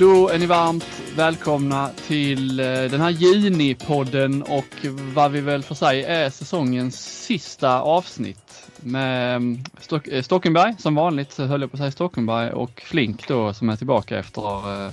Då 0.00 0.28
är 0.28 0.38
ni 0.38 0.46
varmt 0.46 1.02
välkomna 1.16 1.88
till 2.06 2.60
eh, 2.60 2.64
den 2.66 3.00
här 3.00 3.10
Juni-podden 3.10 4.42
och 4.42 4.86
vad 5.14 5.30
vi 5.30 5.40
väl 5.40 5.62
får 5.62 5.74
säga 5.74 6.08
är 6.08 6.30
säsongens 6.30 7.24
sista 7.24 7.80
avsnitt 7.80 8.70
med 8.76 9.36
mm, 9.36 9.58
Stock 9.80 10.08
eh, 10.08 10.22
Stockenberg 10.22 10.74
som 10.78 10.94
vanligt, 10.94 11.38
höll 11.38 11.60
jag 11.60 11.70
på 11.70 11.74
att 11.74 11.78
säga 11.78 11.90
Stockenberg 11.90 12.52
och 12.52 12.80
Flink 12.80 13.28
då 13.28 13.52
som 13.52 13.68
är 13.68 13.76
tillbaka 13.76 14.18
efter 14.18 14.84
eh, 14.86 14.92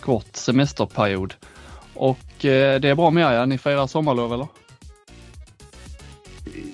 kort 0.00 0.36
semesterperiod. 0.36 1.34
Och 1.94 2.44
eh, 2.44 2.80
det 2.80 2.88
är 2.88 2.94
bra 2.94 3.10
med 3.10 3.32
er, 3.32 3.36
ja. 3.36 3.46
ni 3.46 3.58
firar 3.58 3.86
sommarlov 3.86 4.32
eller? 4.32 4.46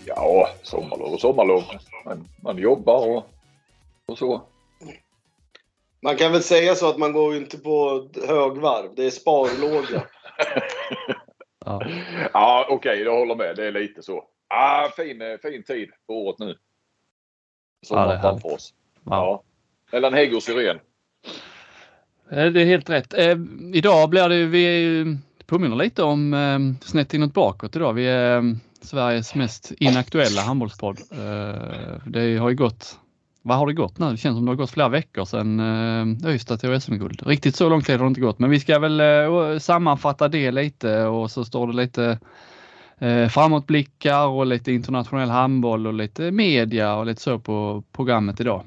Ja, 0.04 0.48
sommarlov 0.62 1.12
och 1.12 1.20
sommarlov. 1.20 1.62
Man, 2.04 2.28
man 2.40 2.58
jobbar 2.58 3.08
och, 3.08 3.30
och 4.06 4.18
så. 4.18 4.42
Man 6.04 6.16
kan 6.16 6.32
väl 6.32 6.42
säga 6.42 6.74
så 6.74 6.88
att 6.88 6.98
man 6.98 7.12
går 7.12 7.32
ju 7.34 7.38
inte 7.40 7.58
på 7.58 8.08
högvarv. 8.28 8.94
Det 8.96 9.06
är 9.06 9.10
sparlåga. 9.10 10.04
Ja. 11.64 11.82
Ja, 12.32 12.66
okej, 12.70 13.00
jag 13.00 13.18
håller 13.18 13.34
med. 13.34 13.56
Det 13.56 13.66
är 13.66 13.72
lite 13.72 14.02
så. 14.02 14.24
Ah, 14.48 14.88
fin, 14.96 15.22
eh, 15.22 15.38
fin 15.42 15.62
tid 15.62 15.88
på 16.06 16.26
året 16.26 16.38
nu. 16.38 16.56
Som 17.86 17.98
Ja, 17.98 18.06
det 18.06 18.14
är 18.14 18.20
framför 18.20 18.54
oss. 18.54 18.74
Ja. 18.94 19.10
Ja. 19.10 19.42
Mellan 19.92 20.14
hägg 20.14 20.34
och 20.36 20.42
syren. 20.42 20.78
Eh, 22.30 22.46
Det 22.46 22.60
är 22.62 22.64
helt 22.66 22.90
rätt. 22.90 23.14
Eh, 23.14 23.36
idag 23.74 24.10
blir 24.10 24.28
det, 24.28 24.44
vi 24.46 25.16
påminner 25.46 25.76
lite 25.76 26.02
om 26.02 26.34
eh, 26.34 26.86
snett 26.86 27.14
inåt 27.14 27.34
bakåt 27.34 27.76
idag. 27.76 27.92
Vi 27.92 28.06
är 28.06 28.36
eh, 28.36 28.42
Sveriges 28.80 29.34
mest 29.34 29.72
inaktuella 29.78 30.40
handbollspodd. 30.40 30.98
Eh, 31.12 31.96
det 32.06 32.36
har 32.36 32.48
ju 32.50 32.56
gått, 32.56 32.98
vad 33.46 33.58
har 33.58 33.66
det 33.66 33.72
gått 33.72 33.98
nu? 33.98 34.10
Det 34.10 34.16
känns 34.16 34.36
som 34.36 34.44
det 34.44 34.50
har 34.50 34.56
gått 34.56 34.70
flera 34.70 34.88
veckor 34.88 35.24
sedan 35.24 35.60
eh, 36.24 36.34
Ystad 36.34 36.56
tog 36.56 36.82
SM-guld. 36.82 37.22
Riktigt 37.26 37.56
så 37.56 37.68
lång 37.68 37.82
tid 37.82 37.96
har 37.96 38.04
det 38.04 38.08
inte 38.08 38.20
gått, 38.20 38.38
men 38.38 38.50
vi 38.50 38.60
ska 38.60 38.78
väl 38.78 39.00
eh, 39.00 39.58
sammanfatta 39.58 40.28
det 40.28 40.50
lite 40.50 41.04
och 41.04 41.30
så 41.30 41.44
står 41.44 41.66
det 41.66 41.72
lite 41.72 42.18
eh, 42.98 43.28
framåtblickar 43.28 44.26
och 44.26 44.46
lite 44.46 44.72
internationell 44.72 45.30
handboll 45.30 45.86
och 45.86 45.94
lite 45.94 46.30
media 46.30 46.94
och 46.94 47.06
lite 47.06 47.22
så 47.22 47.38
på 47.38 47.84
programmet 47.92 48.40
idag. 48.40 48.64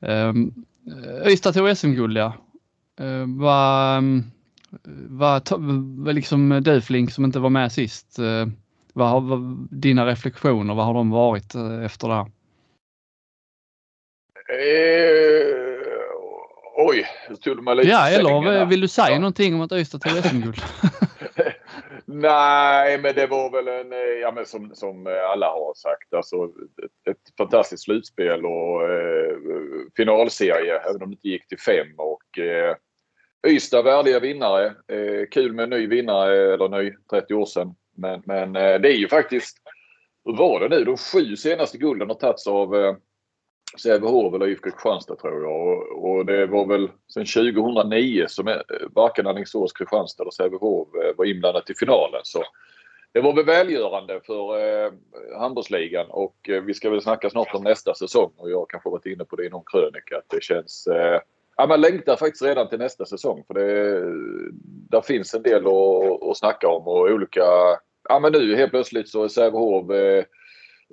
Ehm, 0.00 0.52
eh, 0.86 1.22
um, 1.22 1.28
Ystad 1.28 1.52
tog 1.52 1.76
SM-guld 1.76 2.16
ja. 2.16 2.32
Ehm, 3.00 3.38
vad, 3.38 3.96
eh, 3.96 4.20
vad, 5.08 5.48
vad 5.96 6.14
liksom 6.14 6.60
du 6.64 6.80
Flink 6.80 7.10
som 7.10 7.24
inte 7.24 7.38
var 7.38 7.50
med 7.50 7.72
sist, 7.72 8.18
eh, 8.18 8.46
vad 8.92 9.08
har 9.08 9.20
vad, 9.20 9.68
dina 9.70 10.06
reflektioner, 10.06 10.74
vad 10.74 10.86
har 10.86 10.94
de 10.94 11.10
varit 11.10 11.54
efter 11.84 12.08
det 12.08 12.14
här? 12.14 12.33
Eh, 14.48 15.76
oj, 16.76 17.06
nu 17.30 17.36
tog 17.36 17.56
du 17.56 17.62
mig 17.62 17.76
lite 17.76 17.88
Ja, 17.88 18.08
eller 18.08 18.66
vill 18.66 18.80
du 18.80 18.88
säga 18.88 19.10
Ja. 19.10 19.18
någonting 19.18 19.54
om 19.54 19.60
att 19.60 19.72
Ystad 19.72 19.98
tog 20.00 20.12
SM-guld? 20.24 20.56
Nej, 22.06 22.98
men 22.98 23.14
det 23.14 23.26
var 23.26 23.50
väl 23.50 23.68
en, 23.68 23.92
eh, 23.92 23.98
ja 23.98 24.32
men 24.32 24.46
som, 24.46 24.74
som 24.74 25.06
alla 25.32 25.46
har 25.46 25.74
sagt, 25.74 26.14
alltså 26.14 26.36
ett, 26.84 27.10
ett 27.10 27.36
fantastiskt 27.38 27.82
slutspel 27.84 28.46
och 28.46 28.90
eh, 28.90 29.36
finalserie, 29.96 30.78
även 30.78 31.02
om 31.02 31.08
det 31.10 31.14
inte 31.14 31.28
gick 31.28 31.48
till 31.48 31.58
fem. 31.60 31.86
Och 31.96 32.38
eh, 32.38 32.76
Ystad 33.46 33.82
värdiga 33.82 34.20
vinnare. 34.20 34.66
Eh, 34.66 35.26
kul 35.30 35.52
med 35.52 35.62
en 35.62 35.70
ny 35.70 35.86
vinnare, 35.86 36.54
eller 36.54 36.68
ny, 36.68 36.92
30 37.10 37.34
år 37.34 37.46
sedan. 37.46 37.74
Men, 37.96 38.22
men 38.26 38.56
eh, 38.56 38.80
det 38.80 38.88
är 38.88 38.96
ju 38.96 39.08
faktiskt, 39.08 39.56
hur 40.24 40.36
var 40.36 40.60
det 40.60 40.68
nu? 40.68 40.84
De 40.84 40.96
sju 40.96 41.36
senaste 41.36 41.78
gulden 41.78 42.08
har 42.08 42.16
tagits 42.16 42.46
av 42.46 42.76
eh, 42.76 42.94
Sävehof 43.76 44.34
eller 44.34 44.46
IFK 44.46 44.70
Kristianstad 44.70 45.16
tror 45.16 45.42
jag. 45.42 45.52
Och, 45.52 46.10
och 46.10 46.26
det 46.26 46.46
var 46.46 46.66
väl 46.66 46.88
sedan 47.14 47.54
2009 47.54 48.24
som 48.28 48.60
varken 48.90 49.26
Alingsås, 49.26 49.72
Kristianstad 49.72 50.22
eller 50.22 50.30
Sävehof 50.30 50.88
eh, 50.94 51.16
var 51.16 51.24
inblandat 51.24 51.70
i 51.70 51.74
finalen. 51.74 52.20
Så 52.24 52.42
det 53.12 53.20
var 53.20 53.32
väl 53.32 53.44
välgörande 53.44 54.20
för 54.26 54.58
eh, 54.58 54.92
handbollsligan 55.38 56.06
och 56.10 56.48
eh, 56.48 56.62
vi 56.62 56.74
ska 56.74 56.90
väl 56.90 57.02
snacka 57.02 57.30
snart 57.30 57.54
om 57.54 57.64
nästa 57.64 57.94
säsong 57.94 58.32
och 58.36 58.50
jag 58.50 58.58
har 58.58 58.66
kanske 58.66 58.90
varit 58.90 59.06
inne 59.06 59.24
på 59.24 59.36
det 59.36 59.44
i 59.44 59.50
någon 59.50 59.64
krönika 59.66 60.18
att 60.18 60.28
det 60.28 60.42
känns 60.42 60.86
eh, 60.86 61.20
Ja, 61.56 61.66
man 61.66 61.80
längtar 61.80 62.16
faktiskt 62.16 62.42
redan 62.42 62.68
till 62.68 62.78
nästa 62.78 63.04
säsong 63.04 63.44
för 63.46 63.54
det, 63.54 64.00
där 64.90 65.00
finns 65.00 65.34
en 65.34 65.42
del 65.42 65.66
att, 65.66 66.22
att 66.22 66.36
snacka 66.36 66.68
om 66.68 66.88
och 66.88 67.10
olika... 67.10 67.42
Ja 68.08 68.20
men 68.20 68.32
nu 68.32 68.56
helt 68.56 68.70
plötsligt 68.70 69.08
så 69.08 69.24
är 69.24 69.28
Sävehof 69.28 69.90
eh, 69.90 70.24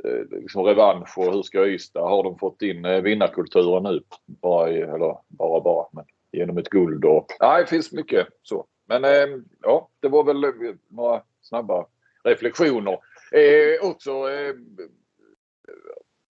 Eh, 0.03 0.39
liksom 0.39 0.63
revansch 0.63 1.17
och 1.17 1.33
hur 1.33 1.41
ska 1.41 1.67
Ystad? 1.67 2.09
Har 2.09 2.23
de 2.23 2.37
fått 2.37 2.61
in 2.61 2.85
eh, 2.85 3.01
vinnarkulturen 3.01 3.83
nu? 3.83 4.03
Bara, 4.25 4.71
i, 4.71 4.81
eller 4.81 5.17
bara 5.27 5.61
bara, 5.61 5.87
men 5.91 6.05
genom 6.31 6.57
ett 6.57 6.69
guld 6.69 7.05
och... 7.05 7.25
Nej, 7.39 7.61
det 7.61 7.69
finns 7.69 7.91
mycket 7.91 8.27
så. 8.43 8.65
Men 8.85 9.05
eh, 9.05 9.27
ja, 9.61 9.89
det 9.99 10.07
var 10.07 10.23
väl 10.23 10.43
eh, 10.43 10.51
några 10.87 11.21
snabba 11.41 11.85
reflektioner. 12.23 12.99
Eh, 13.31 13.89
också 13.89 14.11
eh, 14.11 14.55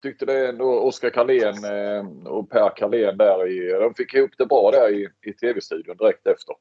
tyckte 0.03 0.27
det 0.27 0.49
ändå 0.49 0.81
Oskar 0.81 1.11
Karlén 1.11 1.65
eh, 1.65 2.27
och 2.27 2.50
Per 2.50 2.77
Karlén 2.77 3.17
där 3.17 3.49
i... 3.49 3.73
De 3.73 3.94
fick 3.94 4.15
ihop 4.15 4.31
det 4.38 4.47
bra 4.47 4.71
där 4.71 4.94
i, 4.94 5.09
i 5.23 5.33
tv-studion 5.33 5.97
direkt 5.97 6.27
efter. 6.27 6.55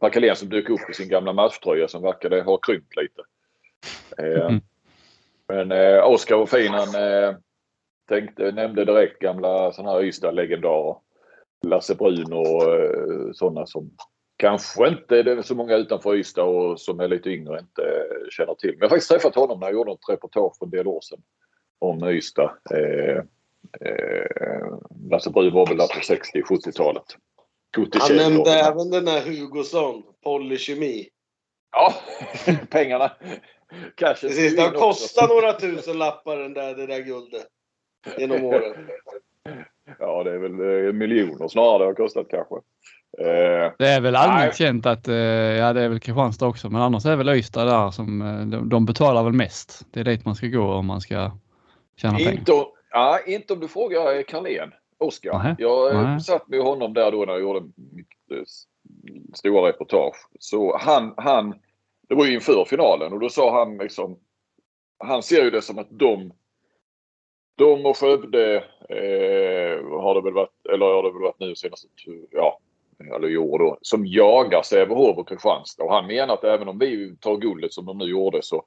Per 0.00 0.10
Karlén 0.10 0.36
som 0.36 0.48
dök 0.48 0.70
upp 0.70 0.90
i 0.90 0.94
sin 0.94 1.08
gamla 1.08 1.32
matchtröja 1.32 1.88
som 1.88 2.02
verkade 2.02 2.42
ha 2.42 2.56
krympt 2.56 2.96
lite. 2.96 3.22
Eh, 4.18 4.46
Mm. 4.46 4.60
Men 5.50 5.72
eh, 5.72 6.10
Oskar 6.10 6.36
var 6.36 6.46
fin. 6.46 6.72
Han 6.72 6.94
eh, 6.94 7.36
tänkte, 8.08 8.52
nämnde 8.52 8.84
direkt 8.84 9.18
gamla 9.18 9.72
sådana 9.72 9.92
här 9.92 10.02
Ystad-legendarer. 10.02 10.96
Lasse 11.66 11.94
Brun 11.94 12.32
och 12.32 12.74
eh, 12.74 13.32
sådana 13.32 13.66
som 13.66 13.90
kanske 14.36 14.88
inte 14.88 15.22
det 15.22 15.32
är 15.32 15.42
så 15.42 15.54
många 15.54 15.76
utanför 15.76 16.16
Ystad 16.16 16.44
och 16.44 16.80
som 16.80 17.00
är 17.00 17.08
lite 17.08 17.30
yngre 17.30 17.58
inte 17.58 17.82
eh, 17.82 18.28
känner 18.30 18.54
till. 18.54 18.70
Men 18.70 18.78
jag 18.78 18.86
har 18.86 18.90
faktiskt 18.90 19.10
träffat 19.10 19.34
honom 19.34 19.60
när 19.60 19.66
jag 19.66 19.74
gjorde 19.74 19.92
ett 19.92 20.08
reportage 20.08 20.58
för 20.58 20.66
en 20.66 20.70
del 20.70 20.86
år 20.86 21.00
sedan 21.00 21.22
om 21.78 22.08
Ystad. 22.08 22.50
Eh, 22.70 23.16
eh, 23.80 24.78
Lasse 25.10 25.30
Brun 25.30 25.54
var 25.54 25.66
väl 25.66 25.76
där 25.76 25.86
på 25.86 26.00
60-70-talet. 26.00 27.04
Han 28.00 28.16
nämnde 28.16 28.50
även 28.50 28.90
den 28.90 29.06
här 29.08 29.20
Hugosson, 29.20 30.02
Polykemi. 30.24 31.08
Ja, 31.72 31.94
pengarna. 32.70 33.12
Cashen 33.94 34.28
Precis, 34.30 34.56
det 34.56 34.62
har 34.62 34.70
kostat 34.70 35.28
några 35.30 35.52
tusen 35.52 35.98
lappar 35.98 36.36
den 36.36 36.54
där, 36.54 36.74
det 36.74 36.86
där 36.86 37.00
guldet. 37.00 37.46
Genom 38.18 38.44
åren. 38.44 38.74
Ja, 39.98 40.24
det 40.24 40.30
är 40.34 40.38
väl 40.38 40.92
miljoner 40.92 41.48
snarare 41.48 41.78
det 41.78 41.84
har 41.84 41.94
kostat 41.94 42.26
kanske. 42.30 42.54
Eh, 43.18 43.72
Det 43.78 43.88
är 43.88 44.00
väl 44.00 44.16
allmänt 44.16 44.40
Nej. 44.44 44.54
känt 44.54 44.86
att, 44.86 45.08
eh, 45.08 45.14
ja 45.14 45.72
det 45.72 45.82
är 45.82 45.88
väl 45.88 46.00
Kristianstad 46.00 46.46
också, 46.46 46.70
men 46.70 46.82
annars 46.82 47.06
är 47.06 47.16
väl 47.16 47.28
Ystad 47.28 47.64
där 47.64 47.90
som, 47.90 48.22
eh, 48.22 48.46
de, 48.46 48.68
de 48.68 48.86
betalar 48.86 49.22
väl 49.24 49.32
mest. 49.32 49.86
Det 49.90 50.00
är 50.00 50.04
dit 50.04 50.24
man 50.24 50.34
ska 50.34 50.46
gå 50.46 50.62
om 50.72 50.86
man 50.86 51.00
ska 51.00 51.30
tjäna 51.96 52.16
pengar. 52.16 52.32
inte, 52.32 52.52
om- 52.52 52.66
ja, 52.90 53.18
inte 53.26 53.52
om 53.52 53.60
du 53.60 53.68
frågar 53.68 54.22
Carlén, 54.22 54.72
Oskar. 54.98 55.54
Jag 55.58 55.94
Nej. 55.94 56.20
satt 56.20 56.48
med 56.48 56.60
honom 56.60 56.94
där 56.94 57.12
då 57.12 57.24
när 57.24 57.32
jag 57.32 57.42
gjorde 57.42 57.60
mitt 57.76 58.08
stora 59.34 59.68
reportage. 59.68 60.16
Så 60.38 60.76
han, 60.78 61.14
han, 61.16 61.54
det 62.10 62.16
var 62.16 62.26
ju 62.26 62.34
inför 62.34 62.64
finalen 62.64 63.12
och 63.12 63.20
då 63.20 63.28
sa 63.28 63.58
han 63.58 63.78
liksom, 63.78 64.18
han 64.98 65.22
ser 65.22 65.44
ju 65.44 65.50
det 65.50 65.62
som 65.62 65.78
att 65.78 65.86
de, 65.90 66.32
de 67.56 67.86
och 67.86 67.96
Skövde 67.96 68.56
eh, 68.88 70.00
har 70.00 70.14
det 70.14 70.20
väl 70.20 70.32
varit, 70.32 70.66
eller 70.72 70.86
har 70.86 71.02
det 71.02 71.10
väl 71.12 71.22
varit 71.22 71.40
nu 71.40 71.54
senaste, 71.54 71.88
ja, 72.30 72.58
eller 73.14 73.30
i 73.30 73.36
år 73.36 73.58
då, 73.58 73.78
som 73.82 74.06
jagar 74.06 74.62
Sävehof 74.62 75.18
och 75.18 75.28
Kristianstad. 75.28 75.84
Och 75.84 75.92
han 75.92 76.06
menar 76.06 76.34
att 76.34 76.44
även 76.44 76.68
om 76.68 76.78
vi 76.78 77.16
tar 77.20 77.36
guldet 77.36 77.72
som 77.72 77.86
de 77.86 77.98
nu 77.98 78.04
gjorde 78.04 78.42
så, 78.42 78.64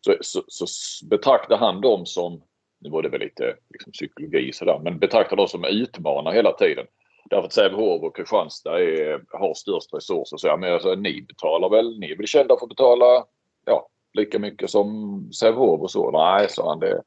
så, 0.00 0.16
så, 0.20 0.42
så 0.46 0.66
betraktar 1.06 1.56
han 1.56 1.80
dem 1.80 2.06
som, 2.06 2.42
nu 2.78 2.90
var 2.90 3.02
det 3.02 3.08
väl 3.08 3.20
lite 3.20 3.56
liksom, 3.70 3.92
psykologi 3.92 4.52
sådär, 4.52 4.80
men 4.84 4.98
betraktar 4.98 5.36
dem 5.36 5.48
som 5.48 5.64
utmanar 5.64 6.32
hela 6.32 6.52
tiden. 6.52 6.86
Därför 7.30 7.46
att 7.46 7.52
Sävehof 7.52 8.02
och 8.02 8.16
Kristianstad 8.16 8.80
är, 8.80 9.24
har 9.30 9.54
störst 9.54 9.94
resurser. 9.94 10.36
Så 10.36 10.46
jag 10.46 10.60
menar, 10.60 10.74
alltså, 10.74 10.94
ni 10.94 11.22
betalar 11.22 11.68
väl, 11.68 11.98
ni 11.98 12.10
är 12.10 12.16
väl 12.16 12.26
kända 12.26 12.56
för 12.56 12.64
att 12.64 12.68
betala 12.68 13.24
ja, 13.64 13.88
lika 14.12 14.38
mycket 14.38 14.70
som 14.70 15.28
Sävehof 15.32 15.80
och 15.80 15.90
så. 15.90 16.10
Nej, 16.10 16.48
sa 16.50 16.68
han. 16.68 16.80
Det, 16.80 17.02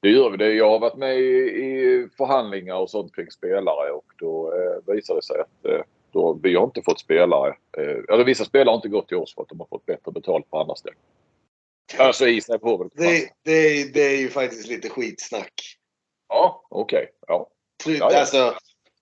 det 0.00 0.08
gör 0.08 0.30
vi. 0.30 0.36
Det. 0.36 0.52
Jag 0.52 0.70
har 0.70 0.78
varit 0.78 0.96
med 0.96 1.18
i, 1.18 1.38
i 1.64 2.08
förhandlingar 2.16 2.76
och 2.76 2.90
sånt 2.90 3.14
kring 3.14 3.30
spelare 3.30 3.90
och 3.90 4.06
då 4.18 4.52
eh, 4.52 4.94
visar 4.94 5.14
det 5.14 5.22
sig 5.22 5.40
att 5.40 5.64
eh, 5.64 5.80
då, 6.12 6.38
vi 6.42 6.54
har 6.54 6.64
inte 6.64 6.82
fått 6.82 7.00
spelare. 7.00 7.56
Eh, 7.78 8.14
eller 8.14 8.24
vissa 8.24 8.44
spelare 8.44 8.72
har 8.72 8.76
inte 8.76 8.88
gått 8.88 9.08
till 9.08 9.16
oss 9.16 9.34
för 9.34 9.42
att 9.42 9.48
de 9.48 9.60
har 9.60 9.66
fått 9.66 9.86
bättre 9.86 10.12
betalt 10.12 10.50
på 10.50 10.60
andra 10.60 10.74
ställen. 10.74 10.98
Alltså 11.98 12.26
i 12.28 12.40
Sävehof. 12.40 12.92
Det, 12.94 13.28
det, 13.42 13.94
det 13.94 14.00
är 14.00 14.20
ju 14.20 14.28
faktiskt 14.28 14.68
lite 14.68 14.88
skitsnack. 14.88 15.52
Ja, 16.28 16.66
okej. 16.70 16.98
Okay. 16.98 17.12
Ja. 17.26 17.50
Ja, 17.86 18.10
ja. 18.12 18.20
Alltså, 18.20 18.54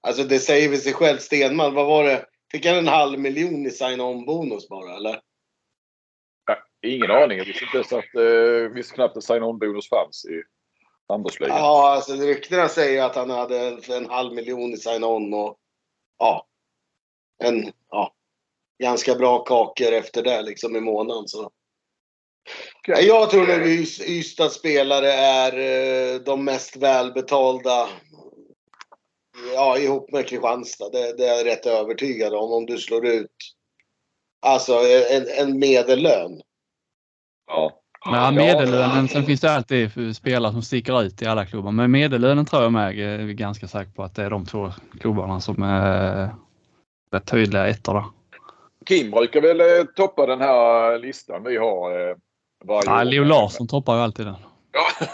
alltså 0.03 0.25
det 0.25 0.39
säger 0.39 0.69
väl 0.69 0.79
sig 0.79 0.93
själv. 0.93 1.19
Stenman, 1.19 1.75
vad 1.75 1.87
var 1.87 2.05
det? 2.05 2.27
Fick 2.53 2.67
han 2.67 2.77
en 2.77 2.89
halv 2.89 3.19
miljon 3.19 3.67
i 3.67 3.71
sign-on-bonus 3.71 4.69
bara 4.69 4.97
eller? 4.97 5.21
Ingen 6.87 7.11
aning. 7.11 7.39
Jag 7.39 7.45
visste 7.45 7.65
inte 7.65 7.77
ens 7.77 7.93
att 7.93 8.15
eh, 8.15 8.75
visste 8.75 8.95
knappt 8.95 9.17
att 9.17 9.25
sign-on-bonus 9.25 9.89
fanns 9.89 10.25
i 10.25 10.43
handbollsligan. 11.09 11.57
Ja, 11.57 11.93
alltså 11.95 12.13
ryktena 12.13 12.69
säger 12.69 13.03
att 13.03 13.17
han 13.17 13.31
hade 13.31 13.79
en 13.89 14.11
halv 14.11 14.35
miljon 14.35 14.73
i 14.73 14.77
sign-on 14.77 15.35
och 15.35 15.59
ja, 16.19 16.47
en 17.45 17.73
ja, 17.91 18.15
ganska 18.83 19.15
bra 19.15 19.39
kakor 19.39 19.93
efter 19.93 20.23
det 20.23 20.43
liksom 20.43 20.77
i 20.77 20.81
månaden. 20.81 21.29
Så. 21.29 21.51
Okay. 22.79 23.05
Jag 23.05 23.31
tror 23.31 23.47
nog 23.47 23.67
Ystads 24.09 24.55
spelare 24.55 25.13
är 25.13 25.53
eh, 25.59 26.21
de 26.21 26.45
mest 26.45 26.77
välbetalda 26.77 27.89
ja, 29.55 29.79
ihop 29.79 30.13
med 30.13 30.29
Kristianstad. 30.29 30.91
Det, 30.91 31.17
det 31.17 31.27
är 31.27 31.37
jag 31.37 31.47
rätt 31.47 31.67
övertygad 31.67 32.35
om. 32.35 32.53
Om 32.53 32.67
du 32.67 32.79
slår 32.79 33.07
ut 33.07 33.37
alltså 34.47 34.73
en, 35.11 35.27
en 35.39 35.59
medellön. 35.59 36.41
Ja. 37.47 37.79
Men 38.11 38.35
medellönen, 38.35 39.09
sen 39.09 39.25
finns 39.25 39.41
det 39.41 39.53
alltid 39.53 40.17
spelare 40.17 40.53
som 40.53 40.63
sticker 40.63 41.03
ut 41.03 41.23
i 41.23 41.27
alla 41.27 41.47
klubbar. 41.47 41.73
Men 41.73 41.91
medellönen 41.91 42.47
tror 42.47 42.63
jag 42.63 42.73
med 42.73 42.99
är 42.99 43.33
ganska 43.33 43.69
säker 43.69 43.93
på 43.93 44.03
att 44.03 44.15
det 44.15 44.23
är 44.23 44.31
de 44.31 44.47
två 44.47 44.73
klubbarna 45.01 45.41
som 45.41 45.63
är 45.63 46.31
rätt 47.13 47.27
tydliga 47.27 47.67
ettor 47.67 47.95
där. 47.95 48.05
Kim 48.87 49.11
brukar 49.11 49.41
väl 49.41 49.61
eh, 49.61 49.85
toppa 49.97 50.27
den 50.27 50.41
här 50.41 50.99
listan 50.99 51.45
vi 51.45 51.57
har 51.57 51.91
eh, 51.91 52.17
varje 52.65 52.91
ja, 52.91 53.01
år. 53.01 53.05
Leo 53.05 53.25
Larsson 53.25 53.69
toppar 53.69 53.97
ju 53.97 54.03
alltid 54.03 54.27
den. 54.27 54.37
Ja, 54.73 54.87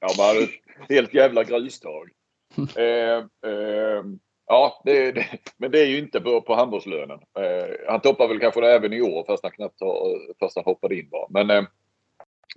ja 0.00 0.08
men 0.18 0.48
helt 0.88 1.14
jävla 1.14 1.44
grustag. 1.44 2.10
eh, 2.76 3.18
eh, 3.50 4.02
Ja, 4.50 4.82
det, 4.84 5.12
det, 5.12 5.26
men 5.56 5.70
det 5.70 5.80
är 5.80 5.86
ju 5.86 5.98
inte 5.98 6.20
på, 6.20 6.40
på 6.40 6.54
handbollslönen. 6.54 7.18
Eh, 7.38 7.88
han 7.88 8.00
toppar 8.00 8.28
väl 8.28 8.40
kanske 8.40 8.60
det 8.60 8.72
även 8.72 8.92
i 8.92 9.02
år 9.02 9.24
fast 9.26 9.42
han 9.42 9.52
knappt 9.52 9.80
har, 9.80 10.18
fast 10.40 10.56
han 10.56 10.64
hoppade 10.64 10.98
in 10.98 11.08
bara. 11.10 11.26
Men, 11.30 11.50
eh, 11.50 11.64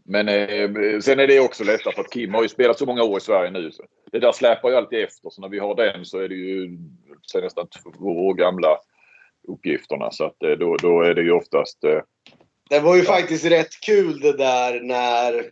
men 0.03 0.27
eh, 0.27 0.99
sen 0.99 1.19
är 1.19 1.27
det 1.27 1.39
också 1.39 1.63
lättare 1.63 1.93
för 1.93 2.01
att 2.01 2.13
Kim 2.13 2.33
har 2.33 2.41
ju 2.41 2.49
spelat 2.49 2.77
så 2.77 2.85
många 2.85 3.03
år 3.03 3.17
i 3.17 3.21
Sverige 3.21 3.51
nu. 3.51 3.71
Så 3.71 3.83
det 4.11 4.19
där 4.19 4.31
släpar 4.31 4.69
ju 4.69 4.75
alltid 4.75 4.99
efter. 4.99 5.29
Så 5.29 5.41
när 5.41 5.49
vi 5.49 5.59
har 5.59 5.75
den 5.75 6.05
så 6.05 6.19
är 6.19 6.29
det 6.29 6.35
ju 6.35 6.77
så 7.21 7.41
nästan 7.41 7.67
två 7.67 8.27
år 8.27 8.33
gamla 8.33 8.77
uppgifterna. 9.47 10.11
Så 10.11 10.25
att, 10.25 10.43
eh, 10.43 10.51
då, 10.51 10.75
då 10.75 11.01
är 11.01 11.13
det 11.13 11.21
ju 11.21 11.31
oftast... 11.31 11.83
Eh, 11.83 11.99
det 12.69 12.79
var 12.79 12.95
ju 12.95 13.01
ja. 13.01 13.13
faktiskt 13.13 13.45
rätt 13.45 13.79
kul 13.85 14.19
det 14.19 14.37
där 14.37 14.81
när 14.81 15.51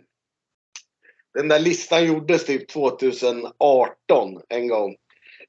den 1.34 1.48
där 1.48 1.60
listan 1.60 2.06
gjordes 2.06 2.46
typ 2.46 2.70
2018 2.70 4.42
en 4.50 4.68
gång. 4.68 4.96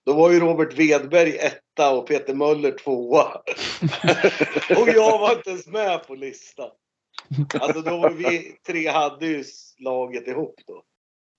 Då 0.07 0.13
var 0.13 0.31
ju 0.31 0.41
Robert 0.41 0.73
Wedberg 0.73 1.37
etta 1.37 1.91
och 1.91 2.07
Peter 2.07 2.35
Möller 2.35 2.73
tvåa. 2.73 3.25
och 4.81 4.89
jag 4.89 5.19
var 5.19 5.33
inte 5.33 5.51
ens 5.51 5.67
med 5.67 6.07
på 6.07 6.15
listan. 6.15 6.71
Alltså 7.61 7.81
då 7.81 7.97
var 7.97 8.11
vi 8.11 8.57
tre 8.67 8.89
hade 8.89 9.27
ju 9.27 9.45
laget 9.79 10.29
ihop 10.29 10.55
då. 10.67 10.83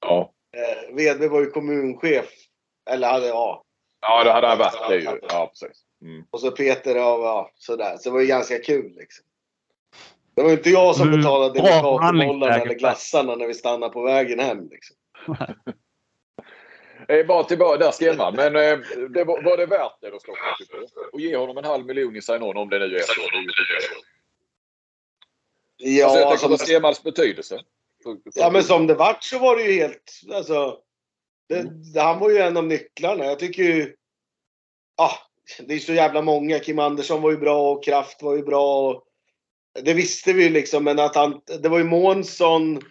Ja. 0.01 0.33
Eh, 0.57 0.95
Wedberg 0.95 1.29
var 1.29 1.39
ju 1.39 1.45
kommunchef. 1.45 2.29
Eller 2.89 3.07
hade, 3.07 3.27
ja. 3.27 3.63
Ja, 4.01 4.23
det 4.23 4.31
hade 4.31 4.47
han 4.47 4.57
varit 4.57 4.89
det 4.89 4.95
ju. 4.95 5.19
Ja, 5.29 5.47
precis. 5.47 5.83
Mm. 6.01 6.25
Och 6.29 6.39
så 6.39 6.51
Peter, 6.51 6.95
ja, 6.95 7.19
ja 7.19 7.51
sådär. 7.55 7.97
Så 7.97 8.09
det 8.09 8.13
var 8.13 8.21
ju 8.21 8.27
ganska 8.27 8.59
kul 8.59 8.95
liksom. 8.95 9.25
Det 10.41 10.45
var 10.45 10.51
inte 10.51 10.69
jag 10.69 10.95
som 10.95 11.11
betalade 11.11 11.53
delikatbollarna 11.53 12.55
eller 12.55 12.75
glassarna 12.75 13.35
när 13.35 13.47
vi 13.47 13.53
stannade 13.53 13.93
på 13.93 14.01
vägen 14.01 14.39
hem. 14.39 14.69
Liksom. 14.69 14.95
Eh, 17.07 17.25
bara 17.25 17.43
tillbaka 17.43 17.77
där 17.77 17.91
Stenman. 17.91 18.35
Men 18.35 18.55
eh, 18.55 18.79
det 19.13 19.23
var, 19.23 19.43
var 19.43 19.57
det 19.57 19.65
värt 19.65 20.01
det 20.01 20.09
då 20.09 20.19
Stockholm? 20.19 20.87
Och 21.13 21.19
ge 21.19 21.35
honom 21.35 21.57
en 21.57 21.65
halv 21.65 21.85
miljon 21.85 22.15
i 22.15 22.21
sign-on 22.21 22.57
om 22.57 22.69
det 22.69 22.79
nu 22.79 22.95
är 22.95 22.99
så. 22.99 23.21
Ja, 25.77 26.05
alltså, 26.05 26.19
jag 26.19 26.29
tänker 26.29 26.47
på 26.47 26.57
Stenmans 26.57 27.03
betydelse. 27.03 27.59
Ja, 28.35 28.49
men 28.49 28.63
som 28.63 28.87
det 28.87 28.93
vart 28.93 29.23
så 29.23 29.39
var 29.39 29.55
det 29.55 29.63
ju 29.63 29.79
helt... 29.79 30.21
Alltså, 30.33 30.77
det, 31.49 31.63
det, 31.93 32.01
han 32.01 32.19
var 32.19 32.29
ju 32.29 32.37
en 32.37 32.57
av 32.57 32.65
nycklarna. 32.65 33.25
Jag 33.25 33.39
tycker 33.39 33.63
ju... 33.63 33.95
Ah, 34.97 35.15
det 35.67 35.73
är 35.73 35.79
så 35.79 35.93
jävla 35.93 36.21
många. 36.21 36.59
Kim 36.59 36.79
Andersson 36.79 37.21
var 37.21 37.31
ju 37.31 37.37
bra 37.37 37.71
och 37.71 37.83
Kraft 37.83 38.21
var 38.21 38.35
ju 38.35 38.43
bra. 38.43 38.89
Och, 38.89 39.03
det 39.73 39.93
visste 39.93 40.33
vi 40.33 40.43
ju 40.43 40.49
liksom, 40.49 40.83
men 40.83 40.99
att 40.99 41.15
han... 41.15 41.41
Det 41.61 41.69
var 41.69 41.77
ju 41.77 41.83
Månsson, 41.83 42.81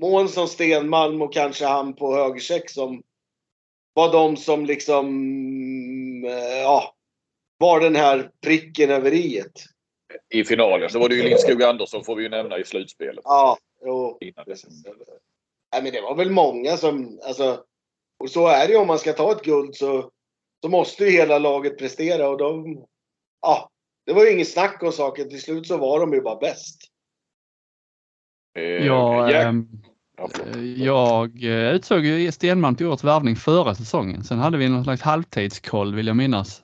Månsson, 0.00 0.48
Stenmalm 0.48 1.22
och 1.22 1.32
kanske 1.32 1.66
han 1.66 1.94
på 1.94 2.14
högercheck 2.14 2.70
som 2.70 3.02
var 3.92 4.12
de 4.12 4.36
som 4.36 4.66
liksom, 4.66 5.04
eh, 6.24 6.60
ja, 6.60 6.94
var 7.58 7.80
den 7.80 7.96
här 7.96 8.30
pricken 8.42 8.90
över 8.90 9.12
i 9.12 9.44
I 10.28 10.44
finalen 10.44 10.90
så 10.90 10.98
var 10.98 11.08
det 11.08 11.14
ju 11.14 11.22
Lindskog 11.22 11.62
Andersson 11.62 12.04
får 12.04 12.16
vi 12.16 12.22
ju 12.22 12.28
nämna 12.28 12.58
i 12.58 12.64
slutspelet. 12.64 13.24
Ja, 13.24 13.58
jo. 13.84 14.18
Nej, 15.72 15.82
men 15.82 15.92
det 15.92 16.00
var 16.00 16.14
väl 16.14 16.30
många 16.30 16.76
som, 16.76 17.20
alltså, 17.24 17.64
och 18.18 18.30
så 18.30 18.46
är 18.46 18.66
det 18.66 18.72
ju 18.72 18.78
om 18.78 18.86
man 18.86 18.98
ska 18.98 19.12
ta 19.12 19.32
ett 19.32 19.42
guld 19.42 19.76
så, 19.76 20.10
så 20.62 20.68
måste 20.68 21.04
ju 21.04 21.10
hela 21.10 21.38
laget 21.38 21.78
prestera 21.78 22.28
och 22.28 22.38
de, 22.38 22.84
ja, 23.40 23.70
det 24.06 24.12
var 24.12 24.24
ju 24.24 24.32
inget 24.32 24.52
snack 24.52 24.82
om 24.82 24.92
saken. 24.92 25.28
Till 25.28 25.42
slut 25.42 25.66
så 25.66 25.76
var 25.76 26.00
de 26.00 26.12
ju 26.12 26.20
bara 26.20 26.36
bäst. 26.36 26.80
Eh, 28.58 28.62
ja, 28.62 29.30
ähm, 29.30 29.68
jag 30.76 31.44
eh, 31.44 31.74
utsåg 31.74 32.04
ju 32.04 32.32
Stenman 32.32 32.76
till 32.76 32.86
årets 32.86 33.04
värvning 33.04 33.36
förra 33.36 33.74
säsongen. 33.74 34.24
Sen 34.24 34.38
hade 34.38 34.58
vi 34.58 34.68
någon 34.68 34.84
slags 34.84 35.02
halvtidskoll 35.02 35.94
vill 35.94 36.06
jag 36.06 36.16
minnas 36.16 36.62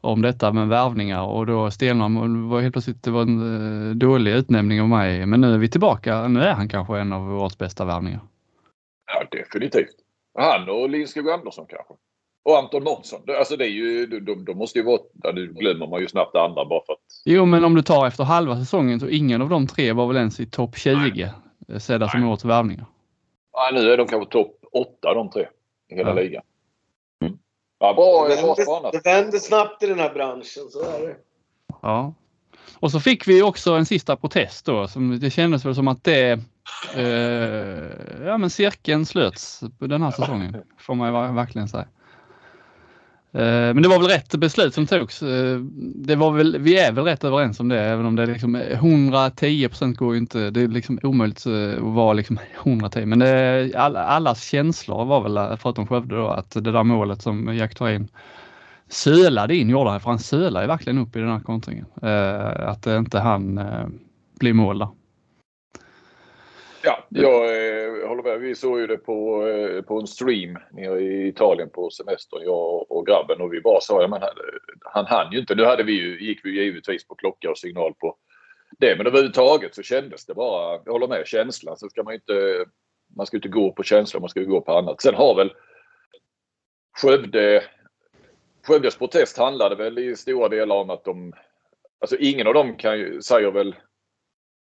om 0.00 0.22
detta 0.22 0.52
med 0.52 0.68
värvningar 0.68 1.22
och 1.22 1.46
då 1.46 1.70
Stenman 1.70 2.48
var 2.48 2.60
helt 2.60 2.74
plötsligt 2.74 3.02
det 3.02 3.10
var 3.10 3.22
en 3.22 3.88
eh, 3.90 3.94
dålig 3.94 4.32
utnämning 4.32 4.80
av 4.80 4.88
mig. 4.88 5.26
Men 5.26 5.40
nu 5.40 5.54
är 5.54 5.58
vi 5.58 5.68
tillbaka. 5.68 6.28
Nu 6.28 6.40
är 6.40 6.52
han 6.52 6.68
kanske 6.68 6.98
en 6.98 7.12
av 7.12 7.38
årets 7.38 7.58
bästa 7.58 7.84
värvningar. 7.84 8.20
Ja, 9.06 9.38
definitivt. 9.38 9.96
Han 10.38 10.68
och 10.68 10.90
Lindskog 10.90 11.30
Andersson 11.30 11.66
kanske. 11.68 11.94
Och 12.44 12.58
Anton 12.58 12.84
Månsson. 12.84 13.20
Alltså 13.38 13.56
det 13.56 13.64
är 13.64 13.70
ju, 13.70 14.06
de, 14.06 14.44
de 14.44 14.58
måste 14.58 14.78
ju 14.78 14.84
vara, 14.84 15.00
ja, 15.22 15.32
nu 15.32 15.52
glömmer 15.52 15.86
man 15.86 16.00
ju 16.00 16.08
snabbt 16.08 16.32
det 16.32 16.42
andra 16.42 16.64
bara 16.64 16.84
för 16.86 16.92
att... 16.92 16.98
Jo, 17.24 17.44
men 17.46 17.64
om 17.64 17.74
du 17.74 17.82
tar 17.82 18.06
efter 18.06 18.24
halva 18.24 18.56
säsongen 18.56 19.00
så 19.00 19.08
ingen 19.08 19.42
av 19.42 19.48
de 19.48 19.66
tre 19.66 19.92
var 19.92 20.06
väl 20.06 20.16
ens 20.16 20.40
i 20.40 20.46
topp 20.46 20.76
20 20.76 21.30
sedda 21.78 22.08
som 22.08 22.28
årets 22.28 22.44
värvningar. 22.44 22.86
Ja, 23.52 23.70
nu 23.72 23.92
är 23.92 23.96
de 23.96 24.06
kanske 24.06 24.32
topp 24.32 24.56
8 24.72 25.14
de 25.14 25.30
tre 25.30 25.46
i 25.88 25.94
hela 25.94 26.08
ja. 26.08 26.14
ligan. 26.14 26.42
Mm. 27.22 27.38
Ja, 27.78 27.94
bra, 27.94 28.28
det, 28.28 28.34
vänder, 28.34 28.92
det 28.92 29.04
vänder 29.04 29.38
snabbt 29.38 29.82
i 29.82 29.86
den 29.86 29.98
här 29.98 30.14
branschen, 30.14 30.70
så 30.70 30.80
är 30.80 31.06
det. 31.06 31.16
Ja. 31.82 32.14
Och 32.80 32.90
så 32.90 33.00
fick 33.00 33.28
vi 33.28 33.42
också 33.42 33.72
en 33.72 33.86
sista 33.86 34.16
protest 34.16 34.66
då. 34.66 34.88
Som 34.88 35.20
det 35.20 35.30
kändes 35.30 35.64
väl 35.64 35.74
som 35.74 35.88
att 35.88 36.04
det 36.04 36.40
eh, 36.96 38.26
ja, 38.26 38.38
men 38.38 38.50
cirkeln 38.50 39.06
slöts 39.06 39.60
på 39.78 39.86
den 39.86 40.02
här 40.02 40.10
säsongen. 40.10 40.56
Får 40.78 40.94
man 40.94 41.34
verkligen 41.34 41.68
säga. 41.68 41.86
Eh, 43.34 43.74
men 43.74 43.82
det 43.82 43.88
var 43.88 43.98
väl 43.98 44.08
rätt 44.08 44.34
beslut 44.34 44.74
som 44.74 44.86
togs. 44.86 45.22
Eh, 45.22 45.58
det 45.94 46.16
var 46.16 46.30
väl, 46.32 46.58
vi 46.58 46.78
är 46.78 46.92
väl 46.92 47.04
rätt 47.04 47.24
överens 47.24 47.60
om 47.60 47.68
det, 47.68 47.80
även 47.80 48.06
om 48.06 48.16
det 48.16 48.22
är 48.22 48.26
liksom 48.26 48.54
110 48.54 49.68
procent 49.68 49.96
går 49.96 50.14
ju 50.14 50.20
inte. 50.20 50.50
Det 50.50 50.60
är 50.60 50.68
liksom 50.68 50.98
omöjligt 51.02 51.46
eh, 51.46 51.74
att 51.76 51.94
vara 51.94 52.12
liksom 52.12 52.38
110. 52.64 53.06
Men 53.06 53.18
det, 53.18 53.72
all, 53.76 53.96
allas 53.96 54.44
känslor 54.44 55.04
var 55.04 55.20
väl, 55.20 55.58
förutom 55.58 55.86
Skövde 55.86 56.16
då, 56.16 56.28
att 56.28 56.50
det 56.50 56.72
där 56.72 56.82
målet 56.82 57.22
som 57.22 57.56
Jack 57.56 57.74
tar 57.74 57.90
in 57.90 58.08
sölade 58.88 59.56
in 59.56 59.70
gjorde 59.70 59.90
han, 59.90 60.00
för 60.00 60.10
han 60.10 60.18
sölade 60.18 60.66
verkligen 60.66 60.98
upp 60.98 61.16
i 61.16 61.18
den 61.18 61.28
här 61.28 61.40
kontringen. 61.40 61.86
Att 62.58 62.86
inte 62.86 63.18
han 63.18 63.60
blir 64.38 64.52
mål 64.52 64.78
där. 64.78 64.88
Ja, 66.86 67.06
jag 67.08 67.42
eh, 67.44 68.08
håller 68.08 68.22
med. 68.22 68.40
Vi 68.40 68.54
såg 68.54 68.80
ju 68.80 68.86
det 68.86 68.96
på, 68.96 69.46
eh, 69.46 69.82
på 69.82 70.00
en 70.00 70.06
stream 70.06 70.58
nere 70.72 71.00
i 71.00 71.28
Italien 71.28 71.70
på 71.70 71.90
semestern, 71.90 72.42
jag 72.42 72.92
och 72.92 73.06
grabben. 73.06 73.40
Och 73.40 73.52
vi 73.52 73.60
bara 73.60 73.80
sa, 73.80 74.02
ja, 74.02 74.08
men 74.08 74.22
han, 74.22 74.30
han 74.80 75.06
hann 75.06 75.32
ju 75.32 75.38
inte. 75.38 75.54
Nu 75.54 75.64
hade 75.64 75.82
vi 75.82 75.92
ju, 75.92 76.26
gick 76.26 76.44
vi 76.44 76.64
givetvis 76.64 77.08
på 77.08 77.14
klocka 77.14 77.50
och 77.50 77.58
signal 77.58 77.94
på 77.94 78.16
det. 78.78 78.96
Men 78.96 79.06
överhuvudtaget 79.06 79.74
så 79.74 79.82
kändes 79.82 80.26
det 80.26 80.34
bara, 80.34 80.80
jag 80.84 80.92
håller 80.92 81.08
med, 81.08 81.26
känslan. 81.26 81.76
Så 81.76 81.88
ska 81.88 82.02
man 82.02 82.14
inte, 82.14 82.64
man 83.16 83.26
ska 83.26 83.36
inte 83.36 83.48
gå 83.48 83.72
på 83.72 83.82
känslan, 83.82 84.20
man 84.20 84.30
ska 84.30 84.40
gå 84.40 84.60
på 84.60 84.78
annat. 84.78 85.02
Sen 85.02 85.14
har 85.14 85.34
väl 85.34 85.52
Skövde, 86.96 87.64
Skövdes 88.66 88.96
protest 88.96 89.38
handlade 89.38 89.74
väl 89.74 89.98
i 89.98 90.16
stora 90.16 90.48
delar 90.48 90.76
om 90.76 90.90
att 90.90 91.04
de, 91.04 91.32
alltså 92.00 92.16
ingen 92.16 92.46
av 92.46 92.54
dem 92.54 92.76
kan 92.76 92.98
ju, 92.98 93.22
säger 93.22 93.50
väl 93.50 93.74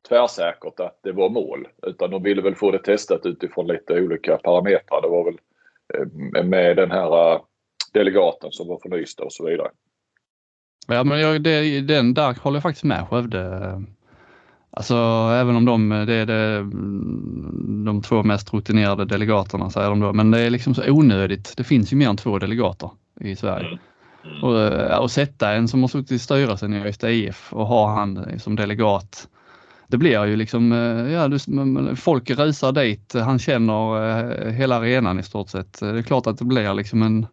tvärsäkert 0.08 0.80
att 0.80 0.98
det 1.02 1.12
var 1.12 1.28
mål. 1.28 1.68
Utan 1.82 2.10
de 2.10 2.22
ville 2.22 2.42
väl 2.42 2.54
få 2.54 2.70
det 2.70 2.78
testat 2.78 3.26
utifrån 3.26 3.66
lite 3.66 4.00
olika 4.00 4.36
parametrar. 4.36 5.02
Det 5.02 5.08
var 5.08 5.24
väl 5.24 5.38
eh, 5.94 6.44
med 6.44 6.76
den 6.76 6.90
här 6.90 7.32
eh, 7.32 7.40
delegaten 7.92 8.52
som 8.52 8.68
var 8.68 8.78
från 8.82 8.92
Ystad 8.92 9.24
och 9.24 9.32
så 9.32 9.46
vidare. 9.46 9.70
Ja, 10.86 11.04
men 11.04 11.20
jag, 11.20 11.42
det, 11.42 11.80
den 11.80 12.14
där 12.14 12.36
håller 12.42 12.56
jag 12.56 12.62
faktiskt 12.62 12.84
med 12.84 13.08
Skövde. 13.08 13.82
Alltså 14.70 14.94
även 15.32 15.56
om 15.56 15.64
de, 15.64 15.88
det 15.88 16.14
är 16.14 16.26
det, 16.26 16.58
de 17.84 18.02
två 18.02 18.22
mest 18.22 18.54
rutinerade 18.54 19.04
delegaterna 19.04 19.70
säger 19.70 19.88
de 19.88 20.00
då, 20.00 20.12
men 20.12 20.30
det 20.30 20.40
är 20.40 20.50
liksom 20.50 20.74
så 20.74 20.90
onödigt. 20.90 21.56
Det 21.56 21.64
finns 21.64 21.92
ju 21.92 21.96
mer 21.96 22.08
än 22.08 22.16
två 22.16 22.38
delegater 22.38 22.90
i 23.20 23.36
Sverige. 23.36 23.66
Mm. 23.66 23.78
Mm. 24.24 24.44
Och, 24.44 24.60
eh, 24.60 24.98
och 24.98 25.10
sätta 25.10 25.52
en 25.52 25.68
som 25.68 25.80
har 25.80 25.88
suttit 25.88 26.12
i 26.12 26.18
styrelsen 26.18 26.74
i 26.74 26.88
Ystad 26.88 27.10
IF 27.10 27.52
och 27.52 27.66
ha 27.66 27.94
han 27.94 28.38
som 28.40 28.56
delegat 28.56 29.28
det 29.88 29.96
blir 29.96 30.24
ju 30.24 30.36
liksom, 30.36 30.72
eh, 30.72 31.12
ja, 31.12 31.30
folk 31.96 32.30
rusar 32.30 32.72
dit, 32.72 33.14
han 33.14 33.38
känner 33.38 34.08
eh, 34.46 34.52
hela 34.52 34.76
arenan 34.76 35.18
i 35.18 35.22
stort 35.22 35.48
sett. 35.48 35.80
Det 35.80 35.98
är 35.98 36.02
klart 36.02 36.26
att 36.26 36.38
det 36.38 36.44
blir 36.44 36.74
liksom 36.74 37.02
en 37.02 37.26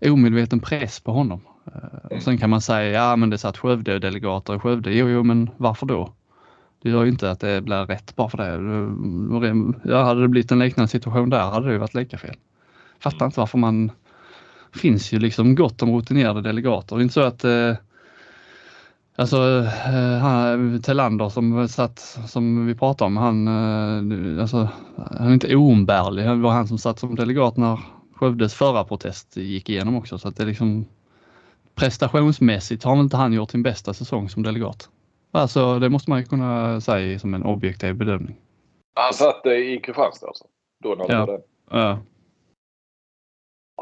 omedveten 0.00 0.60
press 0.60 1.00
på 1.00 1.12
honom. 1.12 1.40
Eh, 1.66 2.16
och 2.16 2.22
sen 2.22 2.38
kan 2.38 2.50
man 2.50 2.60
säga, 2.60 2.90
ja 2.90 3.16
men 3.16 3.30
det 3.30 3.38
satt 3.38 3.56
Skövde-delegater 3.56 4.56
i 4.56 4.58
Skövde. 4.58 4.92
Jo, 4.92 5.08
jo, 5.08 5.22
men 5.22 5.50
varför 5.56 5.86
då? 5.86 6.12
Det 6.82 6.90
gör 6.90 7.04
ju 7.04 7.10
inte 7.10 7.30
att 7.30 7.40
det 7.40 7.60
blir 7.60 7.86
rätt 7.86 8.16
bara 8.16 8.28
för 8.28 8.38
det. 8.38 9.90
Ja, 9.90 10.02
hade 10.02 10.22
det 10.22 10.28
blivit 10.28 10.52
en 10.52 10.58
liknande 10.58 10.88
situation 10.88 11.30
där 11.30 11.50
hade 11.50 11.66
det 11.66 11.72
ju 11.72 11.78
varit 11.78 11.94
lika 11.94 12.18
fel. 12.18 12.36
Fattar 13.00 13.26
inte 13.26 13.40
varför 13.40 13.58
man... 13.58 13.92
finns 14.74 15.12
ju 15.12 15.18
liksom 15.18 15.54
gott 15.54 15.82
om 15.82 15.96
rutinerade 15.96 16.42
delegater. 16.42 16.96
Det 16.96 17.00
är 17.00 17.02
inte 17.02 17.14
så 17.14 17.20
att 17.20 17.44
Alltså 19.18 19.36
eh, 19.86 20.18
han, 20.18 20.82
Telander 20.82 21.28
som 21.28 21.68
satt, 21.68 21.98
som 22.26 22.66
vi 22.66 22.74
pratade 22.74 23.06
om, 23.06 23.16
han, 23.16 23.48
eh, 23.48 24.42
alltså, 24.42 24.68
han 24.96 25.28
är 25.28 25.32
inte 25.32 25.56
oumbärlig. 25.56 26.24
Det 26.24 26.34
var 26.34 26.50
han 26.50 26.68
som 26.68 26.78
satt 26.78 26.98
som 26.98 27.14
delegat 27.14 27.56
när 27.56 27.80
Skövdes 28.14 28.54
förra 28.54 28.84
protest 28.84 29.36
gick 29.36 29.68
igenom 29.68 29.96
också. 29.96 30.18
Så 30.18 30.28
att 30.28 30.36
det 30.36 30.42
är 30.42 30.46
liksom 30.46 30.86
prestationsmässigt 31.74 32.84
har 32.84 32.96
väl 32.96 33.04
inte 33.04 33.16
han 33.16 33.32
gjort 33.32 33.50
sin 33.50 33.62
bästa 33.62 33.94
säsong 33.94 34.28
som 34.28 34.42
delegat. 34.42 34.88
Alltså 35.32 35.78
det 35.78 35.88
måste 35.88 36.10
man 36.10 36.26
kunna 36.26 36.80
säga 36.80 37.18
som 37.18 37.34
en 37.34 37.42
objektiv 37.42 37.94
bedömning. 37.94 38.36
Han 38.94 39.14
satt 39.14 39.46
i 39.46 39.80
Kristianstad 39.84 40.26
alltså? 40.26 40.44
Då 40.84 40.94
när 40.94 41.14
ja. 41.14 41.26
Det. 41.26 41.40
ja. 41.70 41.98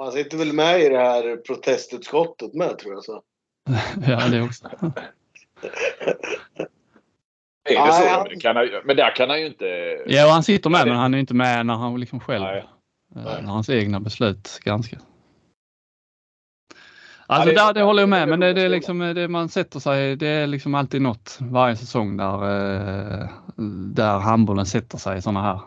Han 0.01 0.13
sitter 0.13 0.39
väl 0.39 0.53
med 0.53 0.81
i 0.81 0.89
det 0.89 0.99
här 0.99 1.37
protestutskottet 1.37 2.55
med 2.55 2.79
tror 2.79 2.95
jag. 2.95 3.05
Så. 3.05 3.23
ja, 4.07 4.29
det 4.29 4.43
också. 4.43 4.71
Är 7.69 7.87
det 7.87 7.93
så? 7.93 8.03
Ja, 8.05 8.27
men, 8.31 8.41
kan 8.41 8.57
han, 8.57 8.69
men 8.85 8.97
där 8.97 9.17
kan 9.17 9.31
han 9.31 9.41
ju 9.41 9.47
inte... 9.47 9.65
Ja, 10.07 10.31
han 10.31 10.43
sitter 10.43 10.71
med 10.71 10.87
men 10.87 10.97
han 10.97 11.15
är 11.15 11.19
inte 11.19 11.35
med 11.35 11.67
när 11.67 11.75
han 11.75 12.01
liksom 12.01 12.21
själv... 12.21 12.45
Nej. 12.45 12.59
Eh, 13.17 13.23
Nej. 13.25 13.43
När 13.43 13.53
hans 13.53 13.71
egna 13.71 14.01
beslut 14.01 14.61
granskas. 14.65 15.03
Alltså 17.29 17.49
ja, 17.49 17.55
det, 17.55 17.61
där, 17.67 17.75
det 17.75 17.83
håller 17.83 18.03
jag 18.03 18.09
med 18.09 18.29
men 18.29 18.41
det, 18.41 18.53
det 18.53 18.63
är 18.63 18.69
liksom 18.69 18.99
det 18.99 19.29
man 19.29 19.49
sätter 19.49 19.81
sig, 19.81 20.17
det 20.17 20.27
är 20.27 20.47
liksom 20.47 20.75
alltid 20.75 21.03
något 21.03 21.39
varje 21.41 21.77
säsong 21.77 22.17
där, 22.17 22.35
eh, 22.35 23.29
där 23.95 24.19
handbollen 24.19 24.67
sätter 24.67 24.99
sig 24.99 25.19
i 25.19 25.23
sådana 25.23 25.43
här 25.43 25.61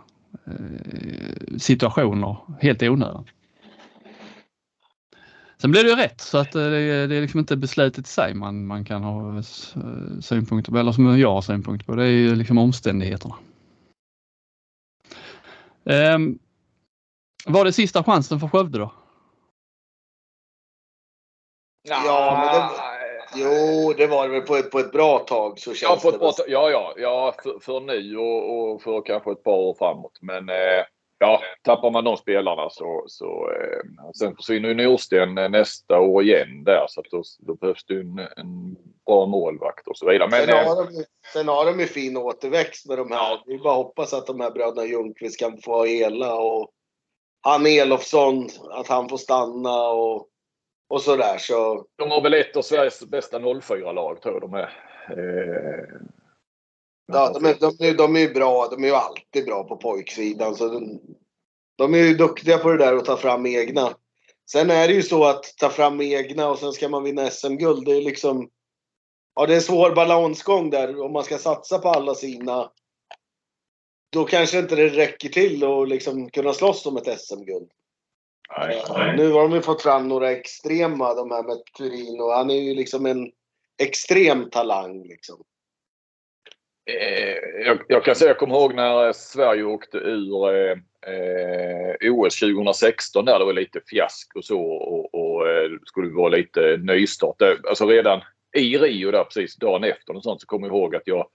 eh, 0.48 1.58
situationer 1.58 2.38
helt 2.62 2.82
i 2.82 2.90
onödan. 2.90 3.26
Sen 5.62 5.72
blir 5.72 5.84
det 5.84 5.90
ju 5.90 5.96
rätt 5.96 6.22
så 6.22 6.38
att 6.38 6.56
eh, 6.56 6.62
det, 6.62 7.08
det 7.08 7.16
är 7.16 7.22
liksom 7.22 7.40
inte 7.40 7.58
beslutet 7.58 8.06
i 8.06 8.10
sig 8.10 8.34
man, 8.34 8.66
man 8.66 8.86
kan 8.86 9.04
ha 9.04 9.36
eh, 9.36 9.42
synpunkter 10.22 10.72
på 10.72 10.78
eller 10.78 10.92
som 10.92 11.20
jag 11.20 11.32
har 11.32 11.42
synpunkter 11.42 11.86
på. 11.86 11.96
Det 11.96 12.04
är 12.04 12.08
ju 12.08 12.36
liksom 12.36 12.58
omständigheterna. 12.58 13.36
Um, 15.84 16.40
var 17.46 17.66
det 17.66 17.74
sista 17.74 18.04
chansen 18.04 18.40
för 18.40 18.48
Skövde 18.48 18.80
då? 18.80 18.94
Ja, 21.90 22.38
men 22.40 22.62
det, 22.62 23.44
jo, 23.44 23.94
det 23.94 24.08
var 24.08 24.28
det 24.28 24.34
väl 24.34 24.42
på 24.42 24.56
ett, 24.56 24.72
på 24.72 24.80
ett 24.80 24.92
bra 24.92 25.20
tag 25.20 25.60
så 25.60 25.74
känns 25.74 25.82
ja, 25.82 26.00
på 26.02 26.10
ett 26.10 26.20
bra 26.20 26.32
tag, 26.32 26.46
ja, 26.50 26.70
ja, 26.70 26.94
ja, 26.98 27.36
för, 27.44 27.60
för 27.60 27.80
nu 27.80 28.18
och, 28.18 28.72
och, 28.72 28.82
för 28.82 29.02
kanske 29.06 29.32
ett 29.32 29.44
par 29.44 29.58
år 29.58 29.76
framåt. 29.80 30.18
Men 30.22 30.50
eh, 30.50 30.86
ja, 31.20 31.42
tappar 31.62 31.92
man 31.92 32.04
de 32.04 32.18
spelarna 32.18 32.70
så... 32.70 33.04
så 33.08 33.52
eh, 33.52 34.10
sen 34.20 34.36
försvinner 34.36 34.70
ju 34.70 34.76
Norsten 34.76 35.36
nästa 35.36 36.00
år 36.00 36.24
igen 36.24 36.64
där 36.64 36.86
så 36.88 37.02
då, 37.12 37.24
då 37.40 37.56
behövs 37.56 37.86
det 37.86 37.94
en, 37.94 38.20
en 38.20 38.76
bra 39.06 39.26
målvakt 39.26 39.88
och 39.88 39.98
så 39.98 40.10
vidare. 40.10 40.30
Men, 40.30 40.46
sen, 40.46 40.68
har 40.68 40.86
de, 40.86 41.04
sen 41.34 41.48
har 41.48 41.66
de 41.66 41.80
ju 41.80 41.86
fin 41.86 42.18
återväxt 42.18 42.88
med 42.88 42.98
de 42.98 43.12
här. 43.12 43.44
Vi 43.46 43.58
bara 43.58 43.76
hoppas 43.76 44.14
att 44.14 44.28
de 44.28 44.40
här 44.40 44.52
bröderna 44.52 44.88
Ljungqvist 44.88 45.40
kan 45.40 45.58
få 45.58 45.86
hela 45.86 46.36
och 46.36 46.72
han 47.42 47.66
Elofsson, 47.66 48.50
att 48.72 48.88
han 48.88 49.10
får 49.10 49.18
stanna 49.18 49.88
och, 49.88 50.28
och 50.90 51.02
sådär. 51.02 51.38
Så. 51.38 51.86
De 51.96 52.12
har 52.12 52.22
väl 52.22 52.34
ett 52.34 52.56
av 52.56 52.62
Sveriges 52.62 53.06
bästa 53.06 53.40
04-lag 53.40 54.22
tror 54.22 54.34
jag 54.34 54.42
de 54.42 54.54
är. 54.54 54.70
Eh, 55.10 56.02
Ja, 57.12 57.34
de 57.34 57.46
är, 57.46 57.56
de, 57.60 57.98
de 57.98 58.16
är 58.16 58.34
bra. 58.34 58.68
De 58.72 58.84
är 58.84 58.88
ju 58.88 58.94
alltid 58.94 59.46
bra 59.46 59.64
på 59.64 59.78
pojksidan. 59.78 60.56
Så 60.56 60.68
de, 60.68 61.00
de 61.78 61.94
är 61.94 61.98
ju 61.98 62.14
duktiga 62.14 62.58
på 62.58 62.70
det 62.70 62.78
där 62.78 62.96
att 62.96 63.06
ta 63.06 63.18
fram 63.18 63.46
egna. 63.46 63.94
Sen 64.52 64.70
är 64.70 64.88
det 64.88 64.94
ju 64.94 65.04
så 65.04 65.26
att 65.26 65.44
ta 65.58 65.70
fram 65.70 66.02
egna 66.02 66.50
och 66.50 66.60
sen 66.60 66.74
ska 66.74 66.90
man 66.90 67.04
vinna 67.04 67.30
SM-guld. 67.30 67.86
Det 67.86 67.98
är 67.98 68.02
liksom... 68.02 68.50
Ja, 69.36 69.46
det 69.46 69.54
är 69.54 69.56
en 69.56 69.62
svår 69.62 69.96
balansgång 69.96 70.70
där 70.70 71.02
om 71.02 71.14
man 71.14 71.24
ska 71.24 71.38
satsa 71.38 71.80
på 71.80 71.90
alla 71.90 72.16
sina. 72.16 72.72
Då 74.12 74.26
kanske 74.26 74.60
inte 74.60 74.76
det 74.76 74.88
räcker 74.90 75.30
till 75.30 75.64
att 75.64 75.90
liksom 75.90 76.30
kunna 76.30 76.54
slåss 76.54 76.86
om 76.86 76.98
ett 76.98 77.22
SM-guld. 77.22 77.72
Nu 79.18 79.32
har 79.32 79.42
de 79.42 79.52
ju 79.52 79.62
fått 79.62 79.82
fram 79.82 80.08
några 80.08 80.32
extrema, 80.32 81.14
de 81.14 81.32
här 81.32 81.44
med 81.44 81.58
Turin 81.78 82.22
och 82.22 82.32
han 82.32 82.50
är 82.50 82.62
ju 82.62 82.76
liksom 82.76 83.06
en 83.06 83.32
extrem 83.82 84.50
talang. 84.50 85.04
Liksom. 85.04 85.44
Eh, 86.90 87.66
jag, 87.66 87.80
jag, 87.88 88.06
kan 88.06 88.16
säga, 88.16 88.30
jag 88.30 88.38
kommer 88.38 88.56
ihåg 88.56 88.76
när 88.76 89.06
eh, 89.06 89.14
Sverige 89.14 89.64
åkte 89.64 89.98
ur 89.98 90.56
eh, 90.56 90.78
eh 91.08 92.12
OS 92.12 92.40
2016 92.40 93.26
där 93.26 93.40
det 93.40 93.46
var 93.46 93.54
lite 93.54 93.82
fiask 93.90 94.36
och 94.36 94.46
så 94.46 94.62
och, 94.62 95.14
och 95.14 95.50
eh, 95.50 95.70
skulle 95.86 96.14
vara 96.14 96.30
lite 96.30 96.78
nystart. 96.78 97.42
Alltså 97.70 97.86
redan 97.86 98.22
i 98.58 98.78
Rio 98.78 99.12
där 99.12 99.24
precis 99.24 99.56
dagen 99.56 99.84
efter 99.84 100.16
och 100.16 100.24
sånt 100.24 100.42
så 100.42 100.48
kommer 100.48 100.68
jag 100.68 100.76
ihåg 100.76 100.96
att 100.96 101.08
jag 101.08 101.28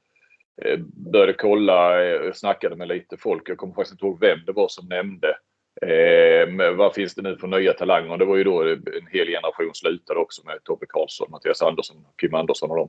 eh, 0.62 0.78
började 1.12 1.32
kolla 1.32 1.88
och 2.28 2.37
snackade 2.37 2.76
med 2.76 2.88
lite 2.88 3.16
folk. 3.16 3.49
Jag 3.49 3.58
kommer 3.58 3.75
faktiskt 3.75 3.92
inte 3.92 4.06
ihåg 4.06 4.20
vem 4.20 4.38
det 4.46 4.52
var 4.52 4.68
som 4.68 4.88
nämnde 4.88 5.37
Eh, 5.82 6.73
vad 6.75 6.94
finns 6.94 7.14
det 7.14 7.23
nu 7.23 7.37
för 7.37 7.46
nya 7.46 7.73
talanger? 7.73 8.16
Det 8.16 8.25
var 8.25 8.37
ju 8.37 8.44
då 8.44 8.62
en 8.62 9.06
hel 9.11 9.26
generation 9.26 9.75
slutade 9.75 10.20
också 10.20 10.42
med 10.46 10.64
Tobbe 10.64 10.87
Karlsson, 10.88 11.30
Mattias 11.30 11.62
Andersson, 11.62 11.96
Kim 12.20 12.34
Andersson 12.34 12.70
och 12.70 12.76
dem. 12.76 12.88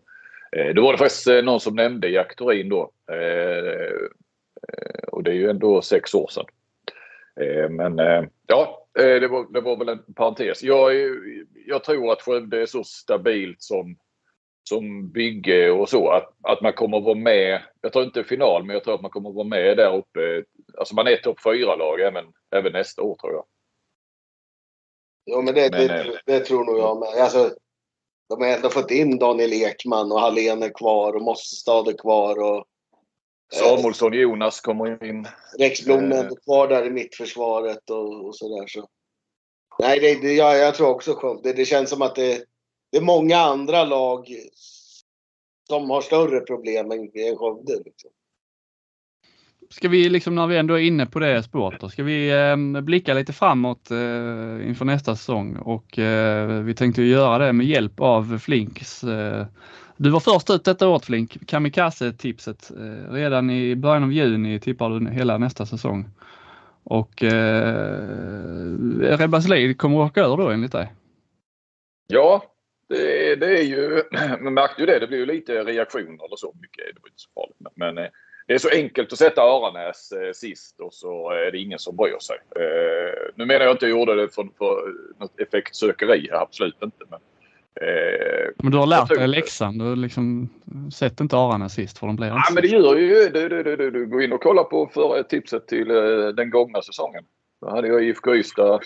Eh, 0.55 0.73
då 0.73 0.81
var 0.81 0.91
det 0.91 0.97
faktiskt 0.97 1.27
eh, 1.27 1.43
någon 1.43 1.59
som 1.59 1.75
nämnde 1.75 2.09
Jack 2.09 2.35
Thorin 2.35 2.69
då. 2.69 2.91
Eh, 3.11 3.93
och 5.07 5.23
det 5.23 5.31
är 5.31 5.35
ju 5.35 5.49
ändå 5.49 5.81
sex 5.81 6.13
år 6.13 6.27
sedan. 6.27 6.45
Men 7.69 7.97
ja, 8.47 8.87
det 8.93 9.27
var, 9.27 9.53
det 9.53 9.61
var 9.61 9.77
väl 9.77 9.89
en 9.89 10.13
parentes. 10.13 10.63
Jag, 10.63 10.91
jag 11.65 11.83
tror 11.83 12.11
att 12.11 12.21
Skövde 12.21 12.61
är 12.61 12.65
så 12.65 12.83
stabilt 12.83 13.61
som, 13.61 13.97
som 14.69 15.11
bygge 15.11 15.71
och 15.71 15.89
så 15.89 16.09
att, 16.09 16.33
att 16.43 16.61
man 16.61 16.73
kommer 16.73 16.97
att 16.97 17.03
vara 17.03 17.15
med. 17.15 17.61
Jag 17.81 17.93
tror 17.93 18.05
inte 18.05 18.23
final, 18.23 18.63
men 18.65 18.73
jag 18.73 18.83
tror 18.83 18.95
att 18.95 19.01
man 19.01 19.11
kommer 19.11 19.29
att 19.29 19.35
vara 19.35 19.47
med 19.47 19.77
där 19.77 19.97
uppe. 19.97 20.43
Alltså 20.77 20.95
man 20.95 21.07
är 21.07 21.15
topp 21.15 21.39
fyra 21.43 21.75
lag 21.75 22.01
även, 22.01 22.25
även 22.55 22.73
nästa 22.73 23.01
år 23.01 23.15
tror 23.15 23.33
jag. 23.33 23.45
Jo, 25.25 25.41
men 25.41 25.53
det, 25.53 25.69
men, 25.71 25.87
det, 25.87 26.21
det, 26.25 26.39
tror 26.39 26.65
nog 26.65 26.77
jag 26.77 26.99
med. 26.99 27.23
Alltså, 27.23 27.51
de 28.29 28.41
har 28.41 28.47
ändå 28.47 28.69
fått 28.69 28.91
in 28.91 29.19
Daniel 29.19 29.53
Ekman 29.53 30.11
och 30.11 30.19
Hallén 30.19 30.63
är 30.63 30.69
kvar 30.69 31.13
och 31.15 31.21
Mossestad 31.21 31.87
är 31.87 31.97
kvar. 31.97 32.39
Och, 32.39 32.57
eh, 33.53 33.59
Samuelsson 33.59 34.13
Jonas 34.13 34.61
kommer 34.61 35.03
in. 35.03 35.27
Rex 35.57 35.85
Blom 35.85 36.11
är 36.11 36.23
ändå 36.23 36.35
kvar 36.35 36.67
där 36.67 36.85
i 36.85 36.89
mittförsvaret 36.89 37.89
och, 37.89 38.25
och 38.25 38.35
sådär. 38.35 38.67
Så. 38.67 38.87
Nej, 39.79 39.99
det, 39.99 40.21
det, 40.21 40.33
jag, 40.33 40.57
jag 40.57 40.75
tror 40.75 40.89
också 40.89 41.39
det, 41.43 41.53
det 41.53 41.65
känns 41.65 41.89
som 41.89 42.01
att 42.01 42.15
det, 42.15 42.45
det 42.91 42.97
är 42.97 43.01
många 43.01 43.37
andra 43.37 43.83
lag 43.83 44.27
som 45.67 45.89
har 45.89 46.01
större 46.01 46.39
problem 46.39 46.91
än, 46.91 46.99
än 46.99 47.37
Skövde. 47.37 47.83
Liksom 47.85 48.11
ska 49.69 49.89
vi 49.89 50.09
liksom 50.09 50.35
när 50.35 50.47
vi 50.47 50.57
ändå 50.57 50.73
är 50.73 50.83
inne 50.83 51.05
på 51.05 51.19
det 51.19 51.43
spåret 51.43 51.79
då, 51.81 51.89
ska 51.89 52.03
vi 52.03 52.31
eh, 52.31 52.81
blicka 52.81 53.13
lite 53.13 53.33
framåt 53.33 53.91
eh, 53.91 54.67
inför 54.67 54.85
nästa 54.85 55.15
säsong 55.15 55.55
och 55.55 55.99
eh, 55.99 56.47
vi 56.47 56.73
tänkte 56.73 57.03
göra 57.03 57.45
det 57.45 57.53
med 57.53 57.65
hjälp 57.65 57.99
av 57.99 58.37
Flinks. 58.39 59.03
Eh, 59.03 59.45
du 59.97 60.09
var 60.09 60.19
först 60.19 60.49
ut 60.49 60.65
detta 60.65 60.87
året 60.87 61.05
Flink, 61.05 61.47
Kamikaze-tipset. 61.47 62.71
Eh, 62.71 63.13
redan 63.13 63.49
i 63.49 63.75
början 63.75 64.03
av 64.03 64.13
juni 64.13 64.59
tippar 64.59 64.89
du 64.89 65.11
hela 65.11 65.37
nästa 65.37 65.65
säsong. 65.65 66.09
Och 66.83 67.23
eh, 67.23 67.97
Rebbas 68.99 69.47
Lid 69.47 69.77
kommer 69.77 69.97
åka 69.97 70.21
över 70.21 70.37
då 70.37 70.49
enligt 70.49 70.71
dig? 70.71 70.93
Ja, 72.07 72.43
det, 72.89 73.35
det 73.35 73.59
är 73.59 73.63
ju, 73.63 74.03
man 74.41 74.53
märkte 74.53 74.81
ju 74.81 74.85
det, 74.85 74.99
det 74.99 75.07
blir 75.07 75.17
ju 75.17 75.25
lite 75.25 75.63
reaktioner 75.63 76.25
eller 76.25 76.35
så 76.35 76.53
mycket. 76.61 76.85
Det 76.95 77.01
var 77.01 77.09
inte 77.09 77.21
så 77.21 77.29
farligt. 77.33 77.57
Men, 77.75 77.95
men 77.95 78.07
det 78.47 78.53
är 78.53 78.57
så 78.57 78.69
enkelt 78.69 79.13
att 79.13 79.19
sätta 79.19 79.41
Aranäs 79.41 80.11
eh, 80.11 80.31
sist 80.33 80.79
och 80.79 80.93
så 80.93 81.29
är 81.29 81.51
det 81.51 81.57
ingen 81.57 81.79
som 81.79 81.95
bryr 81.95 82.19
sig. 82.19 82.37
Eh, 82.55 83.31
nu 83.35 83.45
menar 83.45 83.65
jag 83.65 83.73
inte 83.73 83.85
att 83.85 83.89
jag 83.89 83.99
gjorde 83.99 84.15
det 84.15 84.29
för, 84.29 84.47
för 84.57 84.93
något 85.19 85.39
effektsökeri, 85.39 86.29
absolut 86.31 86.83
inte. 86.83 87.05
Men, 87.09 87.19
eh, 87.81 88.49
men 88.57 88.71
du 88.71 88.77
har 88.77 88.87
lärt 88.87 89.09
dig 89.09 89.27
läxan? 89.27 89.77
Du 89.77 89.95
liksom 89.95 90.49
sett 90.93 91.19
inte 91.19 91.37
Aranäs 91.37 91.73
sist 91.73 91.97
för 91.97 92.07
de 92.07 92.15
blir 92.15 92.27
Ja 92.27 92.43
men 92.53 92.61
det 92.61 92.67
gör 92.67 92.95
ju 92.95 93.29
du, 93.29 93.49
du, 93.49 93.63
du, 93.63 93.91
du, 93.91 94.05
går 94.05 94.23
in 94.23 94.33
och 94.33 94.41
kollar 94.41 94.63
på 94.63 94.89
för 94.93 95.23
tipset 95.23 95.67
till 95.67 95.91
eh, 95.91 96.27
den 96.27 96.49
gångna 96.49 96.81
säsongen. 96.81 97.23
Då 97.61 97.69
hade 97.69 97.87
jag 97.87 98.03
IFK 98.03 98.35
Ystad 98.35 98.79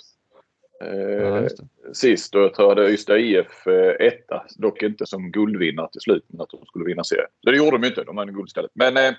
eh, 0.84 0.94
ja, 0.94 1.48
sist 1.94 2.36
och 2.36 2.42
jag 2.42 2.54
tror 2.54 2.70
jag 2.70 2.76
hade 2.76 2.92
Ystad 2.92 3.18
IF 3.18 3.68
eh, 3.68 4.08
etta. 4.08 4.46
Dock 4.56 4.84
inte 4.84 5.06
som 5.06 5.32
guldvinnare 5.32 5.90
till 5.92 6.02
slut 6.02 6.26
men 6.28 6.42
att 6.42 6.50
de 6.50 6.66
skulle 6.66 6.86
vinna 6.86 7.04
serien. 7.04 7.30
Det 7.44 7.58
gjorde 7.58 7.78
de 7.78 7.88
inte, 7.88 8.04
de 8.04 8.18
hade 8.18 8.32
guld 8.32 8.48
istället. 8.48 8.72
Men 8.74 8.98
eh, 8.98 9.14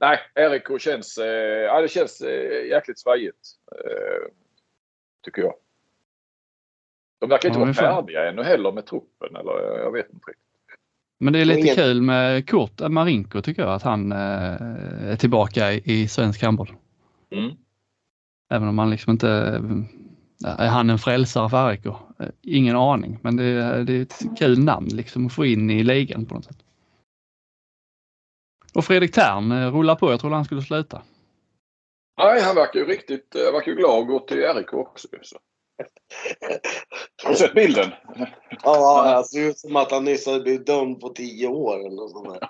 nej, 0.00 0.18
RIK 0.34 0.80
känns, 0.80 1.18
eh, 1.18 1.26
ja, 1.62 1.80
det 1.80 1.88
känns 1.88 2.20
eh, 2.20 2.66
jäkligt 2.66 2.98
svajigt. 2.98 3.48
Eh, 3.72 4.28
tycker 5.24 5.42
jag. 5.42 5.54
De 7.20 7.28
verkar 7.30 7.48
inte 7.48 7.60
ja, 7.60 7.64
vara 7.64 7.74
färdiga 7.74 8.28
ännu 8.28 8.42
heller 8.42 8.72
med 8.72 8.86
truppen 8.86 9.36
eller 9.36 9.78
jag 9.78 9.92
vet 9.92 10.06
inte 10.12 10.30
riktigt. 10.30 10.44
Men 11.20 11.32
det 11.32 11.38
är 11.38 11.44
lite 11.44 11.60
Ingen... 11.60 11.74
kul 11.74 12.02
med 12.02 12.48
Kurt 12.48 12.80
Marinko 12.88 13.42
tycker 13.42 13.62
jag 13.62 13.72
att 13.72 13.82
han 13.82 14.12
eh, 14.12 15.08
är 15.10 15.16
tillbaka 15.16 15.72
i, 15.72 15.82
i 15.84 16.08
svensk 16.08 16.42
handboll. 16.42 16.72
Mm. 17.30 17.50
Även 18.50 18.68
om 18.68 18.78
han 18.78 18.90
liksom 18.90 19.10
inte 19.10 19.28
är 20.44 20.68
han 20.68 20.90
en 20.90 20.98
frälsare 20.98 21.48
för 21.48 21.70
RIK? 21.70 21.86
Ingen 22.42 22.76
aning, 22.76 23.18
men 23.22 23.36
det, 23.36 23.84
det 23.84 23.92
är 23.92 24.02
ett 24.02 24.22
kul 24.38 24.58
namn 24.58 24.88
liksom 24.88 25.26
att 25.26 25.32
få 25.32 25.46
in 25.46 25.70
i 25.70 25.84
ligan 25.84 26.26
på 26.26 26.34
något 26.34 26.44
sätt. 26.44 26.58
Och 28.78 28.84
Fredrik 28.84 29.12
Tern 29.12 29.52
eh, 29.52 29.74
rullar 29.74 29.94
på. 29.94 30.10
Jag 30.10 30.20
trodde 30.20 30.36
han 30.36 30.44
skulle 30.44 30.62
sluta. 30.62 31.02
Nej, 32.18 32.42
han 32.42 32.54
verkar 32.54 32.80
ju 32.80 32.86
riktigt 32.86 33.34
eh, 33.34 33.52
verkar 33.52 33.72
glad 33.72 34.00
att 34.00 34.06
gå 34.06 34.20
till 34.20 34.36
RIK 34.36 34.72
också. 34.72 35.08
Så. 35.22 35.38
Har 37.24 37.30
du 37.30 37.36
sett 37.36 37.54
bilden? 37.54 37.90
Ja, 38.62 39.18
det 39.18 39.24
ser 39.24 39.48
ut 39.48 39.58
som 39.58 39.76
att 39.76 39.90
han 39.90 40.04
nyss 40.04 40.26
hade 40.26 40.40
blivit 40.40 40.66
dömd 40.66 41.00
på 41.00 41.08
tio 41.08 41.48
år 41.48 41.80
eller 41.80 41.96
något 41.96 42.10
sånt 42.10 42.28
där. 42.28 42.48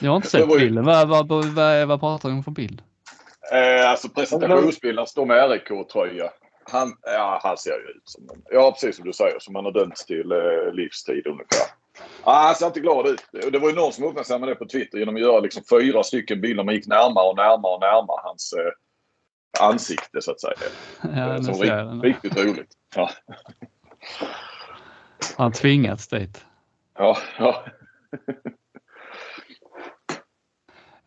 Jag 0.00 0.10
har 0.10 0.16
inte 0.16 0.28
sett 0.28 0.40
ju... 0.40 0.58
bilden. 0.58 0.84
Vad, 0.84 1.08
vad, 1.08 1.28
vad, 1.28 1.88
vad 1.88 2.00
pratar 2.00 2.28
du 2.28 2.34
om 2.34 2.44
för 2.44 2.50
bild? 2.50 2.82
Eh, 3.52 3.90
alltså 3.90 4.08
presentationsbilden 4.08 5.06
står 5.06 5.26
med 5.26 5.50
RIK-tröja. 5.50 6.30
Han, 6.64 6.92
ja, 7.02 7.40
han 7.42 7.56
ser 7.56 7.70
ju 7.70 7.90
ut 7.96 8.02
som 8.04 8.28
en, 8.30 8.42
Ja, 8.50 8.72
precis 8.72 8.96
som 8.96 9.04
du 9.04 9.12
säger. 9.12 9.38
Som 9.38 9.54
han 9.54 9.64
har 9.64 9.72
dömts 9.72 10.06
till 10.06 10.32
eh, 10.32 10.72
livstid 10.72 11.26
ungefär. 11.26 11.81
Ah, 12.24 12.46
han 12.46 12.54
ser 12.54 12.66
inte 12.66 12.80
glad 12.80 13.06
ut. 13.06 13.22
Det 13.52 13.58
var 13.58 13.68
ju 13.68 13.74
någon 13.74 13.92
som 13.92 14.04
uppmärksammade 14.04 14.52
det 14.52 14.56
på 14.56 14.66
Twitter 14.66 14.98
genom 14.98 15.14
att 15.14 15.20
göra 15.20 15.40
liksom 15.40 15.62
fyra 15.70 16.02
stycken 16.02 16.40
bilder. 16.40 16.64
Man 16.64 16.74
gick 16.74 16.86
närmare 16.86 17.28
och 17.28 17.36
närmare 17.36 17.74
och 17.74 17.80
närmare 17.80 18.20
hans 18.22 18.52
eh, 18.52 19.66
ansikte 19.68 20.22
så 20.22 20.30
att 20.30 20.40
säga. 20.40 20.54
Ja, 21.16 21.42
som 21.42 21.54
rikt, 21.54 22.04
riktigt 22.04 22.44
roligt. 22.44 22.72
Ja. 22.96 23.10
Han 25.36 25.52
tvingats 25.52 26.08
dit. 26.08 26.44
Ja, 26.98 27.18
ja. 27.38 27.64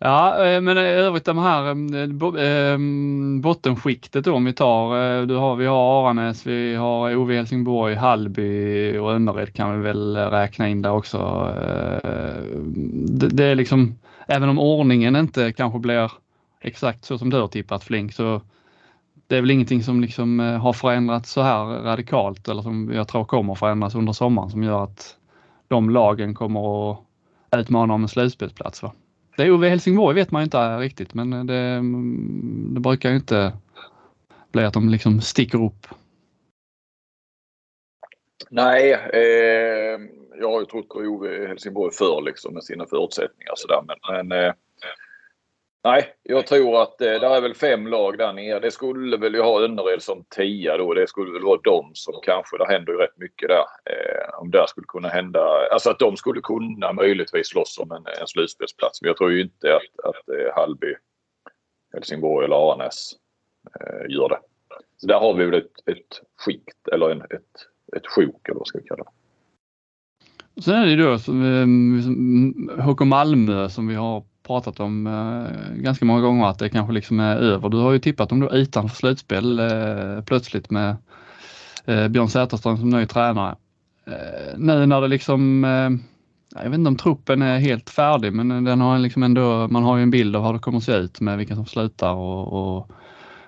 Ja, 0.05 0.45
eh, 0.45 0.61
men 0.61 0.77
i 0.77 0.81
övrigt 0.81 1.25
de 1.25 1.37
här 1.37 1.65
eh, 1.65 2.43
eh, 2.45 2.77
bottenskiktet 3.41 4.25
då 4.25 4.33
om 4.33 4.45
vi 4.45 4.53
tar, 4.53 5.25
du 5.25 5.35
har, 5.35 5.55
vi 5.55 5.65
har 5.65 6.03
Aranäs, 6.03 6.45
vi 6.45 6.75
har 6.75 7.15
OV 7.15 7.31
Helsingborg, 7.31 7.95
Hallby 7.95 8.97
och 8.97 9.13
Önnered 9.13 9.53
kan 9.53 9.77
vi 9.77 9.87
väl 9.87 10.17
räkna 10.17 10.69
in 10.69 10.81
där 10.81 10.91
också. 10.91 11.17
Det, 13.07 13.27
det 13.27 13.43
är 13.43 13.55
liksom, 13.55 13.95
även 14.27 14.49
om 14.49 14.59
ordningen 14.59 15.15
inte 15.15 15.51
kanske 15.51 15.79
blir 15.79 16.11
exakt 16.61 17.05
så 17.05 17.17
som 17.17 17.29
du 17.29 17.37
har 17.37 17.47
tippat 17.47 17.83
Flink 17.83 18.13
så 18.13 18.41
det 19.27 19.37
är 19.37 19.41
väl 19.41 19.51
ingenting 19.51 19.83
som 19.83 20.01
liksom 20.01 20.39
har 20.39 20.73
förändrats 20.73 21.31
så 21.31 21.41
här 21.41 21.65
radikalt 21.65 22.47
eller 22.47 22.61
som 22.61 22.91
jag 22.93 23.07
tror 23.07 23.25
kommer 23.25 23.55
förändras 23.55 23.95
under 23.95 24.13
sommaren 24.13 24.49
som 24.49 24.63
gör 24.63 24.83
att 24.83 25.15
de 25.67 25.89
lagen 25.89 26.33
kommer 26.33 26.91
att 26.91 26.99
utmana 27.57 27.93
om 27.93 28.01
en 28.01 28.09
slutspelsplats. 28.09 28.83
Va? 28.83 28.91
Det 29.37 29.43
är 29.43 29.51
Ove 29.51 29.69
Helsingborg 29.69 30.15
vet 30.15 30.31
man 30.31 30.41
ju 30.41 30.43
inte 30.43 30.77
riktigt 30.77 31.13
men 31.13 31.47
det, 31.47 31.81
det 32.73 32.79
brukar 32.79 33.09
ju 33.09 33.15
inte 33.15 33.53
bli 34.51 34.63
att 34.63 34.73
de 34.73 34.89
liksom 34.89 35.21
sticker 35.21 35.63
upp. 35.63 35.87
Nej, 38.49 38.93
eh, 38.93 39.99
jag 40.39 40.51
har 40.51 40.59
ju 40.59 40.65
trott 40.65 40.89
på 40.89 40.99
Ove 40.99 41.47
Helsingborg 41.47 41.93
förr 41.93 42.21
liksom 42.25 42.53
med 42.53 42.63
sina 42.63 42.85
förutsättningar 42.85 43.53
sådär 43.55 43.81
men, 43.87 44.27
men 44.27 44.45
eh, 44.45 44.53
Nej, 45.85 46.13
jag 46.23 46.47
tror 46.47 46.81
att 46.81 47.01
eh, 47.01 47.07
det 47.07 47.27
är 47.27 47.41
väl 47.41 47.53
fem 47.53 47.87
lag 47.87 48.17
där 48.17 48.33
nere. 48.33 48.59
Det 48.59 48.71
skulle 48.71 49.17
väl 49.17 49.35
ha 49.35 49.63
Önnered 49.63 50.01
som 50.01 50.25
tia 50.29 50.77
då. 50.77 50.93
Det 50.93 51.07
skulle 51.07 51.31
väl 51.31 51.43
vara 51.43 51.59
de 51.63 51.91
som 51.93 52.13
kanske, 52.23 52.57
det 52.57 52.67
händer 52.67 52.93
ju 52.93 52.99
rätt 52.99 53.17
mycket 53.17 53.49
där. 53.49 53.65
Eh, 53.93 54.39
om 54.39 54.51
det 54.51 54.65
skulle 54.67 54.85
kunna 54.87 55.07
hända, 55.07 55.39
alltså 55.71 55.89
att 55.89 55.99
de 55.99 56.17
skulle 56.17 56.41
kunna 56.41 56.93
möjligtvis 56.93 57.47
slåss 57.47 57.79
om 57.79 57.91
en, 57.91 58.05
en 58.21 58.27
slutspelsplats. 58.27 59.01
Men 59.01 59.07
jag 59.07 59.17
tror 59.17 59.31
ju 59.31 59.41
inte 59.41 59.75
att, 59.75 60.05
att 60.09 60.29
eh, 60.29 60.55
Hallby, 60.55 60.95
Helsingborg 61.93 62.45
eller 62.45 62.55
Aranäs 62.55 63.11
eh, 63.79 64.15
gör 64.15 64.29
det. 64.29 64.39
Så 64.97 65.07
där 65.07 65.19
har 65.19 65.33
vi 65.33 65.45
väl 65.45 65.53
ett, 65.53 65.89
ett 65.89 66.21
skikt 66.37 66.87
eller 66.93 67.09
en, 67.09 67.21
ett, 67.21 67.55
ett 67.95 68.07
sjok 68.07 68.49
eller 68.49 68.57
vad 68.57 68.67
ska 68.67 68.79
vi 68.79 68.87
kalla 68.87 69.03
det. 69.03 70.61
Sen 70.61 70.75
är 70.75 70.85
det 70.85 71.03
då 71.03 71.19
som, 71.19 71.41
eh, 71.43 72.85
HK 72.85 73.01
Malmö 73.01 73.69
som 73.69 73.87
vi 73.87 73.95
har 73.95 74.23
pratat 74.45 74.79
om 74.79 75.07
eh, 75.07 75.75
ganska 75.81 76.05
många 76.05 76.21
gånger 76.21 76.45
att 76.45 76.59
det 76.59 76.69
kanske 76.69 76.93
liksom 76.93 77.19
är 77.19 77.35
över. 77.35 77.69
Du 77.69 77.77
har 77.77 77.91
ju 77.91 77.99
tippat 77.99 78.31
om 78.31 78.39
du 78.39 78.47
utanför 78.47 78.95
slutspel 78.95 79.59
eh, 79.59 80.21
plötsligt 80.25 80.69
med 80.69 80.95
eh, 81.85 82.07
Björn 82.07 82.29
Säterström 82.29 82.77
som 82.77 82.89
ny 82.89 83.05
tränare. 83.05 83.55
Eh, 84.07 84.57
nu 84.57 84.85
när 84.85 85.01
det 85.01 85.07
liksom, 85.07 85.65
eh, 85.65 85.89
jag 86.63 86.69
vet 86.69 86.79
inte 86.79 86.87
om 86.87 86.97
truppen 86.97 87.41
är 87.41 87.59
helt 87.59 87.89
färdig 87.89 88.33
men 88.33 88.63
den 88.63 88.81
har 88.81 88.99
liksom 88.99 89.23
ändå, 89.23 89.67
man 89.67 89.83
har 89.83 89.97
ju 89.97 90.03
en 90.03 90.11
bild 90.11 90.35
av 90.35 90.45
hur 90.45 90.53
det 90.53 90.59
kommer 90.59 90.77
att 90.77 90.83
se 90.83 90.95
ut 90.95 91.21
med 91.21 91.37
vilka 91.37 91.55
som 91.55 91.65
slutar 91.65 92.13
och, 92.13 92.77
och 92.77 92.91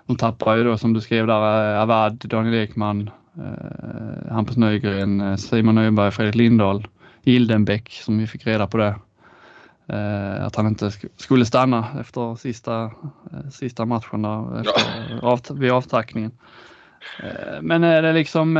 de 0.07 0.15
tappar 0.15 0.55
ju 0.55 0.63
då 0.63 0.77
som 0.77 0.93
du 0.93 1.01
skrev 1.01 1.27
där 1.27 1.73
eh, 1.73 1.81
Avad, 1.81 2.17
Daniel 2.17 2.55
Ekman, 2.55 3.09
eh, 3.37 4.31
Hampus 4.31 4.57
Nygren, 4.57 5.21
eh, 5.21 5.35
Simon 5.35 5.75
Nyberg, 5.75 6.11
Fredrik 6.11 6.35
Lindahl, 6.35 6.87
Gildenbäck 7.23 7.91
som 7.91 8.17
vi 8.17 8.27
fick 8.27 8.47
reda 8.47 8.67
på 8.67 8.77
det 8.77 8.95
att 10.41 10.55
han 10.55 10.67
inte 10.67 10.91
skulle 11.17 11.45
stanna 11.45 11.87
efter 11.99 12.35
sista, 12.35 12.83
eh, 13.31 13.49
sista 13.51 13.85
matchen 13.85 14.21
där, 14.21 14.59
efter, 14.59 15.19
ja. 15.21 15.31
av, 15.31 15.41
vid 15.59 15.71
avtackningen. 15.71 16.31
Eh, 17.23 17.61
men 17.61 17.83
är 17.83 18.01
det 18.01 18.13
liksom, 18.13 18.53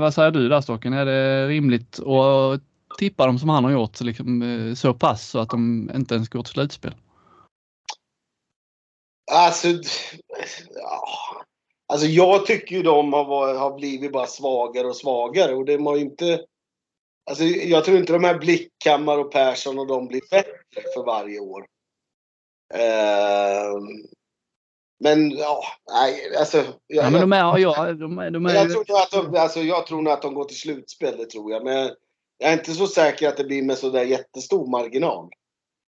vad 0.00 0.14
säger 0.14 0.30
du 0.30 0.48
där 0.48 0.60
Stocken, 0.60 0.92
är 0.92 1.04
det 1.04 1.48
rimligt 1.48 2.00
att 2.00 2.60
tippa 2.98 3.26
dem 3.26 3.38
som 3.38 3.48
han 3.48 3.64
har 3.64 3.70
gjort 3.70 4.00
liksom, 4.00 4.74
så 4.76 4.94
pass 4.94 5.28
så 5.28 5.38
att 5.38 5.50
de 5.50 5.90
inte 5.94 6.14
ens 6.14 6.28
går 6.28 6.42
till 6.42 6.52
slutspel? 6.52 6.94
Alltså, 9.32 9.68
ja. 10.74 11.04
alltså 11.86 12.06
jag 12.06 12.46
tycker 12.46 12.76
ju 12.76 12.82
de 12.82 13.12
har, 13.12 13.54
har 13.54 13.78
blivit 13.78 14.12
bara 14.12 14.26
svagare 14.26 14.86
och 14.86 14.96
svagare 14.96 15.54
och 15.54 15.64
det 15.64 15.82
har 15.82 15.96
inte 15.96 16.40
Alltså, 17.24 17.44
jag 17.44 17.84
tror 17.84 17.98
inte 17.98 18.12
de 18.12 18.24
här 18.24 18.38
Blickhammar 18.38 19.18
och 19.18 19.32
Persson 19.32 19.78
och 19.78 19.86
de 19.86 20.06
blir 20.06 20.20
bättre 20.30 20.82
för 20.94 21.04
varje 21.04 21.40
år. 21.40 21.66
Uh, 22.74 23.80
men 25.00 25.30
ja, 25.30 25.62
nej, 25.92 26.36
alltså. 26.36 26.56
Jag, 26.86 27.04
ja, 27.04 27.10
men 27.10 27.20
de 27.20 27.32
är, 27.32 27.58
ja, 27.58 27.92
de 27.92 28.18
är, 28.18 28.30
de 28.30 28.46
är... 28.46 28.54
Jag, 28.54 28.70
tror 28.70 28.98
att 28.98 29.10
de, 29.10 29.40
alltså, 29.40 29.60
jag 29.60 29.86
tror 29.86 30.02
nog 30.02 30.12
att 30.12 30.22
de 30.22 30.34
går 30.34 30.44
till 30.44 30.58
slutspel, 30.58 31.16
det 31.16 31.26
tror 31.26 31.52
jag. 31.52 31.64
Men 31.64 31.90
jag 32.38 32.50
är 32.50 32.52
inte 32.52 32.72
så 32.72 32.86
säker 32.86 33.28
att 33.28 33.36
det 33.36 33.44
blir 33.44 33.62
med 33.62 33.78
sådär 33.78 34.04
jättestor 34.04 34.66
marginal. 34.66 35.28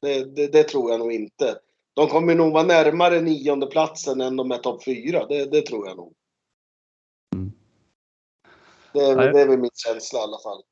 Det, 0.02 0.24
det, 0.24 0.46
det, 0.46 0.62
tror 0.62 0.90
jag 0.90 1.00
nog 1.00 1.12
inte. 1.12 1.58
De 1.94 2.08
kommer 2.08 2.34
nog 2.34 2.52
vara 2.52 2.62
närmare 2.62 3.20
nionde 3.20 3.66
platsen 3.66 4.20
än 4.20 4.36
de 4.36 4.50
är 4.50 4.58
topp 4.58 4.84
fyra. 4.84 5.26
Det, 5.26 5.44
det 5.44 5.62
tror 5.62 5.88
jag 5.88 5.96
nog. 5.96 6.12
Mm. 7.34 7.52
Det, 8.92 9.14
det 9.32 9.40
är 9.40 9.48
väl 9.48 9.58
min 9.58 9.70
känsla 9.74 10.18
i 10.18 10.22
alla 10.22 10.38
fall. 10.38 10.62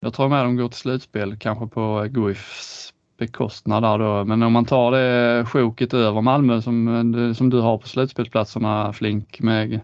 Jag 0.00 0.14
tror 0.14 0.28
med 0.28 0.44
de 0.44 0.56
går 0.56 0.68
till 0.68 0.78
slutspel, 0.78 1.36
kanske 1.36 1.66
på 1.66 2.06
Guifs 2.10 2.92
bekostnad 3.18 3.82
där 3.82 3.98
då. 3.98 4.24
Men 4.24 4.42
om 4.42 4.52
man 4.52 4.64
tar 4.64 4.90
det 4.92 5.44
sjoket 5.46 5.94
över 5.94 6.20
Malmö 6.20 6.62
som, 6.62 7.34
som 7.36 7.50
du 7.50 7.60
har 7.60 7.78
på 7.78 7.88
slutspelsplatserna 7.88 8.92
Flink 8.92 9.40
med 9.40 9.80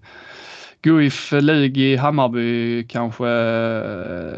Guif, 0.82 1.32
Lugi, 1.32 1.96
Hammarby 1.96 2.84
kanske. 2.88 3.28
Eh, 3.28 4.32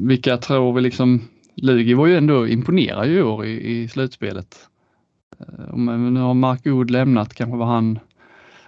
vilka 0.00 0.36
tror 0.36 0.72
vi 0.72 0.80
liksom? 0.80 1.28
Lugi 1.54 1.94
var 1.94 2.06
ju 2.06 2.16
ändå 2.16 2.48
imponerad 2.48 3.08
i 3.08 3.22
år 3.22 3.44
i, 3.44 3.82
i 3.82 3.88
slutspelet. 3.88 4.68
Eh, 5.40 5.76
men 5.76 6.14
nu 6.14 6.20
har 6.20 6.34
Mark 6.34 6.66
Oud 6.66 6.90
lämnat 6.90 7.34
kanske 7.34 7.56
var 7.56 7.66
han 7.66 7.98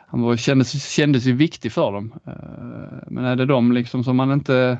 han 0.06 0.22
var, 0.22 0.36
kändes, 0.36 0.92
kändes 0.92 1.26
ju 1.26 1.32
viktig 1.32 1.72
för 1.72 1.92
dem. 1.92 2.12
Eh, 2.26 2.98
men 3.06 3.24
är 3.24 3.36
det 3.36 3.46
de 3.46 3.72
liksom 3.72 4.04
som 4.04 4.16
man 4.16 4.32
inte 4.32 4.78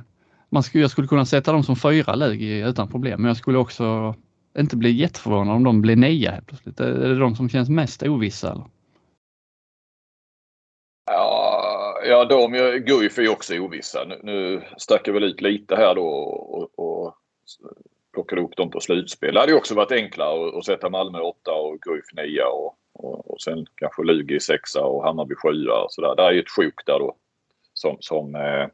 man 0.51 0.63
skulle, 0.63 0.85
jag 0.85 0.91
skulle 0.91 1.09
kunna 1.09 1.27
sätta 1.27 1.53
dem 1.53 1.63
som 1.63 1.77
fyra 1.77 2.15
läge 2.15 2.69
utan 2.69 2.89
problem, 2.89 3.21
men 3.21 3.29
jag 3.29 3.37
skulle 3.37 3.59
också 3.59 4.15
inte 4.59 4.77
bli 4.77 4.91
jätteförvånad 4.91 5.57
om 5.57 5.65
de 5.65 5.83
blir 5.83 5.97
nia 5.97 6.31
helt 6.31 6.47
plötsligt. 6.47 6.81
Är 6.81 7.09
det 7.09 7.19
de 7.19 7.37
som 7.37 7.49
känns 7.49 7.69
mest 7.69 8.03
ovissa? 8.03 8.53
Eller? 8.53 8.65
Ja, 11.07 12.01
ja 12.07 12.25
de, 12.25 12.53
Guif 12.87 13.19
är 13.19 13.23
ju 13.23 13.29
också 13.29 13.59
ovissa. 13.59 14.05
Nu, 14.05 14.21
nu 14.23 14.63
stack 14.77 15.09
jag 15.09 15.15
väl 15.15 15.25
ut 15.25 15.41
lite 15.41 15.77
här 15.77 15.95
då 15.95 16.07
och, 16.07 16.79
och 16.79 17.15
plockade 18.13 18.43
upp 18.43 18.57
dem 18.57 18.71
på 18.71 18.81
slutspel. 18.81 19.35
Det 19.35 19.41
hade 19.41 19.53
ju 19.53 19.59
också 19.59 19.75
varit 19.75 19.93
enklare 19.93 20.49
att, 20.49 20.55
att 20.55 20.65
sätta 20.65 20.91
Malmö 20.91 21.19
åtta 21.19 21.53
och 21.53 21.81
Guif 21.81 22.05
nia 22.13 22.47
och, 22.47 22.75
och, 22.93 23.31
och 23.31 23.41
sen 23.41 23.67
kanske 23.75 24.03
Lugi 24.03 24.41
sexa 24.41 24.85
och 24.85 25.05
Hammarby 25.05 25.35
sjua 25.35 25.83
och 25.83 25.93
sådär. 25.93 26.17
Det 26.17 26.23
är 26.23 26.33
ju 26.33 26.41
ett 26.41 26.51
sjok 26.51 26.87
där 26.87 26.99
då 26.99 27.17
som, 27.75 27.97
som 28.01 28.35
eh, 28.35 28.67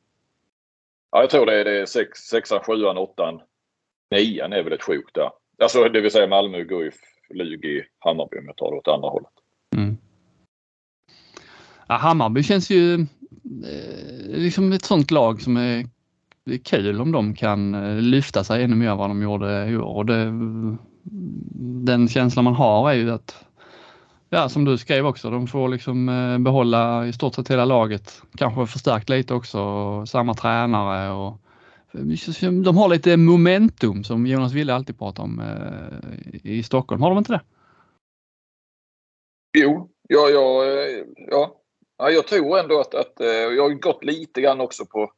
Ja, 1.17 1.21
jag 1.21 1.31
tror 1.31 1.47
det 1.47 1.61
är, 1.61 1.65
det 1.65 1.81
är 1.81 1.87
sex, 1.87 2.19
sexan, 2.19 2.61
sjuan, 2.61 2.99
åttan, 2.99 3.41
nian 4.11 4.53
är 4.53 4.63
väl 4.63 4.73
ett 4.73 4.83
sjok 4.83 5.15
där. 5.15 5.31
Alltså 5.63 5.89
det 5.89 6.01
vill 6.01 6.11
säga 6.11 6.27
Malmö, 6.27 6.65
Guif, 6.65 6.95
Lugi, 7.35 7.85
Hammarby 7.99 8.39
om 8.39 8.47
jag 8.47 8.57
tar 8.57 8.71
det 8.71 8.77
åt 8.77 8.89
andra 8.89 9.09
hållet. 9.09 9.33
Mm. 9.77 9.97
Ja, 11.89 11.95
Hammarby 11.95 12.43
känns 12.43 12.71
ju 12.71 12.95
eh, 12.95 13.07
liksom 14.27 14.73
ett 14.73 14.85
sånt 14.85 15.11
lag 15.11 15.43
som 15.43 15.57
är, 15.57 15.87
det 16.45 16.55
är 16.55 16.59
kul 16.59 17.01
om 17.01 17.13
de 17.13 17.35
kan 17.35 17.75
eh, 17.75 17.97
lyfta 17.97 18.45
sig 18.45 18.65
ännu 18.65 18.77
mer 18.77 18.91
än 18.91 18.99
vad 18.99 19.11
de 19.11 19.23
gjorde 19.23 19.67
i 19.67 19.77
år. 19.77 19.97
Och 19.97 20.07
det, 20.07 20.33
den 21.85 22.09
känslan 22.09 22.45
man 22.45 22.55
har 22.55 22.91
är 22.91 22.95
ju 22.95 23.11
att 23.11 23.46
Ja, 24.31 24.49
som 24.49 24.65
du 24.65 24.79
skrev 24.79 25.07
också, 25.07 25.31
de 25.31 25.47
får 25.47 25.69
liksom 25.69 26.09
eh, 26.09 26.39
behålla 26.39 27.07
i 27.07 27.13
stort 27.13 27.35
sett 27.35 27.51
hela 27.51 27.65
laget. 27.65 28.23
Kanske 28.37 28.67
förstärkt 28.67 29.09
lite 29.09 29.35
också, 29.35 30.07
samma 30.07 30.35
tränare 30.35 31.13
och 31.13 31.39
eh, 31.93 32.51
de 32.51 32.77
har 32.77 32.89
lite 32.89 33.17
momentum 33.17 34.05
som 34.05 34.27
Jonas 34.27 34.53
Wille 34.53 34.75
alltid 34.75 34.99
pratar 34.99 35.23
om 35.23 35.41
eh, 35.41 36.51
i 36.53 36.63
Stockholm. 36.63 37.03
Har 37.03 37.11
de 37.11 37.19
inte 37.19 37.33
det? 37.33 37.41
Jo, 39.59 39.91
ja, 40.09 40.29
ja, 40.29 40.65
ja. 41.31 41.55
ja 41.99 42.11
jag 42.11 42.27
tror 42.27 42.59
ändå 42.59 42.81
att, 42.81 42.95
att 42.95 43.13
jag 43.57 43.63
har 43.63 43.81
gått 43.81 44.05
lite 44.05 44.41
grann 44.41 44.61
också 44.61 44.87
på 44.87 45.13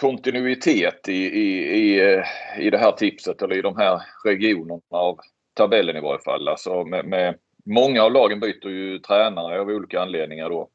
kontinuitet 0.00 1.08
i, 1.08 1.12
i, 1.12 1.76
i, 1.76 2.22
i 2.58 2.70
det 2.70 2.78
här 2.78 2.92
tipset 2.92 3.42
eller 3.42 3.58
i 3.58 3.62
de 3.62 3.76
här 3.76 4.02
regionerna 4.24 4.80
av 4.90 5.18
tabellen 5.54 5.96
i 5.96 6.00
varje 6.00 6.22
fall. 6.22 6.48
Alltså 6.48 6.84
med, 6.84 7.06
med 7.06 7.38
Många 7.66 8.02
av 8.02 8.12
lagen 8.12 8.40
byter 8.40 8.68
ju 8.68 8.98
tränare 8.98 9.60
av 9.60 9.68
olika 9.68 10.02
anledningar 10.02 10.50
då 10.50 10.68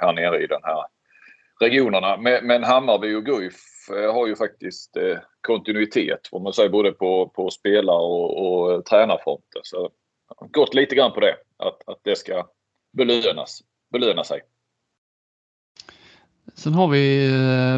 här 0.00 0.12
nere 0.12 0.42
i 0.42 0.46
den 0.46 0.60
här 0.62 0.84
regionerna. 1.60 2.16
Men 2.42 2.64
Hammarby 2.64 3.14
och 3.14 3.24
Guif 3.24 3.54
eh, 3.90 4.14
har 4.14 4.26
ju 4.26 4.36
faktiskt 4.36 4.96
eh, 4.96 5.18
kontinuitet 5.40 6.28
får 6.30 6.40
man 6.40 6.52
säga 6.52 6.68
både 6.68 6.92
på, 6.92 7.28
på 7.28 7.50
spelar 7.50 7.98
och, 7.98 8.46
och 8.46 8.84
tränarfronten. 8.84 9.60
Så 9.62 9.90
gått 10.52 10.74
lite 10.74 10.94
grann 10.94 11.12
på 11.12 11.20
det, 11.20 11.34
att, 11.56 11.88
att 11.88 12.00
det 12.02 12.16
ska 12.16 12.46
belönas, 12.92 13.60
belöna 13.92 14.24
sig. 14.24 14.40
Sen 16.54 16.74
har 16.74 16.88
vi 16.88 17.26
eh, 17.26 17.74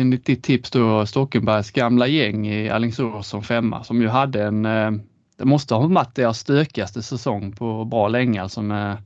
enligt 0.00 0.26
ditt 0.26 0.44
tips 0.44 0.70
då 0.70 1.06
Stockenbergs 1.06 1.70
gamla 1.70 2.06
gäng 2.06 2.48
i 2.48 2.70
Alingsås 2.70 3.28
som 3.28 3.42
femma 3.42 3.84
som 3.84 4.02
ju 4.02 4.08
hade 4.08 4.42
en 4.42 4.66
eh, 4.66 4.90
det 5.40 5.46
måste 5.46 5.74
ha 5.74 5.86
varit 5.86 6.14
deras 6.14 6.38
stökigaste 6.38 7.02
säsong 7.02 7.52
på 7.52 7.84
bra 7.84 8.08
länge 8.08 8.42
alltså 8.42 8.62
med 8.62 8.96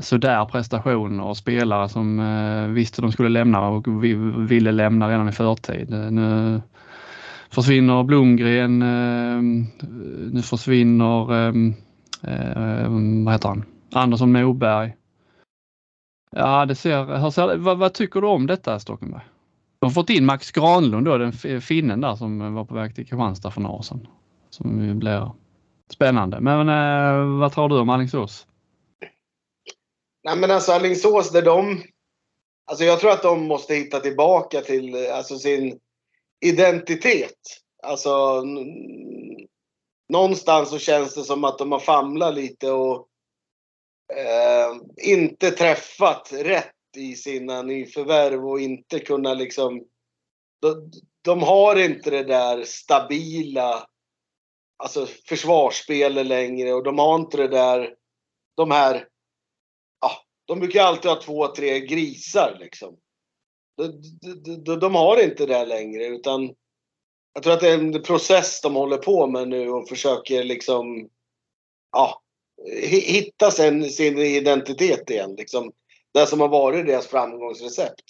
sådär 0.00 0.44
prestationer 0.44 1.24
och 1.24 1.36
spelare 1.36 1.88
som 1.88 2.20
eh, 2.20 2.66
visste 2.66 3.02
de 3.02 3.12
skulle 3.12 3.28
lämna 3.28 3.68
och 3.68 4.04
ville 4.50 4.72
lämna 4.72 5.08
redan 5.08 5.28
i 5.28 5.32
förtid. 5.32 5.92
Eh, 5.92 6.10
nu 6.10 6.60
försvinner 7.50 8.02
Blomgren, 8.02 8.82
eh, 8.82 9.42
nu 10.32 10.42
försvinner 10.42 11.32
ehm, 11.34 11.74
vad 13.24 13.34
heter 13.34 13.48
han? 13.48 13.64
Andersson 13.92 14.32
Moberg. 14.32 14.94
Ja, 16.30 16.66
det 16.66 16.74
ser, 16.74 17.20
hur 17.20 17.30
ser 17.30 17.56
vad, 17.56 17.78
vad, 17.78 17.94
tycker 17.94 18.20
du 18.20 18.26
om 18.26 18.46
detta 18.46 18.78
Stockenberg? 18.78 19.24
De 19.78 19.86
har 19.86 19.90
fått 19.90 20.10
in 20.10 20.26
Max 20.26 20.52
Granlund 20.52 21.06
då, 21.06 21.18
den 21.18 21.32
finnen 21.60 22.00
där 22.00 22.14
som 22.16 22.54
var 22.54 22.64
på 22.64 22.74
väg 22.74 22.94
till 22.94 23.06
Kristianstad 23.06 23.50
för 23.50 23.60
några 23.60 23.76
år 23.76 23.82
sedan. 23.82 24.06
Som 24.50 24.98
blir 24.98 25.30
Spännande. 25.90 26.40
Men 26.40 26.68
eh, 26.68 27.38
vad 27.40 27.52
tror 27.52 27.68
du 27.68 27.78
om 27.78 27.88
Alingsås? 27.88 28.46
Nej 30.24 30.36
men 30.36 30.50
alltså 30.50 30.72
Alingsås, 30.72 31.30
där 31.30 31.42
de... 31.42 31.82
Alltså 32.66 32.84
jag 32.84 33.00
tror 33.00 33.10
att 33.10 33.22
de 33.22 33.46
måste 33.46 33.74
hitta 33.74 34.00
tillbaka 34.00 34.60
till 34.60 35.10
alltså 35.10 35.38
sin 35.38 35.80
identitet. 36.40 37.38
Alltså 37.82 38.44
någonstans 40.08 40.70
så 40.70 40.78
känns 40.78 41.14
det 41.14 41.24
som 41.24 41.44
att 41.44 41.58
de 41.58 41.72
har 41.72 41.78
famlat 41.78 42.34
lite 42.34 42.70
och 42.70 43.08
eh, 44.14 44.76
inte 45.10 45.50
träffat 45.50 46.32
rätt 46.32 46.72
i 46.96 47.14
sina 47.14 47.62
nyförvärv 47.62 48.48
och 48.48 48.60
inte 48.60 48.98
kunna 48.98 49.34
liksom... 49.34 49.84
De, 50.60 50.90
de 51.22 51.42
har 51.42 51.76
inte 51.76 52.10
det 52.10 52.24
där 52.24 52.64
stabila 52.64 53.86
alltså, 54.76 55.06
försvarsspelet 55.28 56.26
längre 56.26 56.72
och 56.72 56.82
de 56.82 56.98
har 56.98 57.18
inte 57.18 57.36
det 57.36 57.48
där, 57.48 57.94
de 58.56 58.70
här, 58.70 59.08
ja, 60.00 60.10
de 60.46 60.60
brukar 60.60 60.82
alltid 60.82 61.10
ha 61.10 61.20
två, 61.20 61.48
tre 61.48 61.80
grisar 61.80 62.56
liksom. 62.60 62.96
De, 63.76 64.02
de, 64.42 64.64
de, 64.64 64.80
de 64.80 64.94
har 64.94 65.22
inte 65.22 65.46
det 65.46 65.64
längre 65.64 66.06
utan 66.06 66.54
jag 67.36 67.42
tror 67.42 67.52
att 67.52 67.60
det 67.60 67.70
är 67.70 67.78
en 67.78 68.02
process 68.02 68.60
de 68.60 68.74
håller 68.74 68.96
på 68.96 69.26
med 69.26 69.48
nu 69.48 69.70
och 69.70 69.88
försöker 69.88 70.44
liksom, 70.44 71.08
ja, 71.92 72.22
hitta 72.82 73.50
sin, 73.50 73.90
sin 73.90 74.18
identitet 74.18 75.10
igen. 75.10 75.34
Liksom. 75.34 75.72
Det 76.14 76.26
som 76.26 76.40
har 76.40 76.48
varit 76.48 76.86
deras 76.86 77.06
framgångsrecept. 77.06 78.04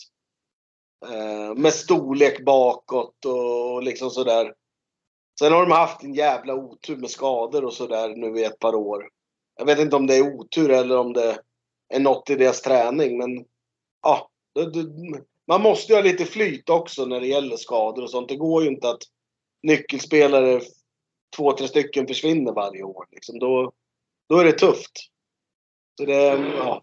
Eh, 1.06 1.54
med 1.54 1.72
storlek 1.72 2.44
bakåt 2.44 3.24
och 3.24 3.82
liksom 3.82 4.10
sådär. 4.10 4.54
Sen 5.38 5.52
har 5.52 5.60
de 5.60 5.70
haft 5.70 6.02
en 6.02 6.14
jävla 6.14 6.54
otur 6.54 6.96
med 6.96 7.10
skador 7.10 7.64
och 7.64 7.74
sådär 7.74 8.08
nu 8.16 8.40
i 8.40 8.44
ett 8.44 8.58
par 8.58 8.74
år. 8.74 9.08
Jag 9.58 9.66
vet 9.66 9.78
inte 9.78 9.96
om 9.96 10.06
det 10.06 10.16
är 10.16 10.34
otur 10.34 10.70
eller 10.70 10.98
om 10.98 11.12
det 11.12 11.38
är 11.94 12.00
något 12.00 12.30
i 12.30 12.34
deras 12.34 12.62
träning 12.62 13.18
men 13.18 13.44
ja, 14.02 14.30
det, 14.54 14.70
det, 14.70 14.86
man 15.46 15.62
måste 15.62 15.92
ju 15.92 15.96
ha 15.96 16.02
lite 16.02 16.24
flyt 16.24 16.70
också 16.70 17.04
när 17.04 17.20
det 17.20 17.26
gäller 17.26 17.56
skador 17.56 18.02
och 18.02 18.10
sånt. 18.10 18.28
Det 18.28 18.36
går 18.36 18.62
ju 18.62 18.68
inte 18.68 18.88
att 18.88 19.02
nyckelspelare, 19.62 20.60
två, 21.36 21.52
tre 21.52 21.68
stycken 21.68 22.06
försvinner 22.06 22.52
varje 22.52 22.82
år. 22.82 23.06
Liksom. 23.10 23.38
Då, 23.38 23.72
då 24.28 24.38
är 24.38 24.44
det 24.44 24.52
tufft. 24.52 24.92
Så 25.98 26.04
det, 26.04 26.52
ja. 26.58 26.82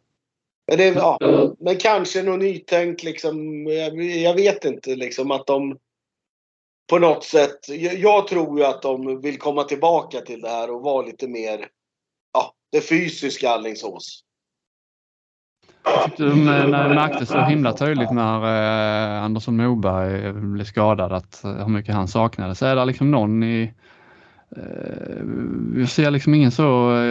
Men, 0.67 0.77
det, 0.77 0.87
ja. 0.87 1.17
men 1.59 1.77
kanske 1.77 2.23
något 2.23 2.39
nytänk 2.39 3.03
liksom. 3.03 3.67
Jag, 3.67 4.03
jag 4.03 4.33
vet 4.33 4.65
inte 4.65 4.95
liksom 4.95 5.31
att 5.31 5.47
de 5.47 5.77
på 6.89 6.99
något 6.99 7.23
sätt. 7.23 7.59
Jag 7.97 8.27
tror 8.27 8.59
ju 8.59 8.65
att 8.65 8.81
de 8.81 9.21
vill 9.21 9.39
komma 9.39 9.63
tillbaka 9.63 10.21
till 10.21 10.41
det 10.41 10.49
här 10.49 10.71
och 10.71 10.81
vara 10.81 11.05
lite 11.05 11.27
mer, 11.27 11.67
ja, 12.33 12.53
det 12.71 12.81
fysiska 12.81 13.49
Alingsås. 13.49 14.23
Jag 15.85 16.05
tyckte 16.05 16.23
de 16.23 16.47
eh, 16.47 16.67
märkte 16.69 17.25
så 17.25 17.39
himla 17.39 17.73
tydligt 17.73 18.11
när 18.11 18.43
eh, 19.17 19.23
Andersson 19.23 19.57
Moberg 19.57 20.25
eh, 20.25 20.33
blev 20.33 20.65
skadad 20.65 21.13
att 21.13 21.43
eh, 21.43 21.51
hur 21.51 21.67
mycket 21.67 21.95
han 21.95 22.07
saknades. 22.07 22.61
Är 22.61 22.75
det 22.75 22.85
liksom 22.85 23.11
någon 23.11 23.43
i 23.43 23.73
eh, 24.55 24.61
jag 25.79 25.89
ser 25.89 26.11
liksom 26.11 26.33
ingen 26.33 26.51
så 26.51 26.65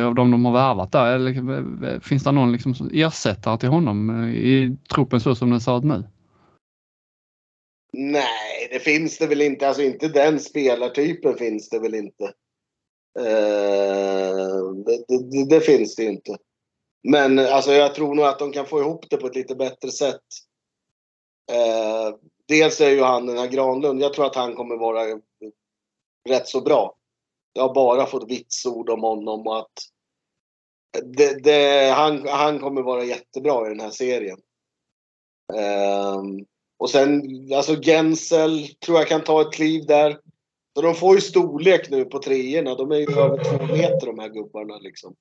av 0.07 0.15
de 0.15 0.31
de 0.31 0.45
har 0.45 0.53
värvat 0.53 0.93
där. 0.93 1.07
Eller, 1.07 1.31
liksom, 1.31 2.01
finns 2.03 2.25
det 2.25 2.33
någon 2.33 2.53
liksom 2.53 2.75
ersättare 2.93 3.59
till 3.59 3.69
honom 3.69 4.25
i 4.29 4.77
truppen 4.95 5.21
så 5.21 5.35
som 5.35 5.51
den 5.51 5.61
ser 5.61 5.79
ut 5.79 5.85
nu? 5.85 6.05
Nej, 7.93 8.69
det 8.71 8.81
finns 8.81 9.19
det 9.19 9.27
väl 9.27 9.43
inte. 9.43 9.69
Alltså 9.69 9.83
inte 9.83 10.09
den 10.09 10.41
spelartypen 10.41 11.37
finns 11.37 11.69
det 11.69 11.79
väl 11.79 11.95
inte. 11.95 12.25
Uh, 13.19 14.75
det, 14.87 15.05
det, 15.09 15.45
det, 15.49 15.61
finns 15.61 15.97
det 15.97 16.05
inte. 16.05 16.37
Men 17.09 17.39
alltså, 17.39 17.73
jag 17.73 17.95
tror 17.95 18.15
nog 18.15 18.25
att 18.25 18.39
de 18.39 18.53
kan 18.53 18.67
få 18.67 18.81
ihop 18.81 19.11
det 19.11 19.17
på 19.17 19.27
ett 19.27 19.37
lite 19.37 19.55
bättre 19.55 19.91
sätt. 19.91 20.23
Uh, 21.53 22.17
dels 22.49 22.81
är 22.81 22.91
ju 22.91 23.03
han 23.03 23.27
den 23.27 23.39
här 23.39 23.47
Granlund. 23.49 24.03
Jag 24.03 24.15
tror 24.15 24.27
att 24.27 24.37
han 24.37 24.55
kommer 24.55 24.77
vara 24.77 25.21
rätt 26.29 26.49
så 26.49 26.61
bra. 26.61 26.97
Jag 27.53 27.63
har 27.63 27.75
bara 27.75 28.07
fått 28.07 28.31
vitsord 28.31 28.91
om 28.91 29.03
honom 29.03 29.47
och 29.47 29.59
att 29.59 29.73
det, 31.05 31.43
det, 31.43 31.91
han, 31.91 32.29
han 32.29 32.59
kommer 32.59 32.83
vara 32.83 33.05
jättebra 33.05 33.67
i 33.67 33.69
den 33.69 33.81
här 33.81 33.91
serien. 33.91 34.39
Um, 35.53 36.47
och 36.83 36.91
sen, 36.91 37.23
alltså 37.55 37.77
Gensel 37.83 38.69
tror 38.69 38.99
jag 38.99 39.09
kan 39.09 39.25
ta 39.25 39.41
ett 39.41 39.53
kliv 39.53 39.87
där. 39.87 40.19
Så 40.75 40.83
de 40.83 40.95
får 40.95 41.15
ju 41.15 41.21
storlek 41.21 41.91
nu 41.91 42.05
på 42.05 42.19
treorna. 42.19 42.75
De 42.75 42.93
är 42.93 42.97
ju 42.97 43.19
över 43.19 43.45
två 43.45 43.67
meter 43.67 44.07
de 44.07 44.19
här 44.19 44.29
gubbarna 44.29 44.79
liksom. 44.79 45.15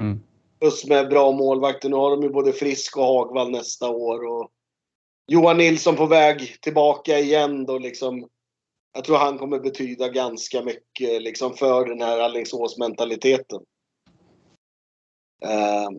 Mm. 0.00 0.20
Plus 0.60 0.86
med 0.86 1.08
bra 1.08 1.32
målvakter. 1.32 1.88
Nu 1.88 1.96
har 1.96 2.10
de 2.10 2.22
ju 2.22 2.28
både 2.28 2.52
Frisk 2.52 2.96
och 2.96 3.04
Hagvall 3.04 3.50
nästa 3.50 3.88
år. 3.88 4.26
Och 4.26 4.50
Johan 5.26 5.56
Nilsson 5.58 5.96
på 5.96 6.06
väg 6.06 6.56
tillbaka 6.60 7.18
igen 7.18 7.66
då 7.66 7.78
liksom. 7.78 8.28
Jag 8.94 9.04
tror 9.04 9.16
han 9.16 9.38
kommer 9.38 9.58
betyda 9.58 10.08
ganska 10.08 10.62
mycket 10.62 11.22
liksom 11.22 11.54
för 11.54 11.86
den 11.86 12.00
här 12.00 12.18
Alingsås-mentaliteten. 12.18 13.60
Uh, 15.46 15.98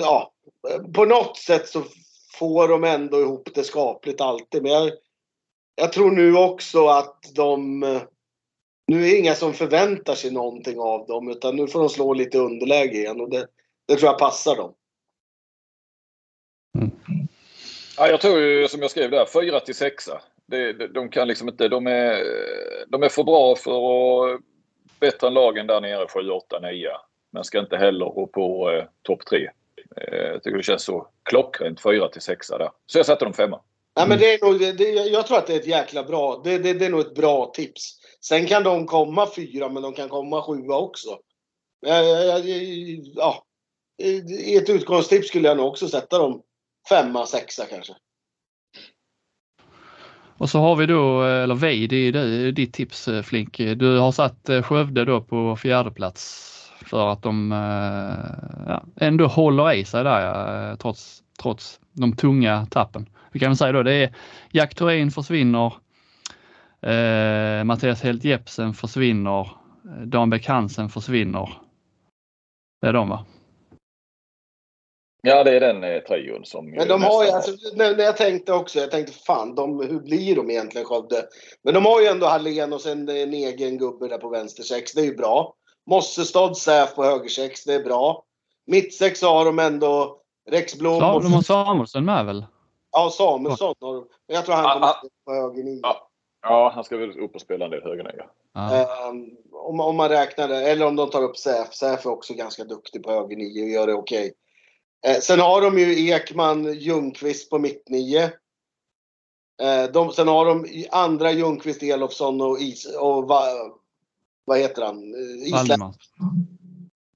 ja, 0.00 0.32
på 0.94 1.04
något 1.04 1.36
sätt 1.36 1.68
så 1.68 1.82
får 2.38 2.68
de 2.68 2.84
ändå 2.84 3.20
ihop 3.20 3.48
det 3.54 3.64
skapligt 3.64 4.20
alltid. 4.20 4.62
Men 4.62 4.72
jag, 4.72 4.92
jag 5.74 5.92
tror 5.92 6.10
nu 6.10 6.36
också 6.36 6.86
att 6.86 7.34
de... 7.34 7.80
Nu 8.86 8.96
är 8.96 9.10
det 9.10 9.18
inga 9.18 9.34
som 9.34 9.52
förväntar 9.52 10.14
sig 10.14 10.30
någonting 10.30 10.80
av 10.80 11.06
dem 11.06 11.30
utan 11.30 11.56
nu 11.56 11.66
får 11.66 11.80
de 11.80 11.88
slå 11.88 12.14
lite 12.14 12.38
underläge 12.38 12.96
igen 12.96 13.20
och 13.20 13.30
det, 13.30 13.46
det 13.88 13.96
tror 13.96 14.10
jag 14.10 14.18
passar 14.18 14.56
dem. 14.56 14.74
Mm. 16.78 16.90
Ja, 17.96 18.08
jag 18.08 18.20
tror 18.20 18.40
ju 18.40 18.68
som 18.68 18.82
jag 18.82 18.90
skrev 18.90 19.10
där, 19.10 19.26
4 19.26 19.60
till 19.60 19.74
6. 19.74 20.04
De, 20.46 20.72
de 20.72 21.08
kan 21.08 21.28
liksom 21.28 21.48
inte, 21.48 21.68
de 21.68 21.86
är, 21.86 22.24
de 22.88 23.02
är 23.02 23.08
för 23.08 23.24
bra 23.24 23.56
för 23.56 23.70
att 24.34 24.40
bättre 25.00 25.26
än 25.26 25.34
lagen 25.34 25.66
där 25.66 25.80
nere 25.80 26.08
7, 26.08 26.30
8, 26.30 26.60
9. 26.60 26.88
Men 27.32 27.44
ska 27.44 27.60
inte 27.60 27.76
heller 27.76 28.06
gå 28.06 28.26
på 28.26 28.70
eh, 28.70 28.84
topp 29.02 29.26
3. 29.26 29.50
Eh, 29.96 30.18
jag 30.18 30.42
tycker 30.42 30.56
det 30.56 30.62
känns 30.62 30.84
så 30.84 31.08
klockrent 31.22 31.80
4 31.80 32.08
till 32.08 32.20
6 32.20 32.48
där. 32.48 32.70
Så 32.86 32.98
jag 32.98 33.06
sätter 33.06 33.26
dem 33.26 33.34
femma. 33.34 33.60
Ja, 33.94 34.06
men 34.06 34.18
det 34.18 34.34
är 34.34 34.44
nog, 34.44 34.60
det, 34.60 34.84
jag 34.90 35.26
tror 35.26 35.38
att 35.38 35.46
det 35.46 35.54
är 35.54 35.60
ett 35.60 35.66
jäkla 35.66 36.02
bra, 36.02 36.40
det, 36.44 36.58
det, 36.58 36.72
det 36.72 36.86
är 36.86 36.90
nog 36.90 37.00
ett 37.00 37.14
bra 37.14 37.52
tips. 37.54 38.00
Sen 38.20 38.46
kan 38.46 38.62
de 38.62 38.86
komma 38.86 39.28
fyra 39.36 39.68
men 39.68 39.82
de 39.82 39.92
kan 39.92 40.08
komma 40.08 40.42
sjua 40.42 40.76
också. 40.76 41.18
Ja, 41.86 42.02
ja, 42.02 42.38
ja, 43.14 43.44
I 43.98 44.56
ett 44.56 44.70
utgångstips 44.70 45.28
skulle 45.28 45.48
jag 45.48 45.56
nog 45.56 45.66
också 45.66 45.88
sätta 45.88 46.18
dem 46.18 46.42
femma, 46.88 47.26
sexa 47.26 47.66
kanske. 47.66 47.92
Och 50.38 50.50
så 50.50 50.58
har 50.58 50.76
vi 50.76 50.86
då, 50.86 51.22
eller 51.22 51.54
vi, 51.54 51.86
det 51.86 51.96
är 51.96 52.52
ditt 52.52 52.74
tips 52.74 53.08
Flink. 53.24 53.56
Du 53.56 53.98
har 53.98 54.12
satt 54.12 54.50
Skövde 54.64 55.04
då 55.04 55.20
på 55.20 55.56
fjärde 55.56 55.90
plats 55.90 56.53
för 56.84 57.08
att 57.08 57.22
de 57.22 57.50
ja, 58.66 58.82
ändå 58.96 59.26
håller 59.26 59.72
i 59.72 59.84
sig 59.84 60.04
där 60.04 60.76
trots, 60.76 61.22
trots 61.42 61.80
de 61.92 62.16
tunga 62.16 62.66
tappen. 62.70 63.08
Vi 63.32 63.40
kan 63.40 63.50
väl 63.50 63.56
säga 63.56 63.72
då 63.72 63.82
det 63.82 63.94
är 63.94 64.14
Jack 64.52 64.74
Thorin 64.74 65.10
försvinner, 65.10 65.72
eh, 66.82 67.64
Mattias 67.64 68.02
Helt 68.02 68.24
Jepsen 68.24 68.74
försvinner, 68.74 69.50
Dan 70.04 70.30
Bäck 70.30 70.46
Hansen 70.46 70.88
försvinner. 70.88 71.48
Det 72.80 72.88
är 72.88 72.92
de 72.92 73.08
va? 73.08 73.26
Ja, 75.22 75.44
det 75.44 75.56
är 75.56 75.60
den 75.60 75.84
eh, 75.84 76.00
trion 76.00 76.44
som... 76.44 76.70
Men 76.70 76.88
de 76.88 77.02
har 77.02 77.24
ju, 77.24 77.30
alltså, 77.30 77.50
när, 77.76 77.96
när 77.96 78.04
jag 78.04 78.16
tänkte 78.16 78.52
också, 78.52 78.78
jag 78.78 78.90
tänkte 78.90 79.12
fan, 79.12 79.54
de, 79.54 79.80
hur 79.80 80.00
blir 80.00 80.36
de 80.36 80.50
egentligen 80.50 80.86
Skövde? 80.86 81.24
Men 81.62 81.74
de 81.74 81.84
har 81.84 82.00
ju 82.00 82.06
ändå 82.06 82.26
Hallén 82.26 82.72
och 82.72 82.80
sen 82.80 83.08
en 83.08 83.34
egen 83.34 83.78
gubbe 83.78 84.08
där 84.08 84.18
på 84.18 84.28
vänster 84.28 84.62
sex, 84.62 84.92
det 84.92 85.00
är 85.00 85.04
ju 85.04 85.16
bra. 85.16 85.54
Mossestad, 85.86 86.56
Säf 86.56 86.94
på 86.94 87.04
höger 87.04 87.28
sex, 87.28 87.64
det 87.64 87.74
är 87.74 87.84
bra. 87.84 88.24
Mittsex 88.66 89.22
har 89.22 89.44
de 89.44 89.58
ändå 89.58 90.20
Rex 90.50 90.78
Blom. 90.78 90.98
Ja, 90.98 91.20
de 91.22 91.32
har 91.32 91.42
Samuelsson 91.42 92.04
med 92.04 92.26
väl? 92.26 92.46
Ja, 92.92 93.10
Samuelsson 93.10 93.74
har 93.80 93.94
de. 93.94 94.08
Jag 94.26 94.44
tror 94.44 94.54
han 94.54 94.72
kommer 94.72 94.86
ah, 94.86 95.02
på 95.24 95.32
höger 95.32 95.62
nio. 95.62 95.80
Ja. 95.82 96.08
ja, 96.42 96.72
han 96.74 96.84
ska 96.84 96.96
väl 96.96 97.18
upp 97.18 97.34
och 97.34 97.40
spela 97.40 97.64
en 97.64 97.70
del 97.70 97.82
höger 97.82 98.04
nio. 98.04 98.24
Ah. 98.52 99.08
Um, 99.08 99.36
om, 99.52 99.80
om 99.80 99.96
man 99.96 100.08
räknar 100.08 100.48
det, 100.48 100.70
eller 100.70 100.86
om 100.86 100.96
de 100.96 101.10
tar 101.10 101.22
upp 101.22 101.36
Säf. 101.36 101.74
Säf 101.74 102.06
är 102.06 102.10
också 102.10 102.34
ganska 102.34 102.64
duktig 102.64 103.02
på 103.02 103.12
höger 103.12 103.36
nio 103.36 103.62
och 103.62 103.68
gör 103.68 103.86
det 103.86 103.94
okej. 103.94 104.32
Okay. 105.02 105.14
Uh, 105.14 105.20
sen 105.20 105.40
har 105.40 105.60
de 105.60 105.78
ju 105.78 106.10
Ekman, 106.10 106.74
Ljungqvist 106.74 107.50
på 107.50 107.58
mitt 107.58 107.88
nio. 107.88 108.24
Uh, 109.62 109.92
de, 109.92 110.12
sen 110.12 110.28
har 110.28 110.46
de 110.46 110.86
andra 110.90 111.32
Ljungqvist, 111.32 111.82
Elofsson 111.82 112.40
och, 112.40 112.58
Is, 112.58 112.96
och 112.96 113.28
va, 113.28 113.46
vad 114.44 114.58
heter 114.58 114.82
han? 114.82 115.14
Island. 115.46 115.94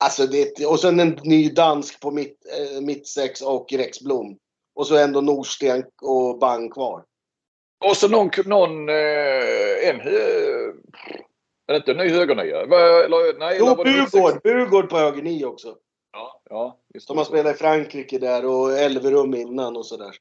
Alltså 0.01 0.27
det, 0.27 0.67
och 0.67 0.81
sen 0.81 1.01
en 1.01 1.19
ny 1.25 1.51
dansk 1.51 2.01
på 2.01 2.11
mitt, 2.11 2.47
eh, 2.59 2.81
mittsex 2.81 3.43
och 3.43 3.73
Rex 3.73 4.01
Blom. 4.01 4.37
Och 4.75 4.87
så 4.87 4.97
ändå 4.97 5.21
Norsten 5.21 5.85
och 6.03 6.39
Bang 6.39 6.73
kvar. 6.73 7.05
Och 7.85 7.97
så 7.97 8.09
någon, 8.09 8.31
någon 8.45 8.89
eh, 8.89 9.89
en, 9.89 10.01
är 11.67 11.73
det 11.73 11.77
inte 11.77 11.91
en 11.91 11.97
ny 11.97 12.09
högernia? 12.09 12.61
Eller, 12.61 13.39
nej, 13.39 13.57
jo, 13.61 13.75
Bugård, 13.75 14.43
Bugård 14.43 14.89
på 14.91 14.97
höger 14.99 15.23
nio 15.23 15.47
också. 15.47 15.77
Ja, 16.13 16.41
ja. 16.51 16.79
Just 16.95 17.09
De 17.09 17.19
har 17.19 17.25
spelat 17.25 17.55
i 17.55 17.59
Frankrike 17.59 18.19
där 18.19 18.47
och 18.47 18.79
Elverum 18.79 19.35
innan 19.35 19.77
och 19.77 19.87
sådär. 19.87 20.17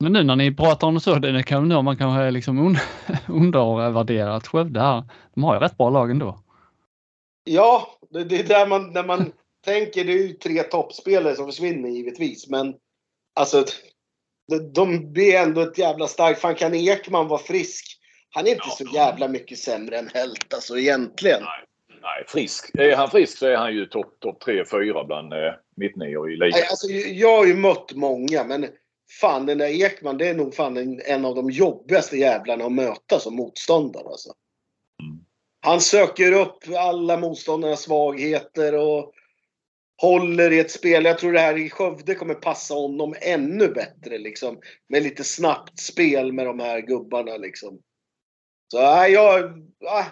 Men 0.00 0.12
nu 0.12 0.22
när 0.22 0.36
ni 0.36 0.54
pratar 0.54 0.86
om 0.86 1.00
så, 1.00 1.14
det 1.14 1.42
kan 1.42 1.84
man 1.84 1.96
kanske 1.96 2.30
liksom 2.30 2.58
un 2.58 2.76
undervärderat 3.28 4.46
Skövde 4.46 4.80
här. 4.80 5.04
De 5.34 5.44
har 5.44 5.54
ju 5.54 5.60
rätt 5.60 5.76
bra 5.76 5.90
lag 5.90 6.10
ändå. 6.10 6.38
Ja, 7.44 7.98
det, 8.10 8.24
det 8.24 8.38
är 8.38 8.44
där 8.44 8.66
man, 8.66 8.92
när 8.92 9.04
man 9.04 9.32
tänker, 9.64 10.04
det 10.04 10.12
är 10.12 10.26
ju 10.26 10.32
tre 10.32 10.62
toppspelare 10.62 11.36
som 11.36 11.46
försvinner 11.46 11.88
givetvis, 11.88 12.48
men 12.48 12.74
alltså 13.34 13.64
de, 14.48 14.72
de 14.72 15.12
blir 15.12 15.34
ändå 15.34 15.60
ett 15.60 15.78
jävla 15.78 16.06
starkt. 16.06 16.40
Fan 16.40 16.54
kan 16.54 16.74
Ekman 16.74 17.28
vara 17.28 17.40
frisk? 17.40 17.98
Han 18.30 18.46
är 18.46 18.50
inte 18.50 18.62
ja. 18.64 18.86
så 18.86 18.94
jävla 18.94 19.28
mycket 19.28 19.58
sämre 19.58 19.98
än 19.98 20.10
Helt 20.14 20.54
alltså 20.54 20.78
egentligen. 20.78 21.42
Nej, 21.42 21.64
nej, 22.02 22.24
frisk. 22.28 22.70
Är 22.74 22.96
han 22.96 23.10
frisk 23.10 23.38
så 23.38 23.46
är 23.46 23.56
han 23.56 23.74
ju 23.74 23.86
topp 23.86 24.16
top 24.20 24.42
3-4 24.42 25.06
bland 25.06 25.32
eh, 25.32 25.38
mittnior 25.76 26.32
i 26.32 26.36
ligan. 26.36 26.60
Alltså, 26.70 26.86
jag 26.90 27.36
har 27.36 27.46
ju 27.46 27.54
mött 27.54 27.92
många 27.94 28.44
men 28.44 28.66
fan 29.20 29.46
den 29.46 29.58
där 29.58 29.84
Ekman 29.84 30.18
det 30.18 30.28
är 30.28 30.34
nog 30.34 30.54
fan 30.54 30.76
en, 30.76 31.00
en 31.04 31.24
av 31.24 31.34
de 31.34 31.50
jobbigaste 31.50 32.16
jävlarna 32.16 32.64
att 32.64 32.72
möta 32.72 33.18
som 33.18 33.36
motståndare 33.36 34.08
alltså. 34.08 34.32
Mm. 35.02 35.24
Han 35.60 35.80
söker 35.80 36.32
upp 36.32 36.64
alla 36.76 37.16
motståndarnas 37.16 37.82
svagheter 37.82 38.74
och 38.74 39.12
håller 40.02 40.52
i 40.52 40.58
ett 40.58 40.70
spel. 40.70 41.04
Jag 41.04 41.18
tror 41.18 41.32
det 41.32 41.40
här 41.40 41.58
i 41.58 41.70
Skövde 41.70 42.14
kommer 42.14 42.34
passa 42.34 42.74
honom 42.74 43.14
ännu 43.20 43.68
bättre 43.68 44.18
liksom. 44.18 44.60
Med 44.88 45.02
lite 45.02 45.24
snabbt 45.24 45.78
spel 45.78 46.32
med 46.32 46.46
de 46.46 46.60
här 46.60 46.80
gubbarna 46.80 47.36
liksom. 47.36 47.80
Så 48.72 48.80
nej, 48.80 49.12
jag, 49.12 49.52
nej, 49.80 50.04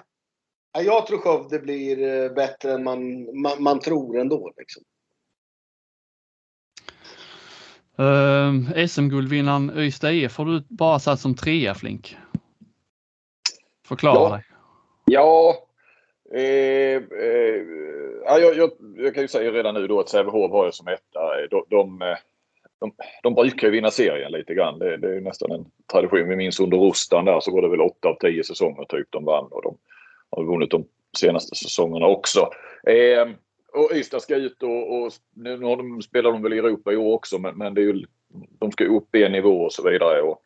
jag 0.84 1.06
tror 1.06 1.18
Skövde 1.18 1.58
blir 1.58 2.02
eh, 2.02 2.32
bättre 2.32 2.72
än 2.72 2.84
man, 2.84 3.24
man, 3.40 3.62
man 3.62 3.80
tror 3.80 4.18
ändå. 4.18 4.52
Liksom. 4.56 4.82
Uh, 8.00 8.78
eh, 8.78 8.86
SM-guldvinnaren 8.86 9.78
Ystad 9.78 10.12
IF 10.12 10.36
har 10.36 10.44
du 10.44 10.62
bara 10.68 10.98
satt 10.98 11.20
som 11.20 11.34
trea 11.34 11.74
Flink. 11.74 12.16
Förklara 13.88 14.14
ja. 14.18 14.34
dig. 14.36 14.44
Ja, 15.04 15.54
eh, 16.34 17.02
eh, 17.20 17.62
jag, 18.26 18.56
jag, 18.56 18.70
jag, 18.96 19.14
kan 19.14 19.22
ju 19.22 19.28
säga 19.28 19.50
redan 19.50 19.74
nu 19.74 19.86
då 19.86 20.00
att 20.00 20.08
Sävehof 20.08 20.50
var 20.50 20.66
ju 20.66 20.72
som 20.72 20.88
etta. 20.88 21.20
De, 21.50 21.64
de, 21.68 21.98
de, 22.80 22.92
de 23.22 23.34
brukar 23.34 23.66
ju 23.66 23.72
vinna 23.72 23.90
serien 23.90 24.32
lite 24.32 24.54
grann. 24.54 24.78
Det, 24.78 24.96
det 24.96 25.16
är 25.16 25.20
nästan 25.20 25.52
en 25.52 25.64
tradition. 25.92 26.28
Vi 26.28 26.36
minns 26.36 26.60
under 26.60 26.78
Rustan 26.78 27.24
där 27.24 27.40
så 27.40 27.52
var 27.52 27.62
det 27.62 27.68
väl 27.68 27.80
8 27.80 28.08
av 28.08 28.14
10 28.14 28.44
säsonger 28.44 28.84
typ 28.84 29.06
de 29.10 29.24
vann 29.24 29.48
och 29.50 29.62
de 29.62 29.78
har 30.30 30.44
vunnit 30.44 30.70
de 30.70 30.84
senaste 31.18 31.56
säsongerna 31.56 32.06
också. 32.06 32.40
Eh, 32.86 33.28
och 33.76 33.90
Ystad 33.94 34.20
ska 34.20 34.36
ut 34.36 34.62
och, 34.62 35.02
och 35.02 35.12
nu 35.34 35.62
har 35.62 35.76
de, 35.76 36.02
spelar 36.02 36.32
de 36.32 36.42
väl 36.42 36.52
i 36.52 36.58
Europa 36.58 36.92
i 36.92 36.96
år 36.96 37.14
också 37.14 37.38
men, 37.38 37.58
men 37.58 37.74
det 37.74 37.80
är 37.80 37.84
ju, 37.84 38.04
de 38.58 38.72
ska 38.72 38.84
upp 38.84 39.14
en 39.14 39.32
nivå 39.32 39.62
och 39.62 39.72
så 39.72 39.90
vidare. 39.90 40.22
Och, 40.22 40.42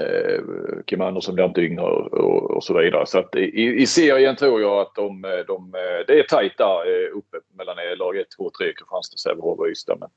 eh, 0.00 0.42
Kim 0.86 1.00
Andersson 1.00 1.34
blir 1.34 1.44
inte 1.44 1.60
yngre 1.60 1.84
och, 1.84 2.14
och, 2.14 2.50
och, 2.50 2.64
så 2.64 2.78
vidare. 2.78 3.06
Så 3.06 3.18
att 3.18 3.36
i, 3.36 3.82
i 3.82 3.86
serien 3.86 4.36
tror 4.36 4.60
jag 4.60 4.80
att 4.80 4.94
de, 4.94 5.24
eh, 5.24 5.46
de, 5.46 5.74
eh, 5.74 6.06
det 6.06 6.18
är 6.18 6.22
tajt 6.22 6.58
där 6.58 7.06
eh, 7.06 7.16
uppe 7.16 7.36
mellan 7.54 7.76
lag 7.98 8.16
1, 8.16 8.26
2, 8.36 8.50
3, 8.58 8.72
Kristianstad, 8.72 9.16
Sävehof 9.16 9.58
och 9.58 9.68
Ystad. 9.68 9.96
Men, 10.00 10.10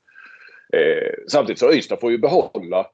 eh, 0.82 1.14
samtidigt 1.28 1.60
så 1.60 1.74
Ystad 1.74 2.00
får 2.00 2.12
ju 2.12 2.18
behålla 2.18 2.88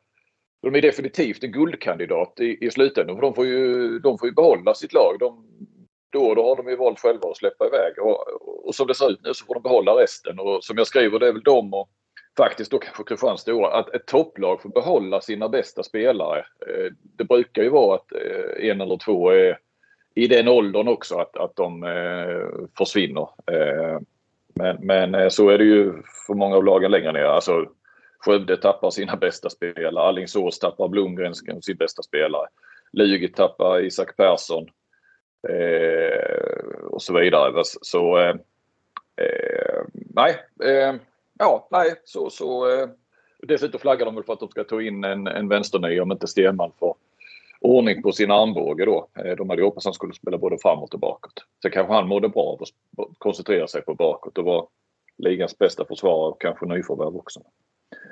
de 0.61 0.75
är 0.75 0.81
definitivt 0.81 1.43
en 1.43 1.51
guldkandidat 1.51 2.39
i, 2.39 2.65
i 2.65 2.71
slutändan. 2.71 3.15
För 3.15 3.21
de, 3.21 3.33
får 3.33 3.45
ju, 3.45 3.99
de 3.99 4.17
får 4.17 4.27
ju 4.27 4.33
behålla 4.33 4.73
sitt 4.73 4.93
lag. 4.93 5.15
De, 5.19 5.45
då 6.11 6.35
då 6.35 6.43
har 6.43 6.55
de 6.55 6.69
ju 6.69 6.75
valt 6.75 6.99
själva 6.99 7.29
att 7.29 7.37
släppa 7.37 7.67
iväg. 7.67 7.99
Och, 7.99 8.27
och, 8.67 8.75
som 8.75 8.87
det 8.87 8.95
ser 8.95 9.11
ut 9.11 9.21
nu 9.23 9.33
så 9.33 9.45
får 9.45 9.53
de 9.53 9.63
behålla 9.63 9.91
resten. 9.91 10.39
Och 10.39 10.63
som 10.63 10.77
jag 10.77 10.87
skriver, 10.87 11.19
det 11.19 11.27
är 11.27 11.33
väl 11.33 11.43
de 11.43 11.73
och 11.73 11.89
faktiskt 12.37 12.71
då 12.71 12.79
kanske 12.79 13.03
Kristianstad 13.03 13.67
att 13.67 13.95
ett 13.95 14.05
topplag 14.05 14.61
får 14.61 14.69
behålla 14.69 15.21
sina 15.21 15.49
bästa 15.49 15.83
spelare. 15.83 16.39
Eh, 16.39 16.91
det 17.01 17.23
brukar 17.23 17.63
ju 17.63 17.69
vara 17.69 17.95
att 17.95 18.11
eh, 18.11 18.69
en 18.69 18.81
eller 18.81 18.97
två 18.97 19.29
är, 19.29 19.57
i 20.15 20.27
den 20.27 20.47
åldern 20.47 20.87
också 20.87 21.15
att, 21.15 21.37
att 21.37 21.55
de 21.55 21.83
eh, 21.83 22.67
försvinner. 22.77 23.27
Men, 24.55 24.77
men 24.81 25.31
så 25.31 25.49
är 25.49 25.57
det 25.57 25.63
ju 25.63 25.93
för 26.27 26.33
många 26.33 26.55
av 26.55 26.63
lagen 26.63 26.91
längre 26.91 27.11
ner. 27.11 27.23
Alltså, 27.23 27.65
Skövde 28.19 28.57
tappar 28.57 28.89
sina 28.89 29.15
bästa 29.15 29.49
spelare. 29.49 30.05
Alingsås 30.05 30.59
tappar 30.59 30.87
Blomgren, 30.87 31.35
sin 31.35 31.77
bästa 31.79 32.03
spelare. 32.03 32.47
Lugi 32.91 33.27
tappar 33.27 33.85
Isak 33.85 34.17
Persson. 34.17 34.69
Eh, 35.49 36.85
och 36.85 37.01
så 37.01 37.19
vidare. 37.19 37.63
Så 37.63 38.19
eh, 38.19 38.35
eh 39.15 39.83
nej, 39.93 40.35
eh, 40.63 40.95
ja, 41.39 41.67
nej, 41.71 42.01
så, 42.03 42.29
så 42.29 42.71
eh, 42.71 42.89
Dessutom 43.41 43.79
flaggar 43.79 44.05
de 44.05 44.15
väl 44.15 44.23
för 44.23 44.33
att 44.33 44.39
de 44.39 44.49
ska 44.49 44.63
ta 44.63 44.81
in 44.81 45.03
en, 45.03 45.27
en 45.27 45.47
vänsterny 45.47 45.99
om 45.99 46.11
inte 46.11 46.27
Stenman 46.27 46.71
får 46.79 46.95
ordning 47.61 48.01
på 48.01 48.11
sin 48.11 48.31
armbåge 48.31 48.85
då. 48.85 49.07
Eh, 49.15 49.35
de 49.35 49.49
hade 49.49 49.63
hoppats 49.63 49.85
att 49.85 49.89
han 49.89 49.93
skulle 49.93 50.13
spela 50.13 50.37
både 50.37 50.57
framåt 50.61 50.93
och 50.93 50.99
bakåt. 50.99 51.45
Så 51.61 51.69
kanske 51.69 51.93
han 51.93 52.07
mådde 52.07 52.29
bra 52.29 52.43
av 52.43 52.61
att 52.61 53.17
koncentrera 53.17 53.67
sig 53.67 53.81
på 53.81 53.95
bakåt 53.95 54.37
och 54.37 54.45
vara 54.45 54.65
ligans 55.17 55.57
bästa 55.57 55.85
försvarare 55.85 56.31
och 56.31 56.41
kanske 56.41 56.65
nyförvärv 56.65 57.15
också. 57.15 57.41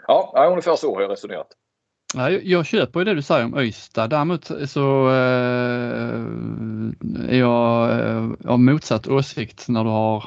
Ja, 0.07 0.47
ungefär 0.49 0.75
så 0.75 0.95
har 0.95 1.01
jag 1.01 1.11
resonerat. 1.11 1.47
Ja, 2.13 2.29
jag 2.29 2.65
köper 2.65 2.99
ju 2.99 3.03
det 3.03 3.13
du 3.13 3.21
säger 3.21 3.45
om 3.45 3.53
Öysta. 3.53 4.07
Däremot 4.07 4.51
så 4.65 5.09
eh, 5.09 6.21
är 7.29 7.39
jag 7.39 7.99
eh, 7.99 8.29
av 8.45 8.59
motsatt 8.59 9.07
åsikt 9.07 9.67
när 9.67 9.83
du 9.83 9.89
har 9.89 10.23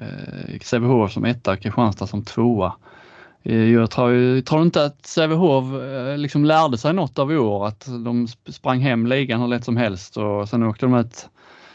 eh, 0.00 0.58
Sävehof 0.62 1.12
som 1.12 1.24
etta 1.24 1.52
och 1.52 1.60
Kristianstad 1.60 2.06
som 2.06 2.24
tvåa. 2.24 2.74
Eh, 3.42 3.72
jag 3.72 3.90
tror, 3.90 4.14
jag 4.14 4.46
tror 4.46 4.62
inte 4.62 4.84
att 4.84 5.06
Sävehof 5.06 5.64
eh, 5.82 6.18
liksom 6.18 6.44
lärde 6.44 6.78
sig 6.78 6.92
något 6.92 7.18
av 7.18 7.32
i 7.32 7.36
år, 7.36 7.66
att 7.66 7.86
de 8.04 8.28
sprang 8.48 8.80
hem 8.80 9.06
ligan 9.06 9.40
hur 9.40 9.48
lätt 9.48 9.64
som 9.64 9.76
helst 9.76 10.16
och 10.16 10.48
sen 10.48 10.62
åkte 10.62 10.86
de 10.86 10.94
ut. 10.94 11.28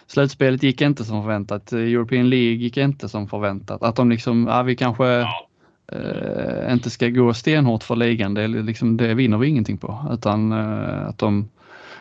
Slutspelet 0.08 0.64
gick 0.64 0.82
inte 0.82 1.04
som 1.06 1.24
förväntat, 1.24 1.72
European 1.72 2.30
League 2.30 2.58
gick 2.58 2.78
inte 2.78 3.10
som 3.10 3.28
förväntat. 3.28 3.84
Att 3.84 3.96
de 3.96 4.10
liksom, 4.10 4.48
ja, 4.48 4.64
vi 4.64 4.76
kanske 4.76 5.06
ja 5.06 5.48
eh, 5.92 6.74
inte 6.74 6.90
ska 6.90 7.10
gå 7.10 7.34
stenhårt 7.34 7.84
för 7.84 7.96
ligan, 7.96 8.34
det, 8.34 8.48
liksom, 8.48 8.98
det 8.98 9.14
vinner 9.14 9.38
vi 9.38 9.48
ingenting 9.48 9.78
på. 9.78 10.06
Utan 10.12 10.52
eh, 10.52 11.08
att 11.08 11.18
de 11.18 11.50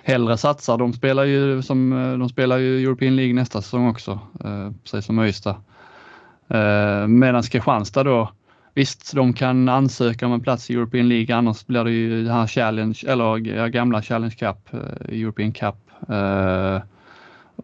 hellre 0.03 0.37
satsar. 0.37 0.79
De 0.79 0.93
spelar 0.93 1.25
ju, 1.25 1.63
som, 1.63 1.93
eh, 1.93 2.19
de 2.19 2.29
spelar 2.29 2.59
ju 2.59 2.83
European 2.83 3.17
League 3.17 3.35
nästa 3.35 3.63
säsong 3.63 3.89
också, 3.89 4.21
eh, 4.45 4.71
precis 4.83 5.05
som 5.05 5.25
Ystad. 5.25 5.57
Eh, 6.49 7.07
Medan 7.07 7.43
Kristianstad 7.43 8.05
då 8.05 8.33
Visst, 8.75 9.13
de 9.15 9.33
kan 9.33 9.69
ansöka 9.69 10.27
om 10.27 10.33
en 10.33 10.41
plats 10.41 10.71
i 10.71 10.75
European 10.75 11.09
League, 11.09 11.37
annars 11.37 11.67
blir 11.67 11.85
det 11.85 11.91
ju 11.91 12.25
det 12.25 12.33
här 12.33 12.47
Challenge, 12.47 12.99
eller 13.07 13.69
gamla 13.69 14.03
Challenge 14.03 14.35
Cup, 14.35 14.75
eh, 14.75 15.21
European 15.21 15.53
Cup. 15.53 15.75
Eh, 16.09 16.81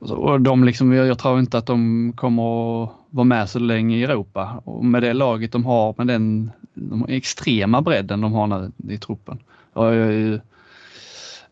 och 0.00 0.40
de 0.40 0.64
liksom, 0.64 0.92
jag 0.92 1.18
tror 1.18 1.38
inte 1.38 1.58
att 1.58 1.66
de 1.66 2.12
kommer 2.16 2.82
att 2.84 2.90
vara 3.10 3.24
med 3.24 3.48
så 3.48 3.58
länge 3.58 3.96
i 3.96 4.02
Europa. 4.04 4.62
Och 4.64 4.84
med 4.84 5.02
det 5.02 5.12
laget 5.12 5.52
de 5.52 5.64
har, 5.64 5.94
med 5.98 6.06
den 6.06 6.50
de 6.74 7.06
extrema 7.08 7.82
bredden 7.82 8.20
de 8.20 8.32
har 8.32 8.46
nu 8.46 8.94
i 8.94 8.98
truppen. 8.98 9.38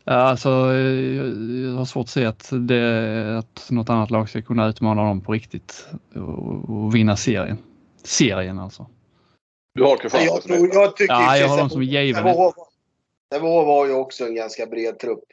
Alltså, 0.04 0.48
jag 0.48 1.72
har 1.72 1.84
svårt 1.84 2.04
att 2.04 2.08
se 2.08 2.24
att, 2.24 2.48
det, 2.52 3.38
att 3.38 3.70
något 3.70 3.90
annat 3.90 4.10
lag 4.10 4.28
ska 4.28 4.42
kunna 4.42 4.68
utmana 4.68 5.02
dem 5.02 5.20
på 5.20 5.32
riktigt 5.32 5.88
och, 6.14 6.70
och 6.70 6.94
vinna 6.94 7.16
serien. 7.16 7.58
Serien 8.02 8.58
alltså. 8.58 8.86
Du 9.74 9.82
har 9.82 9.96
Kristianstad 9.96 10.34
jag, 10.34 10.42
tror, 10.42 10.74
jag 10.74 10.96
tycker 10.96 11.14
Ja, 11.14 11.36
jag 11.36 11.48
har 11.48 11.58
dem 11.58 11.70
som 11.70 11.82
given. 11.82 12.22
Sävehof 13.32 13.66
har 13.66 13.86
ju 13.86 13.92
också 13.92 14.24
en 14.24 14.34
ganska 14.34 14.66
bred 14.66 14.98
trupp. 14.98 15.24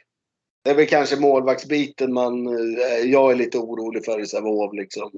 Det 0.64 0.70
är 0.70 0.74
väl 0.74 0.86
kanske 0.86 1.16
målvaktsbiten 1.16 2.12
man... 2.12 2.46
Eh, 2.46 2.98
jag 3.04 3.32
är 3.32 3.36
lite 3.36 3.58
orolig 3.58 4.04
för 4.04 4.20
i 4.20 4.26
Sävehof 4.26 4.74
liksom. 4.74 5.10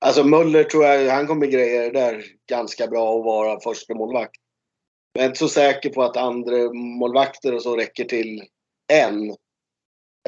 Alltså 0.00 0.24
Möller 0.24 0.64
tror 0.64 0.84
jag, 0.84 1.12
han 1.12 1.26
kommer 1.26 1.46
greja 1.46 1.82
det 1.82 2.00
där 2.00 2.24
ganska 2.48 2.86
bra 2.86 3.18
att 3.18 3.24
vara 3.24 3.60
första 3.60 3.94
målvakt. 3.94 4.36
Men 5.14 5.20
jag 5.20 5.24
är 5.24 5.28
inte 5.28 5.38
så 5.38 5.48
säker 5.48 5.90
på 5.90 6.02
att 6.02 6.16
andra 6.16 6.72
målvakter 6.72 7.54
och 7.54 7.62
så 7.62 7.76
räcker 7.76 8.04
till 8.04 8.42
än. 8.92 9.30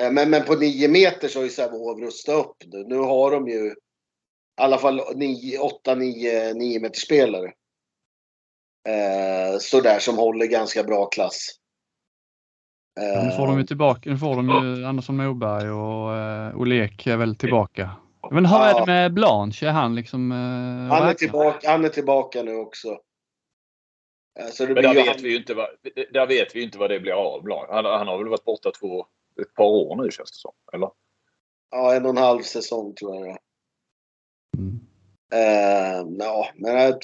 Eh, 0.00 0.12
men, 0.12 0.31
men 0.31 0.44
på 0.44 0.55
nio 0.55 0.88
meter 0.88 1.28
så 1.28 1.38
har 1.38 1.44
ju 1.44 1.50
Sävehof 1.50 2.00
rustat 2.00 2.46
upp 2.46 2.57
nu. 2.66 2.85
Nu 2.85 2.96
har 2.96 3.31
de 3.31 3.48
ju 3.48 3.66
i 3.66 3.74
alla 4.61 4.78
fall 4.78 5.00
8, 5.61 5.94
9, 5.94 6.55
nio, 6.55 6.81
meters 6.81 7.02
spelare 7.02 7.52
eh, 8.88 9.59
sådär 9.59 9.98
som 9.98 10.18
håller 10.18 10.46
ganska 10.46 10.85
bra 10.85 11.07
klass. 11.07 11.62
Eh, 13.00 13.24
nu 13.24 13.31
får 13.31 13.46
de 13.46 13.59
ju 13.59 13.64
tillbaka, 13.64 14.11
nu 14.11 14.18
får 14.18 14.37
de 14.37 14.48
ju 14.48 14.87
Andersson 14.87 15.16
Moberg 15.16 15.70
och 15.70 16.16
eh, 16.16 16.57
Olek 16.57 17.07
är 17.07 17.16
väl 17.16 17.37
tillbaka. 17.37 17.90
Men 18.31 18.46
hur 18.46 18.57
är 18.57 18.81
det 18.81 18.87
med 18.87 19.14
Blanche? 19.14 19.66
Är 19.66 19.72
han 19.72 19.94
liksom... 19.94 20.33
Eh, 20.33 20.96
han, 20.96 21.09
är 21.09 21.14
tillbaka, 21.14 21.70
han 21.70 21.85
är 21.85 21.88
tillbaka 21.88 22.42
nu 22.42 22.55
också. 22.55 22.88
Eh, 24.40 24.46
så 24.46 24.66
det 24.66 24.74
Men 24.74 24.83
där 24.83 24.94
vet, 24.94 25.07
han... 25.07 25.16
vi 25.22 25.31
ju 25.31 25.37
inte 25.37 25.55
vad, 25.55 25.68
där 26.12 26.26
vet 26.26 26.57
vi 26.57 26.62
inte 26.62 26.78
vad 26.78 26.90
det 26.90 27.00
blir 27.00 27.12
av. 27.12 27.48
Han, 27.70 27.85
han 27.85 28.09
har 28.09 28.18
väl 28.18 28.28
varit 28.28 28.44
borta 28.44 28.70
två, 28.81 29.07
ett 29.42 29.55
par 29.55 29.64
år 29.64 29.96
nu 29.96 30.11
känns 30.11 30.31
det 30.31 30.38
som. 30.38 30.52
Eller? 30.72 30.90
Ja, 31.70 31.94
en 31.94 32.05
och 32.05 32.11
en 32.11 32.16
halv 32.16 32.42
säsong 32.42 32.94
tror 32.94 33.26
jag. 33.26 33.38
Mm. 34.59 34.81
Uh, 35.35 36.16
ja, 36.18 36.48
men 36.55 36.88
att, 36.88 37.02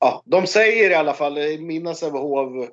ja, 0.00 0.22
de 0.24 0.46
säger 0.46 0.90
i 0.90 0.94
alla 0.94 1.14
fall, 1.14 1.34
mina 1.58 1.94
Sävehof 1.94 2.68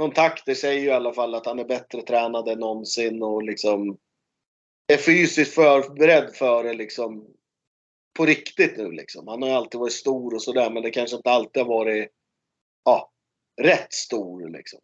kontakter 0.00 0.54
säger 0.54 0.80
ju 0.80 0.86
i 0.86 0.92
alla 0.92 1.12
fall 1.12 1.34
att 1.34 1.46
han 1.46 1.58
är 1.58 1.64
bättre 1.64 2.02
tränad 2.02 2.48
än 2.48 2.58
någonsin 2.58 3.22
och 3.22 3.42
liksom 3.42 3.98
är 4.92 4.96
fysiskt 4.96 5.54
förberedd 5.54 6.34
för 6.34 6.64
det 6.64 6.74
liksom 6.74 7.26
på 8.16 8.26
riktigt 8.26 8.76
nu 8.76 8.90
liksom. 8.90 9.28
Han 9.28 9.42
har 9.42 9.48
ju 9.48 9.54
alltid 9.54 9.80
varit 9.80 9.92
stor 9.92 10.34
och 10.34 10.42
sådär 10.42 10.70
men 10.70 10.82
det 10.82 10.90
kanske 10.90 11.16
inte 11.16 11.30
alltid 11.30 11.62
har 11.62 11.68
varit 11.68 12.08
ja, 12.84 13.10
rätt 13.62 13.92
stor 13.92 14.48
liksom. 14.48 14.80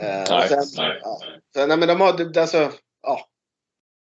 Eh, 0.00 0.24
nej, 0.30 0.48
sen, 0.48 0.64
nej. 0.76 1.00
Ja, 1.02 1.20
sen, 1.54 1.68
nej, 1.68 1.78
men 1.78 1.88
de 1.88 2.00
har, 2.00 2.38
alltså, 2.38 2.72
ja. 3.02 3.28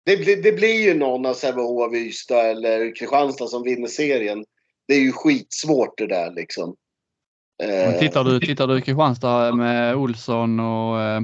Det, 0.05 0.17
blir, 0.17 0.43
det 0.43 0.51
blir 0.51 0.83
ju 0.83 0.93
någon 0.93 1.25
av 1.25 1.33
Sävehof, 1.33 1.93
Ystad 1.93 2.49
eller 2.49 2.95
Kristianstad 2.95 3.47
som 3.47 3.63
vinner 3.63 3.87
serien 3.87 4.45
det 4.87 4.93
är 4.93 5.01
ju 5.01 5.11
skitsvårt 5.11 5.97
det 5.97 6.07
där 6.07 6.31
liksom. 6.31 6.75
Men 7.59 7.99
tittar 7.99 8.23
du, 8.23 8.39
tittar 8.39 8.67
du 8.67 8.81
Kristianstad 8.81 9.55
med 9.55 9.95
Olsson 9.95 10.59
och 10.59 11.01
eh, 11.01 11.21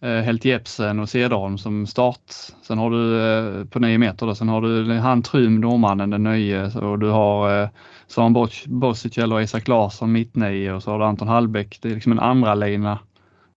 eh 0.00 0.22
Helt 0.22 0.44
Jepsen 0.44 1.00
och 1.00 1.08
Cederholm 1.08 1.58
som 1.58 1.86
start. 1.86 2.32
Sen 2.62 2.78
har 2.78 2.90
du 2.90 3.20
eh, 3.20 3.64
på 3.64 3.78
9 3.78 3.98
meter 3.98 4.26
då, 4.26 4.34
sen 4.34 4.48
har 4.48 4.60
du 4.60 4.94
han 4.94 5.22
Trym, 5.22 5.60
norrmannen, 5.60 6.10
den 6.10 6.22
nye 6.22 6.64
och 6.64 6.98
du 6.98 7.08
har 7.08 7.62
eh, 7.62 7.68
Sören 8.06 8.48
Bosic 8.66 9.18
eller 9.18 9.40
Isak 9.40 9.68
Larsson 9.68 10.12
mittnio 10.12 10.72
och 10.72 10.82
så 10.82 10.90
har 10.90 10.98
du 10.98 11.04
Anton 11.04 11.28
Hallbäck. 11.28 11.78
Det 11.82 11.88
är 11.88 11.94
liksom 11.94 12.12
en 12.12 12.20
andra 12.20 12.54
lina 12.54 12.98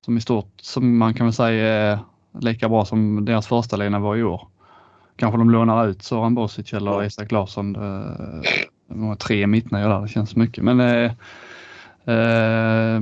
som 0.05 0.17
i 0.17 0.21
stort 0.21 0.51
som 0.62 0.97
man 0.97 1.13
kan 1.13 1.25
väl 1.25 1.34
säga 1.34 1.67
är 1.67 1.99
lika 2.39 2.69
bra 2.69 2.86
som 2.86 3.25
deras 3.25 3.47
första 3.47 3.75
lina 3.75 3.99
var 3.99 4.15
i 4.15 4.23
år. 4.23 4.47
Kanske 5.15 5.38
de 5.38 5.49
lånar 5.49 5.88
ut 5.88 6.03
Sören 6.03 6.36
Bosic 6.36 6.73
eller 6.73 7.03
Isak 7.03 7.31
Larsson. 7.31 7.75
Eh, 7.75 8.41
några 8.88 9.15
tre 9.15 9.47
mittnior 9.47 9.89
där, 9.89 10.01
det 10.01 10.08
känns 10.08 10.36
mycket. 10.36 10.63
Men 10.63 10.79
eh, 10.79 11.12
eh, 12.08 13.02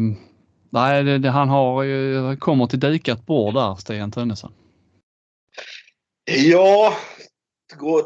nej, 0.69 1.03
det, 1.03 1.17
det, 1.17 1.29
han 1.29 1.49
har 1.49 1.83
ju, 1.83 2.37
kommer 2.37 2.67
till 2.67 2.79
dikat 2.79 3.25
bord 3.25 3.53
där, 3.53 3.75
Stian 3.75 4.11
Tönnesson. 4.11 4.51
Ja, 6.25 6.93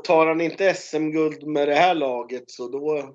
tar 0.04 0.28
han 0.28 0.42
inte 0.42 0.74
SM-guld 0.74 1.48
med 1.48 1.68
det 1.68 1.76
här 1.76 1.96
laget 1.96 2.44
så 2.48 2.68
då 2.68 3.14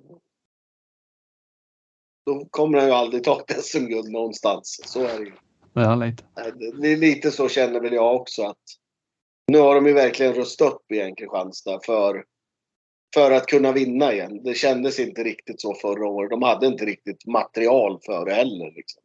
då 2.26 2.46
kommer 2.50 2.78
han 2.78 2.88
ju 2.88 2.94
aldrig 2.94 3.24
ta 3.24 3.40
ett 3.40 3.64
SM-guld 3.64 4.12
någonstans. 4.12 4.80
Så 4.84 5.02
är 5.02 5.18
det 5.18 5.24
ju. 5.24 5.32
Ja, 5.72 5.94
lite. 5.94 6.24
Det 6.80 6.92
är 6.92 6.96
lite 6.96 7.30
så 7.30 7.48
känner 7.48 7.80
väl 7.80 7.92
jag 7.92 8.16
också 8.16 8.42
att 8.42 8.62
nu 9.46 9.58
har 9.58 9.74
de 9.74 9.86
ju 9.86 9.92
verkligen 9.92 10.34
rustat 10.34 10.72
upp 10.72 10.92
igen 10.92 11.14
Kristianstad 11.14 11.80
för 11.86 12.24
för 13.14 13.30
att 13.30 13.46
kunna 13.46 13.72
vinna 13.72 14.12
igen. 14.12 14.42
Det 14.44 14.54
kändes 14.54 14.98
inte 14.98 15.24
riktigt 15.24 15.60
så 15.60 15.74
förra 15.74 16.08
året. 16.08 16.30
De 16.30 16.42
hade 16.42 16.66
inte 16.66 16.84
riktigt 16.84 17.26
material 17.26 18.00
för 18.06 18.24
det 18.24 18.34
heller. 18.34 18.72
Liksom. 18.74 19.02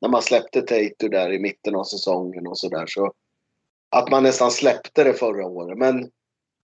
När 0.00 0.08
man 0.08 0.22
släppte 0.22 0.60
Tater 0.60 1.08
där 1.08 1.32
i 1.32 1.38
mitten 1.38 1.74
av 1.74 1.84
säsongen 1.84 2.46
och 2.46 2.58
sådär. 2.58 2.86
Så 2.86 3.12
att 3.90 4.10
man 4.10 4.22
nästan 4.22 4.50
släppte 4.50 5.04
det 5.04 5.14
förra 5.14 5.46
året. 5.46 5.78
Men 5.78 6.10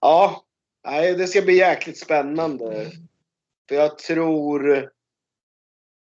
ja, 0.00 0.44
nej, 0.84 1.14
det 1.14 1.26
ska 1.26 1.42
bli 1.42 1.56
jäkligt 1.56 1.98
spännande. 1.98 2.90
För 3.68 3.74
jag 3.74 3.98
tror... 3.98 4.90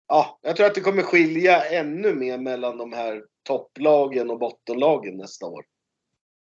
Ja, 0.07 0.39
jag 0.41 0.55
tror 0.55 0.67
att 0.67 0.75
det 0.75 0.81
kommer 0.81 1.03
skilja 1.03 1.65
ännu 1.65 2.15
mer 2.15 2.37
mellan 2.37 2.77
de 2.77 2.93
här 2.93 3.23
topplagen 3.43 4.29
och 4.29 4.39
bottenlagen 4.39 5.17
nästa 5.17 5.45
år. 5.45 5.65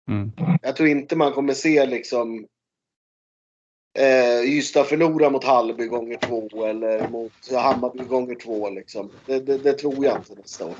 Mm. 0.10 0.32
Jag 0.62 0.76
tror 0.76 0.90
inte 0.90 1.16
man 1.16 1.34
kommer 1.34 1.54
se 1.54 1.86
liksom 1.86 2.48
eh, 3.94 4.58
Ystad 4.58 4.84
förlorar 4.84 5.30
mot 5.30 5.44
Hallby 5.44 5.86
gånger 5.86 6.18
två 6.18 6.66
eller 6.66 7.08
mot 7.08 7.52
Hammarby 7.52 8.04
gånger 8.04 8.36
två. 8.36 8.70
Liksom. 8.70 9.10
Det, 9.26 9.40
det, 9.40 9.58
det 9.58 9.74
tror 9.74 10.06
jag 10.06 10.18
inte 10.18 10.36
nästa 10.42 10.66
år. 10.66 10.76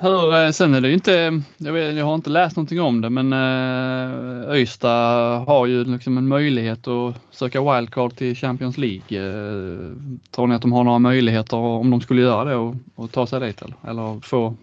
hur, 0.00 0.34
eh, 0.34 0.50
sen 0.50 0.74
är 0.74 0.80
det 0.80 0.88
ju 0.88 0.94
inte, 0.94 1.42
jag, 1.56 1.72
vet, 1.72 1.94
jag 1.94 2.04
har 2.04 2.14
inte 2.14 2.30
läst 2.30 2.56
någonting 2.56 2.80
om 2.80 3.00
det, 3.00 3.10
men 3.10 3.32
eh, 3.32 4.50
Öysta 4.50 4.88
har 5.46 5.66
ju 5.66 5.84
liksom 5.84 6.18
en 6.18 6.28
möjlighet 6.28 6.88
att 6.88 7.14
söka 7.30 7.74
wildcard 7.74 8.16
till 8.16 8.36
Champions 8.36 8.78
League. 8.78 9.18
Eh, 9.18 9.92
tror 10.30 10.46
ni 10.46 10.54
att 10.54 10.62
de 10.62 10.72
har 10.72 10.84
några 10.84 10.98
möjligheter 10.98 11.56
om 11.56 11.90
de 11.90 12.00
skulle 12.00 12.22
göra 12.22 12.44
det 12.44 12.56
och, 12.56 12.74
och 12.94 13.12
ta 13.12 13.26
sig 13.26 13.40
dit 13.40 13.62
eller, 13.62 13.76
eller 13.88 14.20
få, 14.20 14.54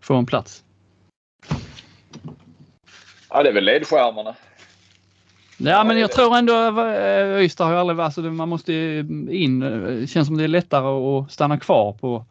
få 0.00 0.14
en 0.14 0.26
plats? 0.26 0.62
Ja, 3.30 3.42
det 3.42 3.48
är 3.48 3.54
väl 3.54 3.64
ledstjärnorna. 3.64 4.34
Ja, 5.64 5.84
men 5.84 5.98
jag 5.98 6.12
tror 6.12 6.36
ändå 6.36 6.52
eh, 6.52 7.36
Öysta 7.36 7.64
har 7.64 7.72
ju 7.72 7.78
aldrig 7.78 7.96
varit, 7.96 8.04
alltså 8.04 8.22
man 8.22 8.48
måste 8.48 8.72
in, 9.30 9.60
det 9.60 10.10
känns 10.10 10.26
som 10.26 10.36
det 10.36 10.44
är 10.44 10.48
lättare 10.48 10.86
att 10.86 11.32
stanna 11.32 11.58
kvar 11.58 11.92
på 11.92 12.24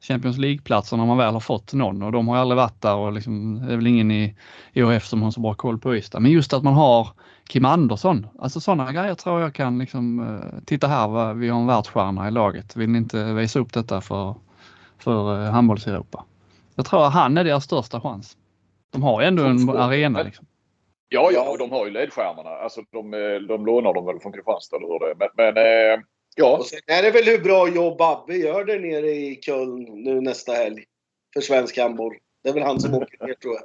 Champions 0.00 0.38
League-platser 0.38 0.96
när 0.96 1.06
man 1.06 1.18
väl 1.18 1.32
har 1.32 1.40
fått 1.40 1.72
någon 1.72 2.02
och 2.02 2.12
de 2.12 2.28
har 2.28 2.36
aldrig 2.36 2.56
varit 2.56 2.80
där 2.80 2.94
och 2.94 3.12
liksom, 3.12 3.66
det 3.66 3.72
är 3.72 3.76
väl 3.76 3.86
ingen 3.86 4.10
i 4.10 4.36
IHF 4.72 5.06
som 5.06 5.22
har 5.22 5.30
så 5.30 5.40
bra 5.40 5.54
koll 5.54 5.78
på 5.78 5.96
Ystad. 5.96 6.20
Men 6.20 6.30
just 6.30 6.52
att 6.52 6.62
man 6.62 6.74
har 6.74 7.08
Kim 7.48 7.64
Andersson, 7.64 8.26
alltså 8.38 8.60
sådana 8.60 8.92
grejer 8.92 9.14
tror 9.14 9.40
jag 9.40 9.54
kan 9.54 9.78
liksom, 9.78 10.20
eh, 10.20 10.64
titta 10.64 10.86
här, 10.86 11.34
vi 11.34 11.48
har 11.48 11.60
en 11.60 11.66
världsstjärna 11.66 12.28
i 12.28 12.30
laget. 12.30 12.76
Vill 12.76 12.90
ni 12.90 12.98
inte 12.98 13.32
visa 13.32 13.58
upp 13.58 13.72
detta 13.72 14.00
för, 14.00 14.34
för 14.98 15.44
eh, 15.44 15.52
handbolls-Europa? 15.52 16.24
Jag 16.74 16.86
tror 16.86 17.06
att 17.06 17.12
han 17.12 17.38
är 17.38 17.44
deras 17.44 17.64
största 17.64 18.00
chans. 18.00 18.36
De 18.92 19.02
har 19.02 19.20
ju 19.20 19.26
ändå 19.26 19.44
en 19.44 19.70
arena. 19.70 20.22
Liksom. 20.22 20.46
Ja, 21.12 21.30
ja, 21.32 21.50
och 21.50 21.58
de 21.58 21.70
har 21.70 21.86
ju 21.86 21.90
ledskärmarna. 21.92 22.50
Alltså 22.50 22.82
de, 22.90 23.14
eh, 23.14 23.34
de 23.34 23.66
lånar 23.66 23.94
dem 23.94 24.06
väl 24.06 24.20
från 24.20 24.32
Kristianstad 24.32 24.76
eller 24.76 24.86
hur 24.86 24.98
det 24.98 25.10
är. 25.10 25.14
Men, 25.14 25.54
men 25.54 26.04
Ja. 26.36 26.56
Och 26.58 26.66
sen 26.66 26.80
är 26.86 27.02
det 27.02 27.10
väl 27.10 27.24
hur 27.24 27.38
bra 27.38 27.68
jobb 27.68 28.00
Abbe 28.00 28.36
gör 28.36 28.64
där 28.64 28.78
nere 28.78 29.10
i 29.10 29.38
Köln 29.42 29.82
nu 29.82 30.20
nästa 30.20 30.52
helg. 30.52 30.84
För 31.34 31.40
svensk 31.40 31.78
handboll. 31.78 32.16
Det 32.42 32.48
är 32.48 32.54
väl 32.54 32.62
han 32.62 32.80
som 32.80 32.94
åker 32.94 33.26
ner 33.26 33.34
tror 33.34 33.54
jag. 33.54 33.64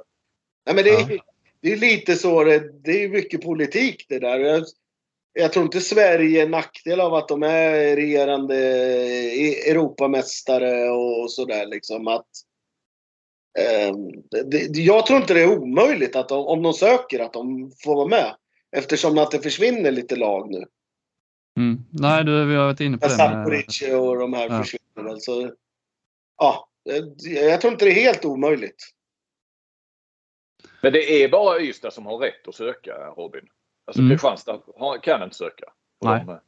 Nej 0.66 0.74
men 0.74 0.84
det 0.84 0.90
är, 0.90 1.14
ja. 1.14 1.22
det 1.60 1.72
är 1.72 1.76
lite 1.76 2.16
så 2.16 2.44
det, 2.44 2.82
det 2.84 3.04
är 3.04 3.08
mycket 3.08 3.42
politik 3.42 4.06
det 4.08 4.18
där. 4.18 4.38
Jag, 4.38 4.64
jag 5.32 5.52
tror 5.52 5.64
inte 5.64 5.80
Sverige 5.80 6.42
är 6.42 6.48
nackdel 6.48 7.00
av 7.00 7.14
att 7.14 7.28
de 7.28 7.42
är 7.42 7.96
regerande 7.96 8.56
Europamästare 9.66 10.90
och 10.90 11.32
sådär 11.32 11.66
liksom. 11.66 12.08
Att, 12.08 12.20
eh, 12.20 12.26
det, 14.46 14.80
jag 14.80 15.06
tror 15.06 15.20
inte 15.20 15.34
det 15.34 15.42
är 15.42 15.58
omöjligt 15.58 16.16
att 16.16 16.28
de, 16.28 16.46
om 16.46 16.62
de 16.62 16.72
söker 16.72 17.20
att 17.20 17.32
de 17.32 17.72
får 17.84 17.94
vara 17.94 18.08
med. 18.08 18.34
Eftersom 18.76 19.18
att 19.18 19.30
det 19.30 19.40
försvinner 19.40 19.90
lite 19.90 20.16
lag 20.16 20.50
nu. 20.50 20.64
Mm. 21.56 21.84
Nej, 21.90 22.24
du, 22.24 22.44
vi 22.44 22.54
har 22.54 22.64
varit 22.64 22.80
inne 22.80 22.98
på 22.98 23.06
det. 23.06 23.12
Saporic 23.12 23.82
och 23.82 24.18
de 24.18 24.32
här 24.32 24.48
ja. 24.50 24.62
försvinner 24.62 25.10
väl. 25.10 25.20
Så, 25.20 25.52
ja, 26.38 26.68
jag 27.24 27.60
tror 27.60 27.72
inte 27.72 27.84
det 27.84 27.90
är 27.90 28.04
helt 28.04 28.24
omöjligt. 28.24 28.94
Men 30.82 30.92
det 30.92 31.22
är 31.22 31.28
bara 31.28 31.60
Ystad 31.60 31.90
som 31.90 32.06
har 32.06 32.18
rätt 32.18 32.48
att 32.48 32.54
söka, 32.54 32.94
Robin. 33.16 33.48
Alltså 33.84 34.02
mm. 34.02 34.10
Kristianstad 34.10 34.60
kan 35.02 35.22
inte 35.22 35.36
söka. 35.36 35.64
Nej. 36.00 36.24
De, 36.26 36.40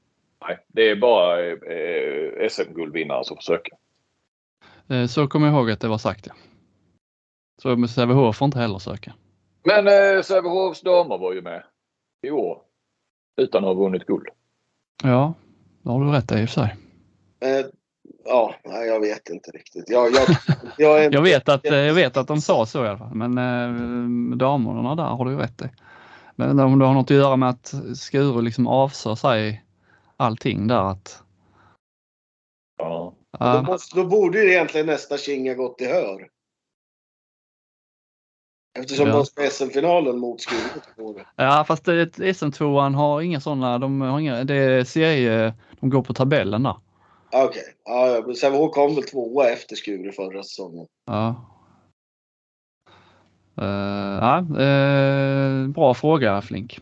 nej. 0.46 0.58
Det 0.68 0.90
är 0.90 0.96
bara 0.96 1.46
eh, 1.50 2.48
SM-guldvinnare 2.48 3.24
som 3.24 3.36
får 3.36 3.42
söka. 3.42 3.76
Eh, 4.88 5.06
så 5.06 5.28
kommer 5.28 5.46
jag 5.46 5.56
ihåg 5.56 5.70
att 5.70 5.80
det 5.80 5.88
var 5.88 5.98
sagt 5.98 6.26
ja. 6.26 6.34
Så 7.62 7.88
Sävehof 7.88 8.36
får 8.36 8.46
inte 8.46 8.58
heller 8.58 8.78
söka. 8.78 9.14
Men 9.62 9.86
eh, 9.88 10.22
Sävehofs 10.22 10.80
damer 10.80 11.18
var 11.18 11.32
ju 11.32 11.42
med 11.42 11.62
i 12.26 12.30
år. 12.30 12.58
Utan 13.40 13.64
att 13.64 13.68
ha 13.68 13.74
vunnit 13.74 14.06
guld. 14.06 14.26
Ja, 15.02 15.34
det 15.82 15.90
har 15.90 16.04
du 16.04 16.10
rätt 16.10 16.32
i 16.32 16.34
och 16.34 16.38
för 16.38 16.46
sig. 16.46 16.76
Eh, 17.40 17.66
ja, 18.24 18.54
jag 18.64 19.00
vet 19.00 19.28
inte 19.28 19.50
riktigt. 19.50 19.84
Jag, 19.90 20.12
jag, 20.12 20.28
jag, 20.78 21.04
är... 21.04 21.10
jag, 21.12 21.22
vet 21.22 21.48
att, 21.48 21.64
jag 21.64 21.94
vet 21.94 22.16
att 22.16 22.28
de 22.28 22.40
sa 22.40 22.66
så 22.66 22.84
i 22.84 22.88
alla 22.88 22.98
fall, 22.98 23.14
men 23.14 23.38
eh, 23.38 24.36
damerna 24.36 24.94
där 24.94 25.04
har 25.04 25.24
du 25.24 25.36
rätt 25.36 25.62
i. 25.62 25.64
Men 26.36 26.60
om 26.60 26.78
det 26.78 26.84
har 26.84 26.94
något 26.94 27.10
att 27.10 27.16
göra 27.16 27.36
med 27.36 27.48
att 27.48 27.74
Skuru 27.94 28.42
liksom 28.42 28.66
avsar 28.66 29.14
sig 29.14 29.64
allting 30.16 30.68
där 30.68 30.90
att... 30.90 31.22
Ja. 32.78 33.14
Uh, 33.40 33.54
då, 33.54 33.62
måste, 33.62 33.96
då 33.96 34.06
borde 34.06 34.38
ju 34.42 34.50
egentligen 34.50 34.86
nästa 34.86 35.18
Kinga 35.18 35.54
gått 35.54 35.80
i 35.80 35.86
hör. 35.86 36.28
Eftersom 38.78 39.08
ja. 39.08 39.14
de 39.14 39.26
ska 39.26 39.50
SM-finalen 39.50 40.18
mot 40.18 40.40
Skuru. 40.40 41.24
Ja 41.36 41.64
fast 41.68 41.86
SM2an 41.86 42.94
har 42.94 43.20
inga 43.20 43.40
sådana, 43.40 43.78
de 43.78 44.00
har 44.00 44.20
inga, 44.20 44.44
det 44.44 44.54
är 44.54 44.84
serie, 44.84 45.54
de 45.80 45.90
går 45.90 46.02
på 46.02 46.14
tabellen 46.14 46.62
där. 46.62 46.76
Okej, 47.32 47.48
okay. 47.48 47.62
ja, 47.84 48.22
ja. 48.26 48.34
Sävehof 48.34 48.74
kom 48.74 48.94
väl 48.94 49.04
tvåa 49.04 49.50
efter 49.50 49.76
Skuru 49.76 50.12
förra 50.12 50.42
säsongen. 50.42 50.86
Ja. 51.06 51.46
Uh, 53.62 53.66
ja, 54.20 54.46
uh, 54.50 55.68
bra 55.68 55.94
fråga 55.94 56.42
Flink. 56.42 56.80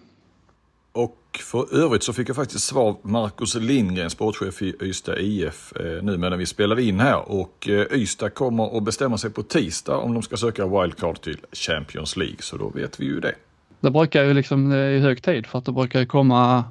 Och 1.30 1.38
för 1.38 1.84
övrigt 1.84 2.02
så 2.02 2.12
fick 2.12 2.28
jag 2.28 2.36
faktiskt 2.36 2.64
svar 2.64 2.96
Marcus 3.02 3.54
Lindgren, 3.54 4.10
sportchef 4.10 4.62
i 4.62 4.74
Ystad 4.80 5.18
IF, 5.18 5.72
eh, 5.76 6.02
nu 6.02 6.18
medan 6.18 6.38
vi 6.38 6.46
spelar 6.46 6.80
in 6.80 7.00
här. 7.00 7.28
Och 7.28 7.68
eh, 7.68 7.86
Ystad 7.92 8.30
kommer 8.30 8.76
att 8.76 8.82
bestämma 8.82 9.18
sig 9.18 9.30
på 9.30 9.42
tisdag 9.42 9.96
om 9.96 10.14
de 10.14 10.22
ska 10.22 10.36
söka 10.36 10.66
wildcard 10.66 11.20
till 11.20 11.38
Champions 11.52 12.16
League, 12.16 12.36
så 12.40 12.56
då 12.56 12.68
vet 12.68 13.00
vi 13.00 13.04
ju 13.04 13.20
det. 13.20 13.34
Det 13.80 13.90
brukar 13.90 14.24
ju 14.24 14.34
liksom 14.34 14.72
i 14.72 14.98
hög 14.98 15.22
tid 15.22 15.46
för 15.46 15.58
att 15.58 15.64
det 15.64 15.72
brukar 15.72 16.04
komma 16.04 16.64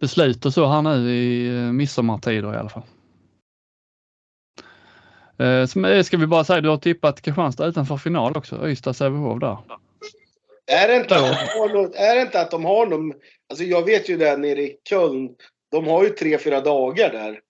beslut 0.00 0.46
och 0.46 0.54
så 0.54 0.66
här 0.66 0.82
nu 0.82 1.10
i 1.10 1.48
eh, 1.48 1.72
midsommartider 1.72 2.54
i 2.54 2.56
alla 2.56 2.68
fall. 2.68 2.82
Så 5.68 6.02
ska 6.04 6.16
vi 6.16 6.26
bara 6.26 6.44
säga, 6.44 6.60
du 6.60 6.68
har 6.68 6.76
tippat 6.76 7.22
Kristianstad 7.22 7.66
utanför 7.66 7.96
final 7.96 8.36
också, 8.36 8.68
Ystad-Sävehof 8.68 9.40
där. 9.40 9.58
Är 10.66 10.88
det, 10.88 10.96
inte 10.96 11.14
att 11.16 11.20
de 11.20 11.58
har 11.58 11.68
något, 11.68 11.94
är 11.94 12.14
det 12.14 12.22
inte 12.22 12.40
att 12.40 12.50
de 12.50 12.64
har 12.64 12.86
någon... 12.86 13.12
Alltså 13.48 13.64
jag 13.64 13.84
vet 13.84 14.08
ju 14.08 14.16
det 14.16 14.36
nere 14.36 14.62
i 14.62 14.78
Köln. 14.88 15.36
De 15.70 15.86
har 15.86 16.04
ju 16.04 16.10
tre, 16.10 16.38
fyra 16.38 16.60
dagar 16.60 17.12
där. 17.12 17.40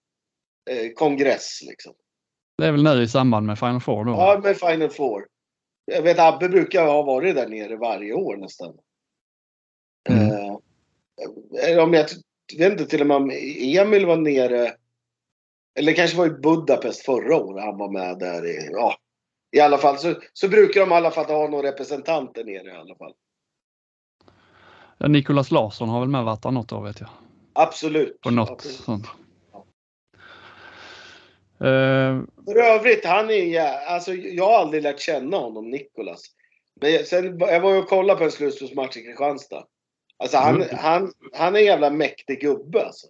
Eh, 0.69 0.91
kongress 0.93 1.59
liksom. 1.61 1.93
Det 2.57 2.65
är 2.65 2.71
väl 2.71 2.83
nu 2.83 3.03
i 3.03 3.07
samband 3.07 3.45
med 3.45 3.59
Final 3.59 3.81
Four 3.81 4.05
då? 4.05 4.11
Ja, 4.11 4.39
med 4.43 4.57
Final 4.57 4.89
Four. 4.89 5.27
Jag 5.85 6.01
vet 6.01 6.19
Abbe 6.19 6.49
brukar 6.49 6.85
ha 6.85 7.01
varit 7.01 7.35
där 7.35 7.47
nere 7.47 7.75
varje 7.75 8.13
år 8.13 8.37
nästan. 8.37 8.77
Mm. 10.09 10.31
Eh, 11.67 11.83
om 11.83 11.93
jag, 11.93 12.05
jag 12.53 12.69
vet 12.69 12.71
inte 12.71 12.85
till 12.85 13.01
och 13.01 13.07
med 13.07 13.17
om 13.17 13.31
Emil 13.59 14.05
var 14.05 14.17
nere. 14.17 14.75
Eller 15.79 15.93
kanske 15.93 16.17
var 16.17 16.27
i 16.27 16.29
Budapest 16.29 17.05
förra 17.05 17.35
året 17.35 17.63
han 17.63 17.77
var 17.77 17.91
med 17.91 18.19
där. 18.19 18.45
I, 18.45 18.69
ja, 18.71 18.95
i 19.51 19.59
alla 19.59 19.77
fall 19.77 19.97
så, 19.97 20.15
så 20.33 20.49
brukar 20.49 20.81
de 20.81 20.91
i 20.91 20.95
alla 20.95 21.11
fall 21.11 21.25
ha 21.25 21.47
någon 21.47 21.61
representant 21.61 22.35
där 22.35 22.43
nere 22.43 22.67
i 22.67 22.75
alla 22.75 22.95
fall. 22.95 23.13
Ja, 24.99 25.07
Nikolas 25.07 25.51
Larsson 25.51 25.89
har 25.89 25.99
väl 25.99 26.09
med 26.09 26.23
varit 26.23 26.43
något 26.43 26.71
år 26.71 26.83
vet 26.83 26.99
jag. 26.99 27.09
Absolut. 27.53 28.21
På 28.21 28.31
något 28.31 28.49
Absolut. 28.49 28.77
sånt. 28.77 29.05
Uh, 31.61 32.23
För 32.45 32.55
övrigt, 32.55 33.05
han 33.05 33.29
är 33.29 33.61
alltså 33.87 34.13
jag 34.13 34.45
har 34.45 34.59
aldrig 34.59 34.83
lärt 34.83 34.99
känna 34.99 35.37
honom, 35.37 35.69
Nikolas. 35.69 36.21
Men 36.81 37.05
sen, 37.05 37.39
jag 37.39 37.59
var 37.59 37.73
ju 37.73 37.77
och 37.77 37.89
kollade 37.89 38.19
på 38.19 38.23
en 38.25 38.31
slutspelsmatch 38.31 38.97
i 38.97 39.01
Kristianstad. 39.01 39.63
Alltså 40.17 40.37
han, 40.37 40.55
mm. 40.55 40.67
han, 40.71 41.11
han 41.33 41.55
är 41.55 41.59
en 41.59 41.65
jävla 41.65 41.89
mäktig 41.89 42.41
gubbe 42.41 42.85
alltså. 42.85 43.07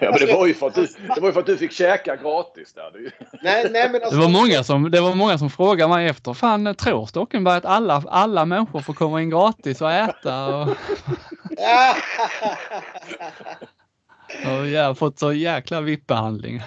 Ja, 0.00 0.10
men 0.10 0.26
det 0.26 0.34
var 0.34 0.46
ju 0.46 0.54
för 0.54 0.66
att 0.66 0.74
du, 0.74 0.86
det 1.14 1.20
var 1.20 1.32
för 1.32 1.40
att 1.40 1.46
du 1.46 1.58
fick 1.58 1.72
käka 1.72 2.16
gratis 2.16 2.72
där. 2.72 3.12
Nej, 3.42 3.68
nej, 3.70 3.90
men 3.92 4.02
alltså, 4.02 4.16
det, 4.16 4.22
var 4.22 4.28
många 4.28 4.64
som, 4.64 4.90
det 4.90 5.00
var 5.00 5.14
många 5.14 5.38
som 5.38 5.50
frågade 5.50 5.94
mig 5.94 6.08
efter. 6.08 6.34
Fan, 6.34 6.74
tror 6.74 7.06
Stockenberg 7.06 7.56
att 7.56 7.64
alla, 7.64 8.04
alla 8.08 8.44
människor 8.44 8.80
får 8.80 8.94
komma 8.94 9.22
in 9.22 9.30
gratis 9.30 9.80
och 9.80 9.92
äta? 9.92 10.46
Och... 10.46 10.68
och 14.46 14.66
jag 14.68 14.84
har 14.84 14.94
fått 14.94 15.18
så 15.18 15.32
jäkla 15.32 15.80
VIP-behandling. 15.80 16.62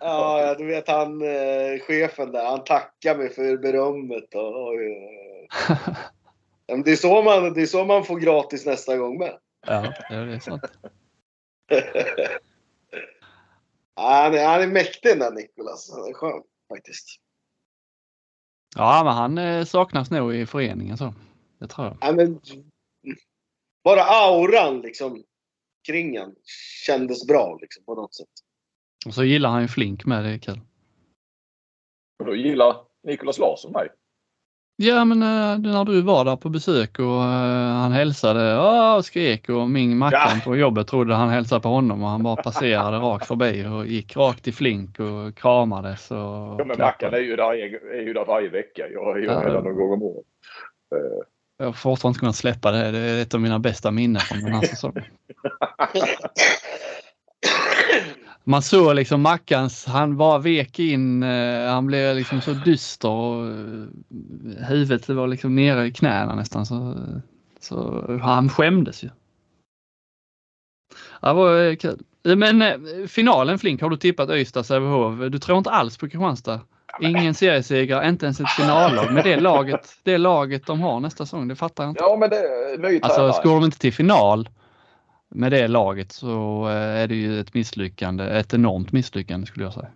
Ja, 0.00 0.54
du 0.58 0.66
vet 0.66 0.88
han 0.88 1.22
eh, 1.22 1.78
chefen 1.86 2.32
där. 2.32 2.44
Han 2.44 2.64
tackar 2.64 3.16
mig 3.16 3.34
för 3.34 3.56
berömmet. 3.56 4.34
Och, 4.34 4.54
och, 4.54 4.68
och. 6.68 6.82
det, 6.84 6.92
är 6.92 6.96
så 6.96 7.22
man, 7.22 7.54
det 7.54 7.62
är 7.62 7.66
så 7.66 7.84
man 7.84 8.04
får 8.04 8.18
gratis 8.18 8.66
nästa 8.66 8.96
gång 8.96 9.18
med. 9.18 9.32
Ja, 9.66 9.92
det 10.10 10.14
är 10.14 10.38
sant. 10.38 10.62
han, 13.94 14.34
är, 14.34 14.46
han 14.46 14.62
är 14.62 14.66
mäktig 14.66 15.10
den 15.10 15.18
där 15.18 15.30
Nikolas. 15.30 15.90
Han 15.90 16.08
är 16.08 16.12
skön 16.12 16.42
faktiskt. 16.68 17.20
Ja, 18.76 19.02
men 19.04 19.14
han 19.14 19.38
eh, 19.38 19.64
saknas 19.64 20.10
nog 20.10 20.34
i 20.34 20.46
föreningen 20.46 20.96
så. 20.96 21.14
Det 21.58 21.66
tror 21.66 21.86
jag. 21.86 21.96
Ja, 22.00 22.12
men, 22.12 22.40
bara 23.84 24.02
auran 24.02 24.80
liksom 24.80 25.24
kring 25.86 26.18
han 26.18 26.34
kändes 26.86 27.26
bra 27.26 27.58
liksom 27.60 27.84
på 27.84 27.94
något 27.94 28.14
sätt. 28.14 28.28
Och 29.06 29.14
så 29.14 29.24
gillar 29.24 29.50
han 29.50 29.62
ju 29.62 29.68
Flink 29.68 30.04
med, 30.04 30.24
det 30.24 30.30
är 30.30 30.38
kul. 30.38 30.60
Och 32.18 32.26
då 32.26 32.36
gillar 32.36 32.84
Nikolas 33.02 33.38
Larsson 33.38 33.72
mig. 33.72 33.88
Ja, 34.80 35.04
men 35.04 35.22
eh, 35.22 35.58
när 35.72 35.84
du 35.84 36.02
var 36.02 36.24
där 36.24 36.36
på 36.36 36.48
besök 36.48 36.98
och 36.98 37.04
eh, 37.22 37.72
han 37.72 37.92
hälsade 37.92 38.58
och 38.96 39.04
skrek 39.04 39.48
och 39.48 39.70
min 39.70 39.98
Mackan 39.98 40.20
Ja. 40.34 40.40
på 40.44 40.56
jobbet 40.56 40.86
trodde 40.86 41.14
han 41.14 41.28
hälsade 41.28 41.60
på 41.60 41.68
honom 41.68 42.02
och 42.02 42.08
han 42.08 42.22
bara 42.22 42.36
passerade 42.42 42.96
rakt 42.96 43.26
förbi 43.26 43.66
och 43.66 43.86
gick 43.86 44.16
rakt 44.16 44.48
i 44.48 44.52
flink 44.52 45.00
och 45.00 45.36
kramades. 45.36 46.10
Och 46.10 46.16
Ja, 46.18 46.56
men 46.58 46.76
klappade. 46.76 46.82
Mackan 46.84 47.14
är 47.14 47.18
ju 47.18 47.36
där, 47.36 47.52
är 47.94 48.02
ju 48.02 48.12
där 48.12 48.24
varje 48.24 48.48
vecka. 48.48 48.82
Jag 48.92 49.16
är 49.16 49.20
ju 49.20 49.26
Ja. 49.26 49.40
där 49.40 49.62
någon 49.62 49.74
gång 49.76 49.92
om 49.92 50.02
året. 50.02 50.26
Eh, 50.94 51.18
Jag 51.58 51.66
har 51.66 51.72
fortfarande 51.72 52.08
inte 52.12 52.20
kunnat 52.20 52.36
släppa 52.36 52.70
det. 52.70 52.90
Det 52.90 52.98
är 52.98 53.22
ett 53.22 53.34
av 53.34 53.40
mina 53.40 53.58
bästa 53.58 53.90
minnen 53.90 54.20
från 54.20 54.40
den 54.40 54.52
här 54.52 54.62
säsongen. 54.62 55.04
Man 58.48 58.62
såg 58.62 58.94
liksom 58.94 59.22
Mackans, 59.22 59.86
han 59.86 60.16
bara 60.16 60.38
vek 60.38 60.78
in, 60.78 61.22
eh, 61.22 61.70
han 61.70 61.86
blev 61.86 62.16
liksom 62.16 62.40
så 62.40 62.52
dyster 62.52 63.08
och 63.08 63.46
eh, 63.46 64.66
huvudet 64.68 65.08
var 65.08 65.26
liksom 65.26 65.56
nere 65.56 65.86
i 65.86 65.92
knäna 65.92 66.34
nästan. 66.34 66.66
Så, 66.66 66.94
så 67.60 68.04
han 68.22 68.48
skämdes 68.48 69.04
ju. 69.04 69.08
Det 71.20 71.32
var 71.32 71.66
eh, 71.66 71.76
kul. 71.76 71.98
Men 72.22 72.86
finalen 73.08 73.58
Flink, 73.58 73.82
har 73.82 73.90
du 73.90 73.96
tippat 73.96 74.30
Ystad 74.30 74.64
Sävehof? 74.64 75.30
Du 75.30 75.38
tror 75.38 75.58
inte 75.58 75.70
alls 75.70 75.96
på 75.96 76.08
Kristianstad? 76.08 76.60
Ingen 77.00 77.34
serieseger, 77.34 78.08
inte 78.08 78.26
ens 78.26 78.40
ett 78.40 78.50
finallag. 78.56 79.12
Med 79.12 79.24
det 79.24 79.40
laget, 79.40 79.98
det 80.02 80.18
laget 80.18 80.66
de 80.66 80.80
har 80.80 81.00
nästa 81.00 81.26
säsong, 81.26 81.48
det 81.48 81.56
fattar 81.56 81.84
jag 81.84 81.90
inte. 81.90 82.04
Ja, 82.04 82.16
men 82.16 82.30
det 82.30 83.00
Alltså 83.02 83.32
ska 83.32 83.48
de 83.48 83.64
inte 83.64 83.78
till 83.78 83.92
final 83.92 84.48
med 85.28 85.52
det 85.52 85.68
laget 85.68 86.12
så 86.12 86.64
eh, 86.68 87.02
är 87.02 87.08
det 87.08 87.14
ju 87.14 87.40
ett 87.40 87.54
misslyckande, 87.54 88.24
ett 88.24 88.54
enormt 88.54 88.92
misslyckande 88.92 89.46
skulle 89.46 89.64
jag 89.64 89.74
säga. 89.74 89.90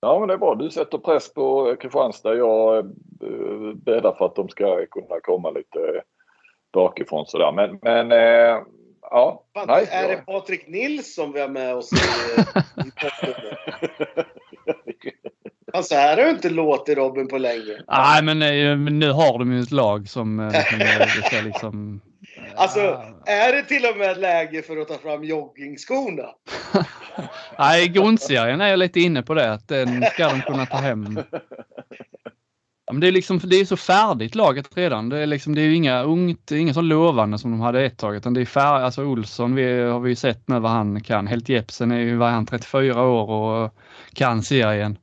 Ja, 0.00 0.18
men 0.18 0.28
det 0.28 0.34
är 0.34 0.38
bra. 0.38 0.54
Du 0.54 0.70
sätter 0.70 0.98
press 0.98 1.34
på 1.34 1.76
Kristianstad. 1.80 2.34
Jag 2.34 2.78
eh, 2.78 3.74
bäddar 3.74 4.14
för 4.18 4.26
att 4.26 4.36
de 4.36 4.48
ska 4.48 4.86
kunna 4.86 5.20
komma 5.22 5.50
lite 5.50 6.02
bakifrån 6.72 7.26
sådär. 7.26 7.52
Men, 7.52 7.78
men 7.82 8.12
eh, 8.12 8.62
ja. 9.02 9.44
Fan, 9.54 9.66
Nej, 9.68 9.88
är 9.90 10.08
det 10.08 10.16
Patrik 10.16 10.68
Nilsson 10.68 11.32
vi 11.32 11.40
har 11.40 11.48
med 11.48 11.74
oss 11.74 11.92
i, 11.92 11.96
i 15.76 15.82
så 15.82 15.94
här 15.94 16.16
har 16.16 16.24
det 16.24 16.30
inte 16.30 16.50
låtit 16.50 16.98
Robin 16.98 17.28
på 17.28 17.38
länge. 17.38 17.82
Nej 17.88 18.22
men, 18.22 18.38
nu 18.98 19.10
har 19.10 19.38
de 19.38 19.52
ju 19.52 19.60
ett 19.60 19.72
lag 19.72 20.08
som, 20.08 20.52
som 21.30 21.44
liksom... 21.44 22.00
Alltså, 22.56 22.80
Ah. 22.80 23.30
är 23.30 23.52
det 23.52 23.62
till 23.62 23.84
och 23.92 23.96
med 23.98 24.18
läge 24.18 24.62
för 24.62 24.76
att 24.76 24.88
ta 24.88 24.98
fram 24.98 25.24
joggingskorna? 25.24 26.22
Nej, 27.58 27.88
grundserien 27.88 28.60
är 28.60 28.68
jag 28.68 28.78
lite 28.78 29.00
inne 29.00 29.22
på 29.22 29.34
det 29.34 29.52
att 29.52 29.68
den 29.68 30.02
ska 30.02 30.28
de 30.28 30.40
kunna 30.40 30.66
ta 30.66 30.76
hem. 30.76 31.18
Ja, 32.86 32.92
men 32.92 33.00
det 33.00 33.06
är 33.08 33.12
liksom, 33.12 33.38
det 33.44 33.56
är 33.56 33.64
så 33.64 33.76
färdigt 33.76 34.34
laget 34.34 34.76
redan. 34.76 35.08
Det 35.08 35.18
är 35.18 35.26
liksom, 35.26 35.54
det 35.54 35.60
är 35.60 35.64
ju 35.64 35.74
inga 35.74 36.02
ungt, 36.02 36.50
inga 36.50 36.74
så 36.74 36.80
lovande 36.80 37.38
som 37.38 37.50
de 37.50 37.60
hade 37.60 37.84
ett 37.84 37.98
tag 37.98 38.16
utan 38.16 38.34
det 38.34 38.40
är 38.40 38.44
färdigt. 38.44 38.84
Alltså 38.84 39.04
Olsson 39.04 39.54
vi, 39.54 39.82
har 39.82 40.00
vi 40.00 40.08
ju 40.10 40.16
sett 40.16 40.48
nu 40.48 40.58
vad 40.60 40.70
han 40.70 41.00
kan. 41.00 41.26
Helt 41.26 41.48
Jepsen 41.48 41.92
är 41.92 41.98
ju, 41.98 42.16
vad 42.16 42.30
han, 42.30 42.46
34 42.46 43.02
år 43.02 43.30
och 43.30 43.74
kan 44.14 44.42
serien. 44.42 44.98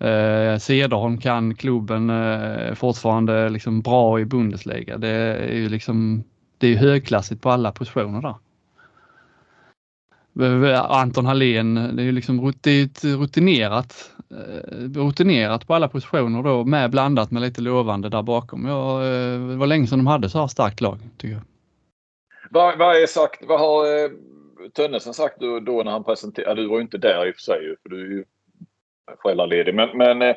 Eh, 0.00 0.58
Cederholm 0.58 1.18
kan 1.18 1.54
klubben 1.54 2.10
eh, 2.10 2.74
fortfarande 2.74 3.48
liksom 3.48 3.80
bra 3.82 4.20
i 4.20 4.24
Bundesliga. 4.24 4.98
Det 4.98 5.08
är 5.08 5.54
ju 5.54 5.68
liksom, 5.68 6.24
det 6.58 6.66
är 6.66 6.76
högklassigt 6.76 7.42
på 7.42 7.50
alla 7.50 7.72
positioner 7.72 8.22
där. 8.22 8.34
Eh, 10.40 10.70
eh, 10.70 10.90
Anton 10.90 11.26
Hallén, 11.26 11.76
eh, 11.76 11.88
det 11.88 12.02
är 12.02 12.04
ju 12.04 12.12
liksom 12.12 12.52
det 12.60 12.70
är 12.70 12.84
ett 12.84 13.04
rutinerat, 13.04 14.10
rutinerat 14.94 15.66
på 15.66 15.74
alla 15.74 15.88
positioner 15.88 16.42
då 16.42 16.64
med 16.64 16.90
blandat 16.90 17.30
med 17.30 17.42
lite 17.42 17.60
lovande 17.60 18.08
där 18.08 18.22
bakom. 18.22 18.66
Ja, 18.66 19.00
det 19.50 19.56
var 19.56 19.66
länge 19.66 19.86
sedan 19.86 19.98
de 19.98 20.06
hade 20.06 20.28
så 20.28 20.40
här 20.40 20.46
starkt 20.46 20.80
lag 20.80 20.98
tycker 21.18 21.34
jag. 21.34 21.42
Vad, 22.50 22.78
vad, 22.78 22.96
är 22.96 23.06
sagt, 23.06 23.42
vad 23.48 23.60
har 23.60 24.04
eh, 24.04 24.10
Tönnesen 24.74 25.14
sagt 25.14 25.40
då, 25.40 25.60
då 25.60 25.82
när 25.82 25.90
han 25.90 26.04
presenterade? 26.04 26.62
Du 26.62 26.68
var 26.68 26.76
ju 26.76 26.82
inte 26.82 26.98
där 26.98 27.26
i 27.26 27.30
och 27.30 27.34
för 27.34 27.42
sig 27.42 27.76
för 27.82 27.88
du 27.88 28.00
är 28.00 28.10
ju 28.10 28.24
föräldraledig. 29.22 29.74
Men, 29.74 29.98
men 29.98 30.22
eh, 30.22 30.34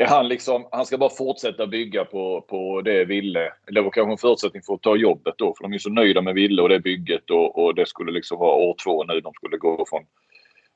är 0.00 0.06
han 0.06 0.28
liksom, 0.28 0.66
han 0.70 0.86
ska 0.86 0.98
bara 0.98 1.10
fortsätta 1.10 1.66
bygga 1.66 2.04
på, 2.04 2.44
på 2.48 2.80
det 2.80 3.04
Ville. 3.04 3.52
Det 3.66 3.80
var 3.80 3.90
kanske 3.90 4.12
en 4.12 4.18
förutsättning 4.18 4.62
för 4.62 4.74
att 4.74 4.82
ta 4.82 4.96
jobbet 4.96 5.34
då. 5.38 5.54
För 5.56 5.62
de 5.64 5.72
är 5.72 5.78
så 5.78 5.90
nöjda 5.90 6.22
med 6.22 6.34
Ville 6.34 6.62
och 6.62 6.68
det 6.68 6.80
bygget 6.80 7.30
och, 7.30 7.64
och 7.64 7.74
det 7.74 7.88
skulle 7.88 8.12
liksom 8.12 8.38
vara 8.38 8.54
år 8.54 8.74
två 8.84 9.04
nu. 9.04 9.20
De 9.20 9.32
skulle 9.32 9.56
gå 9.56 9.84
från 9.88 10.02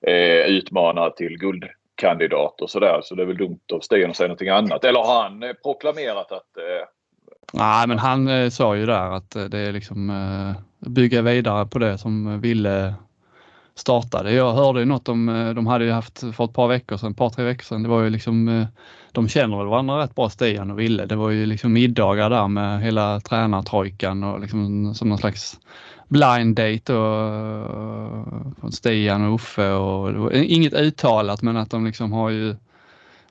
eh, 0.07 0.47
utmanare 0.47 1.12
till 1.16 1.39
guldkandidat 1.39 2.61
och 2.61 2.70
sådär. 2.70 3.01
Så 3.03 3.14
det 3.14 3.22
är 3.22 3.27
väl 3.27 3.37
dumt 3.37 3.61
av 3.72 3.81
Sten 3.81 4.11
att 4.11 4.16
säga 4.16 4.29
någonting 4.29 4.49
annat. 4.49 4.85
Eller 4.85 5.01
har 5.01 5.22
han 5.22 5.43
eh, 5.43 5.53
proklamerat 5.53 6.33
att 6.33 6.57
eh, 6.57 6.87
Nej, 7.53 7.89
men 7.89 7.99
han 7.99 8.29
eh, 8.29 8.49
sa 8.49 8.77
ju 8.77 8.87
där 8.87 9.11
att 9.16 9.37
eh, 9.37 9.45
det 9.45 9.59
är 9.59 9.72
liksom 9.72 10.11
eh, 10.11 10.91
bygga 10.91 11.22
vidare 11.22 11.66
på 11.66 11.79
det 11.79 11.99
som 11.99 12.41
Ville 12.41 12.95
startade. 13.75 14.33
Jag 14.33 14.53
hörde 14.53 14.81
ju 14.81 14.87
något 14.87 15.09
om, 15.09 15.29
eh, 15.29 15.55
de 15.55 15.66
hade 15.66 15.85
ju 15.85 15.91
haft 15.91 16.18
för 16.18 16.45
ett 16.45 16.53
par 16.53 16.68
veckor 16.68 16.97
sedan, 16.97 17.11
ett 17.11 17.16
par 17.16 17.31
tre 17.31 17.45
veckor 17.45 17.64
sedan, 17.64 17.83
det 17.83 17.89
var 17.89 18.03
ju 18.03 18.11
liksom, 18.11 18.49
eh, 18.49 18.66
de 19.12 19.29
känner 19.29 19.57
väl 19.57 19.66
varandra 19.66 20.03
rätt 20.03 20.14
bra 20.14 20.31
Stian 20.31 20.70
och 20.70 20.79
Ville. 20.79 21.07
Det 21.07 21.16
var 21.16 21.31
ju 21.31 21.47
liksom 21.47 21.72
middagar 21.72 22.31
där 22.31 22.49
med 22.49 22.83
hela 22.83 23.20
tränartrojkan 23.20 24.25
och 24.25 24.41
liksom 24.41 24.95
som 24.95 25.09
någon 25.09 25.18
slags 25.18 25.61
blind 26.09 26.57
date 26.57 26.95
och, 26.95 27.29
eh, 28.64 28.70
Stian 28.70 29.27
och 29.27 29.35
Uffe 29.35 29.70
och 29.70 30.33
inget 30.33 30.75
uttalat 30.75 31.43
men 31.43 31.57
att 31.57 31.70
de 31.70 31.87
liksom 31.87 32.12
har 32.12 32.31
ju 32.31 32.57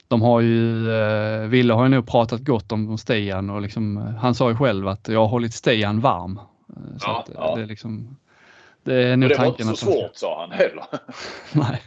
de 0.07 0.21
har 0.21 0.41
ju, 0.41 0.87
Ville 1.47 1.73
har 1.73 1.83
ju 1.83 1.89
nog 1.89 2.07
pratat 2.07 2.41
gott 2.41 2.71
om 2.71 2.97
Stian 2.97 3.49
och 3.49 3.61
liksom, 3.61 3.97
han 4.21 4.35
sa 4.35 4.49
ju 4.49 4.55
själv 4.55 4.87
att 4.87 5.07
jag 5.07 5.19
har 5.19 5.27
hållit 5.27 5.53
Stian 5.53 5.99
varm. 5.99 6.39
Så 6.99 7.23
ja. 7.35 7.55
det 7.55 7.61
är 7.61 7.65
liksom, 7.65 8.15
det 8.83 8.93
är 9.07 9.17
nog 9.17 9.29
det 9.29 9.37
var 9.37 9.45
inte 9.45 9.57
tanken 9.63 9.75
så 9.75 9.85
ska- 9.85 9.85
svårt 9.85 10.15
sa 10.15 10.41
han 10.41 10.51
heller. 10.51 10.85
Nej. 11.53 11.81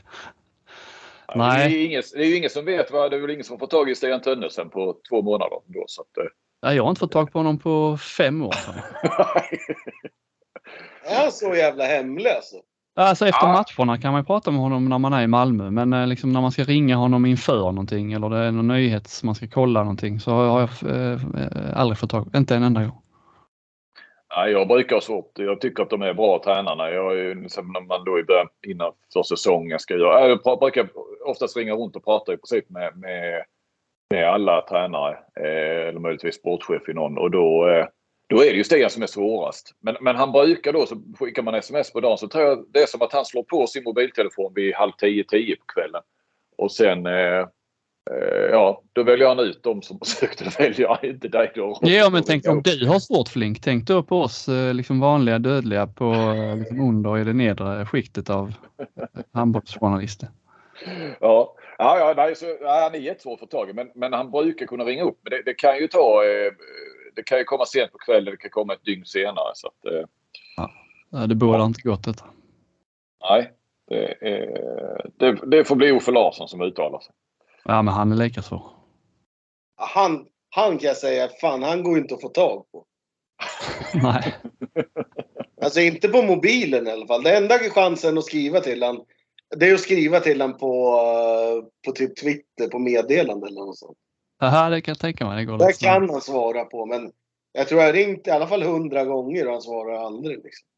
Det 1.28 1.38
Nej. 1.38 1.64
är, 1.64 1.68
ju 1.68 1.84
ingen, 1.84 2.02
det 2.14 2.20
är 2.22 2.26
ju 2.26 2.36
ingen 2.36 2.50
som 2.50 2.64
vet 2.64 2.90
vad, 2.90 3.10
det 3.10 3.16
är 3.16 3.20
väl 3.20 3.30
ingen 3.30 3.44
som 3.44 3.52
har 3.54 3.58
fått 3.58 3.70
tag 3.70 3.90
i 3.90 3.94
Stian 3.94 4.20
Tönnesen 4.20 4.70
på 4.70 4.96
två 5.08 5.22
månader. 5.22 5.58
Då, 5.66 5.84
så 5.86 6.02
att, 6.02 6.18
eh, 6.18 6.24
Nej, 6.62 6.76
Jag 6.76 6.82
har 6.82 6.90
inte 6.90 6.98
fått 7.00 7.12
tag 7.12 7.32
på 7.32 7.38
honom 7.38 7.58
på 7.58 7.96
fem 7.96 8.42
år. 8.42 8.54
Är 11.04 11.22
han 11.22 11.32
så 11.32 11.54
jävla 11.54 11.84
hemlig 11.84 12.30
alltså? 12.30 12.56
Efter 13.24 13.26
Ja. 13.46 13.64
matcherna 13.78 13.98
kan 14.00 14.12
man 14.12 14.20
ju 14.20 14.24
prata 14.24 14.50
med 14.50 14.60
honom 14.60 14.88
när 14.88 14.98
man 14.98 15.12
är 15.12 15.22
i 15.22 15.26
Malmö 15.26 15.70
men 15.70 15.92
eh, 15.92 16.06
liksom 16.06 16.32
när 16.32 16.40
man 16.40 16.52
ska 16.52 16.64
ringa 16.64 16.96
honom 16.96 17.26
inför 17.26 17.58
någonting 17.58 18.12
eller 18.12 18.30
det 18.30 18.36
är 18.38 18.50
någon 18.50 18.68
nyhet 18.68 19.20
man 19.24 19.34
ska 19.34 19.46
kolla 19.48 19.80
någonting 19.80 20.20
så 20.20 20.30
har 20.30 20.44
jag 20.60 20.60
eh, 21.12 21.20
aldrig 21.80 21.98
fått 21.98 22.10
tag 22.10 22.30
inte 22.36 22.56
en 22.56 22.62
enda 22.62 22.80
gång. 22.84 23.02
Ja, 24.36 24.48
jag 24.48 24.68
brukar 24.68 24.96
ha 24.96 25.00
svårt. 25.00 25.38
Jag 25.38 25.60
tycker 25.60 25.82
att 25.82 25.90
de 25.90 26.02
är 26.02 26.14
bra 26.14 26.42
tränarna. 26.44 26.90
Jag 26.90 27.12
är 27.12 27.16
ju, 27.16 27.42
liksom, 27.42 27.72
när 27.72 27.80
man 27.80 28.04
då 28.04 28.18
i 28.18 28.24
början, 28.24 28.48
innan 28.66 28.92
för 29.12 29.22
säsongen 29.22 29.78
ska 29.78 29.94
göra. 29.94 30.28
Jag 30.28 30.58
brukar 30.58 30.88
oftast 31.24 31.56
ringa 31.56 31.74
runt 31.74 31.96
och 31.96 32.04
prata 32.04 32.32
i 32.32 32.36
princip 32.36 32.70
med, 32.70 32.96
med, 32.96 33.44
med 34.10 34.28
alla 34.28 34.60
tränare. 34.60 35.18
Eh, 35.40 35.88
eller 35.88 35.98
möjligtvis 35.98 36.34
sportchef 36.34 36.88
i 36.88 36.92
någon. 36.92 37.18
Och 37.18 37.30
då, 37.30 37.68
eh, 37.68 37.86
då 38.28 38.36
är 38.36 38.50
det 38.50 38.56
ju 38.56 38.64
Stian 38.64 38.90
som 38.90 39.02
är 39.02 39.06
svårast. 39.06 39.74
Men, 39.80 39.96
men 40.00 40.16
han 40.16 40.32
brukar 40.32 40.72
då, 40.72 40.86
så 40.86 41.02
skickar 41.18 41.42
man 41.42 41.54
sms 41.54 41.92
på 41.92 42.00
dagen 42.00 42.18
så 42.18 42.28
tror 42.28 42.44
jag 42.44 42.64
det 42.72 42.78
är 42.78 42.86
som 42.86 43.02
att 43.02 43.12
han 43.12 43.24
slår 43.24 43.42
på 43.42 43.66
sin 43.66 43.84
mobiltelefon 43.84 44.52
vid 44.54 44.74
halv 44.74 44.92
tio, 44.92 45.24
tio 45.24 45.56
på 45.56 45.64
kvällen. 45.66 46.02
Och 46.56 46.72
sen 46.72 47.06
eh, 47.06 47.46
ja, 48.50 48.82
då 48.92 49.02
väljer 49.02 49.28
han 49.28 49.38
ut 49.38 49.62
de 49.62 49.82
som 49.82 49.98
försökte 50.04 50.44
välja, 50.58 50.98
inte 51.02 51.28
dig 51.28 51.52
då. 51.54 51.78
Ja 51.82 52.10
men 52.10 52.22
tänk 52.22 52.48
om 52.48 52.62
du 52.62 52.86
har 52.88 52.98
svårt 52.98 53.28
Flink, 53.28 53.60
tänk 53.60 53.86
då 53.86 54.02
på 54.02 54.20
oss 54.20 54.48
eh, 54.48 54.74
liksom 54.74 55.00
vanliga 55.00 55.38
dödliga 55.38 55.86
på 55.86 56.12
eh, 56.12 56.56
liksom 56.56 56.80
under 56.80 57.18
i 57.18 57.24
det 57.24 57.32
nedre 57.32 57.86
skiktet 57.86 58.30
av 58.30 58.48
eh, 58.78 58.84
handbollsjournalister. 59.32 60.28
Ja, 61.20 61.54
ja, 61.78 61.98
ja 61.98 62.14
nej, 62.16 62.36
så, 62.36 62.46
ja, 62.60 62.80
han 62.82 62.94
är 62.94 62.98
jättesvår 63.04 63.32
att 63.34 63.40
få 63.40 63.46
tag 63.46 63.70
i 63.70 63.72
men, 63.72 63.90
men 63.94 64.12
han 64.12 64.30
brukar 64.30 64.66
kunna 64.66 64.84
ringa 64.84 65.02
upp. 65.02 65.18
Men 65.22 65.30
det, 65.30 65.42
det 65.44 65.54
kan 65.54 65.76
ju 65.78 65.88
ta... 65.88 66.24
Eh, 66.24 66.52
det 67.14 67.22
kan 67.22 67.38
ju 67.38 67.44
komma 67.44 67.64
sent 67.66 67.92
på 67.92 67.98
kvällen, 67.98 68.30
det 68.30 68.36
kan 68.36 68.50
komma 68.50 68.72
ett 68.72 68.84
dygn 68.84 69.04
senare. 69.04 69.50
Så 69.54 69.66
att, 69.66 69.92
eh, 69.92 70.02
Ja, 71.10 71.26
Det 71.26 71.34
borde 71.34 71.62
inte 71.64 71.80
gått 71.82 72.04
detta. 72.04 72.24
nej, 73.30 73.52
det, 73.88 74.14
är- 74.20 75.10
det, 75.16 75.38
det 75.46 75.64
får 75.64 75.76
bli 75.76 75.90
Uffe 75.92 76.10
Larsson 76.12 76.48
som 76.48 76.60
uttalar 76.60 76.98
sig. 76.98 77.14
Ja 77.66 77.82
men 77.82 77.94
han 77.94 78.12
är 78.12 78.16
lika 78.16 78.42
svår. 78.42 78.62
Han, 79.76 80.26
han 80.50 80.78
kan 80.78 80.88
jag 80.88 80.96
säga, 80.96 81.28
fan 81.40 81.62
han 81.62 81.82
går 81.82 81.98
inte 81.98 82.14
att 82.14 82.20
få 82.20 82.28
tag 82.28 82.64
på. 82.72 82.84
Nej. 83.94 84.34
Alltså 85.62 85.80
inte 85.80 86.08
på 86.08 86.22
mobilen 86.22 86.86
i 86.86 86.90
alla 86.90 87.06
fall. 87.06 87.22
Det 87.22 87.36
enda 87.36 87.58
chansen 87.58 88.18
att 88.18 88.24
skriva 88.24 88.60
till 88.60 88.82
han 88.82 89.00
det 89.56 89.68
är 89.68 89.74
att 89.74 89.80
skriva 89.80 90.20
till 90.20 90.40
han 90.40 90.56
på, 90.56 90.98
eh, 90.98 91.68
på 91.84 91.92
typ 91.92 92.16
Twitter, 92.16 92.68
på 92.68 92.78
meddelande 92.78 93.46
eller 93.46 93.60
något 93.60 93.78
sånt. 93.78 93.98
Aha, 94.42 94.68
det 94.68 94.80
kan 94.80 94.92
jag 94.92 94.98
tänka 94.98 95.26
mig. 95.26 95.36
Det 95.36 95.44
går 95.44 95.58
Det 95.58 95.80
kan 95.80 96.10
han 96.10 96.20
svara 96.20 96.64
på 96.64 96.86
men 96.86 97.12
jag 97.52 97.68
tror 97.68 97.82
jag 97.82 97.94
ringt 97.94 98.26
i 98.26 98.30
alla 98.30 98.46
fall 98.46 98.62
hundra 98.62 99.04
gånger 99.04 99.46
och 99.46 99.52
han 99.52 99.62
svarar 99.62 100.06
aldrig. 100.06 100.44
Liksom. 100.44 100.68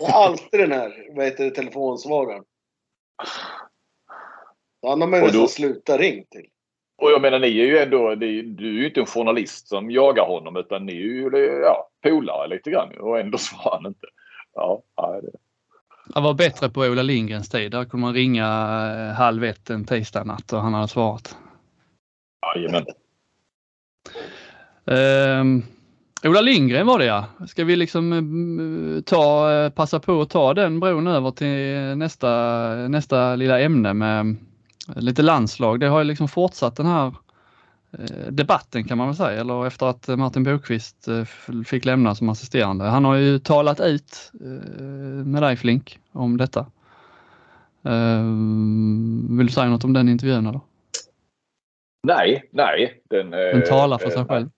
Alltid 0.12 0.60
den 0.60 0.72
här 0.72 1.16
vad 1.16 1.24
heter 1.24 1.44
det, 1.44 1.50
telefonsvararen. 1.50 2.44
Han 4.82 5.00
har 5.00 5.08
man 5.08 5.20
ju 5.20 5.26
nästan 5.26 5.48
slutat 5.48 6.00
ring 6.00 6.24
till. 6.30 6.46
Och 7.02 7.10
jag 7.10 7.22
menar 7.22 7.38
ni 7.38 7.60
är 7.60 7.66
ju 7.66 7.78
ändå, 7.78 8.14
du 8.14 8.68
är 8.68 8.72
ju 8.72 8.86
inte 8.86 9.00
en 9.00 9.06
journalist 9.06 9.68
som 9.68 9.90
jagar 9.90 10.26
honom 10.26 10.56
utan 10.56 10.86
ni 10.86 10.92
är 10.92 10.96
ju 10.96 11.30
ja, 11.64 11.88
polare 12.02 12.48
lite 12.48 12.70
grann 12.70 12.98
och 12.98 13.18
ändå 13.20 13.38
svarar 13.38 13.76
han 13.76 13.86
inte. 13.86 14.06
Ja, 14.54 14.82
det. 14.96 15.30
Jag 16.14 16.22
var 16.22 16.34
bättre 16.34 16.68
på 16.68 16.80
Ola 16.80 17.02
Lindgrens 17.02 17.48
tid. 17.48 17.70
Där 17.70 17.84
kunde 17.84 18.06
man 18.06 18.14
ringa 18.14 18.44
eh, 19.08 19.14
halv 19.14 19.44
ett 19.44 19.70
en 19.70 19.84
tisdag 19.84 20.24
natt 20.24 20.52
och 20.52 20.60
han 20.60 20.74
hade 20.74 20.88
svarat. 20.88 21.36
Jajamän. 22.56 22.84
Um, 24.84 25.62
Ola 26.24 26.40
Lindgren 26.40 26.86
var 26.86 26.98
det 26.98 27.04
ja. 27.04 27.24
Ska 27.48 27.64
vi 27.64 27.76
liksom 27.76 28.12
uh, 28.12 29.00
ta, 29.00 29.50
uh, 29.50 29.70
passa 29.70 30.00
på 30.00 30.20
att 30.20 30.30
ta 30.30 30.54
den 30.54 30.80
bron 30.80 31.06
över 31.06 31.30
till 31.30 31.96
nästa, 31.98 32.74
nästa 32.74 33.36
lilla 33.36 33.60
ämne 33.60 33.94
med 33.94 34.36
lite 34.96 35.22
landslag. 35.22 35.80
Det 35.80 35.86
har 35.86 35.98
ju 35.98 36.04
liksom 36.04 36.28
fortsatt 36.28 36.76
den 36.76 36.86
här 36.86 37.14
debatten 38.30 38.84
kan 38.84 38.98
man 38.98 39.06
väl 39.06 39.16
säga, 39.16 39.40
eller 39.40 39.66
efter 39.66 39.86
att 39.86 40.08
Martin 40.08 40.44
Bokvist 40.44 41.08
fick 41.66 41.84
lämna 41.84 42.14
som 42.14 42.28
assisterande. 42.28 42.84
Han 42.84 43.04
har 43.04 43.14
ju 43.14 43.38
talat 43.38 43.80
ut 43.80 44.30
med 45.24 45.42
dig 45.42 45.56
Flink 45.56 45.98
om 46.12 46.36
detta. 46.36 46.66
Vill 49.28 49.46
du 49.46 49.52
säga 49.52 49.68
något 49.68 49.84
om 49.84 49.92
den 49.92 50.08
intervjun 50.08 50.46
eller? 50.46 50.60
Nej, 52.06 52.48
nej. 52.50 53.02
Den, 53.10 53.30
den 53.30 53.64
talar 53.64 53.98
för 53.98 54.10
sig 54.10 54.24
själv. 54.24 54.50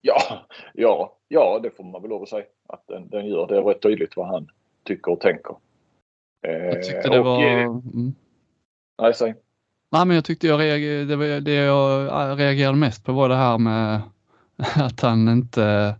Ja, 0.00 0.46
ja, 0.74 1.16
ja, 1.28 1.60
det 1.62 1.70
får 1.70 1.84
man 1.84 2.02
väl 2.02 2.10
lov 2.10 2.22
att 2.22 2.28
säga 2.28 2.44
att 2.68 2.84
den, 2.86 3.08
den 3.08 3.26
gör. 3.26 3.46
Det 3.46 3.56
är 3.56 3.62
rätt 3.62 3.82
tydligt 3.82 4.16
vad 4.16 4.26
han 4.26 4.48
tycker 4.84 5.12
och 5.12 5.20
tänker. 5.20 5.56
Jag 6.40 6.82
tyckte 6.82 7.08
det 7.08 7.18
och, 7.18 7.24
var... 7.24 7.42
Mm. 7.44 8.14
Nej, 9.02 9.14
säg. 9.14 9.34
Nej, 9.92 10.06
men 10.06 10.14
jag 10.14 10.24
tyckte 10.24 10.46
jag 10.46 10.60
reagerade, 10.60 11.04
det, 11.04 11.16
var, 11.16 11.40
det 11.40 11.52
jag 11.52 12.06
äh, 12.30 12.36
reagerade 12.36 12.78
mest 12.78 13.04
på 13.04 13.12
var 13.12 13.28
det 13.28 13.36
här 13.36 13.58
med 13.58 14.00
att 14.74 15.00
han 15.00 15.28
inte, 15.28 15.94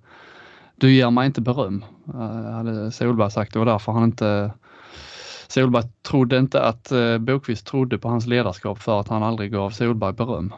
du 0.76 0.92
ger 0.92 1.10
mig 1.10 1.26
inte 1.26 1.40
beröm, 1.40 1.84
äh, 2.14 2.52
hade 2.52 2.92
Solberg 2.92 3.30
sagt. 3.30 3.52
Det 3.52 3.58
var 3.58 3.66
därför 3.66 3.92
han 3.92 4.04
inte, 4.04 4.52
Solberg 5.48 5.84
trodde 6.02 6.38
inte 6.38 6.62
att 6.62 6.92
äh, 6.92 7.18
Bokvist 7.18 7.66
trodde 7.66 7.98
på 7.98 8.08
hans 8.08 8.26
ledarskap 8.26 8.78
för 8.78 9.00
att 9.00 9.08
han 9.08 9.22
aldrig 9.22 9.52
gav 9.52 9.70
Solberg 9.70 10.12
beröm. 10.12 10.54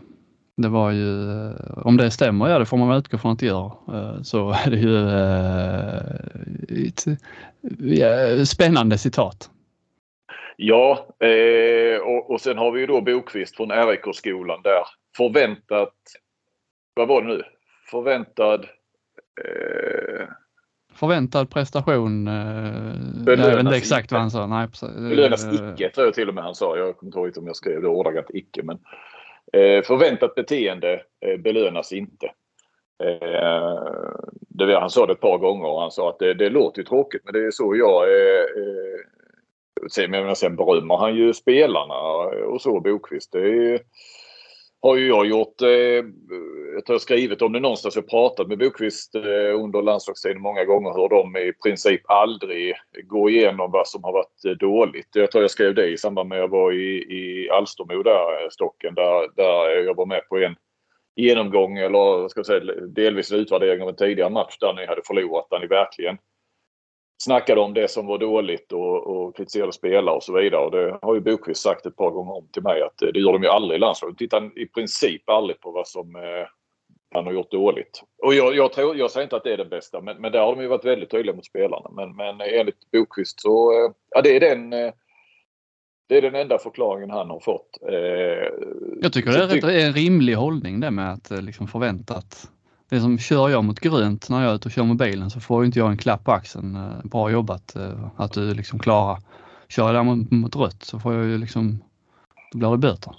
Det 0.57 0.69
var 0.69 0.91
ju, 0.91 1.33
om 1.77 1.97
det 1.97 2.11
stämmer, 2.11 2.49
ja 2.49 2.59
det 2.59 2.67
får 2.67 2.77
man 2.77 2.89
väl 2.89 2.99
utgå 2.99 3.19
från 3.19 3.33
att 3.33 3.39
det 3.39 3.47
gör, 3.47 3.73
så 4.23 4.51
är 4.51 4.71
det 4.71 4.77
ju 4.77 5.09
ett 8.43 8.49
spännande 8.49 8.99
citat. 8.99 9.51
Ja, 10.57 11.07
eh, 11.21 11.99
och, 11.99 12.31
och 12.31 12.41
sen 12.41 12.59
har 12.59 12.71
vi 12.71 12.81
ju 12.81 12.87
då 12.87 13.01
Bokvist 13.01 13.57
från 13.57 13.71
RIK-skolan 13.71 14.61
där. 14.63 14.83
Förväntat, 15.17 15.95
vad 16.95 17.09
var 17.09 17.23
det 17.23 17.29
nu? 17.29 17.43
Förväntad... 17.91 18.67
Eh, 19.45 20.27
Förväntad 20.95 21.51
prestation. 21.51 22.29
Eh, 22.29 22.95
jag 23.27 23.37
vet 23.37 23.61
inte 23.61 23.77
exakt 23.77 24.13
vad 24.13 24.21
han 24.21 24.31
sa. 24.31 24.47
Nej, 24.47 24.69
belönas 24.83 25.45
icke 25.55 25.91
tror 25.91 26.07
jag 26.07 26.15
till 26.15 26.29
och 26.29 26.35
med 26.35 26.45
han 26.45 26.55
sa. 26.55 26.77
Jag 26.77 26.97
kommer 26.97 27.09
inte 27.11 27.19
ihåg 27.19 27.39
om 27.39 27.47
jag 27.47 27.57
skrev 27.57 27.83
det 27.83 27.89
ordagrant 27.89 28.31
icke. 28.31 28.63
Men, 28.63 28.79
eh, 29.53 29.83
förväntat 29.83 30.35
beteende 30.35 31.03
eh, 31.27 31.41
belönas 31.41 31.93
inte. 31.93 32.27
Eh, 33.05 33.83
det, 34.49 34.79
han 34.81 34.91
sa 34.91 35.07
det 35.07 35.13
ett 35.13 35.21
par 35.21 35.39
gånger 35.39 35.69
och 35.69 35.81
han 35.81 35.91
sa 35.91 36.11
att 36.11 36.19
det, 36.19 36.35
det 36.35 36.51
låter 36.51 36.83
tråkigt 36.83 37.23
men 37.25 37.33
det 37.33 37.47
är 37.47 37.51
så 37.51 37.77
jag 37.77 38.03
eh, 38.03 38.45
Sen, 39.91 40.11
men 40.11 40.37
sen 40.37 40.57
berömmer 40.57 40.97
han 40.97 41.17
ju 41.17 41.35
spelarna 41.35 41.95
och 42.47 42.63
så 42.63 42.81
Bokvist. 42.81 43.33
Det 43.33 43.83
har 44.85 44.97
ju 44.97 45.07
jag 45.07 45.27
gjort. 45.27 45.63
Eh, 45.63 45.69
jag 45.69 46.89
har 46.89 46.99
skrivit 46.99 47.43
om 47.43 47.53
det 47.53 47.61
någonstans. 47.61 47.97
Jag 47.97 48.09
pratat 48.09 48.49
med 48.49 48.59
Bokvist 48.59 49.15
eh, 49.15 49.61
under 49.63 49.83
landslagstiden 49.83 50.43
många 50.43 50.65
gånger 50.65 50.91
hur 50.91 51.09
de 51.09 51.37
i 51.37 51.53
princip 51.53 52.01
aldrig 52.05 52.75
går 53.05 53.31
igenom 53.31 53.71
vad 53.71 53.89
som 53.89 54.05
har 54.05 54.13
varit 54.13 54.45
eh, 54.45 54.51
dåligt. 54.53 55.09
Jag 55.13 55.31
tror 55.31 55.45
jag 55.45 55.51
skrev 55.51 55.75
det 55.75 55.87
i 55.87 55.99
samband 55.99 56.29
med 56.29 56.39
att 56.39 56.43
jag 56.43 56.49
var 56.49 56.73
i, 56.73 56.97
i 56.97 57.51
Alstermo 57.51 58.03
där, 58.03 58.43
eh, 58.43 58.49
Stocken, 58.51 58.95
där, 58.95 59.37
där 59.37 59.85
jag 59.85 59.97
var 59.97 60.07
med 60.07 60.29
på 60.29 60.39
en 60.39 60.57
genomgång 61.17 61.79
eller 61.79 62.29
ska 62.29 62.39
jag 62.39 62.47
säga, 62.47 62.75
delvis 62.87 63.33
en 63.33 63.39
utvärdering 63.39 63.83
av 63.83 63.89
en 63.89 63.97
tidigare 63.97 64.31
match 64.31 64.59
där 64.61 64.73
ni 64.73 64.87
hade 64.87 65.03
förlorat. 65.07 65.47
Där 65.51 65.61
ni 65.61 65.67
verkligen 65.67 66.19
snackade 67.23 67.61
om 67.61 67.75
det 67.75 67.91
som 67.91 68.07
var 68.07 68.19
dåligt 68.19 68.73
och, 68.73 69.07
och 69.07 69.37
kritiserade 69.37 69.73
spelare 69.73 70.15
och 70.15 70.23
så 70.23 70.33
vidare. 70.33 70.65
Och 70.65 70.71
det 70.71 70.99
har 71.03 71.15
ju 71.15 71.21
Bokvist 71.21 71.63
sagt 71.63 71.87
ett 71.87 71.97
par 71.97 72.11
gånger 72.11 72.33
om 72.33 72.49
till 72.53 72.63
mig 72.63 72.83
att 72.83 72.99
det 72.99 73.21
gör 73.21 73.33
de 73.33 73.43
ju 73.43 73.49
aldrig 73.49 73.77
i 73.77 73.81
landslaget. 73.81 74.19
De 74.19 74.25
tittar 74.25 74.59
i 74.59 74.67
princip 74.67 75.29
aldrig 75.29 75.61
på 75.61 75.71
vad 75.71 75.89
som 75.89 76.17
eh, 76.17 76.47
han 77.15 77.27
har 77.27 77.33
gjort 77.33 77.51
dåligt. 77.51 78.03
Och 78.23 78.35
jag, 78.35 78.57
jag, 78.57 78.73
tror, 78.73 78.97
jag 78.97 79.11
säger 79.11 79.25
inte 79.25 79.37
att 79.37 79.45
det 79.45 79.53
är 79.53 79.57
det 79.57 79.65
bästa 79.65 80.01
men, 80.01 80.17
men 80.21 80.33
där 80.33 80.41
har 80.41 80.57
de 80.57 80.63
ju 80.63 80.69
varit 80.69 80.85
väldigt 80.85 81.11
tydliga 81.11 81.37
mot 81.37 81.47
spelarna. 81.47 81.91
Men, 81.93 82.17
men 82.17 82.41
enligt 82.41 82.91
Bokvist 82.93 83.41
så 83.41 83.73
eh, 83.73 83.93
ja, 84.11 84.23
det 84.23 84.37
är 84.37 84.41
den 84.41 84.73
eh, 84.73 84.93
det 86.09 86.17
är 86.17 86.23
den 86.23 86.35
enda 86.35 86.59
förklaringen 86.59 87.11
han 87.11 87.31
har 87.31 87.41
fått. 87.41 87.79
Eh, 87.89 87.95
jag 89.01 89.13
tycker 89.13 89.31
det 89.31 89.45
är, 89.45 89.49
rätt, 89.49 89.65
är 89.65 89.87
en 89.87 89.93
rimlig 89.93 90.35
hållning 90.35 90.81
det 90.81 90.91
med 90.91 91.13
att 91.13 91.31
eh, 91.31 91.43
liksom 91.43 91.69
förvänta 91.69 92.15
att 92.15 92.51
liksom, 92.95 93.19
kör 93.19 93.49
jag 93.49 93.65
mot 93.65 93.81
grönt 93.81 94.31
när 94.31 94.43
jag 94.43 94.51
är 94.51 94.55
ute 94.55 94.69
och 94.69 94.73
kör 94.73 94.85
med 94.85 94.97
bilen 94.97 95.31
så 95.31 95.41
får 95.41 95.65
inte 95.65 95.79
jag 95.79 95.91
en 95.91 95.97
klapp 95.97 96.25
på 96.25 96.33
axeln. 96.33 96.77
Eh, 96.77 97.05
bra 97.05 97.31
jobbat 97.31 97.77
eh, 97.77 98.09
att 98.17 98.33
du 98.33 98.55
liksom 98.55 98.79
klarar. 98.79 99.19
Kör 99.69 99.85
jag 99.87 99.95
däremot 99.95 100.31
mot 100.31 100.57
rött 100.57 100.83
så 100.83 100.99
får 100.99 101.15
jag 101.15 101.25
ju 101.25 101.39
liksom, 101.39 101.79
då 102.53 102.59
blir 102.59 102.71
det 102.71 102.79
böter. 102.79 103.15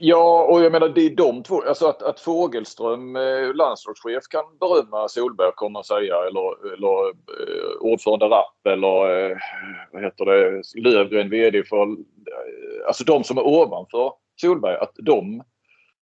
Ja, 0.00 0.44
och 0.44 0.64
jag 0.64 0.72
menar 0.72 0.88
det 0.88 1.06
är 1.06 1.16
de 1.16 1.42
två. 1.42 1.62
Alltså 1.62 1.86
att, 1.86 2.02
att 2.02 2.20
Fågelström, 2.20 3.16
eh, 3.16 3.54
landslagschef, 3.54 4.22
kan 4.30 4.44
berömma 4.60 5.08
Solberg 5.08 5.52
kommer 5.54 5.70
man 5.70 5.84
säga 5.84 6.14
eller, 6.28 6.74
eller 6.74 7.08
eh, 7.08 7.76
ordförande 7.80 8.26
Rapp 8.26 8.66
eller 8.66 9.30
eh, 9.30 9.36
vad 9.92 10.02
heter 10.02 10.24
det, 10.24 10.62
Lövgren 10.74 11.30
VD 11.30 11.64
för... 11.64 11.82
Eh, 11.82 12.86
alltså 12.86 13.04
de 13.04 13.24
som 13.24 13.38
är 13.38 13.46
ovanför 13.46 14.12
Solberg, 14.40 14.76
att 14.76 14.92
de 15.02 15.42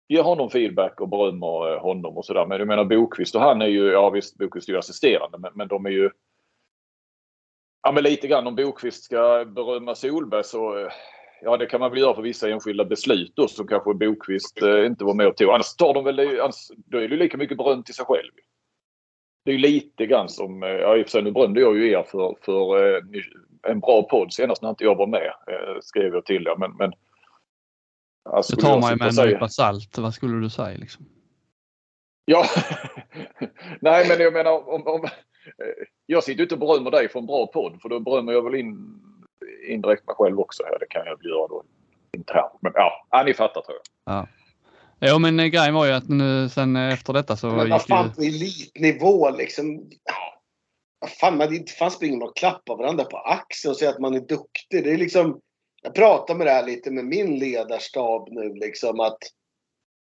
ger 0.07 0.23
honom 0.23 0.49
feedback 0.49 1.01
och 1.01 1.09
berömmer 1.09 1.73
eh, 1.73 1.81
honom 1.81 2.17
och 2.17 2.25
sådär. 2.25 2.45
Men 2.45 2.59
jag 2.59 2.67
menar 2.67 2.85
Bokvist 2.85 3.35
och 3.35 3.41
han 3.41 3.61
är 3.61 3.67
ju, 3.67 3.91
ja 3.91 4.09
visst 4.09 4.37
Bokvist 4.37 4.69
är 4.69 4.73
ju 4.73 4.79
assisterande 4.79 5.37
men, 5.37 5.51
men 5.55 5.67
de 5.67 5.85
är 5.85 5.89
ju 5.89 6.09
Ja 7.83 7.91
men 7.91 8.03
lite 8.03 8.27
grann 8.27 8.47
om 8.47 8.55
Bokvist 8.55 9.03
ska 9.03 9.45
berömma 9.45 9.95
Solberg 9.95 10.43
så 10.43 10.77
eh, 10.77 10.91
Ja 11.41 11.57
det 11.57 11.65
kan 11.65 11.79
man 11.79 11.91
väl 11.91 11.99
göra 11.99 12.15
för 12.15 12.21
vissa 12.21 12.49
enskilda 12.49 12.85
beslut 12.85 13.33
då 13.35 13.47
som 13.47 13.67
kanske 13.67 13.93
Bokvist 13.93 14.61
eh, 14.61 14.85
inte 14.85 15.05
var 15.05 15.13
med 15.13 15.27
och 15.27 15.37
tog. 15.37 15.49
Annars 15.49 15.75
tar 15.75 15.93
de 15.93 16.03
väl 16.03 16.19
annars, 16.19 16.71
då 16.75 16.97
är 16.97 17.07
det 17.07 17.15
lika 17.15 17.37
mycket 17.37 17.57
beröm 17.57 17.83
till 17.83 17.93
sig 17.93 18.05
själv. 18.05 18.31
Det 19.45 19.51
är 19.51 19.55
ju 19.55 19.59
lite 19.61 20.05
grann 20.05 20.29
som, 20.29 20.63
eh, 20.63 20.69
ja 20.69 20.97
i 20.97 21.01
och 21.01 21.05
för 21.05 21.11
sig 21.11 21.21
nu 21.21 21.31
berömde 21.31 21.61
jag 21.61 21.77
ju 21.77 21.91
er 21.91 22.03
för, 22.03 22.35
för 22.41 22.95
eh, 22.95 23.01
en 23.67 23.79
bra 23.79 24.03
podd 24.03 24.33
senast 24.33 24.61
när 24.61 24.69
inte 24.69 24.83
jag 24.83 24.95
var 24.95 25.07
med. 25.07 25.33
Eh, 25.47 25.79
skrev 25.81 26.13
jag 26.13 26.25
till 26.25 26.47
er 26.47 26.55
men, 26.57 26.71
men 26.77 26.93
det 28.25 28.61
tar 28.61 28.81
man 28.81 28.91
ju 28.91 28.97
med 28.97 29.19
en 29.19 29.27
nypa 29.27 29.49
salt. 29.49 29.97
Vad 29.97 30.13
skulle 30.13 30.41
du 30.41 30.49
säga 30.49 30.77
liksom? 30.77 31.05
Ja, 32.25 32.45
nej 33.81 34.07
men 34.07 34.19
jag 34.19 34.33
menar 34.33 34.69
om, 34.69 34.87
om, 34.87 35.07
jag 36.05 36.23
sitter 36.23 36.43
inte 36.43 36.55
och 36.55 36.59
berömmer 36.59 36.91
dig 36.91 37.09
för 37.09 37.19
en 37.19 37.25
bra 37.25 37.47
podd 37.47 37.81
för 37.81 37.89
då 37.89 37.99
berömmer 37.99 38.33
jag 38.33 38.43
väl 38.43 38.55
in, 38.55 39.01
indirekt 39.67 40.07
mig 40.07 40.15
själv 40.15 40.39
också. 40.39 40.63
Ja, 40.71 40.77
det 40.77 40.85
kan 40.89 41.05
jag 41.05 41.17
väl 41.17 41.29
göra 41.29 41.47
då 41.47 41.63
internt. 42.17 42.59
Men 42.61 42.71
ja, 42.75 43.07
ja, 43.11 43.23
ni 43.23 43.33
fattar 43.33 43.61
tror 43.61 43.77
jag. 43.77 44.13
Ja. 44.13 44.27
Jo 45.01 45.19
men 45.19 45.39
eh, 45.39 45.45
grejen 45.45 45.73
var 45.73 45.85
ju 45.85 45.91
att 45.91 46.09
nu, 46.09 46.49
sen 46.49 46.75
eh, 46.75 46.93
efter 46.93 47.13
detta 47.13 47.35
så 47.35 47.47
men 47.47 47.69
vad 47.69 47.85
fan 47.85 48.13
på 48.13 48.21
elitnivå 48.21 49.29
liksom. 49.29 49.89
Ja, 50.03 51.07
fan, 51.07 51.37
man 51.37 51.53
inte 51.53 51.71
fan 51.71 51.91
springer 51.91 52.17
man 52.17 52.27
och 52.27 52.35
klappar 52.35 52.77
varandra 52.77 53.03
på 53.03 53.17
axeln 53.17 53.71
och 53.71 53.77
säger 53.77 53.91
att 53.91 53.99
man 53.99 54.13
är 54.13 54.19
duktig. 54.19 54.83
Det 54.83 54.93
är 54.93 54.97
liksom 54.97 55.39
jag 55.85 55.93
pratar 55.93 56.35
med 56.35 56.47
det 56.47 56.51
här 56.51 56.65
lite 56.65 56.91
med 56.91 57.05
min 57.05 57.39
ledarstab 57.39 58.27
nu 58.31 58.53
liksom 58.53 58.99
att 58.99 59.17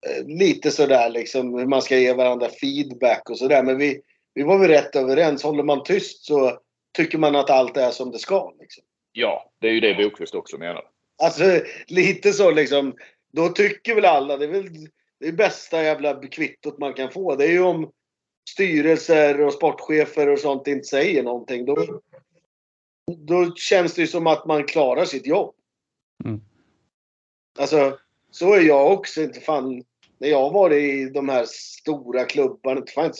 eh, 0.06 0.26
lite 0.26 0.70
sådär 0.70 1.10
liksom 1.10 1.54
hur 1.54 1.66
man 1.66 1.82
ska 1.82 1.96
ge 1.96 2.12
varandra 2.12 2.48
feedback 2.48 3.30
och 3.30 3.38
sådär. 3.38 3.62
Men 3.62 3.78
vi, 3.78 4.00
vi 4.34 4.42
var 4.42 4.58
väl 4.58 4.68
rätt 4.68 4.96
överens. 4.96 5.42
Håller 5.42 5.62
man 5.62 5.82
tyst 5.82 6.24
så 6.24 6.58
tycker 6.96 7.18
man 7.18 7.36
att 7.36 7.50
allt 7.50 7.76
är 7.76 7.90
som 7.90 8.10
det 8.10 8.18
ska. 8.18 8.52
Liksom. 8.60 8.84
Ja, 9.12 9.50
det 9.60 9.68
är 9.68 9.72
ju 9.72 9.80
det 9.80 9.94
Bokvist 9.94 10.34
också 10.34 10.58
menar. 10.58 10.84
Alltså 11.22 11.60
lite 11.86 12.32
så 12.32 12.50
liksom. 12.50 12.94
Då 13.32 13.48
tycker 13.48 13.94
väl 13.94 14.04
alla, 14.04 14.36
det 14.36 14.44
är 14.44 14.48
väl 14.48 14.68
det 15.20 15.32
bästa 15.32 15.82
jävla 15.82 16.20
kvittot 16.26 16.78
man 16.78 16.94
kan 16.94 17.10
få. 17.10 17.36
Det 17.36 17.44
är 17.44 17.52
ju 17.52 17.62
om 17.62 17.90
styrelser 18.50 19.40
och 19.40 19.52
sportchefer 19.52 20.28
och 20.28 20.38
sånt 20.38 20.66
inte 20.66 20.84
säger 20.84 21.22
någonting. 21.22 21.64
Då, 21.64 22.00
då 23.16 23.54
känns 23.54 23.94
det 23.94 24.00
ju 24.00 24.06
som 24.06 24.26
att 24.26 24.46
man 24.46 24.64
klarar 24.64 25.04
sitt 25.04 25.26
jobb. 25.26 25.54
Mm. 26.24 26.40
Alltså, 27.58 27.98
så 28.30 28.54
är 28.54 28.60
jag 28.60 28.92
också. 28.92 29.22
Inte 29.22 29.40
fan, 29.40 29.82
när 30.18 30.28
jag 30.28 30.42
har 30.42 30.50
varit 30.50 30.82
i 30.82 31.10
de 31.10 31.28
här 31.28 31.44
stora 31.48 32.24
klubbarna. 32.24 32.80
Inte 32.80 32.92
fan, 32.92 33.12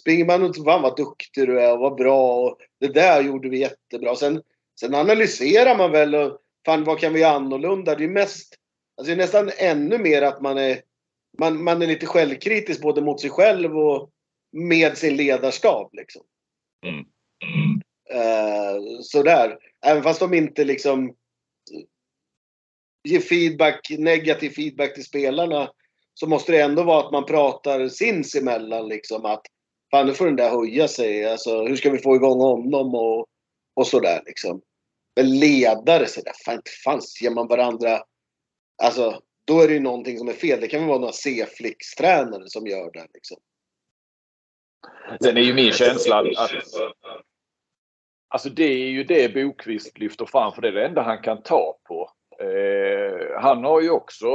springer 0.00 0.24
man 0.24 0.42
och 0.42 0.56
fan 0.56 0.82
vad 0.82 0.96
duktig 0.96 1.48
du 1.48 1.60
är 1.60 1.72
och 1.72 1.80
vad 1.80 1.96
bra. 1.96 2.40
Och 2.40 2.58
det 2.80 2.88
där 2.88 3.22
gjorde 3.22 3.48
vi 3.48 3.58
jättebra. 3.58 4.16
Sen, 4.16 4.42
sen 4.80 4.94
analyserar 4.94 5.78
man 5.78 5.92
väl 5.92 6.14
och 6.14 6.38
fan 6.66 6.84
vad 6.84 6.98
kan 6.98 7.12
vi 7.12 7.20
göra 7.20 7.32
annorlunda? 7.32 7.94
Det 7.94 8.04
är 8.04 8.08
mest, 8.08 8.54
alltså 8.96 9.08
det 9.10 9.14
är 9.14 9.24
nästan 9.24 9.50
ännu 9.58 9.98
mer 9.98 10.22
att 10.22 10.40
man 10.40 10.58
är 10.58 10.82
man, 11.38 11.64
man 11.64 11.82
är 11.82 11.86
lite 11.86 12.06
självkritisk 12.06 12.82
både 12.82 13.02
mot 13.02 13.20
sig 13.20 13.30
själv 13.30 13.78
och 13.78 14.10
med 14.52 14.98
sin 14.98 15.16
ledarstab. 15.16 15.90
Liksom. 15.92 16.22
Mm. 16.86 17.04
Uh, 18.14 19.00
sådär. 19.02 19.58
Även 19.86 20.02
fast 20.02 20.20
de 20.20 20.34
inte 20.34 20.64
liksom 20.64 21.14
ge 23.04 23.20
feedback, 23.20 23.90
negativ 23.98 24.50
feedback 24.50 24.94
till 24.94 25.04
spelarna 25.04 25.70
så 26.14 26.26
måste 26.26 26.52
det 26.52 26.60
ändå 26.60 26.82
vara 26.82 27.06
att 27.06 27.12
man 27.12 27.24
pratar 27.24 27.88
sinsemellan 27.88 28.88
liksom 28.88 29.24
att 29.24 29.42
fan 29.90 30.06
nu 30.06 30.14
får 30.14 30.26
den 30.26 30.36
där 30.36 30.50
höja 30.50 30.88
sig. 30.88 31.26
Alltså 31.26 31.64
hur 31.64 31.76
ska 31.76 31.90
vi 31.90 31.98
få 31.98 32.16
igång 32.16 32.40
honom 32.40 32.94
och, 32.94 33.26
och 33.74 33.86
sådär 33.86 34.22
liksom. 34.26 34.62
Men 35.16 35.38
ledare 35.38 36.06
sådär, 36.06 36.32
fan 36.44 36.54
inte 36.54 36.70
fanns 36.84 37.22
ger 37.22 37.30
man 37.30 37.48
varandra. 37.48 38.02
Alltså 38.82 39.20
då 39.44 39.60
är 39.60 39.68
det 39.68 39.74
ju 39.74 39.80
någonting 39.80 40.18
som 40.18 40.28
är 40.28 40.32
fel. 40.32 40.60
Det 40.60 40.68
kan 40.68 40.80
väl 40.80 40.88
vara 40.88 40.98
några 40.98 41.12
C-flickstränare 41.12 42.44
som 42.46 42.66
gör 42.66 42.90
det 42.92 43.06
liksom. 43.14 43.36
Sen 45.22 45.36
är 45.36 45.40
ju 45.40 45.54
min 45.54 45.72
känsla 45.72 46.18
att 46.18 46.50
Alltså 48.28 48.48
det 48.48 48.64
är 48.64 48.88
ju 48.88 49.04
det 49.04 49.34
Bokvist 49.34 49.98
lyfter 49.98 50.26
fram 50.26 50.52
för 50.52 50.62
det 50.62 50.68
är 50.68 50.72
det 50.72 50.86
enda 50.86 51.02
han 51.02 51.22
kan 51.22 51.42
ta 51.42 51.78
på. 51.88 52.10
Eh, 52.40 53.40
han 53.40 53.64
har 53.64 53.80
ju 53.80 53.90
också, 53.90 54.26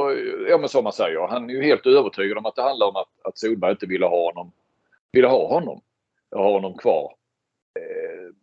ja 0.49 0.58
men 0.58 0.70
som 0.70 0.84
man 0.84 0.93
säger, 0.93 1.28
han 1.28 1.49
är 1.49 1.53
ju 1.53 1.64
helt 1.64 1.86
övertygad 1.86 2.38
om 2.38 2.45
att 2.45 2.56
det 2.56 2.62
handlar 2.62 2.88
om 2.88 2.95
att, 2.95 3.10
att 3.24 3.38
Solberg 3.38 3.72
inte 3.72 3.86
ville 3.86 4.06
ha 4.06 4.26
honom, 4.26 4.51
ville 5.12 5.28
ha 5.28 5.47
honom, 5.47 5.82
ha 6.32 6.51
honom 6.51 6.78
kvar. 6.78 7.16
Eh, 7.80 8.34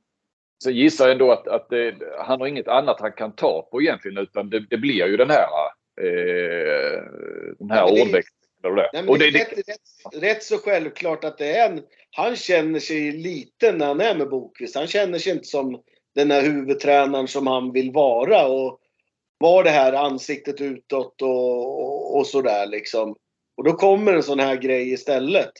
så 0.59 0.71
gissar 0.71 1.05
jag 1.05 1.13
ändå 1.13 1.33
att, 1.33 1.49
att 1.49 1.69
det, 1.71 1.95
han 2.19 2.41
har 2.41 2.47
inget 2.47 2.69
annat 2.69 3.01
han 3.01 3.13
kan 3.13 3.33
ta 3.33 3.69
på 3.71 3.83
egentligen 3.83 4.19
utan 4.19 4.51
det, 4.51 4.61
det 4.71 4.79
blir 4.79 5.07
ju 5.07 5.17
den 5.17 5.31
här, 5.31 5.47
eh, 6.01 7.03
den 7.59 7.71
här 7.71 7.85
ordväxlingen. 7.85 8.43
Det, 8.63 8.91
nej, 8.93 9.09
och 9.09 9.19
det, 9.19 9.31
det, 9.31 9.39
rätt, 9.39 9.59
rätt, 9.59 10.23
rätt, 10.23 10.43
så 10.43 10.59
självklart 10.59 11.25
att 11.25 11.39
det 11.39 11.57
är 11.57 11.71
en, 11.71 11.83
han 12.11 12.37
känner 12.37 12.81
sig 12.81 13.13
liten 13.13 13.79
när 13.79 13.87
han 13.87 14.01
är 14.01 14.15
med 14.15 14.29
Bokvist. 14.29 14.77
Han 14.77 14.87
känner 14.87 15.19
sig 15.19 15.33
inte 15.33 15.45
som 15.45 15.83
den 16.15 16.31
här 16.31 16.43
huvudtränaren 16.43 17.29
som 17.29 17.47
han 17.47 17.73
vill 17.73 17.93
vara. 17.93 18.47
Och 18.47 18.79
var 19.43 19.65
det 19.65 19.71
här 19.71 19.93
ansiktet 19.93 20.61
utåt 20.61 21.23
och, 21.23 22.17
och 22.17 22.27
sådär 22.27 22.67
liksom. 22.67 23.17
Och 23.57 23.65
då 23.65 23.73
kommer 23.73 24.13
en 24.13 24.23
sån 24.23 24.41
här 24.41 24.57
grej 24.57 24.93
istället. 24.93 25.53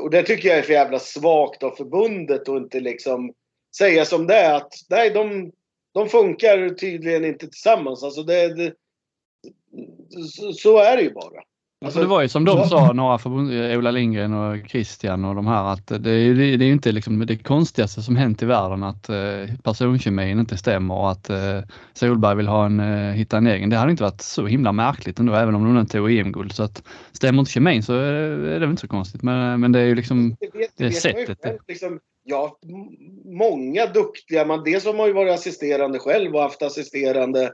Och 0.00 0.10
det 0.10 0.22
tycker 0.22 0.48
jag 0.48 0.58
är 0.58 0.62
för 0.62 0.72
jävla 0.72 0.98
svagt 0.98 1.62
av 1.62 1.70
förbundet 1.70 2.48
och 2.48 2.56
inte 2.56 2.80
liksom 2.80 3.34
säga 3.76 4.04
som 4.04 4.26
det 4.26 4.34
är 4.34 4.54
att 4.54 4.74
nej, 4.90 5.10
de, 5.10 5.52
de 5.94 6.08
funkar 6.08 6.68
tydligen 6.68 7.24
inte 7.24 7.46
tillsammans. 7.46 8.02
Alltså 8.02 8.22
det, 8.22 8.54
det 8.54 8.74
så, 10.30 10.52
så 10.52 10.78
är 10.78 10.96
det 10.96 11.02
ju 11.02 11.12
bara. 11.12 11.42
Alltså, 11.84 12.00
det 12.00 12.06
var 12.06 12.22
ju 12.22 12.28
som 12.28 12.44
de 12.44 12.68
sa, 12.68 12.92
några 12.92 13.18
förbund, 13.18 13.76
Ola 13.78 13.90
Lindgren 13.90 14.34
och 14.34 14.68
Christian 14.68 15.24
och 15.24 15.34
de 15.34 15.46
här, 15.46 15.72
att 15.72 15.86
det 15.86 16.10
är, 16.10 16.34
det 16.34 16.64
är 16.64 16.72
inte 16.72 16.92
liksom 16.92 17.26
det 17.26 17.36
konstigaste 17.36 18.02
som 18.02 18.16
hänt 18.16 18.42
i 18.42 18.46
världen 18.46 18.82
att 18.82 19.08
eh, 19.08 19.56
personkemin 19.62 20.38
inte 20.38 20.56
stämmer 20.56 20.94
och 20.94 21.10
att 21.10 21.30
eh, 21.30 21.60
Solberg 21.92 22.36
vill 22.36 22.48
ha 22.48 22.66
en, 22.66 22.80
eh, 22.80 23.12
hitta 23.12 23.36
en 23.36 23.46
egen. 23.46 23.70
Det 23.70 23.76
hade 23.76 23.90
inte 23.90 24.02
varit 24.02 24.20
så 24.20 24.46
himla 24.46 24.72
märkligt 24.72 25.18
ändå, 25.18 25.34
även 25.34 25.54
om 25.54 25.64
de 25.64 25.80
inte 25.80 25.92
tog 25.92 26.12
EM-guld. 26.12 26.52
Så 26.52 26.62
att 26.62 26.82
stämmer 27.12 27.38
inte 27.38 27.52
kemin 27.52 27.82
så 27.82 27.94
är 27.94 28.12
det 28.38 28.58
väl 28.58 28.70
inte 28.70 28.80
så 28.80 28.88
konstigt. 28.88 29.22
Men, 29.22 29.60
men 29.60 29.72
det 29.72 29.80
är 29.80 29.84
ju 29.84 29.94
liksom 29.94 30.36
det, 30.40 30.58
vet, 30.58 30.70
det, 30.76 30.84
det 30.84 30.92
sättet. 30.92 31.38
Själv, 31.42 31.58
liksom, 31.68 31.98
ja, 32.24 32.58
många 33.24 33.86
duktiga, 33.86 34.44
man, 34.44 34.64
dels 34.64 34.84
har 34.84 34.94
man 34.94 35.06
ju 35.06 35.12
varit 35.12 35.34
assisterande 35.34 35.98
själv 35.98 36.34
och 36.34 36.42
haft 36.42 36.62
assisterande 36.62 37.52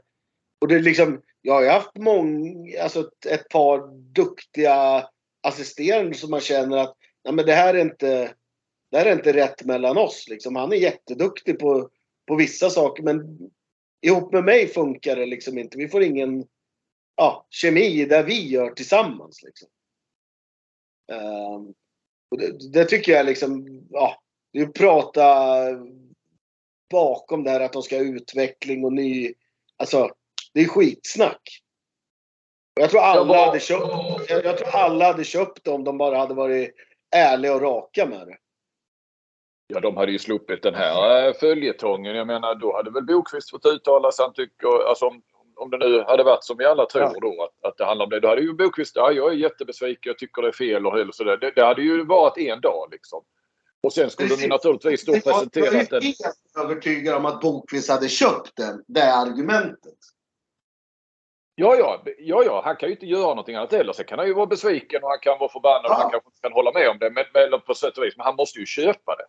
och 0.59 0.67
det 0.67 0.75
är 0.75 0.79
liksom, 0.79 1.21
jag 1.41 1.53
har 1.53 1.61
ju 1.61 1.69
haft 1.69 1.97
många, 1.97 2.81
alltså 2.81 3.11
ett 3.25 3.49
par 3.49 3.87
duktiga 4.13 5.07
assisterande 5.41 6.13
som 6.13 6.31
man 6.31 6.39
känner 6.39 6.77
att 6.77 6.95
nej, 7.23 7.33
men 7.33 7.45
det 7.45 7.53
här 7.53 7.73
är 7.73 7.81
inte, 7.81 8.33
det 8.91 8.97
här 8.97 9.05
är 9.05 9.13
inte 9.13 9.33
rätt 9.33 9.65
mellan 9.65 9.97
oss. 9.97 10.27
Liksom. 10.29 10.55
Han 10.55 10.71
är 10.71 10.77
jätteduktig 10.77 11.59
på, 11.59 11.89
på 12.27 12.35
vissa 12.35 12.69
saker 12.69 13.03
men 13.03 13.39
ihop 14.01 14.33
med 14.33 14.43
mig 14.43 14.67
funkar 14.67 15.15
det 15.15 15.25
liksom 15.25 15.57
inte. 15.57 15.77
Vi 15.77 15.87
får 15.87 16.03
ingen 16.03 16.45
ja, 17.15 17.47
kemi 17.49 18.05
där 18.05 18.23
vi 18.23 18.47
gör 18.47 18.71
tillsammans. 18.71 19.43
Liksom. 19.43 19.69
Um, 21.11 21.73
och 22.31 22.37
det, 22.37 22.71
det, 22.73 22.85
tycker 22.85 23.11
jag 23.11 23.25
liksom, 23.25 23.81
ja, 23.89 24.21
det 24.53 24.59
är 24.59 24.63
att 24.63 24.73
prata 24.73 25.55
bakom 26.89 27.43
det 27.43 27.49
här 27.49 27.59
att 27.59 27.73
de 27.73 27.83
ska 27.83 27.95
ha 27.97 28.03
utveckling 28.03 28.85
och 28.85 28.93
ny, 28.93 29.33
alltså 29.77 30.09
det 30.53 30.61
är 30.61 30.67
skitsnack. 30.67 31.41
Jag 32.79 32.89
tror 32.89 33.01
alla, 33.01 33.23
var... 33.23 33.45
hade 33.45 33.59
köpt, 33.59 33.85
jag, 34.29 34.45
jag, 34.45 34.57
tror 34.57 34.69
alla 34.75 35.05
hade 35.05 35.23
köpt 35.23 35.63
det 35.63 35.71
om 35.71 35.83
de 35.83 35.97
bara 35.97 36.17
hade 36.17 36.33
varit 36.33 36.75
ärliga 37.15 37.55
och 37.55 37.61
raka 37.61 38.05
med 38.05 38.27
det. 38.27 38.37
Ja, 39.67 39.79
de 39.79 39.97
hade 39.97 40.11
ju 40.11 40.19
sluppit 40.19 40.63
den 40.63 40.75
här 40.75 41.27
äh, 41.27 41.33
följetongen. 41.33 42.15
Jag 42.15 42.27
menar, 42.27 42.55
då 42.55 42.75
hade 42.75 42.91
väl 42.91 43.03
Bokvist 43.03 43.49
fått 43.49 43.65
uttala 43.65 44.11
sig. 44.11 44.25
Han 44.25 44.33
tycker, 44.33 44.89
alltså 44.89 45.05
om, 45.05 45.21
om 45.55 45.69
det 45.69 45.77
nu 45.77 46.03
hade 46.03 46.23
varit 46.23 46.43
som 46.43 46.57
vi 46.57 46.65
alla 46.65 46.85
tror 46.85 47.03
ja. 47.03 47.19
då, 47.21 47.43
att, 47.43 47.69
att 47.71 47.77
det 47.77 47.85
handlar 47.85 48.05
om 48.05 48.09
det. 48.09 48.19
Då 48.19 48.27
hade 48.27 48.41
ju 48.41 48.53
Bokvist, 48.53 48.95
ja, 48.95 49.11
jag 49.11 49.31
är 49.31 49.35
jättebesviken, 49.35 50.09
jag 50.09 50.17
tycker 50.17 50.41
det 50.41 50.47
är 50.47 50.51
fel 50.51 50.85
och 50.85 51.15
så 51.15 51.23
där. 51.23 51.37
Det, 51.37 51.51
det 51.55 51.65
hade 51.65 51.81
ju 51.81 52.05
varit 52.05 52.37
en 52.37 52.61
dag 52.61 52.87
liksom. 52.91 53.23
Och 53.83 53.93
sen 53.93 54.09
skulle 54.09 54.29
Precis. 54.29 54.43
de 54.43 54.49
naturligtvis 54.49 55.05
då 55.05 55.13
presentera 55.13 55.71
den. 55.71 55.87
Jag 55.89 55.93
är 55.93 56.03
helt 56.03 56.57
övertygad 56.59 57.15
om 57.15 57.25
att 57.25 57.41
Bokvist 57.41 57.89
hade 57.89 58.09
köpt 58.09 58.55
den, 58.55 58.83
det 58.87 59.13
argumentet. 59.13 59.97
Ja, 61.59 61.75
ja, 61.75 62.03
ja, 62.17 62.43
ja, 62.45 62.61
han 62.65 62.75
kan 62.75 62.89
ju 62.89 62.95
inte 62.95 63.05
göra 63.05 63.27
någonting 63.27 63.55
annat 63.55 63.71
heller. 63.71 63.93
Sen 63.93 64.05
kan 64.05 64.19
han 64.19 64.27
ju 64.27 64.33
vara 64.33 64.45
besviken 64.45 65.03
och 65.03 65.09
han 65.09 65.19
kan 65.19 65.39
vara 65.39 65.49
förbannad 65.49 65.85
ja. 65.85 65.89
och 65.89 66.01
han 66.01 66.11
kanske 66.11 66.29
inte 66.29 66.41
kan 66.41 66.53
hålla 66.53 66.71
med 66.71 66.89
om 66.89 66.97
det. 66.99 67.09
Men, 67.09 67.23
men 67.33 67.61
på 67.61 67.73
sätt 67.73 67.97
och 67.97 68.03
vis. 68.03 68.17
Men 68.17 68.25
han 68.25 68.35
måste 68.35 68.59
ju 68.59 68.65
köpa 68.65 69.15
det. 69.15 69.25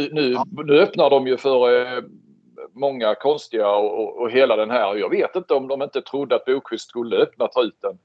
Nu, 0.00 0.08
nu, 0.12 0.32
ja. 0.32 0.46
nu 0.64 0.80
öppnar 0.80 1.10
de 1.10 1.26
ju 1.26 1.36
för 1.36 1.86
eh, 1.96 2.02
många 2.72 3.14
konstiga 3.14 3.70
och, 3.70 4.02
och, 4.02 4.22
och, 4.22 4.30
hela 4.30 4.56
den 4.56 4.70
här. 4.70 4.96
Jag 4.96 5.10
vet 5.10 5.36
inte 5.36 5.54
om 5.54 5.68
de 5.68 5.82
inte 5.82 6.02
trodde 6.02 6.36
att 6.36 6.44
Bokvist 6.44 6.88
skulle 6.88 7.16
öppna 7.16 7.48
truten 7.48 7.98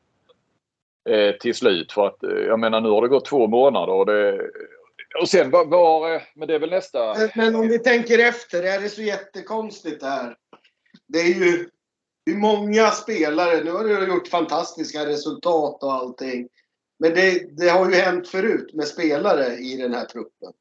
eh, 1.09 1.36
till 1.36 1.55
slut. 1.55 1.91
För 1.91 2.07
att 2.07 2.24
eh, 2.24 2.30
jag 2.30 2.59
menar 2.59 2.82
nu 2.82 2.89
har 2.89 3.01
det 3.01 3.07
gått 3.07 3.26
två 3.26 3.47
månader 3.47 3.93
och 3.93 4.05
det, 4.05 4.49
och 5.22 5.30
sen 5.30 5.51
var, 5.51 5.66
var, 5.66 6.16
eh, 6.16 6.22
men 6.36 6.47
det 6.47 6.55
är 6.55 6.59
väl 6.59 6.70
nästa... 6.70 7.16
Men 7.36 7.55
om 7.55 7.68
vi 7.68 7.80
tänker 7.80 8.20
efter, 8.20 8.64
är 8.64 8.82
det 8.82 8.89
så 8.89 9.01
jättekonstigt 9.01 9.99
det 9.99 10.07
här? 10.07 10.36
Det 11.07 11.20
är 11.20 11.34
ju 11.34 11.70
det 12.32 12.36
är 12.36 12.40
många 12.40 12.92
spelare. 12.92 13.64
Nu 13.64 13.72
har 13.72 13.84
du 13.84 14.08
gjort 14.08 14.28
fantastiska 14.28 15.06
resultat 15.06 15.84
och 15.84 15.94
allting. 15.94 16.48
Men 17.00 17.14
det, 17.14 17.58
det 17.58 17.70
har 17.70 17.90
ju 17.90 17.96
hänt 17.96 18.28
förut 18.28 18.74
med 18.74 18.88
spelare 18.88 19.56
i 19.56 19.78
den 19.78 19.94
här 19.94 20.06
truppen. 20.06 20.54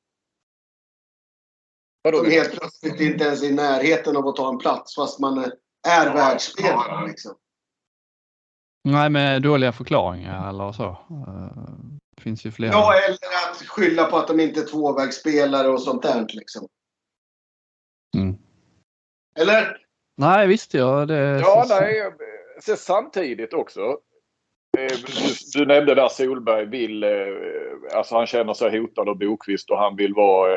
Vadå? 2.03 2.18
Som 2.18 2.31
helt 2.31 2.59
plötsligt 2.59 3.01
inte 3.01 3.25
ens 3.25 3.43
är 3.43 3.47
i 3.47 3.53
närheten 3.53 4.16
av 4.16 4.29
att 4.29 4.37
ta 4.37 4.49
en 4.49 4.59
plats 4.59 4.95
fast 4.95 5.18
man 5.18 5.39
är 5.39 5.53
ja, 5.83 6.12
världsspelare. 6.14 7.07
Liksom. 7.07 7.35
Nej, 8.85 9.11
med 9.11 9.43
dåliga 9.43 9.73
förklaringar 9.73 10.49
eller 10.49 10.73
så. 10.73 10.97
Det 12.16 12.23
finns 12.23 12.47
ju 12.47 12.51
flera. 12.51 12.73
Ja, 12.73 12.95
eller 12.95 13.51
att 13.51 13.57
skylla 13.57 14.05
på 14.05 14.16
att 14.16 14.29
de 14.29 14.41
inte 14.41 14.61
är 14.61 14.66
tvåvägsspelare 14.66 15.68
och 15.68 15.83
sånt 15.83 16.03
där. 16.03 16.27
Liksom. 16.29 16.68
Mm. 18.16 18.39
Eller? 19.35 19.89
Nej, 20.21 20.47
visst 20.47 20.75
ja. 20.75 21.07
Det, 21.07 21.41
ja, 21.41 21.64
så, 21.68 21.81
nej. 21.81 22.12
Så 22.61 22.77
samtidigt 22.77 23.55
också. 23.55 23.81
Eh, 24.79 24.97
du, 25.07 25.59
du 25.59 25.66
nämnde 25.66 25.95
där 25.95 26.09
Solberg 26.09 26.66
vill, 26.66 27.05
eh, 27.05 27.11
alltså 27.95 28.16
han 28.16 28.27
känner 28.27 28.55
sig 28.55 28.79
hotad 28.79 29.09
av 29.09 29.18
Bokvist 29.18 29.71
och 29.71 29.79
han 29.79 29.97
vill 29.97 30.14
vara 30.14 30.53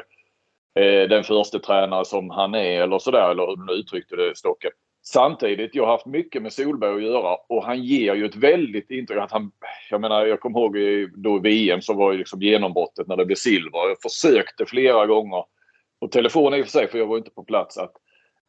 eh, 0.80 1.10
den 1.10 1.24
första 1.24 1.60
tränare 1.60 2.06
som 2.06 2.30
han 2.30 2.56
är 2.56 2.82
eller 2.82 3.00
sådär, 3.00 3.32
eller 3.32 3.48
hur 3.48 3.68
du 3.68 3.74
uttryckte 3.74 4.16
det 4.16 4.38
Stocke. 4.38 4.70
Samtidigt, 5.06 5.76
jag 5.76 5.86
har 5.86 5.92
haft 5.92 6.06
mycket 6.06 6.42
med 6.42 6.54
Solberg 6.54 6.96
att 6.96 7.04
göra 7.04 7.36
och 7.50 7.66
han 7.66 7.84
ger 7.84 8.16
ju 8.16 8.26
ett 8.26 8.36
väldigt 8.36 8.92
intryck 8.92 9.20
att 9.20 9.32
han, 9.32 9.52
jag 9.90 10.02
menar 10.02 10.26
jag 10.26 10.40
kommer 10.40 10.60
ihåg 10.60 10.76
då 11.14 11.38
i 11.38 11.40
VM 11.40 11.82
så 11.82 11.94
var 11.94 12.12
ju 12.12 12.18
liksom 12.18 12.42
genombrottet 12.42 13.08
när 13.08 13.18
det 13.18 13.26
blev 13.26 13.36
silver. 13.36 13.88
Jag 13.88 14.02
försökte 14.02 14.66
flera 14.66 15.06
gånger 15.06 15.46
på 16.00 16.08
telefon 16.08 16.54
i 16.54 16.62
och 16.62 16.66
för 16.66 16.72
sig 16.72 16.88
för 16.88 16.98
jag 16.98 17.08
var 17.08 17.18
inte 17.18 17.32
på 17.32 17.44
plats 17.44 17.78
att, 17.78 17.94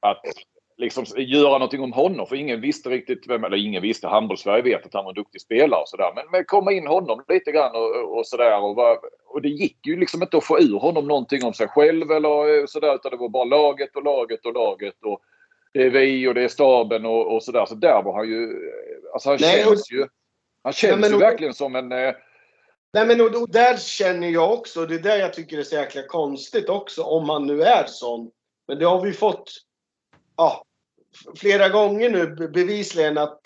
att 0.00 0.22
liksom 0.76 1.04
göra 1.16 1.52
någonting 1.52 1.82
om 1.82 1.92
honom. 1.92 2.26
För 2.26 2.36
ingen 2.36 2.60
visste 2.60 2.88
riktigt 2.88 3.28
vem, 3.28 3.44
eller 3.44 3.56
ingen 3.56 3.82
visste, 3.82 4.08
handbolls-Sverige 4.08 4.62
vet 4.62 4.86
att 4.86 4.94
han 4.94 5.04
var 5.04 5.10
en 5.10 5.14
duktig 5.14 5.40
spelare 5.40 5.80
och 5.80 5.88
sådär. 5.88 6.12
Men, 6.14 6.24
men 6.32 6.44
komma 6.44 6.72
in 6.72 6.86
honom 6.86 7.24
lite 7.28 7.52
grann 7.52 7.76
och, 7.76 8.18
och 8.18 8.26
sådär. 8.26 8.60
Och, 8.62 8.78
och 9.24 9.42
det 9.42 9.48
gick 9.48 9.86
ju 9.86 10.00
liksom 10.00 10.22
inte 10.22 10.36
att 10.36 10.44
få 10.44 10.60
ur 10.60 10.78
honom 10.78 11.08
någonting 11.08 11.44
om 11.44 11.54
sig 11.54 11.68
själv 11.68 12.10
eller 12.10 12.58
eh, 12.58 12.66
sådär. 12.66 12.94
Utan 12.94 13.10
det 13.10 13.16
var 13.16 13.28
bara 13.28 13.44
laget 13.44 13.96
och 13.96 14.04
laget 14.04 14.46
och 14.46 14.54
laget. 14.54 14.94
Och 15.04 15.20
det 15.72 15.82
är 15.82 15.90
vi 15.90 16.28
och 16.28 16.34
det 16.34 16.42
är 16.42 16.48
staben 16.48 17.06
och, 17.06 17.34
och 17.34 17.42
sådär. 17.42 17.66
Så 17.66 17.74
där 17.74 18.02
var 18.02 18.16
han 18.16 18.28
ju... 18.28 18.70
Alltså 19.12 19.28
han 19.28 19.38
Nej, 19.40 19.64
känns 19.64 19.92
ju... 19.92 20.06
Han 20.62 20.72
känns 20.72 21.00
nej, 21.00 21.10
ju 21.10 21.18
verkligen 21.18 21.54
som 21.54 21.76
en... 21.76 21.92
Eh, 21.92 22.14
Nej 22.92 23.06
men 23.06 23.20
och, 23.20 23.42
och 23.42 23.50
där 23.50 23.76
känner 23.76 24.28
jag 24.28 24.52
också, 24.52 24.86
det 24.86 24.94
är 24.94 24.98
där 24.98 25.16
jag 25.16 25.32
tycker 25.32 25.56
det 25.56 25.62
är 25.62 25.64
så 25.64 25.74
jäkla 25.74 26.02
konstigt 26.02 26.68
också, 26.68 27.02
om 27.02 27.28
han 27.28 27.46
nu 27.46 27.62
är 27.62 27.84
sån. 27.86 28.30
Men 28.68 28.78
det 28.78 28.84
har 28.84 29.00
vi 29.00 29.12
fått 29.12 29.52
ja, 30.36 30.64
flera 31.36 31.68
gånger 31.68 32.10
nu 32.10 32.26
bevisligen 32.48 33.18
att 33.18 33.40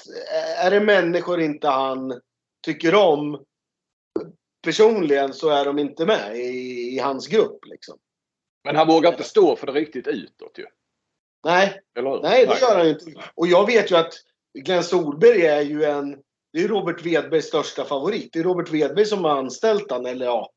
är 0.59 0.70
det 0.70 0.80
människor 0.80 1.41
inte 1.41 1.68
han 1.68 2.20
tycker 2.64 2.95
om. 2.95 3.45
Personligen 4.62 5.34
så 5.34 5.49
är 5.49 5.64
de 5.64 5.78
inte 5.78 6.07
med 6.07 6.36
i, 6.36 6.95
i 6.95 6.99
hans 6.99 7.26
grupp. 7.26 7.64
Liksom. 7.64 7.99
Men 8.64 8.76
han 8.76 8.86
vågar 8.86 9.12
inte 9.12 9.24
stå 9.24 9.57
för 9.57 9.66
det 9.66 9.72
riktigt 9.72 10.07
utåt 10.07 10.59
ju. 10.59 10.66
Nej, 11.45 11.80
nej 12.22 12.47
det 12.47 12.61
gör 12.61 12.78
han 12.78 12.89
inte. 12.89 13.05
Och 13.34 13.47
jag 13.47 13.66
vet 13.66 13.91
ju 13.91 13.97
att 13.97 14.14
Glenn 14.59 14.84
Solberg 14.84 15.47
är 15.47 15.61
ju 15.61 15.84
en... 15.84 16.18
Det 16.53 16.64
är 16.64 16.68
Robert 16.68 17.07
Wedbergs 17.07 17.47
största 17.47 17.84
favorit. 17.84 18.32
Det 18.32 18.39
är 18.39 18.43
Robert 18.43 18.70
Wedberg 18.70 19.07
som 19.07 19.24
har 19.24 19.39
anställt 19.39 19.91
han, 19.91 20.07
eller 20.07 20.26
ja. 20.26 20.51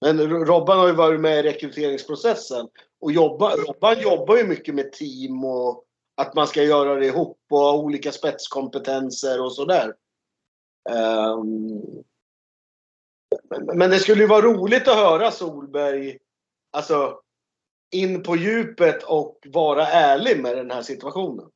Men 0.00 0.46
Robban 0.46 0.78
har 0.78 0.86
ju 0.86 0.92
varit 0.92 1.20
med 1.20 1.38
i 1.38 1.42
rekryteringsprocessen. 1.42 2.68
Och 3.00 3.12
jobba, 3.12 3.56
Robban 3.56 4.00
jobbar 4.00 4.36
ju 4.36 4.44
mycket 4.44 4.74
med 4.74 4.92
team 4.92 5.44
och 5.44 5.84
att 6.14 6.34
man 6.34 6.46
ska 6.46 6.62
göra 6.62 6.94
det 6.94 7.06
ihop 7.06 7.38
och 7.50 7.58
ha 7.58 7.76
olika 7.76 8.12
spetskompetenser 8.12 9.42
och 9.42 9.52
sådär. 9.52 9.94
Um, 10.90 12.04
men, 13.76 13.90
det 13.90 13.98
skulle 13.98 14.22
ju 14.22 14.28
vara 14.28 14.42
roligt 14.42 14.88
att 14.88 14.96
höra 14.96 15.30
Solberg, 15.30 16.18
alltså 16.70 17.20
in 17.90 18.22
på 18.22 18.36
djupet 18.36 19.02
och 19.02 19.38
vara 19.46 19.86
ärlig 19.86 20.42
med 20.42 20.56
den 20.56 20.70
här 20.70 20.82
situationen. 20.82 21.50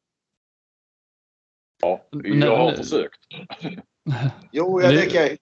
Ja, 1.82 2.06
jag 2.10 2.56
har 2.56 2.72
försökt. 2.72 3.20
Jo, 4.52 4.80
jag 4.80 4.94
jag. 5.14 5.36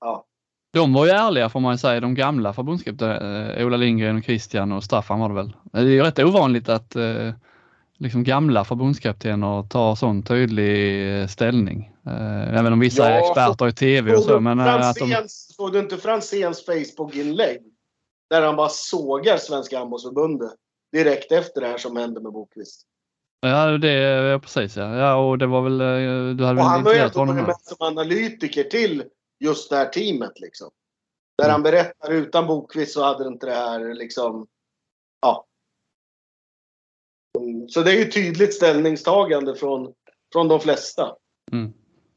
Ja. 0.00 0.26
De 0.72 0.92
var 0.92 1.06
ju 1.06 1.10
ärliga 1.10 1.48
får 1.48 1.60
man 1.60 1.78
säga, 1.78 2.00
de 2.00 2.14
gamla 2.14 2.52
förbundskaptenerna, 2.52 3.52
eh, 3.52 3.66
Ola 3.66 3.76
Lindgren 3.76 4.16
och 4.16 4.24
Christian 4.24 4.72
och 4.72 4.84
Staffan 4.84 5.20
var 5.20 5.28
det 5.28 5.34
väl. 5.34 5.52
Det 5.72 5.78
är 5.78 5.84
ju 5.84 6.02
rätt 6.02 6.18
ovanligt 6.18 6.68
att 6.68 6.96
eh, 6.96 7.30
liksom 7.98 8.24
gamla 8.24 8.64
förbundskaptener 8.64 9.62
tar 9.62 9.94
sån 9.94 10.22
tydlig 10.22 11.20
eh, 11.20 11.26
ställning. 11.26 11.92
Eh, 12.06 12.58
även 12.58 12.72
om 12.72 12.80
vissa 12.80 13.10
Ja, 13.10 13.16
är 13.16 13.20
experter 13.20 13.68
i 13.68 13.72
TV 13.72 14.14
och 14.14 14.22
så. 14.22 14.40
Men 14.40 14.60
eh, 14.60 14.66
att 14.66 14.96
de, 14.96 15.08
Franzéns, 15.08 15.54
Såg 15.56 15.72
du 15.72 15.78
inte 15.78 15.96
Franzéns 15.96 16.66
Facebook-inlägg? 16.66 17.60
Där 18.30 18.42
han 18.42 18.56
bara 18.56 18.68
sågar 18.68 19.36
Svenska 19.36 19.78
handbollsförbundet 19.78 20.52
direkt 20.92 21.32
efter 21.32 21.60
det 21.60 21.66
här 21.66 21.78
som 21.78 21.96
hände 21.96 22.20
med 22.20 22.32
Bokvist. 22.32 22.82
ja, 23.40 23.78
det 23.78 23.92
ja, 23.92 24.38
precis 24.38 24.76
ja. 24.76 24.96
ja. 24.96 25.14
Och 25.14 25.38
det 25.38 25.46
var 25.46 25.62
väl, 25.62 25.80
eh, 25.80 26.36
du 26.36 26.44
hade 26.44 26.50
Och 26.50 26.56
väl 26.56 26.64
han 26.64 26.86
har 26.86 26.92
ju 26.92 26.98
ändå 26.98 27.24
varit 27.24 27.46
med 27.46 27.56
som 27.62 27.86
analytiker 27.86 28.64
till 28.64 29.04
just 29.42 29.70
det 29.70 29.76
här 29.76 29.88
teamet. 29.88 30.40
Liksom. 30.40 30.70
Där 31.38 31.50
han 31.50 31.62
berättar 31.62 32.12
utan 32.12 32.46
Bokvist 32.46 32.92
så 32.92 33.04
hade 33.04 33.24
det 33.24 33.28
inte 33.28 33.46
det 33.46 33.54
här 33.54 33.94
liksom... 33.94 34.46
Ja. 35.22 35.46
Så 37.68 37.82
det 37.82 37.92
är 37.92 37.98
ju 37.98 38.10
tydligt 38.10 38.54
ställningstagande 38.54 39.54
från, 39.54 39.92
från 40.32 40.48
de 40.48 40.60
flesta. 40.60 41.12
Mm. 41.52 41.72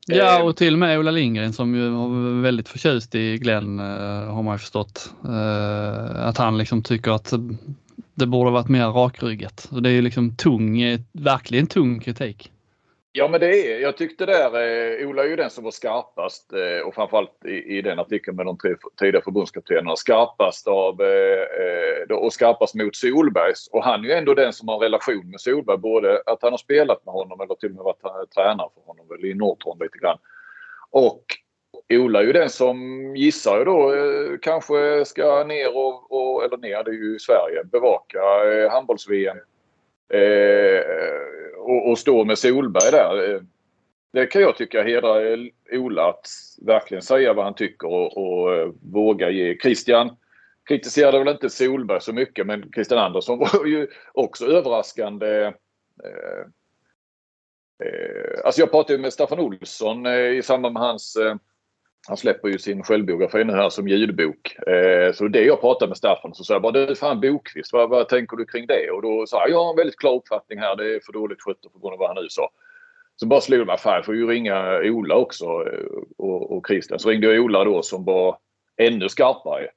Ja, 0.07 0.39
Eh. 0.39 0.45
och 0.45 0.57
till 0.57 0.73
och 0.73 0.79
med 0.79 0.99
Ola 0.99 1.11
Lindgren 1.11 1.53
som 1.53 1.75
ju 1.75 1.89
var 1.89 2.41
väldigt 2.41 2.69
förtjust 2.69 3.15
i 3.15 3.37
Glenn 3.37 3.79
eh, 3.79 4.33
har 4.33 4.43
man 4.43 4.55
ju 4.55 4.59
förstått. 4.59 5.13
Eh, 5.25 6.27
att 6.27 6.37
han 6.37 6.57
liksom 6.57 6.83
tycker 6.83 7.11
att 7.11 7.33
det 8.13 8.25
borde 8.25 8.51
varit 8.51 8.69
mer 8.69 8.87
rakryggat. 8.87 9.59
Så 9.59 9.79
det 9.79 9.89
är 9.89 9.93
ju 9.93 10.01
liksom 10.01 10.35
tung, 10.35 10.81
verkligen 11.11 11.67
tung 11.67 11.99
kritik. 11.99 12.51
Ja 13.17 13.27
men 13.27 13.39
det 13.39 13.47
är, 13.47 13.79
jag 13.79 13.97
tyckte 13.97 14.25
där, 14.25 14.45
eh, 14.45 15.07
Ola 15.07 15.23
är 15.23 15.27
ju 15.27 15.35
den 15.35 15.49
som 15.49 15.63
var 15.63 15.71
skarpast 15.71 16.53
eh, 16.53 16.87
och 16.87 16.95
framförallt 16.95 17.45
i, 17.45 17.77
i 17.77 17.81
den 17.81 17.99
artikeln 17.99 18.37
med 18.37 18.45
de 18.45 18.57
tre 18.57 18.75
tidigare 18.99 19.23
förbundskaptenerna. 19.23 19.95
Skarpast 19.95 20.67
av 20.67 21.01
eh, 21.01 21.41
eh 22.09 22.17
och 22.17 22.33
skarpast 22.33 22.75
mot 22.75 22.95
Solbergs. 22.95 23.67
Och 23.67 23.83
han 23.83 24.05
är 24.05 24.09
ju 24.09 24.11
ändå 24.11 24.33
den 24.33 24.53
som 24.53 24.67
har 24.67 24.75
en 24.75 24.81
relation 24.81 25.29
med 25.29 25.41
Solberg. 25.41 25.77
Både 25.77 26.21
att 26.25 26.41
han 26.41 26.53
har 26.53 26.57
spelat 26.57 27.05
med 27.05 27.13
honom 27.13 27.41
eller 27.41 27.55
till 27.55 27.69
och 27.69 27.75
med 27.75 27.83
varit 27.83 28.05
eh, 28.05 28.29
tränare 28.35 28.69
för 28.73 28.81
honom 28.81 29.07
väl 29.07 29.25
i 29.25 29.33
Norrtron 29.33 29.77
lite 29.79 29.97
grann. 29.97 30.17
Och 30.89 31.23
Ola 31.89 32.19
är 32.19 32.23
ju 32.23 32.33
den 32.33 32.49
som 32.49 32.77
gissar 33.15 33.57
ju 33.57 33.63
då 33.65 33.93
eh, 33.93 34.37
kanske 34.41 35.05
ska 35.05 35.43
ner 35.43 35.77
och, 35.77 36.11
och, 36.11 36.43
eller 36.43 36.57
ner, 36.57 36.83
det 36.83 36.91
är 36.91 37.03
ju 37.03 37.15
i 37.15 37.19
Sverige, 37.19 37.63
bevaka 37.63 38.19
handbolls-VM. 38.71 39.37
Eh, 40.13 40.81
och, 41.57 41.89
och 41.89 41.99
stå 41.99 42.25
med 42.25 42.37
Solberg 42.37 42.91
där. 42.91 43.33
Eh, 43.33 43.41
det 44.13 44.25
kan 44.25 44.41
jag 44.41 44.57
tycka 44.57 44.83
hedrar 44.83 45.49
Ola 45.71 46.09
att 46.09 46.27
verkligen 46.61 47.01
säga 47.01 47.33
vad 47.33 47.45
han 47.45 47.55
tycker 47.55 47.87
och, 47.87 48.17
och 48.17 48.55
eh, 48.55 48.69
våga 48.81 49.29
ge. 49.29 49.57
Christian 49.57 50.17
kritiserade 50.69 51.19
väl 51.19 51.33
inte 51.33 51.49
Solberg 51.49 52.01
så 52.01 52.13
mycket 52.13 52.47
men 52.47 52.71
Christian 52.75 52.99
Andersson 52.99 53.39
var 53.53 53.65
ju 53.65 53.87
också 54.13 54.45
överraskande. 54.45 55.43
Eh, 56.03 56.41
eh, 57.87 58.45
alltså 58.45 58.61
jag 58.61 58.71
pratade 58.71 58.93
ju 58.93 58.99
med 58.99 59.13
Staffan 59.13 59.39
Olsson 59.39 60.05
eh, 60.05 60.29
i 60.29 60.41
samband 60.43 60.73
med 60.73 60.83
hans 60.83 61.15
eh, 61.15 61.35
han 62.07 62.17
släpper 62.17 62.47
ju 62.47 62.57
sin 62.57 62.83
självbiografi 62.83 63.43
nu 63.43 63.53
här 63.53 63.69
som 63.69 63.87
ljudbok. 63.87 64.55
Eh, 64.67 65.13
så 65.13 65.27
det 65.27 65.43
jag 65.43 65.61
pratade 65.61 65.89
med 65.89 65.97
Staffan 65.97 66.33
så 66.33 66.43
sa 66.43 66.53
jag 66.53 66.61
bara 66.61 66.85
du 66.85 66.95
fan 66.95 67.21
Bokvist, 67.21 67.73
vad, 67.73 67.89
vad 67.89 68.09
tänker 68.09 68.37
du 68.37 68.45
kring 68.45 68.67
det? 68.67 68.91
Och 68.91 69.01
då 69.01 69.25
sa 69.27 69.37
jag 69.37 69.49
jag 69.49 69.63
har 69.63 69.69
en 69.69 69.77
väldigt 69.77 69.99
klar 69.99 70.15
uppfattning 70.15 70.59
här. 70.59 70.75
Det 70.75 70.95
är 70.95 70.99
för 70.99 71.13
dåligt 71.13 71.41
skött 71.41 71.61
på 71.73 71.79
grund 71.79 71.93
av 71.93 71.99
vad 71.99 72.09
han 72.09 72.23
nu 72.23 72.29
sa. 72.29 72.49
Så 73.15 73.25
bara 73.25 73.41
slog 73.41 73.59
det 73.59 73.65
mig, 73.65 73.77
fan 73.77 73.93
jag 73.93 74.05
får 74.05 74.15
ju 74.15 74.27
ringa 74.27 74.79
Ola 74.83 75.15
också 75.15 75.45
eh, 75.45 75.85
och, 76.17 76.57
och 76.57 76.67
Christian. 76.67 76.99
Så 76.99 77.09
ringde 77.09 77.27
jag 77.27 77.45
Ola 77.45 77.63
då 77.63 77.81
som 77.81 78.05
var 78.05 78.37
ännu 78.77 79.09
skarpare. 79.09 79.69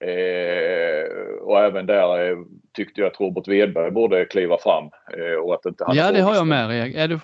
Eh, 0.00 1.08
och 1.40 1.60
även 1.60 1.86
där 1.86 2.30
eh, 2.30 2.38
tyckte 2.74 3.00
jag 3.00 3.12
att 3.12 3.20
Robert 3.20 3.48
Wedberg 3.48 3.90
borde 3.90 4.24
kliva 4.24 4.58
fram. 4.58 4.84
Eh, 4.84 5.40
och 5.44 5.54
att 5.54 5.66
inte 5.66 5.84
han 5.84 5.96
Ja, 5.96 6.12
det 6.12 6.20
har 6.20 6.34
jag 6.34 6.46
med. 6.46 6.96
Är 6.96 7.08
du, 7.08 7.16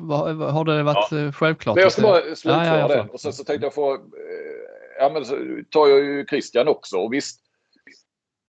har 0.45 0.65
det 0.65 0.83
varit 0.83 1.13
eh, 1.13 1.33
självklart? 1.33 1.77
men 1.77 1.83
jag 1.83 1.93
ska 1.93 2.03
bara 2.03 2.21
slutföra 2.21 2.67
Ja, 2.67 2.79
ja, 2.79 2.79
ja, 2.79 2.89
den. 2.89 3.11
Och 3.11 3.21
sen 3.21 3.33
så 3.33 3.45
tänkte 3.45 3.67
jag 3.67 3.75
få... 3.75 3.95
Eh, 3.95 3.99
ja 4.99 5.11
men 5.13 5.25
så 5.25 5.37
tar 5.71 5.87
jag 5.87 5.99
ju 5.99 6.27
Christian 6.27 6.69
också. 6.69 6.97
Och 6.97 7.13
visst. 7.13 7.41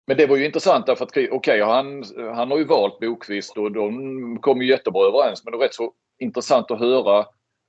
Men 0.07 0.17
det 0.17 0.27
var 0.27 0.37
ju 0.37 0.45
intressant 0.45 0.85
därför 0.85 1.05
att 1.05 1.11
okej 1.11 1.31
okay, 1.31 1.61
han, 1.61 2.03
han 2.35 2.51
har 2.51 2.57
ju 2.57 2.63
valt 2.63 2.99
Bokvist 2.99 3.57
och 3.57 3.71
de 3.71 4.39
kom 4.41 4.61
ju 4.61 4.67
jättebra 4.67 5.07
överens. 5.07 5.43
Men 5.43 5.51
det 5.51 5.57
var 5.57 5.65
rätt 5.65 5.73
så 5.73 5.93
intressant 6.19 6.71
att 6.71 6.79
höra 6.79 7.25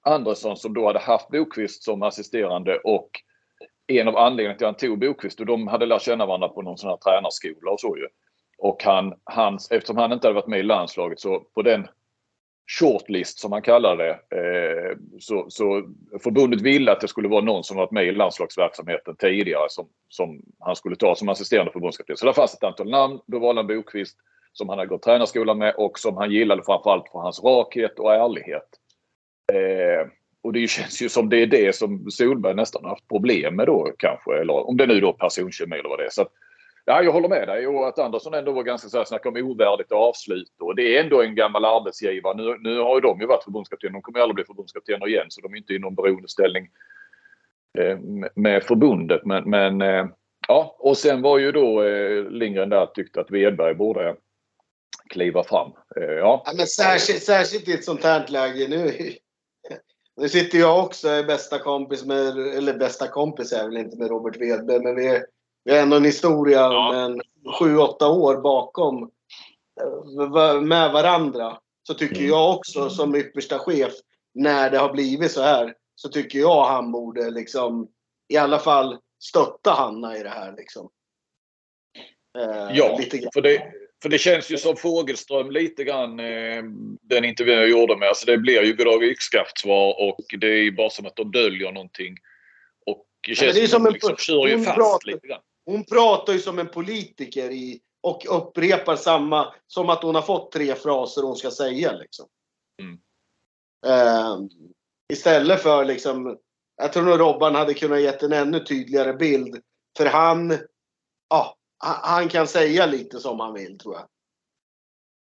Andersson 0.07 0.57
som 0.57 0.75
då 0.75 0.87
hade 0.87 0.99
haft 0.99 1.29
Bokvist 1.29 1.83
som 1.83 2.03
assisterande 2.03 2.79
och 2.79 3.11
en 3.87 4.09
av 4.09 4.17
anledningarna 4.17 4.59
till 4.59 4.67
att 4.67 4.83
han 4.83 4.89
tog 4.89 4.99
Bokvist 4.99 5.41
och 5.41 5.47
de 5.47 5.69
hade 5.69 5.87
lärt 5.87 6.03
känna 6.03 6.27
varandra 6.27 6.49
på 6.49 6.63
någon 6.63 6.79
sån 6.79 6.91
här 6.91 6.97
tränarskola 6.97 7.71
och 7.71 7.81
så 7.81 7.97
ju. 7.97 8.07
Och 8.59 8.83
han, 8.83 9.15
hans, 9.25 9.71
eftersom 9.71 9.97
han 9.97 10.13
inte 10.13 10.27
hade 10.27 10.35
varit 10.35 10.47
med 10.47 10.61
i 10.61 10.63
landslaget 10.63 11.21
så 11.21 11.41
på 11.41 11.63
den 11.63 11.89
shortlist 12.69 13.39
som 13.39 13.53
han 13.53 13.63
kallade 13.63 14.05
det. 14.05 14.37
Eh, 14.37 14.97
så, 15.19 15.47
så 15.49 15.89
förbundet 16.23 16.61
ville 16.61 16.93
att 16.93 17.01
det 17.01 17.09
skulle 17.09 17.29
vara 17.29 17.45
någon 17.45 17.65
som 17.65 17.77
varit 17.77 17.91
med 17.91 18.07
i 18.07 18.13
landslagsverksamheten 18.13 19.17
tidigare 19.17 19.67
som, 19.69 19.89
som 20.09 20.43
han 20.59 20.77
skulle 20.77 20.97
ta 20.97 21.15
som 21.15 21.29
assisterande 21.29 21.73
förbundskapten. 21.73 22.17
Så 22.17 22.27
där 22.27 22.33
fanns 22.33 22.55
ett 22.55 22.65
antal 22.65 22.91
namn. 22.91 23.21
Då 23.27 23.39
valde 23.39 23.59
han 23.59 23.67
Bokvist 23.67 24.19
som 24.53 24.69
han 24.69 24.79
hade 24.79 24.89
gått 24.89 25.03
tränarskolan 25.03 25.59
med 25.59 25.75
och 25.75 25.99
som 25.99 26.17
han 26.17 26.31
gillade 26.31 26.63
framförallt 26.63 27.09
för 27.13 27.19
hans 27.19 27.45
rakhet 27.45 27.99
och 27.99 28.15
ärlighet. 28.15 28.69
Eh, 29.53 30.11
och 30.43 30.53
det 30.53 30.69
känns 30.71 31.03
ju 31.03 31.09
som 31.09 31.29
det 31.29 31.43
är 31.43 31.47
det 31.47 31.75
som 31.75 32.11
Solberg 32.11 32.55
nästan 32.55 32.83
har 32.85 32.91
haft 32.91 33.09
problem 33.09 33.57
med 33.57 33.67
då 33.67 33.93
kanske. 33.99 34.41
Eller 34.41 34.69
om 34.69 34.77
det 34.77 34.87
nu 34.87 35.01
då 35.01 35.13
personkemi 35.13 35.77
eller 35.77 35.89
vad 35.89 35.99
det 35.99 36.05
är. 36.05 36.11
Så 36.11 36.23
att, 36.23 36.33
Ja, 36.89 37.03
jag 37.03 37.13
håller 37.13 37.29
med 37.29 37.49
dig 37.49 37.67
och 37.67 37.89
att 37.89 37.99
Andersson 37.99 38.35
ändå 38.35 38.53
var 38.53 38.63
ganska 38.63 38.89
så 38.89 38.99
här 38.99 39.05
snackade 39.05 39.41
om 39.41 39.51
ovärdigt 39.51 39.93
avslut. 39.93 40.53
Och 40.61 40.77
det 40.77 40.97
är 40.97 41.05
ändå 41.05 41.23
en 41.23 41.35
gammal 41.35 41.65
arbetsgivare. 41.65 42.37
Nu, 42.37 42.57
nu 42.61 42.79
har 42.79 42.95
ju 42.95 43.01
de 43.01 43.21
ju 43.21 43.27
varit 43.27 43.45
förbundskaptener. 43.45 43.93
De 43.93 44.03
kommer 44.03 44.19
ju 44.19 44.23
aldrig 44.23 44.35
bli 44.35 44.45
förbundskaptener 44.45 45.09
igen 45.09 45.27
så 45.29 45.41
de 45.41 45.53
är 45.53 45.57
inte 45.59 45.73
i 45.73 45.79
någon 45.79 45.95
beroendeställning 45.95 46.69
eh, 47.79 47.99
med- 48.35 48.63
förbundet. 48.65 49.25
Men, 49.25 49.51
men 49.51 49.83
eh, 49.83 50.07
ja, 50.49 50.77
och 50.79 50.97
sen 50.97 51.23
var 51.23 51.39
ju 51.39 51.53
då 51.53 51.83
eh, 51.83 52.25
Lindgren 52.31 52.69
där 52.69 52.87
tyckte 52.87 53.21
att 53.21 53.31
Wedberg 53.31 53.75
borde 53.75 54.17
kliva 55.11 55.45
fram. 55.45 55.73
Eh, 55.97 56.03
ja. 56.13 56.43
Ja, 56.47 56.53
men 56.57 56.67
särskilt, 56.67 57.23
särskilt 57.23 57.69
i 57.69 57.73
ett 57.73 57.85
sånt 57.85 58.05
här 58.05 58.27
läge 58.29 58.69
nu. 58.69 58.93
Nu 60.17 60.29
sitter 60.29 60.59
jag 60.59 60.85
också 60.85 61.09
är 61.09 61.25
bästa 61.25 61.59
kompis 61.59 62.05
med, 62.05 62.39
eller 62.39 62.75
bästa 62.79 63.09
kompis 63.09 63.53
är 63.53 63.65
väl 63.65 63.77
inte 63.77 63.97
med 63.99 64.09
Robert 64.09 64.37
Wedberg, 64.37 64.81
men 64.81 64.97
vi, 64.97 65.09
är, 65.09 65.25
vi 65.65 65.73
har 65.73 65.79
ändå 65.83 65.97
en 65.97 66.05
historia 66.05 66.61
Ja. 66.61 66.93
med 67.09 67.21
sju, 67.59 67.77
åtta 67.77 68.09
år 68.09 68.37
bakom 68.37 69.11
eh, 69.81 70.61
med 70.61 70.93
varandra. 70.93 71.59
Så 71.87 71.95
tycker 71.95 72.17
Mm. 72.17 72.29
jag 72.29 72.55
också 72.57 72.91
som 72.91 73.15
yppersta 73.15 73.59
chef, 73.59 73.93
när 74.35 74.71
det 74.71 74.79
har 74.79 74.93
blivit 74.93 75.31
så 75.33 75.43
här, 75.43 75.75
så 75.95 76.09
tycker 76.09 76.39
jag 76.39 76.65
han 76.65 76.93
borde 76.93 77.31
liksom 77.31 77.89
i 78.29 78.37
alla 78.37 78.59
fall 78.59 78.99
stötta 79.23 79.71
Hanna 79.71 80.17
i 80.17 80.23
det 80.23 80.29
här. 80.29 80.55
Liksom. 80.57 80.89
Eh, 82.39 82.77
Ja, 82.77 82.99
för 83.35 83.41
det, 83.41 83.73
för 84.03 84.09
det 84.09 84.19
känns 84.19 84.51
ju 84.51 84.57
som 84.57 84.77
Fågelström 84.77 85.51
lite 85.51 85.85
grann 85.85 86.21
eh, 86.21 86.63
den 87.03 87.25
intervjun 87.25 87.59
jag 87.59 87.69
gjorde 87.71 87.97
med. 87.97 88.09
Alltså 88.09 88.27
det 88.27 88.39
blir 88.39 88.63
ju 88.63 88.77
goddag 88.77 89.05
yxskaft-svar 89.05 89.95
och 90.09 90.25
det 90.41 90.47
är 90.47 90.63
ju 90.63 90.73
bara 90.73 90.91
som 90.91 91.07
att 91.07 91.17
de 91.17 91.31
döljer 91.31 91.73
någonting. 91.73 92.15
Och 92.87 93.07
det 93.27 93.29
men 93.31 93.37
känns 93.37 93.55
det 93.57 93.63
är 93.63 93.67
som 93.67 93.71
som 93.71 93.83
att 93.83 93.85
de 93.85 93.89
en- 93.89 93.93
liksom 93.93 94.17
kör 94.17 94.49
ju 94.49 94.65
fast 94.65 95.07
lite 95.07 95.27
grann. 95.27 95.41
Hon 95.69 95.85
pratar 95.85 96.33
ju 96.33 96.39
som 96.39 96.59
en 96.59 96.69
politiker 96.69 97.51
i, 97.51 97.81
och 98.01 98.27
upprepar 98.29 98.97
samma, 98.97 99.55
som 99.67 99.91
att 99.91 100.03
hon 100.03 100.15
har 100.15 100.23
fått 100.23 100.53
tre 100.53 100.75
fraser 100.75 101.23
hon 101.23 101.37
ska 101.37 101.51
säga. 101.51 101.93
Liksom. 101.93 102.27
Mm. 102.83 102.99
Eh, 103.87 104.39
istället 105.13 105.63
för 105.63 105.85
liksom, 105.85 106.39
Jag 106.77 106.93
tror 106.93 107.03
nog 107.03 107.21
Robban 107.21 107.55
hade 107.55 107.75
kunnat 107.75 108.01
gett 108.01 108.23
en 108.23 108.33
ännu 108.33 108.61
tydligare 108.61 109.13
bild. 109.13 109.63
För 109.97 110.07
han, 110.07 110.59
ja, 111.29 111.57
han 112.03 112.29
kan 112.29 112.47
säga 112.47 112.87
lite 112.87 113.21
som 113.21 113.41
han 113.41 113.55
vill 113.55 113.79
tror 113.79 113.95
jag. 113.95 114.09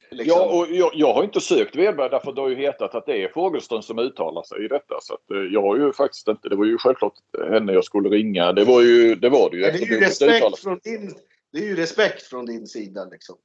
Liksom. 0.10 0.42
Ja, 0.42 0.46
och 0.46 0.68
jag, 0.70 0.92
jag, 0.94 1.14
har 1.14 1.24
inte 1.24 1.42
sökt 1.42 1.76
Wedberg 1.76 2.10
därför 2.10 2.34
det 2.34 2.42
har 2.42 2.50
ju 2.50 2.56
hetat 2.56 2.96
att 2.96 3.06
det 3.06 3.24
är 3.24 3.30
Fogelström 3.30 3.82
som 3.82 4.00
uttalar 4.00 4.44
sig 4.44 4.66
i 4.66 4.68
detta. 4.68 4.96
Så 5.02 5.14
att, 5.14 5.32
eh, 5.32 5.38
jag 5.38 5.62
har 5.62 5.78
ju 5.78 5.94
faktiskt 5.94 6.28
inte, 6.28 6.50
det 6.50 6.56
var 6.56 6.66
ju 6.66 6.78
självklart 6.78 7.14
henne 7.52 7.74
jag 7.74 7.84
skulle 7.84 8.10
ringa. 8.10 8.54
Det 8.54 8.66
var 8.66 8.82
ju 8.82 9.16
det, 9.16 9.30
var 9.30 9.50
det 9.50 9.58
ju. 9.58 9.64
Ja, 9.64 9.72
det, 9.72 9.78
är 9.78 9.88
ju 9.88 10.00
respekt 10.00 10.60
från 10.60 10.80
din, 10.84 11.16
det 11.52 11.58
är 11.58 11.64
ju 11.64 11.76
respekt 11.76 12.24
från 12.24 12.46
din 12.46 12.68
sida 12.68 13.06
liksom. 13.06 13.36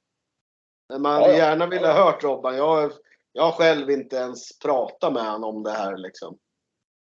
Men 0.88 1.02
man 1.02 1.20
ja, 1.20 1.28
ja. 1.28 1.36
gärna 1.36 1.66
vill 1.66 1.84
ha 1.84 1.92
hört 1.92 2.24
Robban. 2.24 2.56
Jag, 2.56 2.92
jag 3.32 3.42
har 3.42 3.52
själv 3.52 3.90
inte 3.90 4.16
ens 4.16 4.58
pratat 4.58 5.12
med 5.12 5.32
honom 5.32 5.56
om 5.56 5.62
det 5.62 5.70
här 5.70 5.96
liksom. 5.96 6.38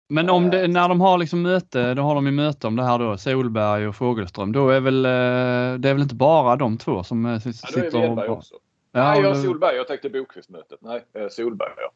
Men 0.09 0.30
om 0.30 0.49
det, 0.49 0.68
när 0.68 0.89
de 0.89 1.01
har 1.01 1.18
liksom 1.18 1.41
möte, 1.41 1.93
då 1.93 2.01
har 2.01 2.16
de 2.16 2.26
ju 2.26 2.32
möte 2.32 2.68
om 2.68 2.76
det 2.76 2.84
här 2.84 2.99
då, 2.99 3.18
Solberg 3.18 3.88
och 3.88 3.95
Fogelström. 3.95 4.51
Då 4.51 4.70
är 4.70 4.80
väl, 4.80 5.05
eh, 5.05 5.80
det 5.80 5.89
är 5.89 5.93
väl 5.93 6.01
inte 6.01 6.16
bara 6.16 6.55
de 6.55 6.78
två 6.78 7.03
som 7.03 7.39
sitter 7.41 7.84
ja, 7.84 7.89
då 7.91 8.22
är 8.22 8.30
och... 8.30 8.38
också. 8.38 8.55
Ja, 8.91 9.03
nej, 9.03 9.21
jag 9.21 9.37
Solberg. 9.37 9.75
Jag 9.75 9.87
tänkte 9.87 10.09
Bokvistmötet. 10.09 10.79
Nej, 10.81 11.05
eh, 11.13 11.27
Solberg 11.29 11.73
ja. 11.77 11.91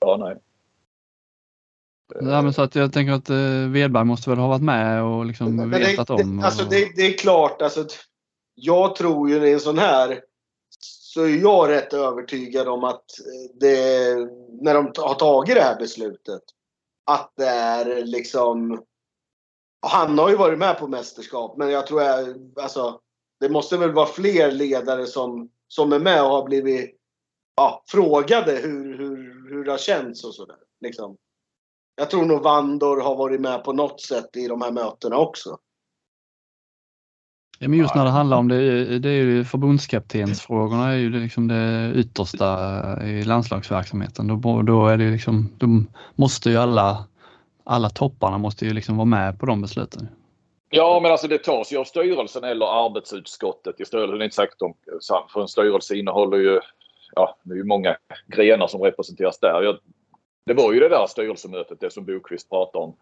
Ja, 0.00 0.16
nej. 0.16 0.36
Ja, 2.14 2.42
men 2.42 2.52
så 2.52 2.62
att 2.62 2.74
jag 2.74 2.92
tänker 2.92 3.12
att 3.12 3.30
eh, 3.30 3.70
Wedberg 3.70 4.04
måste 4.04 4.30
väl 4.30 4.38
ha 4.38 4.48
varit 4.48 4.62
med 4.62 5.02
och 5.02 5.26
liksom 5.26 5.56
men 5.56 5.70
vetat 5.70 6.06
det, 6.06 6.14
om. 6.14 6.36
Det, 6.36 6.46
alltså 6.46 6.64
det, 6.64 6.96
det, 6.96 7.02
är 7.02 7.18
klart, 7.18 7.62
alltså, 7.62 7.86
jag 8.54 8.96
tror 8.96 9.30
ju 9.30 9.46
i 9.46 9.52
en 9.52 9.60
sån 9.60 9.78
här 9.78 10.20
så 10.80 11.22
är 11.22 11.28
jag 11.28 11.68
rätt 11.68 11.92
övertygad 11.92 12.68
om 12.68 12.84
att 12.84 13.04
det, 13.60 14.14
när 14.60 14.74
de 14.74 14.92
har 14.96 15.14
tagit 15.14 15.54
det 15.54 15.62
här 15.62 15.78
beslutet, 15.78 16.42
att 17.06 17.32
det 17.36 17.48
är 17.48 18.04
liksom... 18.04 18.84
Han 19.86 20.18
har 20.18 20.30
ju 20.30 20.36
varit 20.36 20.58
med 20.58 20.78
på 20.78 20.88
mästerskap, 20.88 21.56
men 21.56 21.70
jag 21.70 21.86
tror 21.86 22.02
jag, 22.02 22.36
alltså, 22.56 23.00
det 23.40 23.48
måste 23.48 23.76
väl 23.76 23.92
vara 23.92 24.06
fler 24.06 24.52
ledare 24.52 25.06
som 25.06 25.50
som 25.72 25.92
är 25.92 25.98
med 25.98 26.22
och 26.22 26.30
har 26.30 26.44
blivit 26.44 26.96
ja, 27.56 27.82
frågade 27.86 28.52
hur, 28.52 28.98
hur, 28.98 29.50
hur 29.50 29.64
det 29.64 29.70
har 29.70 29.78
känts 29.78 30.24
och 30.24 30.34
sådär. 30.34 30.56
Liksom. 30.80 31.16
Jag 31.96 32.10
tror 32.10 32.24
nog 32.24 32.42
Vandor 32.42 33.00
har 33.00 33.16
varit 33.16 33.40
med 33.40 33.64
på 33.64 33.72
något 33.72 34.00
sätt 34.00 34.36
i 34.36 34.48
de 34.48 34.62
här 34.62 34.72
mötena 34.72 35.16
också. 35.16 35.58
Ja, 37.58 37.68
men 37.68 37.78
just 37.78 37.94
när 37.94 38.04
det 38.04 38.10
handlar 38.10 38.36
om 38.36 38.48
det, 38.48 38.98
det 38.98 39.08
är 39.08 39.22
ju 39.22 39.44
förbundskaptensfrågorna 39.44 40.88
är 40.88 40.96
ju 40.96 41.10
liksom 41.10 41.48
det 41.48 41.92
yttersta 41.94 43.06
i 43.06 43.22
landslagsverksamheten. 43.22 44.26
Då, 44.26 44.62
då 44.62 44.86
är 44.86 44.96
det 44.96 45.10
liksom, 45.10 45.48
då 45.58 45.66
måste 46.14 46.50
ju 46.50 46.56
alla, 46.56 47.04
alla 47.64 47.90
topparna 47.90 48.38
måste 48.38 48.64
ju 48.64 48.74
liksom 48.74 48.96
vara 48.96 49.04
med 49.04 49.38
på 49.38 49.46
de 49.46 49.62
besluten. 49.62 50.08
Ja, 50.72 51.00
men 51.02 51.12
alltså 51.12 51.28
det 51.28 51.38
tas 51.38 51.72
ju 51.72 51.76
av 51.76 51.84
styrelsen 51.84 52.44
eller 52.44 52.86
arbetsutskottet 52.86 53.80
i 53.80 53.84
styrelsen. 53.84 54.18
Det 54.18 54.22
är 54.22 54.24
inte 54.24 54.36
säkert 54.36 54.62
om, 54.62 54.74
för 55.32 55.40
en 55.40 55.48
styrelse 55.48 55.96
innehåller 55.96 56.36
ju, 56.36 56.60
ja, 57.14 57.36
det 57.42 57.52
är 57.52 57.56
ju 57.56 57.64
många 57.64 57.96
grenar 58.26 58.66
som 58.66 58.82
representeras 58.82 59.38
där. 59.38 59.62
Jag, 59.62 59.78
det 60.46 60.54
var 60.54 60.72
ju 60.72 60.80
det 60.80 60.88
där 60.88 61.06
styrelsemötet, 61.06 61.80
det 61.80 61.90
som 61.90 62.04
Bokvist 62.04 62.50
pratade 62.50 62.84
om. 62.84 62.96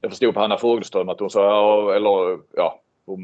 Jag 0.00 0.10
förstod 0.10 0.34
på 0.34 0.40
Hanna 0.40 0.58
Fogelström 0.58 1.08
att 1.08 1.20
hon 1.20 1.30
sa, 1.30 1.94
eller 1.94 2.38
ja, 2.56 2.80
hon 3.06 3.20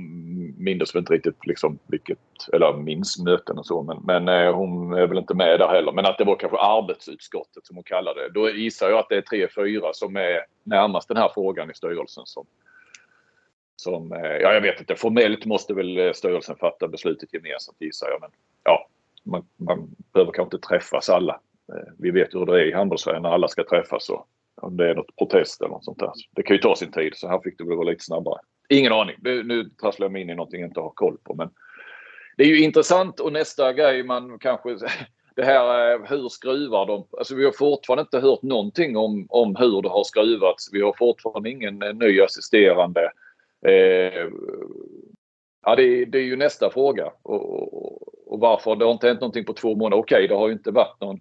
mindes 0.58 0.94
väl 0.94 1.00
inte 1.00 1.12
riktigt 1.12 1.46
liksom 1.46 1.78
vilket, 1.86 2.18
eller 2.52 2.72
minns 2.72 3.18
möten 3.18 3.58
och 3.58 3.66
så, 3.66 3.82
men, 3.82 3.98
men 4.04 4.28
eh, 4.28 4.54
hon 4.54 4.92
är 4.92 5.06
väl 5.06 5.18
inte 5.18 5.34
med 5.34 5.60
där 5.60 5.68
heller. 5.68 5.92
Men 5.92 6.06
att 6.06 6.18
det 6.18 6.24
var 6.24 6.36
kanske 6.36 6.58
arbetsutskottet 6.58 7.66
som 7.66 7.76
hon 7.76 7.84
kallade 7.84 8.22
det. 8.22 8.28
Då 8.28 8.50
gissar 8.50 8.90
jag 8.90 8.98
att 8.98 9.08
det 9.08 9.16
är 9.16 9.22
tre, 9.22 9.48
fyra 9.54 9.92
som 9.92 10.16
är 10.16 10.40
närmast 10.62 11.08
den 11.08 11.16
här 11.16 11.30
frågan 11.34 11.70
i 11.70 11.74
styrelsen 11.74 12.26
som, 12.26 12.46
som, 13.76 14.12
eh, 14.12 14.20
ja 14.20 14.52
jag 14.52 14.60
vet 14.60 14.80
inte, 14.80 14.96
formellt 14.96 15.46
måste 15.46 15.74
väl 15.74 15.98
eh, 15.98 16.12
styrelsen 16.12 16.56
fatta 16.56 16.88
beslutet 16.88 17.34
gemensamt 17.34 17.80
gissar 17.80 18.08
jag. 18.10 18.20
Men 18.20 18.30
ja, 18.64 18.88
man, 19.22 19.46
man 19.56 19.88
behöver 20.12 20.32
kanske 20.32 20.56
inte 20.56 20.68
träffas 20.68 21.10
alla. 21.10 21.40
Eh, 21.72 21.92
vi 21.98 22.10
vet 22.10 22.34
hur 22.34 22.46
det 22.46 22.60
är 22.60 22.66
i 22.66 22.72
handbollsvärlden 22.72 23.22
när 23.22 23.30
alla 23.30 23.48
ska 23.48 23.64
träffas 23.64 24.08
och 24.08 24.26
om 24.62 24.76
det 24.76 24.90
är 24.90 24.94
något 24.94 25.16
protest 25.16 25.60
eller 25.60 25.70
något 25.70 25.84
sånt 25.84 25.98
där. 25.98 26.12
Det 26.30 26.42
kan 26.42 26.56
ju 26.56 26.62
ta 26.62 26.76
sin 26.76 26.92
tid 26.92 27.12
så 27.16 27.28
här 27.28 27.40
fick 27.44 27.58
det 27.58 27.64
väl 27.64 27.76
vara 27.76 27.90
lite 27.90 28.04
snabbare. 28.04 28.40
Ingen 28.68 28.92
aning. 28.92 29.16
Nu 29.22 29.70
trasslar 29.80 30.04
jag 30.04 30.12
mig 30.12 30.22
in 30.22 30.30
i 30.30 30.34
någonting 30.34 30.60
jag 30.60 30.70
inte 30.70 30.80
har 30.80 30.90
koll 30.90 31.18
på 31.24 31.34
men 31.34 31.50
det 32.36 32.44
är 32.44 32.48
ju 32.48 32.62
intressant 32.62 33.20
och 33.20 33.32
nästa 33.32 33.72
grej 33.72 34.02
man 34.02 34.38
kanske 34.38 34.76
det 35.36 35.44
här 35.44 35.98
hur 36.08 36.28
skruvar 36.28 36.86
de? 36.86 37.06
Alltså 37.18 37.34
vi 37.34 37.44
har 37.44 37.52
fortfarande 37.52 38.00
inte 38.00 38.20
hört 38.20 38.42
någonting 38.42 38.96
om, 38.96 39.26
om 39.28 39.56
hur 39.56 39.82
det 39.82 39.88
har 39.88 40.04
skruvats. 40.04 40.68
Vi 40.72 40.82
har 40.82 40.94
fortfarande 40.98 41.50
ingen 41.50 41.78
ny 41.78 42.20
assisterande. 42.20 43.10
Eh, 43.66 44.28
ja, 45.62 45.76
det, 45.76 46.04
det, 46.04 46.18
är 46.18 46.22
ju 46.22 46.36
nästa 46.36 46.70
fråga. 46.70 47.12
Och, 47.22 48.32
och, 48.32 48.40
varför 48.40 48.76
det 48.76 48.84
har 48.84 48.92
inte 48.92 49.08
hänt 49.08 49.20
någonting 49.20 49.44
på 49.44 49.52
två 49.52 49.74
månader. 49.74 50.02
Okej, 50.02 50.16
okay, 50.16 50.26
det 50.26 50.34
har 50.34 50.48
ju 50.48 50.52
inte 50.52 50.70
varit 50.70 51.00
någon 51.00 51.20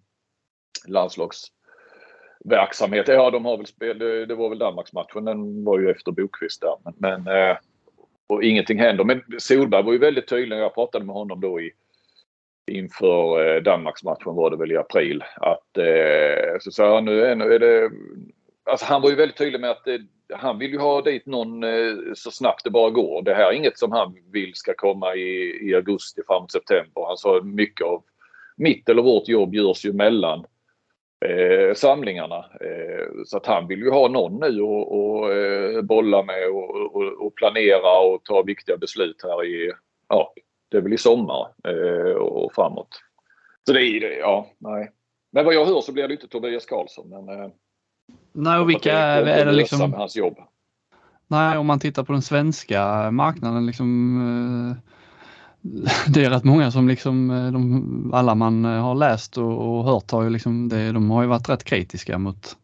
landslagsverksamhet. 0.88 3.08
Ja, 3.08 3.32
de 3.32 3.46
har 3.46 3.58
väl 3.58 3.66
spel, 3.66 4.00
det, 4.00 4.26
det 4.26 4.36
var 4.36 4.50
väl 4.50 4.60
Danmarksmatchen, 4.60 5.26
den 5.26 5.64
var 5.64 5.80
ju 5.80 5.92
efter 5.92 6.12
Bokvist 6.12 6.62
där. 6.62 6.76
Men, 6.84 6.94
men 6.98 7.28
eh, 7.38 7.58
och 8.28 8.44
ingenting 8.44 8.80
händer. 8.80 9.04
Men 9.04 9.24
Solberg 9.38 9.84
var 9.84 9.94
ju 9.94 10.00
väldigt 10.00 10.28
tydlig. 10.28 10.58
Jag 10.58 10.74
pratade 10.74 11.06
med 11.06 11.16
honom 11.16 11.42
då 11.42 11.62
i 11.62 11.72
inför 12.72 13.56
eh, 13.56 13.62
Danmarksmatchen 13.62 14.36
var 14.36 14.50
det 14.50 14.58
väl 14.58 14.72
i 14.72 14.78
april. 14.78 15.24
Att 15.36 15.78
eh, 15.78 16.58
så 16.60 16.72
sa 16.72 16.96
han 16.96 17.06
nu 17.06 17.26
är 17.26 17.60
det 17.60 17.92
Alltså 18.70 18.86
han 18.86 19.02
var 19.02 19.10
ju 19.10 19.16
väldigt 19.16 19.38
tydlig 19.38 19.62
med 19.62 19.70
att 19.70 19.86
det, 19.86 20.02
han 20.34 20.60
vill 20.60 20.72
ju 20.72 20.80
ha 20.80 21.02
dit 21.02 21.26
någon 21.26 21.64
eh, 21.64 21.96
så 22.16 22.32
snabbt 22.32 22.64
det 22.64 22.70
bara 22.70 22.90
går. 22.90 23.22
Det 23.22 23.34
här 23.34 23.52
är 23.52 23.54
inget 23.54 23.80
som 23.80 23.92
han 23.92 24.16
vill 24.32 24.56
ska 24.56 24.74
komma 24.74 25.16
i, 25.16 25.60
i 25.70 25.76
augusti 25.76 26.22
fram 26.28 26.48
september. 26.48 27.06
Han 27.08 27.18
sa 27.18 27.42
mycket 27.44 27.88
av 27.88 28.04
mitt 28.58 28.90
eller 28.90 29.02
vårt 29.02 29.28
jobb 29.28 29.56
görs 29.56 29.86
ju 29.86 29.94
mellan 29.94 30.46
eh, 31.26 31.74
samlingarna. 31.74 32.46
Eh, 32.62 33.08
så 33.26 33.38
att 33.38 33.46
han 33.46 33.68
vill 33.68 33.80
ju 33.80 33.90
ha 33.90 34.08
någon 34.08 34.40
nu 34.40 34.62
och, 34.62 35.00
och 35.00 35.34
eh, 35.34 35.82
bolla 35.82 36.24
med 36.24 36.50
och, 36.50 36.96
och, 36.96 37.26
och, 37.26 37.36
planera 37.36 38.00
och 38.00 38.24
ta 38.24 38.42
viktiga 38.42 38.78
beslut 38.78 39.24
här 39.24 39.46
i, 39.46 39.72
ja, 40.10 40.34
det 40.70 40.78
är 40.78 40.82
väl 40.82 40.94
i 40.94 40.98
sommar 40.98 41.48
eh, 41.68 42.16
och 42.16 42.54
framåt. 42.54 43.02
Så 43.66 43.74
det 43.74 43.82
är, 43.82 44.20
ja, 44.20 44.52
nej. 44.58 44.92
Men 45.32 45.46
vad 45.46 45.54
jag 45.54 45.66
hör 45.66 45.82
så 45.82 45.92
blir 45.92 46.08
det 46.08 46.14
inte 46.14 46.28
Tobias 46.28 46.66
Karlsson. 46.66 47.10
Men, 47.10 47.30
eh, 47.30 47.50
Nej, 48.36 48.60
och 48.60 48.70
vilka 48.70 48.98
är, 48.98 49.24
är 49.24 49.46
det 49.46 49.52
liksom? 49.52 49.94
Hans 49.94 50.16
jobb. 50.16 50.38
Nej, 51.28 51.58
om 51.58 51.68
man 51.68 51.80
tittar 51.80 52.04
på 52.04 52.14
den 52.14 52.22
svenska 52.22 53.12
marknaden 53.12 53.66
liksom. 53.66 54.78
Eh, 54.78 54.78
det 56.08 56.26
är 56.26 56.30
rätt 56.30 56.44
många 56.44 56.72
som 56.72 56.88
liksom, 56.88 57.32
eh, 57.32 57.52
de, 57.52 58.12
alla 58.14 58.36
man 58.36 58.66
eh, 58.66 58.82
har 58.82 58.96
läst 58.96 59.38
och, 59.38 59.78
och 59.78 59.84
hört 59.84 60.12
har 60.12 60.24
ju 60.24 60.30
liksom, 60.30 60.70
det, 60.70 60.92
de 60.92 61.12
har 61.12 61.22
ju 61.22 61.28
varit 61.28 61.50
rätt 61.50 61.64
kritiska 61.64 62.18
mot 62.18 62.58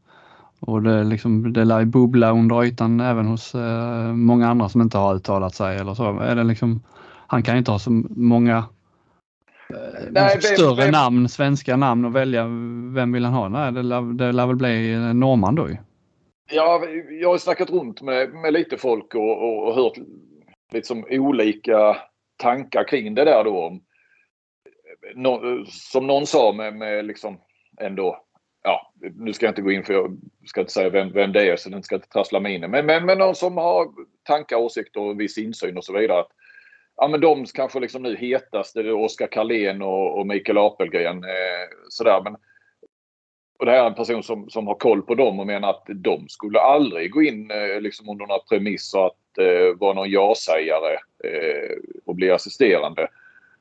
och 0.60 0.82
det, 0.82 1.04
liksom, 1.04 1.54
det 1.54 1.66
lär 1.66 1.80
ju 1.80 1.86
bubbla 1.86 2.32
under 2.32 2.64
ytan 2.64 3.00
även 3.00 3.26
hos 3.26 3.56
eh, 3.56 4.14
många 4.14 4.50
andra 4.50 4.70
som 4.70 4.82
inte 4.82 4.98
har 4.98 5.16
uttalat 5.16 5.56
sig 5.56 5.78
eller 5.78 5.94
så. 5.94 6.20
Är 6.20 6.36
det 6.36 6.44
liksom, 6.44 6.82
han 7.28 7.44
kan 7.44 7.56
ju 7.56 7.60
inte 7.60 7.72
ha 7.72 7.80
så 7.80 7.92
många 8.10 8.64
Nej, 10.12 10.42
större 10.42 10.84
vem, 10.84 10.92
namn, 10.92 11.30
svenska 11.30 11.76
namn 11.76 12.06
och 12.06 12.16
välja 12.16 12.44
vem 12.96 13.12
vill 13.12 13.26
han 13.26 13.34
ha? 13.34 13.50
Nej, 13.50 13.72
det 13.72 13.84
lär, 13.84 14.14
det 14.14 14.32
lär 14.32 14.48
väl 14.48 14.56
bli 14.56 14.96
norrman 15.14 15.56
då 15.56 15.70
ju. 15.70 15.78
Ja, 16.52 16.84
jag 17.22 17.30
har 17.30 17.38
snackat 17.38 17.70
runt 17.70 18.02
med, 18.02 18.34
med 18.34 18.54
lite 18.54 18.78
folk 18.78 19.16
och, 19.16 19.44
och, 19.44 19.68
och 19.68 19.76
hört 19.76 19.98
liksom 20.74 21.06
olika 21.10 21.98
tankar 22.38 22.88
kring 22.88 23.16
det 23.16 23.26
där 23.26 23.44
då. 23.44 23.80
No, 25.16 25.66
som 25.66 26.08
någon 26.08 26.28
sa 26.28 26.54
med, 26.54 26.76
med 26.76 27.06
liksom 27.06 27.38
ändå, 27.82 28.24
ja, 28.64 28.94
nu 29.16 29.34
ska 29.34 29.46
jag 29.46 29.52
inte 29.52 29.62
gå 29.62 29.72
in 29.72 29.84
för 29.84 29.94
jag 29.94 30.18
ska 30.46 30.62
inte 30.62 30.74
säga 30.74 30.90
vem, 30.90 31.12
vem 31.12 31.32
det 31.32 31.50
är 31.50 31.56
så 31.56 31.70
den 31.70 31.84
ska 31.84 31.96
inte 31.96 32.08
trassla 32.08 32.40
mig 32.40 32.54
in 32.56 32.62
Men, 32.62 32.86
men, 32.86 33.06
men 33.06 33.18
någon 33.18 33.36
som 33.36 33.58
har 33.58 33.88
tankar, 34.24 34.58
åsikter 34.58 35.02
och 35.02 35.20
viss 35.20 35.38
insyn 35.38 35.78
och 35.78 35.86
så 35.86 35.94
vidare 35.94 36.24
ja, 37.02 37.08
men 37.08 37.22
de 37.22 37.46
kanske 37.46 37.80
liksom 37.80 38.04
nu 38.04 38.16
hetaste, 38.16 38.92
Oskar 38.92 39.28
Karlén 39.28 39.82
och, 39.82 40.20
och 40.20 40.28
Mikael 40.28 40.58
Apelgren. 40.58 41.24
Eh, 41.24 41.68
sådär. 41.90 42.22
Men, 42.24 42.36
och 43.60 43.66
det 43.66 43.72
här 43.72 43.84
är 43.84 43.88
en 43.88 43.96
person 43.96 44.24
som, 44.24 44.50
som 44.50 44.68
har 44.68 44.76
koll 44.76 45.02
på 45.02 45.16
dem 45.16 45.40
och 45.40 45.48
menar 45.48 45.70
att 45.70 45.84
de 45.88 46.30
skulle 46.30 46.60
aldrig 46.60 47.12
gå 47.12 47.22
in 47.22 47.52
eh, 47.52 47.82
liksom 47.82 48.10
under 48.10 48.26
några 48.26 48.42
premisser 48.50 49.06
att 49.06 49.38
eh, 49.38 49.78
vara 49.80 49.94
någon 49.94 50.12
ja-sägare 50.12 50.94
eh, 51.24 51.78
och 52.06 52.16
bli 52.16 52.32
assisterande. 52.32 53.08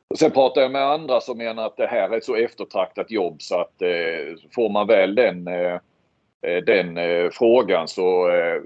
Och 0.09 0.19
sen 0.19 0.31
pratar 0.31 0.61
jag 0.61 0.71
med 0.71 0.83
andra 0.83 1.21
som 1.21 1.39
menar 1.39 1.67
att 1.67 1.77
det 1.77 1.87
här 1.87 2.11
är 2.11 2.17
ett 2.17 2.25
så 2.25 2.35
eftertraktat 2.35 3.11
jobb 3.11 3.43
så 3.43 3.61
att 3.61 3.83
eh, 3.83 4.37
får 4.55 4.69
man 4.69 4.87
väl 4.87 5.15
den, 5.15 5.49
eh, 5.49 5.75
eh 6.43 6.65
den 6.67 6.99
eh, 6.99 7.31
frågan 7.33 7.89
så 7.89 8.31
eh, 8.31 8.63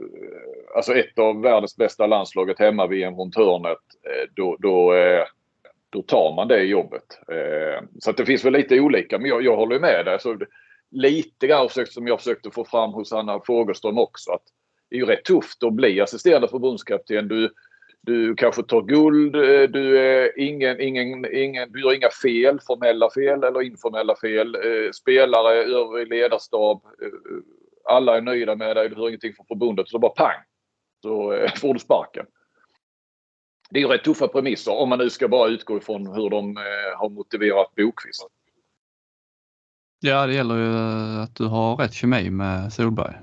alltså 0.74 0.94
ett 0.94 1.18
av 1.18 1.42
världens 1.42 1.76
bästa 1.76 2.06
landslaget 2.06 2.58
hemma 2.58 2.86
VM 2.86 3.14
runt 3.14 3.36
hörnet, 3.36 3.78
eh, 4.02 4.30
då, 4.36 4.56
då, 4.58 4.94
eh, 4.94 5.24
då 5.90 6.02
tar 6.02 6.34
man 6.36 6.48
det 6.48 6.62
jobbet. 6.62 7.18
Eh, 7.28 7.84
så 8.00 8.10
att 8.10 8.16
det 8.16 8.26
finns 8.26 8.44
väl 8.44 8.52
lite 8.52 8.80
olika, 8.80 9.18
men 9.18 9.28
jag, 9.28 9.42
jag 9.42 9.56
håller 9.56 9.80
med 9.80 10.04
dig. 10.04 10.12
Alltså, 10.12 10.38
lite 10.90 11.46
grann 11.46 11.68
som 11.86 12.06
jag 12.06 12.18
försökte 12.18 12.50
få 12.50 12.64
fram 12.64 12.92
hos 12.92 13.12
Anna 13.12 13.40
Fogelström 13.46 13.98
också. 13.98 14.32
Att 14.32 14.42
det 14.90 14.96
är 14.96 15.00
ju 15.00 15.06
rätt 15.06 15.24
tufft 15.24 15.62
att 15.62 15.72
bli 15.72 16.00
assisterande 16.00 16.48
förbundskapten. 16.48 17.28
Du, 17.28 17.50
du 18.00 18.34
kanske 18.34 18.62
tar 18.62 18.82
guld. 18.82 19.32
Du, 19.72 19.98
är 19.98 20.40
ingen, 20.40 20.80
ingen, 20.80 21.34
ingen, 21.34 21.72
du 21.72 21.80
gör 21.80 21.94
inga 21.94 22.10
fel, 22.22 22.58
formella 22.66 23.10
fel 23.10 23.44
eller 23.44 23.62
informella 23.62 24.16
fel. 24.16 24.56
Spelare, 24.94 25.64
övrig 25.64 26.08
ledarstab. 26.08 26.82
Alla 27.84 28.16
är 28.16 28.20
nöjda 28.20 28.56
med 28.56 28.76
dig. 28.76 28.88
Du 28.88 28.96
hör 28.96 29.08
ingenting 29.08 29.32
från 29.32 29.46
förbundet. 29.46 29.88
Så 29.88 29.98
bara 29.98 30.12
pang! 30.12 30.42
Så 31.04 31.46
får 31.56 31.74
du 31.74 31.80
sparken. 31.80 32.26
Det 33.70 33.82
är 33.82 33.88
rätt 33.88 34.04
tuffa 34.04 34.28
premisser 34.28 34.72
om 34.72 34.88
man 34.88 34.98
nu 34.98 35.10
ska 35.10 35.28
bara 35.28 35.48
utgå 35.48 35.76
ifrån 35.76 36.06
hur 36.06 36.30
de 36.30 36.56
har 36.96 37.08
motiverat 37.08 37.74
Bokvist. 37.74 38.26
Ja, 40.00 40.26
det 40.26 40.34
gäller 40.34 40.56
ju 40.56 40.76
att 41.22 41.34
du 41.36 41.44
har 41.44 41.76
rätt 41.76 41.94
kemi 41.94 42.30
med 42.30 42.72
Solberg. 42.72 43.14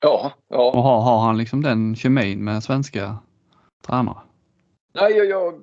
Ja, 0.00 0.32
ja. 0.48 0.70
Och 0.70 0.82
har, 0.82 1.00
har 1.00 1.18
han 1.18 1.38
liksom 1.38 1.62
den 1.62 1.96
kemin 1.96 2.44
med 2.44 2.62
svenska 2.62 3.18
tränare? 3.86 4.18
Nej, 4.92 5.12
jag, 5.12 5.26
jag, 5.26 5.60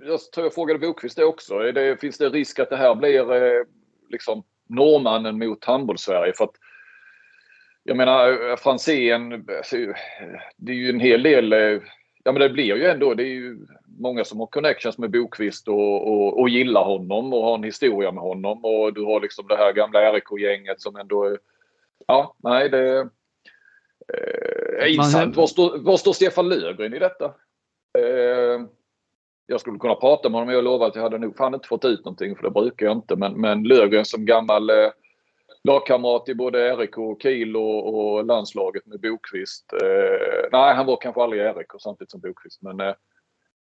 jag 0.00 0.20
tror 0.20 0.46
jag 0.46 0.54
frågade 0.54 0.78
Bokvist 0.78 1.16
det 1.16 1.24
också. 1.24 1.58
Det, 1.58 2.00
finns 2.00 2.18
det 2.18 2.28
risk 2.28 2.58
att 2.58 2.70
det 2.70 2.76
här 2.76 2.94
blir 2.94 3.32
eh, 3.32 3.64
liksom 4.10 4.42
norrmannen 4.68 5.38
mot 5.38 5.64
handbolls-Sverige? 5.64 6.32
För 6.36 6.44
att, 6.44 6.56
jag 7.88 7.96
menar 7.96 8.56
Franzén, 8.56 9.32
alltså, 9.32 9.76
det 10.56 10.72
är 10.72 10.76
ju 10.76 10.90
en 10.90 11.00
hel 11.00 11.22
del 11.22 11.52
eh, 11.52 11.80
Ja 12.24 12.32
men 12.32 12.42
det 12.42 12.48
blir 12.48 12.76
ju 12.76 12.86
ändå, 12.86 13.14
det 13.14 13.22
är 13.22 13.34
ju 13.34 13.58
många 13.98 14.24
som 14.24 14.40
har 14.40 14.46
connections 14.46 14.98
med 14.98 15.10
Bokvist 15.10 15.68
och, 15.68 16.08
och, 16.08 16.40
och 16.40 16.48
gillar 16.48 16.84
honom 16.84 17.32
och 17.32 17.44
har 17.44 17.54
en 17.54 17.64
historia 17.64 18.12
med 18.12 18.22
honom 18.22 18.64
och 18.64 18.94
du 18.94 19.04
har 19.04 19.20
liksom 19.20 19.48
det 19.48 19.56
här 19.56 19.72
gamla 19.72 20.12
RIK-gänget 20.12 20.80
som 20.80 20.96
ändå 20.96 21.36
Ja, 22.06 22.36
nej 22.38 22.68
det 22.68 22.98
eh, 24.14 24.82
är 24.82 24.86
intressant. 24.86 25.36
Var 25.36 25.46
står, 25.46 25.78
var 25.78 25.96
står 25.96 26.12
Stefan 26.12 26.48
Löfgren 26.48 26.94
i 26.94 26.98
detta? 26.98 27.24
Eh, 27.98 28.66
jag 29.46 29.60
skulle 29.60 29.78
kunna 29.78 29.94
prata 29.94 30.28
med 30.28 30.40
honom. 30.40 30.54
Jag 30.54 30.64
lovar 30.64 30.86
att 30.86 30.96
jag 30.96 31.02
hade 31.02 31.18
nog 31.18 31.36
fan 31.36 31.54
inte 31.54 31.68
fått 31.68 31.84
ut 31.84 32.04
någonting 32.04 32.36
för 32.36 32.42
det 32.42 32.50
brukar 32.50 32.86
jag 32.86 32.96
inte. 32.96 33.16
Men, 33.16 33.40
men 33.40 33.62
Löfgren 33.62 34.04
som 34.04 34.26
gammal 34.26 34.70
eh, 34.70 34.90
lagkamrat 35.68 36.28
i 36.28 36.34
både 36.34 36.76
RIK, 36.76 36.98
och 36.98 37.22
Kiel 37.22 37.56
och, 37.56 37.94
och 37.94 38.24
landslaget 38.24 38.86
med 38.86 39.00
Bokvist. 39.00 39.72
Eh, 39.72 40.48
nej, 40.52 40.74
han 40.74 40.86
var 40.86 40.96
kanske 41.00 41.22
aldrig 41.22 41.42
i 41.42 41.44
RIK 41.44 41.66
samtidigt 41.78 42.10
som 42.10 42.20
Bokvist. 42.20 42.62
Men, 42.62 42.80
eh, 42.80 42.94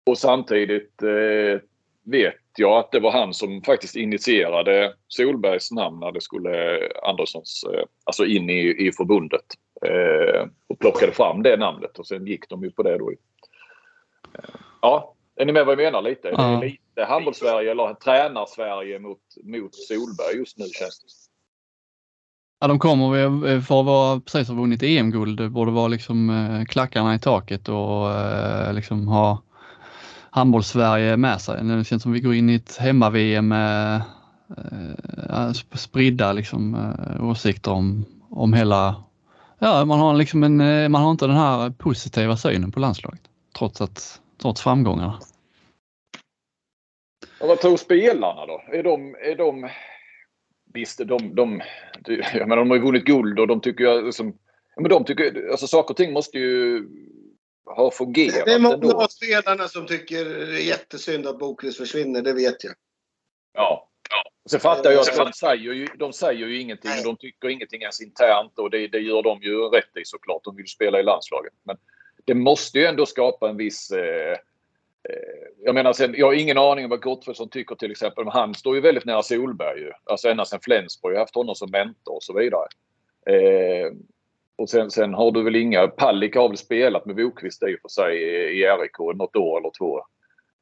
och 0.06 0.18
samtidigt 0.18 1.02
eh, 1.02 1.60
vet 2.04 2.34
jag 2.56 2.78
att 2.78 2.92
det 2.92 3.00
var 3.00 3.10
han 3.10 3.34
som 3.34 3.62
faktiskt 3.62 3.96
initierade 3.96 4.94
Solbergs 5.08 5.70
namn 5.70 6.00
när 6.00 6.12
det 6.12 6.20
skulle 6.20 6.80
Anderssons, 7.02 7.64
eh, 7.74 7.84
alltså 8.04 8.24
in 8.24 8.50
i, 8.50 8.86
i 8.86 8.92
förbundet. 8.92 9.46
Eh, 9.86 10.48
och 10.66 10.78
plockade 10.78 11.12
fram 11.12 11.42
det 11.42 11.56
namnet 11.56 11.98
och 11.98 12.06
sen 12.06 12.26
gick 12.26 12.48
de 12.48 12.62
ju 12.62 12.70
på 12.70 12.82
det 12.82 12.98
då. 12.98 13.12
Ja, 14.82 15.14
är 15.36 15.44
ni 15.44 15.52
med 15.52 15.66
vad 15.66 15.72
jag 15.72 15.84
menar 15.84 16.02
lite? 16.02 16.28
Ja. 16.28 16.42
Det 16.42 16.66
är 16.66 16.70
lite 16.70 17.04
handbolls-Sverige 17.04 17.70
eller 17.70 17.94
tränar-Sverige 17.94 18.98
mot, 18.98 19.20
mot 19.42 19.74
Solberg 19.74 20.36
just 20.38 20.58
nu 20.58 20.64
känns 20.64 21.00
det. 21.00 21.33
Ja, 22.64 22.68
de 22.68 22.78
kommer 22.78 23.16
eh, 23.46 23.60
för 23.60 23.80
att 23.80 23.86
vara 23.86 24.20
precis 24.20 24.48
ha 24.48 24.54
vunnit 24.54 24.82
EM-guld, 24.82 25.52
borde 25.52 25.70
vara 25.70 25.88
liksom 25.88 26.30
eh, 26.30 26.64
klackarna 26.64 27.14
i 27.14 27.18
taket 27.18 27.68
och 27.68 28.12
eh, 28.12 28.72
liksom 28.72 29.08
ha 29.08 29.42
handbolls-Sverige 30.30 31.16
med 31.16 31.40
sig. 31.40 31.64
Det 31.64 31.84
känns 31.84 32.02
som 32.02 32.12
vi 32.12 32.20
går 32.20 32.34
in 32.34 32.50
i 32.50 32.54
ett 32.54 32.76
hemma-VM 32.76 33.48
med 33.48 34.02
spridda 35.74 36.32
liksom, 36.32 36.92
åsikter 37.20 37.72
om, 37.72 38.04
om 38.30 38.52
hela... 38.52 39.04
Ja, 39.58 39.84
man 39.84 40.00
har 40.00 40.14
liksom 40.14 40.42
en, 40.42 40.56
man 40.92 41.02
har 41.02 41.10
inte 41.10 41.26
den 41.26 41.36
här 41.36 41.70
positiva 41.70 42.36
synen 42.36 42.72
på 42.72 42.80
landslaget 42.80 43.20
trots 43.58 43.80
att 43.80 44.20
trots 44.42 44.62
framgångarna. 44.62 45.18
Och 47.40 47.48
vad 47.48 47.60
tror 47.60 47.76
spelarna 47.76 48.46
då? 48.46 48.62
Är 48.72 48.82
de, 48.82 49.14
är 49.14 49.36
de 49.36 49.68
Visst, 50.74 50.98
de, 50.98 51.34
de, 51.34 51.62
jag 52.34 52.48
menar, 52.48 52.56
de 52.56 52.70
har 52.70 52.76
ju 52.76 52.82
vunnit 52.82 53.04
guld 53.04 53.38
och 53.38 53.46
de 53.46 53.60
tycker 53.60 53.84
ju 53.84 54.02
liksom, 54.02 54.38
men 54.76 54.88
de 54.88 55.04
tycker, 55.04 55.50
alltså 55.50 55.66
saker 55.66 55.90
och 55.90 55.96
ting 55.96 56.12
måste 56.12 56.38
ju 56.38 56.88
ha 57.64 57.90
fungerat 57.90 58.44
Det 58.44 58.52
är 58.52 58.58
många 58.58 58.92
av 58.92 59.08
spelarna 59.08 59.68
som 59.68 59.86
tycker 59.86 60.24
det 60.24 60.62
är 60.62 60.66
jättesynd 60.66 61.26
att 61.26 61.38
Boklös 61.38 61.76
försvinner, 61.76 62.22
det 62.22 62.32
vet 62.32 62.64
jag. 62.64 62.74
Ja. 63.52 63.88
Sen 64.50 64.60
fattar 64.60 64.90
jag 64.90 65.00
att 65.00 65.16
de 65.16 65.32
säger, 65.32 65.72
ju, 65.72 65.86
de 65.98 66.12
säger 66.12 66.46
ju 66.46 66.60
ingenting. 66.60 66.90
De 67.04 67.16
tycker 67.16 67.48
ingenting 67.48 67.80
ens 67.82 68.00
internt 68.00 68.58
och 68.58 68.70
det, 68.70 68.88
det 68.88 68.98
gör 68.98 69.22
de 69.22 69.42
ju 69.42 69.56
rätt 69.56 69.96
i 69.96 70.04
såklart. 70.04 70.44
De 70.44 70.56
vill 70.56 70.66
spela 70.66 71.00
i 71.00 71.02
landslaget. 71.02 71.52
Men 71.62 71.76
det 72.24 72.34
måste 72.34 72.78
ju 72.78 72.84
ändå 72.84 73.06
skapa 73.06 73.48
en 73.48 73.56
viss 73.56 73.90
Eh, 73.90 74.36
jag 75.64 75.74
menar 75.74 75.92
sen, 75.92 76.14
jag 76.16 76.26
har 76.26 76.34
ingen 76.34 76.58
aning 76.58 76.84
om 76.84 76.90
vad 76.90 77.02
Gottfridsson 77.02 77.48
tycker 77.48 77.74
till 77.74 77.90
exempel. 77.90 78.24
Men 78.24 78.32
han 78.32 78.54
står 78.54 78.74
ju 78.74 78.80
väldigt 78.80 79.04
nära 79.04 79.22
Solberg 79.22 79.80
ju. 79.80 79.92
Alltså 80.04 80.28
ända 80.28 80.44
sedan 80.44 80.60
Flensburg. 80.62 81.12
Jag 81.12 81.18
har 81.18 81.22
haft 81.22 81.34
honom 81.34 81.54
som 81.54 81.70
mentor 81.70 82.14
och 82.14 82.22
så 82.22 82.38
vidare. 82.38 82.66
Eh, 83.26 83.92
och 84.56 84.70
sen, 84.70 84.90
sen, 84.90 85.14
har 85.14 85.30
du 85.32 85.42
väl 85.42 85.56
inga... 85.56 85.88
Pallik 85.88 86.36
har 86.36 86.48
väl 86.48 86.56
spelat 86.56 87.06
med 87.06 87.16
Bokvist 87.16 87.62
i 87.62 87.74
och 87.76 87.80
för 87.82 87.88
sig 87.88 88.22
i 88.60 88.66
RIK 88.66 88.98
något 88.98 89.36
år 89.36 89.58
eller 89.58 89.70
två. 89.78 89.98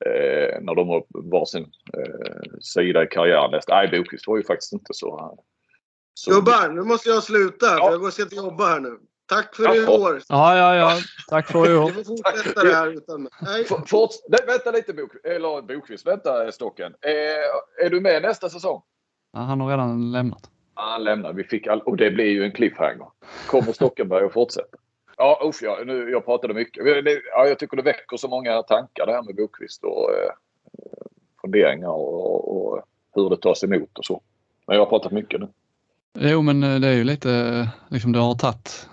Eh, 0.07 0.61
när 0.61 0.75
de 0.75 0.89
har 0.89 1.05
varsin 1.09 1.67
eh, 1.97 2.59
sida 2.61 3.05
i 3.05 3.07
karriären. 3.07 3.61
Nej, 3.69 3.89
Bokvist 3.89 4.27
var 4.27 4.37
ju 4.37 4.43
faktiskt 4.43 4.73
inte 4.73 4.95
så... 4.95 5.39
så... 6.15 6.31
Gubbar, 6.31 6.69
nu 6.69 6.83
måste 6.83 7.09
jag 7.09 7.23
sluta. 7.23 7.67
Ja. 7.67 7.93
Jag 7.93 8.13
ska 8.13 8.25
till 8.25 8.37
jobba 8.37 8.65
här 8.65 8.81
nu. 8.81 8.99
Tack 9.33 9.57
för 9.57 9.77
i 9.77 9.87
år. 9.87 10.23
Ja, 10.29 10.57
ja, 10.57 10.77
ja. 10.77 10.99
Tack 11.29 11.49
för 11.49 11.71
i 11.73 11.77
år. 11.77 11.87
Vi 11.87 12.05
får 12.05 12.17
fortsätta 12.17 12.63
det 12.65 12.75
här 12.75 12.97
utan 12.97 13.23
mig. 13.23 13.65
Forts 13.87 14.17
Nej, 14.29 14.41
vänta 14.47 14.71
lite 14.71 14.93
Bok 14.93 15.11
eller 15.25 15.63
Bokvist. 15.63 16.07
Vänta 16.07 16.53
Stocken. 16.53 16.95
Eh, 17.01 17.87
är 17.87 17.91
du 17.91 18.01
med 18.01 18.23
nästa 18.23 18.49
säsong? 18.49 18.83
Ja, 19.33 19.41
han 19.41 19.61
har 19.61 19.71
redan 19.71 20.13
lämnat. 20.13 20.51
Han 20.75 21.05
lämnar. 21.05 21.33
Vi 21.33 21.45
fick 21.45 21.67
all... 21.67 21.81
Och 21.81 21.97
det 21.97 22.11
blir 22.11 22.31
ju 22.31 22.45
en 22.45 22.53
cliffhanger. 22.53 23.07
Kommer 23.47 23.73
Stockenberg 23.73 24.25
att 24.25 24.33
fortsätta? 24.33 24.79
Ja, 25.17 25.43
usch, 25.45 25.63
ja, 25.63 25.79
nu, 25.87 26.11
jag 26.11 26.25
pratade 26.25 26.55
mycket. 26.55 26.85
Ja, 27.35 27.47
jag 27.47 27.59
tycker 27.59 27.77
det 27.77 27.83
väcker 27.83 28.17
så 28.17 28.29
många 28.29 28.63
tankar 28.63 29.07
det 29.07 29.13
här 29.13 29.23
med 29.23 29.37
Bokvist 29.37 29.85
och 29.85 30.11
eh, 30.11 30.31
funderingar 31.41 31.89
och, 31.89 32.57
och, 32.57 32.83
hur 33.15 33.31
det 33.31 33.37
tas 33.37 33.65
emot 33.65 33.99
och 33.99 34.05
så. 34.05 34.23
Men 34.67 34.77
jag 34.77 34.85
har 34.85 34.91
pratat 34.91 35.13
mycket 35.13 35.41
nu. 35.41 35.49
Jo, 36.19 36.43
men 36.43 36.63
eh, 36.63 36.81
det 36.81 36.89
är 36.89 36.93
ju 36.93 37.05
lite 37.05 37.69
liksom 37.89 38.13
det 38.13 38.19
har 38.19 38.35
tagit 38.35 38.89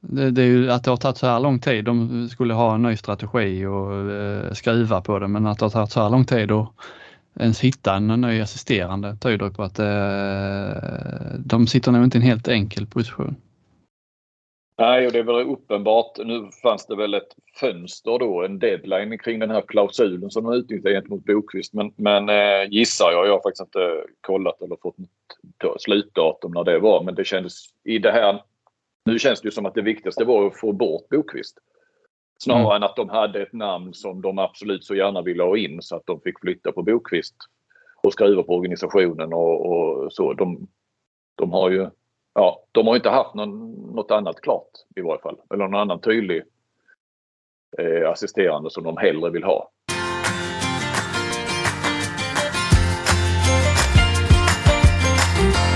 det, 0.00 0.30
det, 0.30 0.42
är 0.42 0.46
ju 0.46 0.70
att 0.70 0.84
det 0.84 0.90
har 0.90 0.96
tagit 0.96 1.16
så 1.16 1.26
här 1.26 1.40
lång 1.40 1.58
tid. 1.58 1.84
De 1.84 2.28
skulle 2.28 2.54
ha 2.54 2.74
en 2.74 2.82
ny 2.82 2.96
strategi 2.96 3.66
och 3.66 4.10
eh, 4.10 4.52
skruva 4.52 5.00
på 5.00 5.18
det 5.18 5.28
men 5.28 5.46
att 5.46 5.58
det 5.58 5.64
har 5.64 5.70
tagit 5.70 5.90
så 5.90 6.00
här 6.00 6.10
lång 6.10 6.24
tid 6.24 6.50
att 6.50 6.68
ens 7.40 7.60
hitta 7.60 7.94
en 7.94 8.06
ny 8.06 8.40
assisterande 8.40 9.16
tyder 9.16 9.50
på 9.50 9.62
att 9.62 9.78
eh, 9.78 11.38
de 11.38 11.66
sitter 11.66 11.92
nog 11.92 12.04
inte 12.04 12.18
i 12.18 12.20
en 12.20 12.26
helt 12.26 12.48
enkel 12.48 12.86
position. 12.86 13.36
Nej, 14.78 15.06
och 15.06 15.12
det 15.12 15.18
är 15.18 15.22
väl 15.22 15.46
uppenbart. 15.46 16.18
Nu 16.18 16.48
fanns 16.62 16.86
det 16.86 16.96
väl 16.96 17.14
ett 17.14 17.36
fönster 17.60 18.18
då, 18.18 18.44
en 18.44 18.58
deadline 18.58 19.18
kring 19.18 19.38
den 19.38 19.50
här 19.50 19.62
klausulen 19.68 20.30
som 20.30 20.44
de 20.44 20.52
utnyttjade 20.52 20.94
gentemot 20.94 21.24
Bokvist. 21.24 21.74
Men, 21.74 21.92
men 21.96 22.28
eh, 22.28 22.70
gissar 22.70 23.12
jag, 23.12 23.26
jag 23.26 23.32
har 23.32 23.40
faktiskt 23.42 23.60
inte 23.60 24.04
kollat 24.20 24.62
eller 24.62 24.76
fått 24.82 24.98
något 24.98 25.82
slutdatum 25.82 26.52
när 26.52 26.64
det 26.64 26.78
var, 26.78 27.02
men 27.02 27.14
det 27.14 27.24
kändes 27.24 27.54
i 27.84 27.98
det 27.98 28.12
här 28.12 28.42
nu 29.04 29.18
känns 29.18 29.40
det 29.40 29.46
ju 29.46 29.52
som 29.52 29.66
att 29.66 29.74
det 29.74 29.82
viktigaste 29.82 30.24
var 30.24 30.46
att 30.46 30.60
få 30.60 30.72
bort 30.72 31.08
Bokvist. 31.08 31.58
Snarare 32.38 32.62
mm. 32.62 32.76
än 32.76 32.82
att 32.82 32.96
de 32.96 33.08
hade 33.08 33.42
ett 33.42 33.52
namn 33.52 33.94
som 33.94 34.22
de 34.22 34.38
absolut 34.38 34.84
så 34.84 34.94
gärna 34.94 35.22
ville 35.22 35.42
ha 35.42 35.56
in 35.56 35.82
så 35.82 35.96
att 35.96 36.06
de 36.06 36.20
fick 36.20 36.40
flytta 36.40 36.72
på 36.72 36.82
Bokvist 36.82 37.34
och 38.02 38.12
skriva 38.12 38.42
på 38.42 38.56
organisationen 38.56 39.32
och, 39.32 39.66
och 39.66 40.12
så. 40.12 40.32
De, 40.32 40.68
de, 41.34 41.52
har 41.52 41.70
ju 41.70 41.90
ja, 42.34 42.64
de 42.72 42.86
har 42.86 42.96
inte 42.96 43.10
haft 43.10 43.34
någon, 43.34 43.72
något 43.94 44.10
annat 44.10 44.40
klart 44.40 44.70
i 44.96 45.00
varje 45.00 45.20
fall. 45.20 45.40
Eller 45.54 45.64
någon 45.64 45.80
annan 45.80 46.00
tydlig 46.00 46.42
eh, 47.78 48.10
assisterande 48.10 48.70
som 48.70 48.84
de 48.84 48.96
hellre 48.96 49.30
vill 49.30 49.44
ha. 49.44 49.70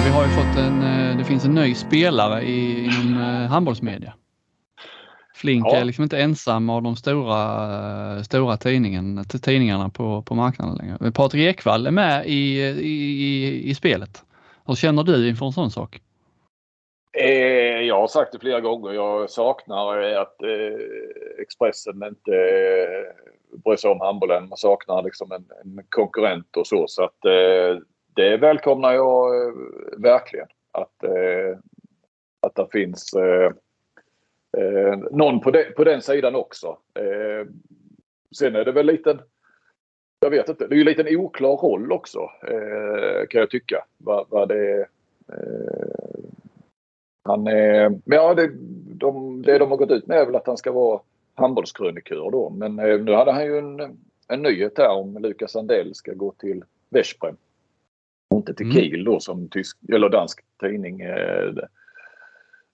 Vi 0.05 0.11
har 0.11 0.25
ju 0.25 0.31
fått 0.31 0.57
en, 0.59 0.83
eh, 0.83 1.17
det 1.19 1.25
finns 1.25 1.45
en 1.45 1.55
ny 1.55 1.75
spelare 1.75 2.43
i, 2.43 2.85
inom 2.85 3.23
eh, 3.23 3.51
handbollsmedia. 3.51 4.15
Flink 5.35 5.67
ja. 5.67 5.77
är 5.77 5.85
liksom 5.85 6.03
inte 6.03 6.19
ensam 6.19 6.71
av 6.71 6.83
de 6.83 6.97
stora, 6.97 8.17
eh, 8.17 8.23
stora 8.23 8.57
tidningen, 8.57 9.25
tidningarna 9.43 9.89
på, 9.89 10.23
på 10.23 10.35
marknaden 10.35 10.77
längre. 10.77 11.13
Patrik 11.13 11.43
Ekwall 11.43 11.87
är 11.87 11.91
med 11.91 12.27
i, 12.27 12.61
i, 12.63 13.71
i 13.71 13.75
spelet. 13.75 14.25
Hur 14.67 14.75
känner 14.75 15.03
du 15.03 15.29
inför 15.29 15.47
en 15.47 15.53
sån 15.53 15.71
sak? 15.71 16.01
Jag 17.87 18.01
har 18.01 18.09
sagt 18.09 18.33
det 18.33 18.39
flera 18.39 18.61
gånger. 18.61 18.93
Jag 18.93 19.31
saknar 19.31 20.03
att 20.03 20.37
Expressen 21.39 21.95
inte 21.95 22.31
bryr 23.65 23.77
sig 23.77 23.91
om 23.91 24.01
handbollen. 24.01 24.49
Man 24.49 24.59
saknar 24.59 25.03
liksom 25.03 25.33
en, 25.33 25.45
en 25.65 25.85
konkurrent 25.89 26.57
och 26.57 26.67
så. 26.67 26.85
Så 26.89 27.05
att 27.05 27.19
det 28.15 28.37
välkomnar 28.37 28.93
jag 28.93 29.47
eh, 29.47 29.55
verkligen. 29.99 30.47
Att, 30.73 31.05
eh, 31.05 31.59
att 32.41 32.55
det 32.55 32.67
finns 32.73 33.13
eh, 33.13 33.53
eh, 34.57 34.99
någon 35.11 35.41
på, 35.41 35.51
de, 35.51 35.65
på 35.77 35.85
den 35.85 36.03
sidan 36.03 36.35
också. 36.35 36.79
Eh, 36.95 37.47
sen 38.37 38.57
är 38.57 38.65
det 38.65 38.73
väl 38.73 38.87
lite 38.87 39.19
jag 40.25 40.31
vet 40.31 40.49
inte. 40.49 40.67
Det 40.67 40.75
är 40.75 40.79
ju 40.79 40.85
lite 40.85 41.03
en 41.03 41.17
oklar 41.17 41.57
roll 41.57 41.93
också 41.93 42.19
eh, 42.43 43.27
kan 43.31 43.41
jag 43.41 43.51
tycka. 43.51 43.85
Vad, 43.99 44.27
vad 44.29 44.49
det 44.49 44.73
är. 44.73 44.89
Eh, 45.29 46.25
han 47.23 47.47
är, 47.47 47.89
men 47.89 48.19
ja, 48.19 48.35
det, 48.35 48.51
de, 48.95 49.43
det 49.43 49.59
de 49.59 49.71
har 49.71 49.77
gått 49.77 49.91
ut 49.91 50.07
med 50.07 50.19
är 50.19 50.27
väl 50.27 50.37
att 50.37 50.47
han 50.47 50.57
ska 50.57 50.73
vara 50.73 51.01
handbollskrönikör 51.35 52.31
då. 52.31 52.51
Men 52.51 52.79
eh, 52.79 53.01
nu 53.01 53.13
hade 53.13 53.33
han 53.33 53.45
ju 53.45 53.59
en, 53.59 53.81
en 54.29 54.43
nyhet 54.43 54.79
här 54.79 54.91
om 54.91 55.19
Lukas 55.19 55.53
Sandell 55.53 55.95
ska 55.95 56.13
gå 56.13 56.33
till 56.33 56.65
Veszprem. 56.91 57.37
Inte 58.37 58.55
till 58.55 58.67
mm. 58.67 58.77
Kiel 58.77 59.05
då 59.05 59.21
som 59.21 59.49
tysk 59.49 59.79
eller 59.93 60.09
dansk 60.09 60.41
tidning. 60.61 61.01
Eh, 61.01 61.49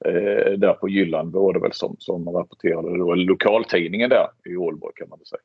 eh, 0.05 0.53
där 0.53 0.73
på 0.73 0.89
Jylland 0.89 1.33
var 1.33 1.53
det 1.53 1.61
väl 1.61 1.73
som, 1.73 1.97
som 1.99 2.29
rapporterade 2.29 2.99
då. 2.99 3.15
Lokaltidningen 3.15 4.11
där 4.11 4.27
i 4.45 4.57
Ålborg 4.57 4.93
kan 4.97 5.09
man 5.09 5.19
väl 5.19 5.27
säga. 5.27 5.41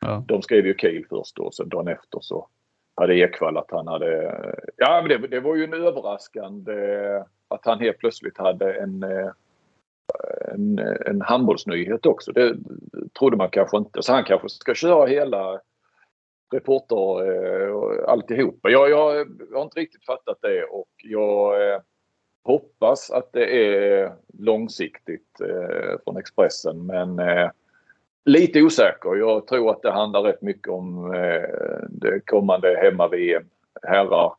Ja. 0.00 0.24
De 0.28 0.42
skrev 0.42 0.66
ju 0.66 0.74
Kiel 0.74 1.06
först 1.08 1.36
då, 1.36 1.50
sen 1.50 1.68
dagen 1.68 1.88
efter 1.88 2.18
så 2.20 2.48
hade 2.96 3.14
Ekvall 3.14 3.56
att 3.56 3.70
han 3.70 3.88
hade... 3.88 4.38
Ja, 4.76 5.02
men 5.02 5.22
det, 5.22 5.28
det 5.28 5.40
var 5.40 5.56
ju 5.56 5.64
en 5.64 5.74
överraskande 5.74 6.72
att 7.48 7.64
han 7.64 7.80
helt 7.80 7.98
plötsligt 7.98 8.38
hade 8.38 8.74
en, 8.74 9.04
en, 10.54 10.78
en 11.06 11.20
handbollsnyhet 11.20 12.06
också. 12.06 12.32
Det 12.32 12.56
trodde 13.18 13.36
man 13.36 13.48
kanske 13.50 13.76
inte. 13.76 14.02
Så 14.02 14.12
han 14.12 14.24
kanske 14.24 14.48
ska 14.48 14.74
köra 14.74 15.06
hela 15.06 15.60
reporter 16.52 17.30
eh, 17.30 17.68
och 17.68 18.08
alltihopa. 18.08 18.70
Jag, 18.70 18.90
jag, 18.90 19.16
jag 19.50 19.58
har 19.58 19.62
inte 19.62 19.80
riktigt 19.80 20.04
fattat 20.04 20.38
det 20.42 20.64
och 20.64 20.90
jag 21.02 21.72
eh, 21.72 21.80
hoppas 22.44 23.10
att 23.10 23.32
det 23.32 23.66
är 23.66 24.12
långsiktigt 24.38 25.40
eh, 25.40 25.98
från 26.04 26.16
Expressen 26.16 26.86
men 26.86 27.18
eh, 27.18 27.50
lite 28.24 28.62
osäker. 28.62 29.16
Jag 29.16 29.46
tror 29.46 29.70
att 29.70 29.82
det 29.82 29.92
handlar 29.92 30.22
rätt 30.22 30.42
mycket 30.42 30.68
om 30.68 31.14
eh, 31.14 31.88
det 31.88 32.20
kommande 32.26 32.78
hemma-VM. 32.82 33.44
Herrar. 33.82 34.32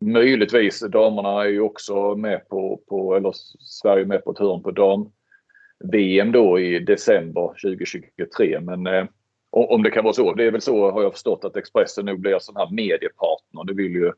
Möjligtvis 0.00 0.80
damerna 0.80 1.44
är 1.44 1.48
ju 1.48 1.60
också 1.60 2.14
med 2.14 2.48
på, 2.48 2.80
på 2.88 3.16
eller 3.16 3.32
Sverige 3.60 4.04
är 4.04 4.06
med 4.06 4.24
på 4.24 4.30
ett 4.30 4.38
hörn 4.38 4.62
på 4.62 4.70
dam-VM 4.70 6.32
då 6.32 6.60
i 6.60 6.78
december 6.78 7.48
2023. 7.48 8.60
Men 8.60 8.86
eh, 8.86 9.04
om 9.50 9.82
det 9.82 9.90
kan 9.90 10.04
vara 10.04 10.14
så. 10.14 10.34
Det 10.34 10.44
är 10.44 10.50
väl 10.50 10.60
så 10.60 10.90
har 10.90 11.02
jag 11.02 11.12
förstått 11.12 11.44
att 11.44 11.56
Expressen 11.56 12.04
nu 12.04 12.16
blir 12.16 12.38
sån 12.38 12.56
här 12.56 12.70
mediepartner. 12.70 13.64
Det 13.64 13.74
vill 13.74 13.92
ju 13.92 14.12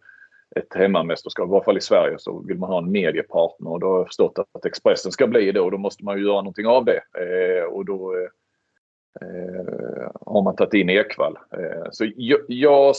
ett 0.56 0.74
hemmamästerskap, 0.74 1.48
i 1.48 1.50
varje 1.50 1.64
fall 1.64 1.78
i 1.78 1.80
Sverige 1.80 2.18
så 2.18 2.42
vill 2.46 2.58
man 2.58 2.70
ha 2.70 2.78
en 2.78 2.90
mediepartner 2.90 3.70
och 3.70 3.80
då 3.80 3.86
har 3.86 3.98
jag 3.98 4.06
förstått 4.06 4.38
att 4.38 4.64
Expressen 4.64 5.12
ska 5.12 5.26
bli 5.26 5.52
det 5.52 5.60
och 5.60 5.70
då 5.70 5.78
måste 5.78 6.04
man 6.04 6.18
ju 6.18 6.24
göra 6.24 6.36
någonting 6.36 6.66
av 6.66 6.84
det. 6.84 7.00
Eh, 7.18 7.64
och 7.64 7.84
då 7.84 8.14
eh, 8.14 8.28
eh, 9.28 10.10
har 10.26 10.42
man 10.42 10.56
tagit 10.56 10.74
in 10.74 10.90
Ekvall. 10.90 11.38
Eh, 11.52 11.88
så 11.90 12.06
jag, 12.16 12.40
jag, 12.48 12.94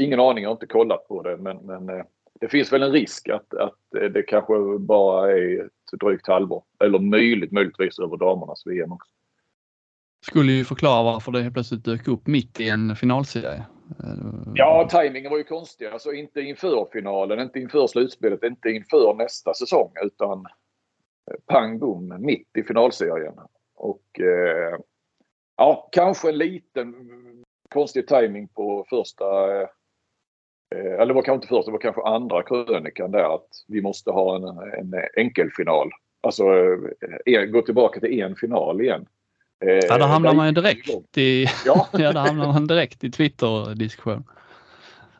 Ingen 0.00 0.20
aning, 0.20 0.42
jag 0.42 0.50
har 0.50 0.54
inte 0.54 0.66
kollat 0.66 1.08
på 1.08 1.22
det 1.22 1.36
men, 1.36 1.56
men 1.56 1.88
eh, 1.88 2.04
det 2.40 2.48
finns 2.48 2.72
väl 2.72 2.82
en 2.82 2.92
risk 2.92 3.28
att, 3.28 3.54
att 3.54 3.94
eh, 4.00 4.08
det 4.10 4.22
kanske 4.22 4.78
bara 4.78 5.32
är 5.32 5.64
ett 5.64 6.00
drygt 6.00 6.26
halvår. 6.26 6.62
Eller 6.84 6.98
möjligt, 6.98 7.52
möjligtvis 7.52 7.98
över 7.98 8.16
damernas 8.16 8.66
VM 8.66 8.92
också. 8.92 9.10
Skulle 10.20 10.52
ju 10.52 10.64
förklara 10.64 11.02
varför 11.02 11.32
det 11.32 11.42
helt 11.42 11.54
plötsligt 11.54 11.84
dök 11.84 12.08
upp 12.08 12.26
mitt 12.26 12.60
i 12.60 12.68
en 12.68 12.96
finalserie. 12.96 13.66
Eh, 14.04 14.52
ja, 14.54 14.88
tajmingen 14.90 15.30
var 15.30 15.38
ju 15.38 15.44
konstig. 15.44 15.86
Alltså 15.86 16.12
inte 16.12 16.40
inför 16.40 16.88
finalen, 16.92 17.40
inte 17.40 17.60
inför 17.60 17.86
slutspelet, 17.86 18.42
inte 18.42 18.68
inför 18.68 19.14
nästa 19.14 19.54
säsong 19.54 19.92
utan 20.04 20.38
eh, 21.30 21.36
pang 21.46 21.78
bom 21.78 22.16
mitt 22.18 22.56
i 22.58 22.62
finalserien. 22.62 23.34
Och 23.74 24.20
eh, 24.20 24.78
ja, 25.56 25.88
kanske 25.92 26.28
en 26.28 26.38
liten 26.38 26.94
konstig 27.70 28.06
timing 28.06 28.48
på 28.48 28.86
första 28.90 29.60
eh, 29.60 29.68
eller 30.74 31.06
det 31.06 31.14
var 31.14 31.22
kanske 31.22 31.34
inte 31.34 31.48
första, 31.48 31.70
det 31.70 31.72
var 31.72 31.80
kanske 31.80 32.02
andra 32.02 32.42
krönikan 32.42 33.10
där 33.10 33.34
att 33.34 33.48
vi 33.68 33.82
måste 33.82 34.10
ha 34.10 34.36
en, 34.36 34.44
en 34.44 34.94
enkelfinal. 35.16 35.90
Alltså 36.20 36.44
eh, 37.26 37.44
gå 37.44 37.62
tillbaka 37.62 38.00
till 38.00 38.20
en 38.20 38.36
final 38.36 38.80
igen. 38.80 39.06
Eh, 39.60 39.86
ja, 39.88 39.98
då 39.98 40.04
hamnar 40.04 40.34
man 40.34 40.46
ju 40.46 40.52
direkt 40.52 41.18
i, 41.18 41.46
ja. 41.66 41.88
ja, 41.92 42.12
då 42.12 42.20
hamnar 42.20 42.46
man 42.46 42.66
direkt 42.66 43.04
i 43.04 43.10
Twitter-diskussion. 43.10 44.24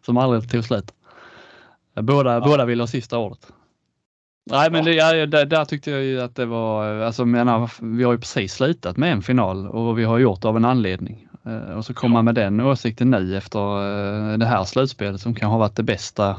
Som 0.01 0.17
aldrig 0.17 0.51
tog 0.51 0.65
slut. 0.65 0.95
Båda, 1.95 2.35
ja. 2.35 2.41
båda 2.41 2.65
vill 2.65 2.81
ha 2.81 2.87
sista 2.87 3.19
ordet. 3.19 3.53
Nej 4.51 4.71
men 4.71 4.85
det, 4.85 4.95
ja, 4.95 5.27
där, 5.27 5.45
där, 5.45 5.65
tyckte 5.65 5.91
jag 5.91 6.03
ju 6.03 6.21
att 6.21 6.37
det 6.37 6.47
var, 6.47 7.01
alltså 7.01 7.25
menar, 7.25 7.71
vi 7.97 8.05
har 8.05 8.13
ju 8.13 8.19
precis 8.19 8.55
slutat 8.55 8.97
med 8.97 9.13
en 9.13 9.23
final 9.23 9.67
och 9.67 9.99
vi 9.99 10.05
har 10.05 10.19
gjort 10.19 10.43
det 10.43 10.49
av 10.49 10.57
en 10.57 10.65
anledning. 10.65 11.29
Eh, 11.47 11.77
och 11.77 11.85
så 11.85 11.95
kommer 11.95 12.13
man 12.13 12.25
med 12.25 12.35
den 12.35 12.61
åsikten 12.61 13.11
nu 13.11 13.37
efter 13.37 13.59
eh, 13.59 14.39
det 14.39 14.47
här 14.47 14.65
slutspelet 14.65 15.21
som 15.21 15.35
kan 15.35 15.51
ha 15.51 15.59
varit 15.59 15.77
det 15.77 15.83
bästa 15.83 16.37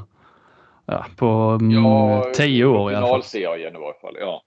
ja, 0.86 1.06
på 1.16 1.58
mm, 1.62 1.72
ja, 1.72 2.26
tio 2.36 2.66
år 2.66 2.92
i 2.92 2.96
alla 2.96 3.08
fall. 3.08 3.24
Finalserien 3.24 3.76
i 3.76 3.80
varje 3.80 4.00
fall, 4.02 4.16
ja 4.20 4.42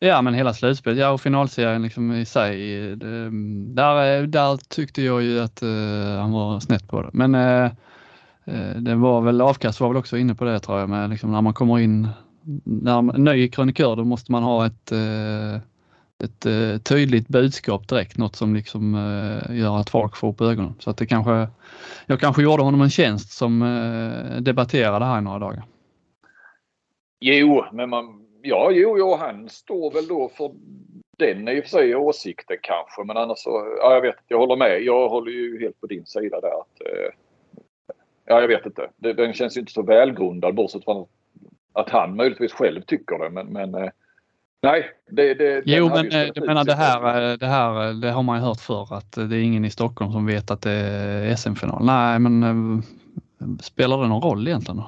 ja. 0.00 0.22
Men 0.22 0.34
hela 0.34 0.54
slutspelet, 0.54 0.98
ja 0.98 1.10
och 1.10 1.20
finalserien 1.20 1.82
liksom 1.82 2.12
i 2.12 2.24
sig. 2.24 2.56
Det, 2.96 3.30
där, 3.74 4.26
där 4.26 4.56
tyckte 4.68 5.02
jag 5.02 5.22
ju 5.22 5.40
att 5.40 5.62
uh, 5.62 6.18
han 6.18 6.32
var 6.32 6.60
snett 6.60 6.88
på 6.88 7.02
det. 7.02 7.10
Men 7.12 7.34
uh, 7.34 7.70
det 8.76 8.94
var 8.94 9.20
väl, 9.20 9.40
avkast 9.40 9.80
var 9.80 9.88
väl 9.88 9.96
också 9.96 10.18
inne 10.18 10.34
på 10.34 10.44
det 10.44 10.60
tror 10.60 10.78
jag 10.78 10.88
men 10.88 11.10
liksom 11.10 11.32
när 11.32 11.40
man 11.40 11.54
kommer 11.54 11.78
in 11.78 12.08
när 12.64 13.02
man 13.02 13.14
är 13.14 13.34
ny 13.34 13.48
krönikör 13.48 13.96
då 13.96 14.04
måste 14.04 14.32
man 14.32 14.42
ha 14.42 14.66
ett, 14.66 14.92
ett 16.24 16.84
tydligt 16.84 17.28
budskap 17.28 17.88
direkt, 17.88 18.18
något 18.18 18.36
som 18.36 18.54
liksom 18.54 18.94
gör 19.50 19.78
att 19.78 19.90
folk 19.90 20.16
får 20.16 20.28
upp 20.28 20.40
ögonen. 20.40 20.74
Så 20.78 20.90
att 20.90 20.96
det 20.96 21.06
kanske, 21.06 21.48
jag 22.06 22.20
kanske 22.20 22.42
gjorde 22.42 22.62
honom 22.62 22.80
en 22.80 22.90
tjänst 22.90 23.32
som 23.32 23.60
debatterade 24.40 25.04
här 25.04 25.18
i 25.18 25.22
några 25.22 25.38
dagar. 25.38 25.64
Jo, 27.20 27.64
men 27.72 27.90
man, 27.90 28.19
ja, 28.42 28.70
jo, 28.70 28.98
jo, 28.98 29.14
han 29.14 29.48
står 29.48 29.92
väl 29.92 30.06
då 30.06 30.28
för 30.28 30.50
den 31.18 31.48
i 31.48 31.60
och 31.60 31.64
för 31.64 31.70
sig 31.70 31.96
åsikten 31.96 32.56
kanske, 32.62 33.04
men 33.04 33.16
annars 33.16 33.38
så, 33.38 33.76
ja, 33.78 33.94
jag 33.94 34.00
vet 34.00 34.16
jag 34.28 34.38
håller 34.38 34.56
med. 34.56 34.82
Jag 34.82 35.08
håller 35.08 35.32
ju 35.32 35.60
helt 35.60 35.80
på 35.80 35.86
din 35.86 36.06
sida 36.06 36.40
där. 36.40 36.60
Att, 36.60 36.82
ja, 38.26 38.40
jag 38.40 38.48
vet 38.48 38.66
inte. 38.66 38.90
Den 38.96 39.32
känns 39.32 39.56
ju 39.56 39.60
inte 39.60 39.72
så 39.72 39.82
välgrundad 39.82 40.54
bortsett 40.54 40.84
från 40.84 41.06
att 41.72 41.90
han 41.90 42.16
möjligtvis 42.16 42.52
själv 42.52 42.82
tycker 42.82 43.18
det. 43.18 43.30
Men, 43.30 43.46
men 43.46 43.74
eh, 43.74 43.90
nej. 44.62 44.90
Det, 45.10 45.34
det, 45.34 45.62
jo, 45.66 45.88
men 45.88 46.12
eh, 46.12 46.30
jag 46.34 46.46
menar 46.46 46.64
det 46.64 46.74
här, 46.74 47.30
eh, 47.30 47.36
det 47.36 47.46
här 47.46 48.00
det 48.00 48.10
har 48.10 48.22
man 48.22 48.38
ju 48.38 48.44
hört 48.44 48.60
förr 48.60 48.94
att 48.94 49.12
det 49.12 49.36
är 49.36 49.42
ingen 49.42 49.64
i 49.64 49.70
Stockholm 49.70 50.12
som 50.12 50.26
vet 50.26 50.50
att 50.50 50.62
det 50.62 50.70
är 50.70 51.36
SM-final. 51.36 51.84
Nej, 51.84 52.18
men 52.18 52.82
spelar 53.62 54.02
det 54.02 54.08
någon 54.08 54.22
roll 54.22 54.48
egentligen? 54.48 54.82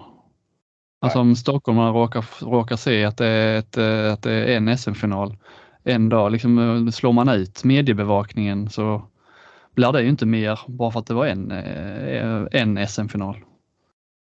Alltså 1.02 1.18
om 1.20 1.36
stockholmarna 1.36 1.90
råkar, 1.90 2.24
råkar 2.40 2.76
se 2.76 3.04
att 3.04 3.16
det 3.16 3.26
är, 3.26 3.58
ett, 3.58 3.78
att 4.12 4.22
det 4.22 4.32
är 4.32 4.56
en 4.56 4.78
SM-final 4.78 5.36
en 5.84 6.08
dag, 6.08 6.32
liksom 6.32 6.92
slår 6.92 7.12
man 7.12 7.28
ut 7.28 7.64
mediebevakningen 7.64 8.70
så 8.70 9.02
blir 9.74 9.92
det 9.92 10.02
ju 10.02 10.08
inte 10.08 10.26
mer 10.26 10.60
bara 10.66 10.90
för 10.90 11.00
att 11.00 11.06
det 11.06 11.14
var 11.14 11.26
en, 11.26 11.50
en 12.52 12.88
SM-final 12.88 13.36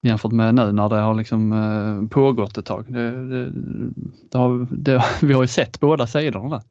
jämfört 0.01 0.31
med 0.31 0.55
nu 0.55 0.71
när 0.71 0.89
det 0.89 0.95
har 0.95 1.13
liksom 1.13 1.53
eh, 1.53 2.09
pågått 2.09 2.57
ett 2.57 2.65
tag. 2.65 2.85
Det, 2.87 3.29
det, 3.29 3.51
det 3.51 4.37
har, 4.37 4.67
vi 5.25 5.33
har 5.33 5.41
ju 5.41 5.47
sett 5.47 5.79
båda 5.79 6.07
sidorna. 6.07 6.61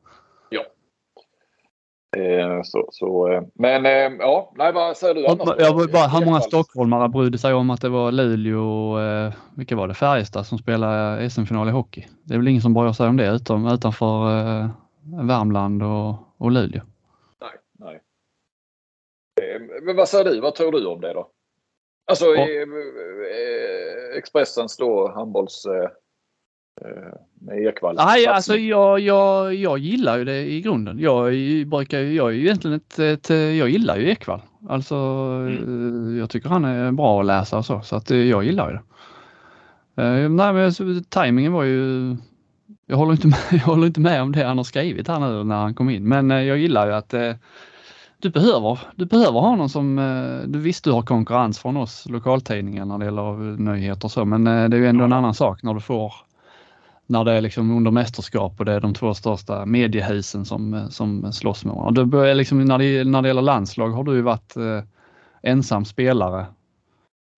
Eh, 2.17 2.63
så, 2.65 2.89
så, 2.93 3.33
eh, 3.33 3.43
men 3.55 3.87
eh, 3.87 4.19
ja, 4.19 4.53
nej 4.57 4.73
vad 4.73 4.97
säger 4.97 5.15
du 5.15 5.27
annars? 5.27 5.55
Jag 5.59 5.91
bara, 5.93 6.07
hur 6.07 6.25
många 6.25 6.41
stockholmare 6.41 7.09
brydde 7.09 7.39
sig 7.39 7.55
om 7.55 7.71
att 7.71 7.81
det 7.81 7.89
var 7.89 8.13
Luleå 8.13 8.61
och 8.61 9.33
vilka 9.57 9.77
var 9.77 9.89
det, 9.89 9.95
Färjestad 9.95 10.47
som 10.47 10.59
spelade 10.59 11.31
SM-final 11.31 11.69
i 11.69 11.71
hockey? 11.71 12.07
Det 12.23 12.35
är 12.35 12.39
väl 12.39 12.49
ingen 12.49 12.63
som 12.63 12.75
bryr 12.75 12.93
sig 12.93 13.09
om 13.09 13.17
det 13.17 13.31
utom, 13.31 13.67
utanför 13.67 14.25
Värmland 15.23 15.83
och, 15.83 16.15
och 16.39 16.51
Luleå. 16.51 16.83
Nej, 17.41 17.51
nej. 17.79 18.01
Men 19.83 19.97
vad 19.97 20.09
säger 20.09 20.25
du? 20.25 20.41
Vad 20.41 20.55
tror 20.55 20.73
du 20.73 20.87
om 20.87 21.01
det 21.01 21.13
då? 21.13 21.31
Alltså 22.07 22.27
ja. 22.27 22.43
eh, 22.43 24.19
Expressen 24.19 24.69
slår 24.69 25.09
handbolls... 25.09 25.67
Eh, 26.85 26.91
eh, 26.91 27.13
med 27.41 27.67
Ekvall. 27.67 27.97
Nej, 27.97 28.27
alltså 28.27 28.57
jag, 28.57 29.01
jag, 29.01 29.55
jag 29.55 29.79
gillar 29.79 30.19
ju 30.19 30.25
det 30.25 30.53
i 30.53 30.61
grunden. 30.61 30.99
Jag 30.99 31.33
brukar 31.67 31.99
jag 31.99 32.29
är 32.29 32.33
ju 32.33 32.45
egentligen 32.45 32.77
ett, 32.77 32.99
ett, 32.99 33.31
jag 33.31 33.69
gillar 33.69 33.97
ju 33.97 34.11
Ekvall. 34.11 34.41
Alltså 34.69 34.95
mm. 34.95 36.19
jag 36.19 36.31
tycker 36.31 36.49
han 36.49 36.65
är 36.65 36.93
bra 36.93 37.21
att 37.21 37.27
läsa 37.27 37.59
och 37.59 37.65
så, 37.65 37.81
så 37.81 37.97
att 37.97 38.11
jag 38.11 38.45
gillar 38.45 38.71
ju 38.71 38.75
det. 38.75 38.83
Nej 39.95 40.29
men 40.29 41.05
tajmingen 41.05 41.53
var 41.53 41.63
ju 41.63 42.17
jag 42.87 42.97
håller, 42.97 43.13
inte 43.13 43.27
med, 43.27 43.39
jag 43.51 43.59
håller 43.59 43.87
inte 43.87 44.01
med 44.01 44.23
om 44.23 44.33
det 44.33 44.45
han 44.45 44.57
har 44.57 44.65
skrivit 44.65 45.09
här 45.09 45.21
nu 45.21 45.45
när 45.45 45.57
han 45.57 45.75
kom 45.75 45.91
in 45.91 46.09
men 46.09 46.31
jag 46.31 46.59
gillar 46.59 46.87
ju 46.87 46.93
att 46.93 47.15
du 48.21 48.31
behöver, 48.31 48.79
du 48.97 49.07
behöver 49.07 49.41
ha 49.41 49.57
någon 49.57 49.69
som, 49.69 49.99
eh, 49.99 50.49
du 50.49 50.59
visst 50.59 50.85
du 50.85 50.93
har 50.93 51.03
konkurrens 51.03 51.59
från 51.59 51.77
oss 51.77 52.07
lokaltidningar 52.09 52.85
när 52.85 52.99
det 52.99 53.05
gäller 53.05 53.57
nyheter 53.57 54.05
och 54.05 54.11
så, 54.11 54.25
men 54.25 54.47
eh, 54.47 54.69
det 54.69 54.77
är 54.77 54.81
ju 54.81 54.87
ändå 54.87 55.05
en 55.05 55.13
annan 55.13 55.35
sak 55.35 55.63
när 55.63 55.75
du 55.75 55.81
får 55.81 56.13
när 57.09 57.25
det 57.25 57.33
är 57.33 57.41
liksom 57.41 57.77
under 57.77 57.91
mästerskap 57.91 58.53
och 58.59 58.65
det 58.65 58.73
är 58.73 58.81
de 58.81 58.95
två 58.95 59.15
största 59.15 59.67
mediehusen 59.67 60.45
som, 60.45 60.87
som 60.91 61.33
slåss 61.33 61.65
med 61.65 61.75
varandra. 61.75 62.05
Det 62.05 62.35
liksom, 62.35 62.65
när, 62.65 62.79
det, 62.79 63.05
när 63.05 63.23
det 63.23 63.29
gäller 63.29 63.43
landslag 63.43 63.89
har 63.89 64.05
du 64.05 64.15
ju 64.15 64.23
varit 64.23 64.57
eh, 64.57 64.83
ensam 65.43 65.85
spelare. 65.85 66.47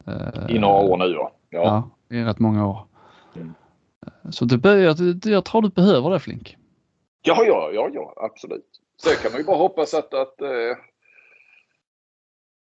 Eh, 0.06 0.56
I 0.56 0.58
några 0.58 0.74
år 0.74 0.96
nu 0.96 1.04
ja. 1.04 1.32
Ja, 1.50 1.90
ja 2.08 2.16
i 2.16 2.24
rätt 2.24 2.38
många 2.38 2.66
år. 2.66 2.86
Mm. 3.36 3.54
Så 4.30 4.44
det, 4.44 4.80
jag, 4.80 4.96
jag 5.24 5.44
tror 5.44 5.62
du 5.62 5.68
behöver 5.68 6.10
det 6.10 6.20
Flink. 6.20 6.56
Ja, 7.22 7.44
ja, 7.44 7.70
ja, 7.72 7.90
ja 7.92 8.14
absolut. 8.16 8.66
Sen 9.02 9.12
kan 9.22 9.32
man 9.32 9.40
ju 9.40 9.46
bara 9.46 9.56
hoppas 9.56 9.94
att, 9.94 10.14
att 10.14 10.40
eh, 10.40 10.48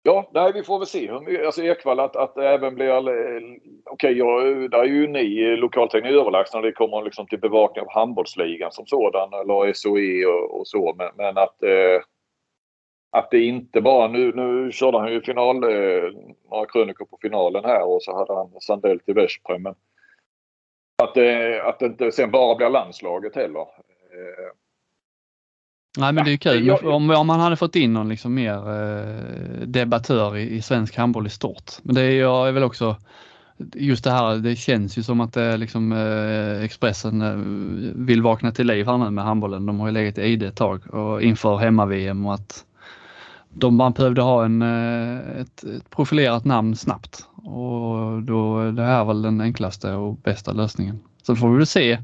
Ja, 0.09 0.31
nej, 0.35 0.53
vi 0.53 0.63
får 0.63 0.79
väl 0.79 0.87
se. 0.87 1.11
Alltså 1.47 1.63
Ekvall 1.63 2.01
att, 2.01 2.17
att 2.17 2.35
det 2.35 2.49
även 2.49 2.75
blir... 2.75 2.89
Eh, 2.89 3.41
okej, 3.85 4.23
okay, 4.23 4.69
där 4.69 4.79
är 4.79 4.85
ju 4.85 5.07
ni 5.07 5.57
lokaltekniker 5.57 6.17
överlägsna 6.17 6.61
när 6.61 6.67
det 6.67 6.73
kommer 6.73 7.03
liksom 7.03 7.27
till 7.27 7.41
bevakning 7.41 7.85
av 7.85 7.93
handbollsligan 7.93 8.73
som 8.73 8.87
sådan 8.87 9.33
eller 9.33 9.73
SOE 9.73 10.27
och, 10.27 10.61
och 10.61 10.69
så. 10.69 10.95
Men, 10.99 11.11
men 11.17 11.39
att, 11.39 11.63
eh, 11.63 12.01
att 13.11 13.31
det 13.31 13.45
inte 13.45 13.81
bara... 13.81 14.09
Nu, 14.09 14.33
nu 14.33 14.73
körde 14.73 14.99
han 14.99 15.13
ju 15.13 15.21
final, 15.21 15.57
eh, 15.65 16.13
några 16.51 16.67
krönikor 16.67 17.05
på 17.05 17.19
finalen 17.23 17.65
här 17.65 17.85
och 17.85 18.03
så 18.03 18.17
hade 18.17 18.35
han 18.35 18.61
Sandell 18.61 19.01
till 19.01 19.15
Veszprem. 19.15 19.63
Men 19.63 19.75
att, 21.03 21.17
eh, 21.17 21.67
att 21.67 21.79
det 21.79 21.87
inte 21.87 22.13
sen 22.13 22.31
bara 22.31 22.55
blir 22.55 22.71
landslaget 22.71 23.37
heller. 23.37 23.61
Eh, 23.61 24.51
Nej 25.99 26.13
men 26.13 26.25
det 26.25 26.33
är 26.33 26.37
kul 26.37 26.67
jag, 26.67 26.85
om, 26.85 27.11
om 27.11 27.27
man 27.27 27.41
hade 27.41 27.57
fått 27.57 27.77
in 27.77 27.93
någon 27.93 28.09
liksom 28.09 28.35
mer 28.35 28.55
eh, 28.55 29.67
debattör 29.67 30.37
i, 30.37 30.57
i 30.57 30.63
svensk 30.63 30.97
handboll 30.97 31.27
i 31.27 31.31
stort. 31.31 31.73
Men 31.83 31.95
det 31.95 32.03
är, 32.03 32.21
jag 32.21 32.49
är 32.49 32.53
väl 32.53 32.63
också 32.63 32.97
just 33.75 34.05
det 34.05 34.11
här, 34.11 34.37
det 34.37 34.57
känns 34.57 34.99
ju 34.99 35.03
som 35.03 35.21
att 35.21 35.33
det 35.33 35.57
liksom, 35.57 35.93
eh, 35.93 36.65
Expressen 36.65 37.23
eh, 37.23 37.35
vill 38.05 38.23
vakna 38.23 38.53
till 38.53 38.67
liv 38.67 38.87
här 38.87 38.99
nu 38.99 39.11
med 39.11 39.25
handbollen. 39.25 39.67
De 39.67 39.81
har 39.81 39.87
ju 39.87 39.93
legat 39.93 40.19
i 40.19 40.23
ide 40.23 40.47
ett 40.47 40.57
tag 40.57 40.95
och 40.95 41.23
inför 41.23 41.57
hemma-VM 41.57 42.27
och 42.27 42.35
att 42.35 42.65
de, 43.51 43.77
man 43.77 43.93
behövde 43.93 44.23
ha 44.23 44.45
en, 44.45 44.63
eh, 44.63 45.41
ett, 45.41 45.65
ett, 45.65 45.91
profilerat 45.91 46.45
namn 46.45 46.77
snabbt 46.77 47.27
och 47.35 48.23
då 48.23 48.71
det 48.71 48.83
här 48.83 49.01
är 49.01 49.05
väl 49.05 49.23
den 49.23 49.41
enklaste 49.41 49.93
och 49.93 50.17
bästa 50.17 50.53
lösningen. 50.53 51.01
Så 51.23 51.37
får 51.37 51.51
vi 51.51 51.57
väl 51.57 51.67
se 51.67 51.99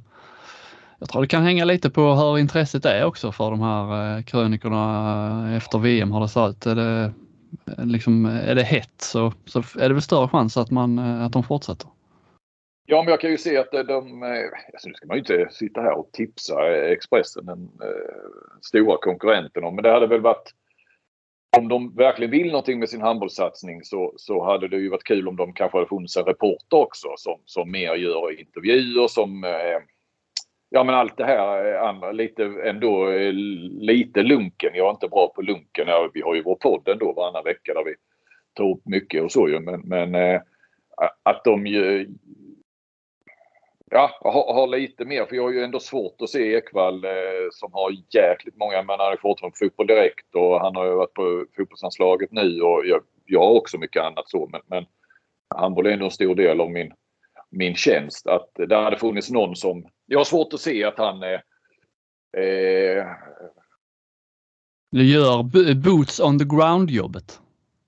jag 1.05 1.09
tror 1.09 1.22
det 1.22 1.28
kan 1.28 1.43
hänga 1.43 1.64
lite 1.64 1.90
på 1.90 2.01
hur 2.01 2.39
intresset 2.39 2.85
är 2.85 3.05
också 3.05 3.32
för 3.32 3.51
de 3.51 3.60
här 3.60 4.16
eh, 4.16 4.22
krönikorna 4.22 5.48
eh, 5.48 5.56
efter 5.56 5.78
VM 5.78 6.10
har 6.10 6.20
det 6.20 6.28
ser 6.28 6.51
ut. 6.51 6.66
Är 6.66 6.74
det, 6.74 7.12
eh, 7.78 7.86
liksom, 7.86 8.24
är 8.26 8.55
det 8.55 8.62
hett 8.62 8.94
så, 8.97 9.32
så 9.44 9.59
är 9.59 9.89
det 9.89 9.94
väl 9.94 10.02
större 10.02 10.28
chans 10.28 10.56
att, 10.56 10.70
man, 10.70 10.98
att 10.98 11.32
de 11.32 11.43
fortsätter. 11.43 11.89
Ja, 12.86 13.02
men 13.02 13.10
jag 13.10 13.20
kan 13.20 13.31
ju 13.31 13.39
se 13.39 13.56
att 13.56 13.70
de... 13.70 14.22
Alltså 14.72 14.89
nu 14.89 14.94
ska 14.94 15.06
man 15.06 15.16
ju 15.16 15.20
inte 15.20 15.48
sitta 15.51 15.81
här 15.81 15.98
och 15.98 16.12
tipsa 16.12 16.74
Expressen, 16.93 17.47
den 17.47 17.70
eh, 17.82 18.59
stora 18.62 18.97
konkurrenten. 18.97 19.62
Men 19.62 19.82
det 19.82 19.93
hade 19.93 20.06
väl 20.06 20.20
varit... 20.20 20.52
Om 21.59 21.68
de 21.68 21.97
verkligen 21.97 22.31
vill 22.31 22.47
någonting 22.47 22.78
med 22.78 22.89
sin 22.89 23.02
handbollssatsning 23.02 23.85
så, 23.85 24.12
så 24.16 24.44
hade 24.44 24.68
det 24.68 24.76
ju 24.76 24.89
varit 24.89 25.05
kul 25.05 25.28
om 25.28 25.36
de 25.36 25.52
kanske 25.52 25.78
hade 25.78 25.89
funnits 25.89 26.16
en 26.16 26.24
reporter 26.24 26.76
också 26.76 27.09
som, 27.16 27.40
som 27.44 27.70
mer 27.70 27.94
gör 27.94 28.40
intervjuer 28.40 29.09
som 29.09 29.44
eh, 29.44 29.93
Ja 30.74 30.84
men 30.84 30.94
allt 30.94 31.16
det 31.16 31.24
här 31.24 31.74
eh, 31.74 31.88
andra 31.88 32.12
lite 32.12 32.44
ändå 32.44 33.10
eh, 33.10 33.32
lite 33.32 34.22
lunken. 34.22 34.70
Jag 34.74 34.86
är 34.86 34.90
inte 34.90 35.09
bra 35.09 35.32
på 35.34 35.42
lunken. 35.42 35.88
Ja, 35.88 36.10
vi 36.14 36.20
har 36.20 36.34
ju 36.34 36.42
vår 36.42 36.55
podd 36.55 36.88
ändå 36.88 37.12
varannan 37.12 37.44
vecka 37.44 37.74
där 37.74 37.84
vi 37.84 37.94
tar 38.55 38.70
upp 38.70 38.86
mycket 38.86 39.22
och 39.22 39.32
så 39.32 39.48
ju. 39.48 39.60
Men, 39.60 39.80
men 39.80 40.14
äh, 40.14 40.40
att 41.22 41.44
de 41.44 41.66
ju 41.66 42.09
ja, 43.90 44.10
har, 44.20 44.55
har, 44.55 44.66
lite 44.66 45.05
mer. 45.05 45.26
För 45.26 45.36
jag 45.36 45.42
har 45.42 45.51
ju 45.51 45.64
ändå 45.64 45.80
svårt 45.80 46.22
att 46.22 46.30
se 46.30 46.55
Ekvall 46.55 47.05
som 47.52 47.72
har 47.72 47.90
jäkligt 48.14 48.56
många. 48.56 48.82
Men 48.82 48.98
han 49.01 49.12
är 49.12 49.16
fortfarande 49.16 49.59
Fotboll 49.59 49.86
Direkt 49.86 50.34
och 50.34 50.60
han 50.60 50.76
har 50.76 50.86
ju 50.86 50.94
varit 50.94 51.14
på 51.14 51.46
fotbollsanslaget 51.56 52.32
nu 52.32 52.60
och 52.60 52.86
jag, 52.86 53.01
jag 53.24 53.40
har 53.40 53.55
också 53.55 53.78
mycket 53.78 54.02
annat 54.02 54.28
så. 54.28 54.48
Men, 54.52 54.60
men 54.66 54.86
handboll 55.55 55.86
är 55.86 55.90
ändå 55.90 56.05
en 56.05 56.10
stor 56.10 56.34
del 56.34 56.60
av 56.60 56.70
min 56.70 56.92
min 57.56 57.74
tjänst. 57.74 58.26
Att 58.26 58.51
det 58.55 58.76
hade 58.76 58.98
funnits 58.98 59.31
någon 59.31 59.56
som... 59.56 59.86
Jag 60.06 60.18
har 60.18 60.24
svårt 60.24 60.52
att 60.52 60.60
se 60.60 60.85
att 60.85 60.98
han... 60.98 61.22
Eh, 61.22 61.40
eh, 62.43 63.06
du 64.90 65.05
gör 65.05 65.43
boots 65.74 66.20
on 66.20 66.39
the 66.39 66.44
ground 66.44 66.90
jobbet? 66.90 67.40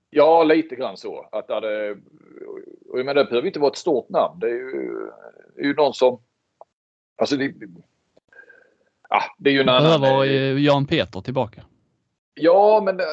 Ja, 0.09 0.43
lite 0.43 0.75
grann 0.75 0.97
så. 0.97 1.29
Att 1.31 1.47
det 1.47 1.53
hade, 1.53 1.91
och 2.89 2.99
jag 2.99 3.05
menar, 3.05 3.23
det 3.23 3.29
behöver 3.29 3.47
inte 3.47 3.59
vara 3.59 3.71
ett 3.71 3.77
stort 3.77 4.09
namn. 4.09 4.39
Det 4.39 4.47
är 4.47 4.53
ju, 4.53 5.09
det 5.55 5.61
är 5.61 5.65
ju 5.65 5.73
någon 5.73 5.93
som... 5.93 6.21
Alltså 7.17 7.37
det, 7.37 7.53
ja, 9.09 9.21
det 9.37 9.49
är 9.49 9.53
ju 9.53 9.61
en 9.61 9.69
annan... 9.69 10.01
Behöver 10.01 10.25
eh, 10.25 10.63
Jan 10.63 10.85
Peter 10.85 11.21
tillbaka? 11.21 11.65
Ja, 12.33 12.81
men 12.85 12.97
det, 12.97 13.05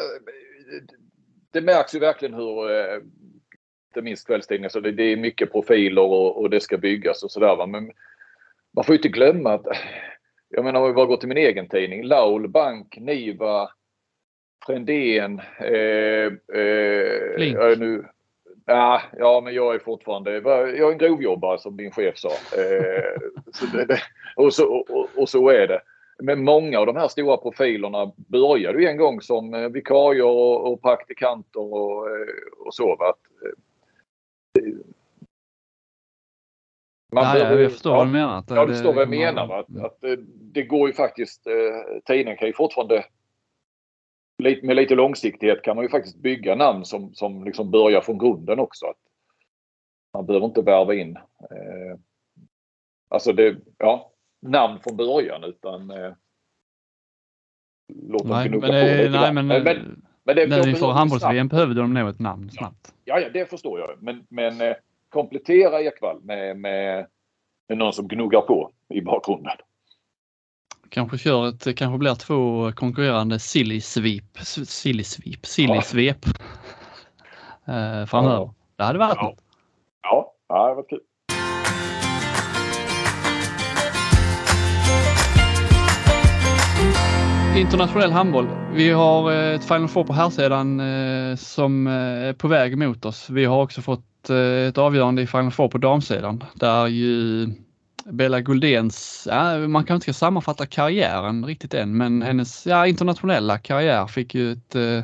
det 1.50 1.60
märks 1.60 1.94
ju 1.94 1.98
verkligen 1.98 2.34
hur 2.34 2.70
eh, 2.70 3.00
inte 3.94 4.04
minst 4.04 4.26
kvällstidningar, 4.26 4.68
så 4.68 4.80
det, 4.80 4.92
det, 4.92 5.02
är 5.02 5.16
mycket 5.16 5.52
profiler 5.52 6.02
och, 6.02 6.40
och 6.40 6.50
det 6.50 6.60
ska 6.60 6.78
byggas 6.78 7.22
och 7.22 7.30
sådär. 7.30 7.66
Men 7.66 7.92
man 8.74 8.84
får 8.84 8.92
ju 8.92 8.98
inte 8.98 9.08
glömma 9.08 9.52
att, 9.52 9.66
jag 10.48 10.64
menar 10.64 10.80
om 10.80 10.86
vi 10.86 10.92
bara 10.92 11.06
går 11.06 11.16
till 11.16 11.28
min 11.28 11.38
egen 11.38 11.68
tidning, 11.68 12.02
Laul, 12.02 12.48
Bank, 12.48 12.96
Niva, 13.00 13.70
Frändén, 14.66 15.40
eh, 15.60 16.26
eh, 16.60 17.78
nu, 17.78 18.04
Ja, 18.66 19.02
ja, 19.18 19.40
men 19.44 19.54
jag 19.54 19.74
är 19.74 19.78
fortfarande 19.78 20.32
jag 20.32 20.78
är 20.78 20.92
en 20.92 20.98
grovjobbare 20.98 21.58
som 21.58 21.76
din 21.76 21.90
chef 21.90 22.18
sa. 22.18 22.28
Eh, 22.28 23.20
så 23.52 23.66
det, 23.76 23.98
och, 24.36 24.54
så, 24.54 24.74
och, 24.74 25.08
och, 25.16 25.28
så 25.28 25.48
är 25.48 25.66
det. 25.66 25.80
Men 26.22 26.44
många 26.44 26.78
av 26.78 26.86
de 26.86 26.96
här 26.96 27.08
stora 27.08 27.36
profilerna 27.36 28.12
började 28.16 28.80
ju 28.80 28.88
en 28.88 28.96
gång 28.96 29.20
som 29.20 29.54
eh, 29.54 29.68
vikarier 29.68 30.26
och, 30.26 30.72
och 30.72 30.82
praktikanter 30.82 31.74
och, 31.74 32.08
eh, 32.08 32.26
och 32.66 32.74
så. 32.74 32.96
Va? 32.96 33.14
Man 37.12 37.24
ja, 37.24 37.32
behöver, 37.32 37.62
jag 37.62 37.72
förstår 37.72 37.92
ja, 37.92 37.98
vad 37.98 38.06
du 38.06 38.12
menar. 38.12 38.44
Ja, 38.48 38.66
du 38.66 38.72
förstår 38.72 38.92
vad 38.92 39.02
jag 39.02 39.10
menar. 39.10 39.46
Va? 39.46 39.58
Att, 39.58 39.84
att 39.84 40.00
det, 40.00 40.16
det, 40.52 40.62
går 40.62 40.88
ju 40.88 40.94
faktiskt, 40.94 41.46
eh, 41.46 42.00
tidningen 42.04 42.36
kan 42.36 42.48
ju 42.48 42.54
fortfarande 42.54 43.04
med 44.62 44.76
lite 44.76 44.94
långsiktighet 44.94 45.62
kan 45.62 45.76
man 45.76 45.84
ju 45.84 45.88
faktiskt 45.88 46.16
bygga 46.16 46.54
namn 46.54 46.84
som, 46.84 47.14
som 47.14 47.44
liksom 47.44 47.70
börjar 47.70 48.00
från 48.00 48.18
grunden 48.18 48.58
också. 48.58 48.86
Att 48.86 48.96
man 50.12 50.26
behöver 50.26 50.46
inte 50.46 50.62
värva 50.62 50.94
in 50.94 51.16
eh, 51.16 51.98
alltså 53.08 53.32
det, 53.32 53.56
ja, 53.78 54.12
namn 54.42 54.80
från 54.80 54.96
början 54.96 55.44
utan 55.44 55.90
eh, 55.90 56.12
låt 57.94 58.28
dem 58.28 58.44
gnugga 58.48 58.66
på 58.66 58.72
lite 58.72 59.10
nej, 59.10 59.32
men, 59.32 59.46
men, 59.46 60.04
men 60.24 60.36
det, 60.36 60.46
När 60.46 60.68
inför 60.68 60.92
handbolls-VM 60.92 61.48
behövde 61.48 61.80
de 61.80 61.94
nog 61.94 62.08
ett 62.08 62.18
namn 62.18 62.50
snabbt. 62.50 62.94
Ja, 63.04 63.20
ja, 63.20 63.28
det 63.28 63.50
förstår 63.50 63.80
jag. 63.80 64.02
Men, 64.02 64.26
men 64.28 64.60
eh, 64.60 64.76
komplettera 65.08 65.80
Ekvall 65.80 66.20
med, 66.22 66.56
med, 66.56 67.06
med 67.68 67.78
någon 67.78 67.92
som 67.92 68.08
gnuggar 68.08 68.40
på 68.40 68.70
i 68.88 69.00
bakgrunden. 69.00 69.56
Kanske 70.88 71.18
kör 71.18 71.48
ett, 71.48 71.76
kanske 71.76 71.98
blir 71.98 72.14
två 72.14 72.72
konkurrerande 72.72 73.38
silly 73.38 73.80
sweep, 73.80 74.38
silly 74.66 75.04
sweep, 75.04 75.46
silly 75.46 75.80
svep 75.82 76.26
eh, 77.66 78.06
framöver. 78.06 78.36
Ja. 78.36 78.54
Det 78.76 78.84
hade 78.84 78.98
varit 78.98 79.16
ja. 79.16 79.22
något. 79.22 79.40
Ja, 80.02 80.34
det 80.48 80.54
hade 80.54 80.74
varit 80.74 80.88
kul. 80.88 81.00
Internationell 87.56 88.12
handboll. 88.12 88.48
Vi 88.72 88.90
har 88.90 89.32
eh, 89.32 89.54
ett 89.54 89.64
Final 89.64 89.88
Four 89.88 90.04
på 90.04 90.12
herrsidan 90.12 90.80
eh, 90.80 91.36
som 91.36 91.86
eh, 91.86 91.92
är 91.92 92.32
på 92.32 92.48
väg 92.48 92.78
mot 92.78 93.04
oss. 93.04 93.30
Vi 93.30 93.44
har 93.44 93.62
också 93.62 93.82
fått 93.82 94.30
ett 94.68 94.78
avgörande 94.78 95.22
i 95.22 95.26
Final 95.26 95.50
Four 95.50 95.68
på 95.68 95.78
damsidan 95.78 96.44
där 96.54 96.86
ju 96.86 97.46
Bella 98.04 98.40
Guldens, 98.40 99.28
ja, 99.30 99.58
man 99.58 99.84
kanske 99.84 99.94
inte 99.94 100.04
ska 100.04 100.12
sammanfatta 100.12 100.66
karriären 100.66 101.44
riktigt 101.44 101.74
än, 101.74 101.96
men 101.96 102.22
hennes 102.22 102.66
ja, 102.66 102.86
internationella 102.86 103.58
karriär 103.58 104.06
fick 104.06 104.34
ju 104.34 104.52
ett 104.52 104.74
eh, 104.74 105.00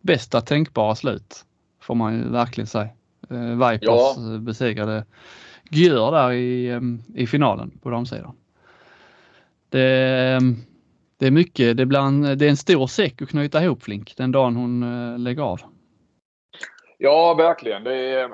bästa 0.00 0.40
tänkbara 0.40 0.94
slut. 0.94 1.44
Får 1.80 1.94
man 1.94 2.14
ju 2.14 2.28
verkligen 2.28 2.66
säga. 2.66 2.88
Eh, 3.30 3.70
Vipers 3.70 4.16
ja. 4.16 4.38
besegrade 4.40 5.04
Gjör 5.70 6.12
där 6.12 6.32
i, 6.32 6.80
i 7.14 7.26
finalen 7.26 7.70
på 7.82 7.90
damsidan. 7.90 8.34
Det, 9.68 10.40
det 11.22 11.26
är 11.26 11.30
mycket, 11.30 11.76
det, 11.76 11.82
en, 11.82 12.22
det 12.22 12.46
är 12.46 12.50
en 12.50 12.56
stor 12.56 12.86
säck 12.86 13.22
att 13.22 13.28
knyta 13.28 13.62
ihop 13.62 13.82
Flink 13.82 14.16
den 14.16 14.32
dagen 14.32 14.56
hon 14.56 14.82
äh, 14.82 15.18
lägger 15.18 15.42
av. 15.42 15.60
Ja, 16.98 17.34
verkligen. 17.34 17.84
Det 17.84 17.94
är, 17.94 18.30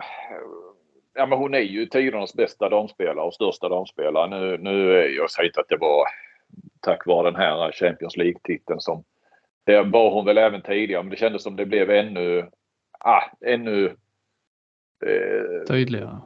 ja, 1.15 1.27
men 1.27 1.39
hon 1.39 1.55
är 1.55 1.61
ju 1.61 1.87
tidernas 1.87 2.35
bästa 2.35 2.69
damspelare 2.69 3.27
och 3.27 3.35
största 3.35 3.69
damspelare. 3.69 4.31
Nu, 4.31 4.59
nu, 4.59 4.91
jag 5.17 5.31
säger 5.31 5.49
inte 5.49 5.61
att 5.61 5.69
det 5.69 5.77
var 5.77 6.05
tack 6.81 7.07
vare 7.07 7.31
den 7.31 7.41
här 7.41 7.73
Champions 7.73 8.17
League-titeln 8.17 8.81
som 8.81 9.05
det 9.65 9.83
var 9.83 10.11
hon 10.11 10.25
väl 10.25 10.39
även 10.39 10.63
tidigare, 10.63 11.03
men 11.03 11.11
det 11.11 11.17
kändes 11.17 11.43
som 11.43 11.57
det 11.57 11.67
blev 11.67 11.91
ännu, 11.91 12.51
ah, 13.01 13.23
ännu 13.47 13.87
eh, 15.07 15.67
tydligare. 15.69 16.17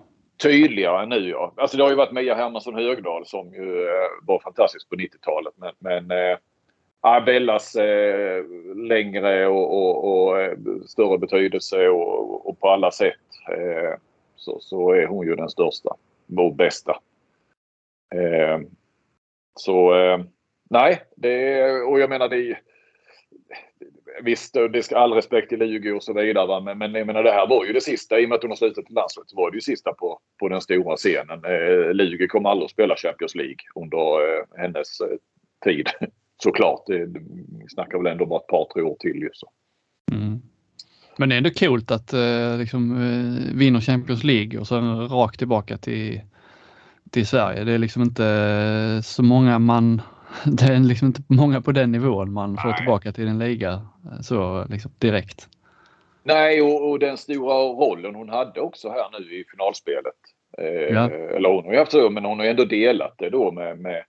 tydligare 0.43 1.03
än 1.03 1.09
nu. 1.09 1.29
Ja. 1.29 1.55
Alltså 1.57 1.77
det 1.77 1.83
har 1.83 1.91
ju 1.91 1.97
varit 1.97 2.13
Mia 2.13 2.35
Hermansson 2.35 2.75
Högdahl 2.75 3.27
som 3.27 3.55
ju 3.55 3.83
eh, 3.83 4.09
var 4.23 4.39
fantastisk 4.39 4.89
på 4.89 4.97
90-talet. 4.97 5.55
Men, 5.57 5.73
men 5.79 6.11
eh, 6.11 6.37
Bellas 7.27 7.75
eh, 7.75 8.45
längre 8.77 9.47
och, 9.47 9.79
och, 9.79 10.29
och, 10.29 10.41
eh, 10.41 10.59
större 10.87 11.19
betydelse 11.19 11.89
och, 11.89 12.49
och 12.49 12.61
på 12.61 12.69
alla 12.69 12.91
sätt 12.91 13.15
eh, 13.51 13.99
så, 14.37 14.61
så, 14.61 14.93
är 14.93 15.07
hon 15.07 15.27
ju 15.27 15.35
den 15.35 15.49
största 15.49 15.97
och 16.37 16.55
bästa. 16.55 17.01
Eh, 18.15 18.61
så 19.55 19.95
eh, 19.95 20.21
nej, 20.71 21.03
det, 21.17 21.71
och 21.73 22.01
jag 22.01 22.11
menar 22.11 22.29
det 22.29 22.57
Visst, 24.23 24.55
det 24.73 24.83
ska 24.83 24.99
all 24.99 25.13
respekt 25.13 25.49
till 25.49 25.59
Lugi 25.59 25.91
och 25.91 26.03
så 26.03 26.13
vidare. 26.13 26.47
Va? 26.47 26.61
Men, 26.61 26.79
men 26.79 26.95
jag 26.95 27.07
menar, 27.07 27.23
det 27.23 27.33
här 27.33 27.47
var 27.47 27.65
ju 27.65 27.73
det 27.73 27.81
sista. 27.81 28.21
I 28.21 28.25
och 28.25 28.29
med 28.29 28.37
att 28.37 28.43
hon 28.43 28.51
har 28.51 28.57
slutat 28.57 28.91
i 28.91 28.93
landslaget 28.93 29.31
så 29.31 29.37
var 29.37 29.51
det 29.51 29.57
ju 29.57 29.61
sista 29.61 29.93
på, 29.93 30.19
på 30.41 30.49
den 30.49 30.61
stora 30.61 30.97
scenen. 30.97 31.45
Eh, 31.45 31.95
Lugi 31.95 32.29
kommer 32.29 32.51
aldrig 32.51 32.65
att 32.65 32.71
spela 32.71 32.97
Champions 32.97 33.35
League 33.35 33.57
under 33.75 34.39
eh, 34.39 34.45
hennes 34.57 35.01
eh, 35.01 35.17
tid. 35.65 35.89
Såklart. 36.43 36.83
Det, 36.87 37.07
vi 37.07 37.69
snackar 37.69 37.99
väl 37.99 38.13
ändå 38.13 38.27
bara 38.27 38.41
ett 38.41 38.47
par, 38.47 38.69
tre 38.75 38.83
år 38.83 38.97
till. 39.01 39.17
Ju, 39.17 39.31
så. 39.33 39.51
Mm. 40.13 40.43
Men 41.17 41.29
det 41.29 41.35
är 41.35 41.37
ändå 41.37 41.51
coolt 41.51 41.91
att 41.91 42.13
eh, 42.13 42.59
liksom, 42.59 42.93
eh, 42.93 43.57
vinna 43.59 43.81
Champions 43.81 44.25
League 44.25 44.61
och 44.61 44.69
sen 44.69 45.09
rakt 45.09 45.39
tillbaka 45.39 45.77
till, 45.77 46.21
till 47.11 47.27
Sverige. 47.27 47.65
Det 47.65 47.73
är 47.73 47.79
liksom 47.79 48.03
inte 48.03 49.01
så 49.05 49.23
många 49.23 49.59
man 49.59 50.03
det 50.45 50.65
är 50.65 50.79
liksom 50.79 51.07
inte 51.09 51.23
många 51.27 51.61
på 51.61 51.73
den 51.73 51.93
nivån 51.93 52.33
man 52.33 52.57
får 52.57 52.69
Nej. 52.69 52.77
tillbaka 52.77 53.13
till 53.13 53.29
en 53.29 53.39
liga 53.39 53.73
eh, 53.73 54.21
så 54.21 54.67
liksom 54.71 54.91
direkt. 54.99 55.49
Nej, 56.23 56.63
och, 56.63 56.91
och, 56.91 56.99
den 56.99 57.19
stora 57.19 57.55
rollen 57.55 58.15
hon 58.15 58.29
hade 58.29 58.61
också 58.61 58.89
här 58.89 59.21
nu 59.21 59.35
i 59.35 59.45
finalspelet. 59.51 60.15
Eh, 60.59 60.95
ja. 60.95 61.11
Eller 61.11 61.49
hon 61.49 61.65
har 61.65 61.73
ju 61.73 61.79
haft 61.79 61.93
så, 61.93 62.11
men 62.11 62.25
hon 62.25 62.39
har 62.39 62.47
ändå 62.47 62.65
delat 62.65 63.15
det 63.19 63.31
då 63.31 63.53
med, 63.53 63.79
med 63.79 64.05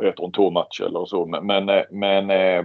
vad 0.00 0.08
heter 0.08 0.22
hon, 0.22 0.32
Tomac 0.32 0.80
eller 0.80 1.04
så. 1.04 1.26
Men, 1.26 1.46
men, 1.46 1.68
eh, 1.68 1.84
men 1.90 2.30
eh, 2.30 2.64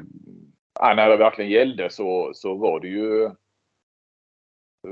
ah, 0.80 0.94
när 0.94 1.10
det 1.10 1.18
verkligen 1.18 1.52
gällde 1.52 1.90
så, 1.90 2.32
så 2.34 2.56
var 2.56 2.80
det 2.80 2.88
ju 2.88 3.30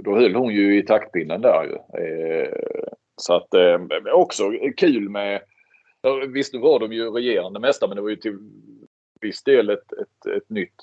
då 0.03 0.15
höll 0.15 0.35
hon 0.35 0.53
ju 0.53 0.77
i 0.77 0.85
taktpinnen 0.85 1.41
där 1.41 1.63
ju. 1.63 2.01
Eh, 2.03 2.53
så 3.17 3.33
att 3.33 3.53
eh, 3.53 3.79
också 4.13 4.51
kul 4.77 5.09
med 5.09 5.41
Visst, 6.33 6.53
nu 6.53 6.59
var 6.59 6.79
de 6.79 6.93
ju 6.93 7.09
regerande 7.09 7.59
mästare 7.59 7.87
men 7.87 7.95
det 7.95 8.01
var 8.01 8.09
ju 8.09 8.15
till 8.15 8.37
viss 9.21 9.43
del 9.43 9.69
ett, 9.69 9.93
ett, 9.93 10.25
ett 10.37 10.49
nytt 10.49 10.75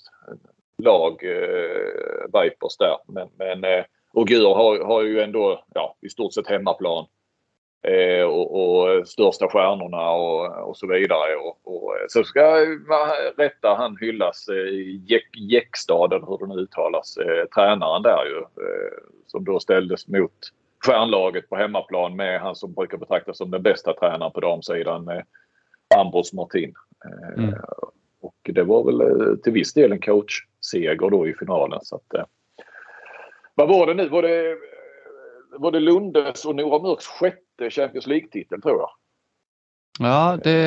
lag, 0.83 1.25
eh, 1.25 2.43
Vipers 2.43 2.77
där. 2.79 2.97
Men, 3.07 3.29
men 3.39 3.85
och 4.13 4.27
Gur 4.27 4.55
har, 4.55 4.85
har 4.85 5.03
ju 5.03 5.21
ändå 5.21 5.65
ja, 5.75 5.97
i 6.01 6.09
stort 6.09 6.33
sett 6.33 6.47
hemmaplan. 6.47 7.07
Eh, 7.83 8.25
och, 8.25 8.61
och, 8.61 9.09
största 9.09 9.49
stjärnorna 9.49 10.11
och, 10.11 10.69
och 10.69 10.77
så 10.77 10.87
vidare. 10.87 11.37
Och, 11.37 11.59
och, 11.65 11.97
så 12.09 12.25
ska 12.25 12.57
rätta 13.37 13.75
han 13.75 13.97
hyllas 14.01 14.49
i 14.49 15.03
Jäck, 15.07 15.37
Jäckstaden, 15.39 16.23
hur 16.29 16.39
det 16.39 16.55
nu 16.55 16.61
uttalas, 16.61 17.17
eh, 17.17 17.45
tränaren 17.55 18.03
där 18.03 18.25
ju. 18.25 18.39
Eh, 18.39 18.99
som 19.27 19.45
då 19.45 19.61
ställdes 19.61 20.09
mot 20.09 20.33
stjärnlaget 20.87 21.49
på 21.49 21.57
hemmaplan 21.57 22.17
med 22.17 22.41
han 22.41 22.57
som 22.57 22.73
brukar 22.73 22.99
betraktas 22.99 23.39
som 23.39 23.51
den 23.51 23.63
bästa 23.63 23.93
tränaren 23.93 24.33
på 24.33 24.41
damsidan, 24.41 25.05
med 25.05 25.25
Ambros 25.97 26.33
Martin. 26.33 26.75
Eh, 27.05 27.45
mm. 27.45 27.55
Och 28.21 28.37
det 28.43 28.63
var 28.63 28.85
väl 28.85 29.01
eh, 29.01 29.37
till 29.37 29.53
viss 29.53 29.73
del 29.73 29.93
en 29.93 30.01
coachseger 30.01 31.11
då 31.11 31.29
i 31.29 31.35
finalen. 31.35 31.81
Så 31.83 31.97
att, 31.97 32.15
eh, 32.15 32.25
vad 33.55 33.69
var 33.69 33.87
det 33.87 33.95
nu? 33.95 34.09
Var 34.09 34.23
det, 34.23 34.57
var 35.59 35.71
det 35.71 35.81
Lundes 35.81 36.45
och 36.45 36.57
Nora 36.57 36.83
Mörks 36.83 37.07
sjätte 37.07 37.71
Champions 37.71 38.07
League-titel 38.07 38.63
tror 38.63 38.79
jag? 38.79 38.91
Ja, 40.03 40.39
det 40.45 40.61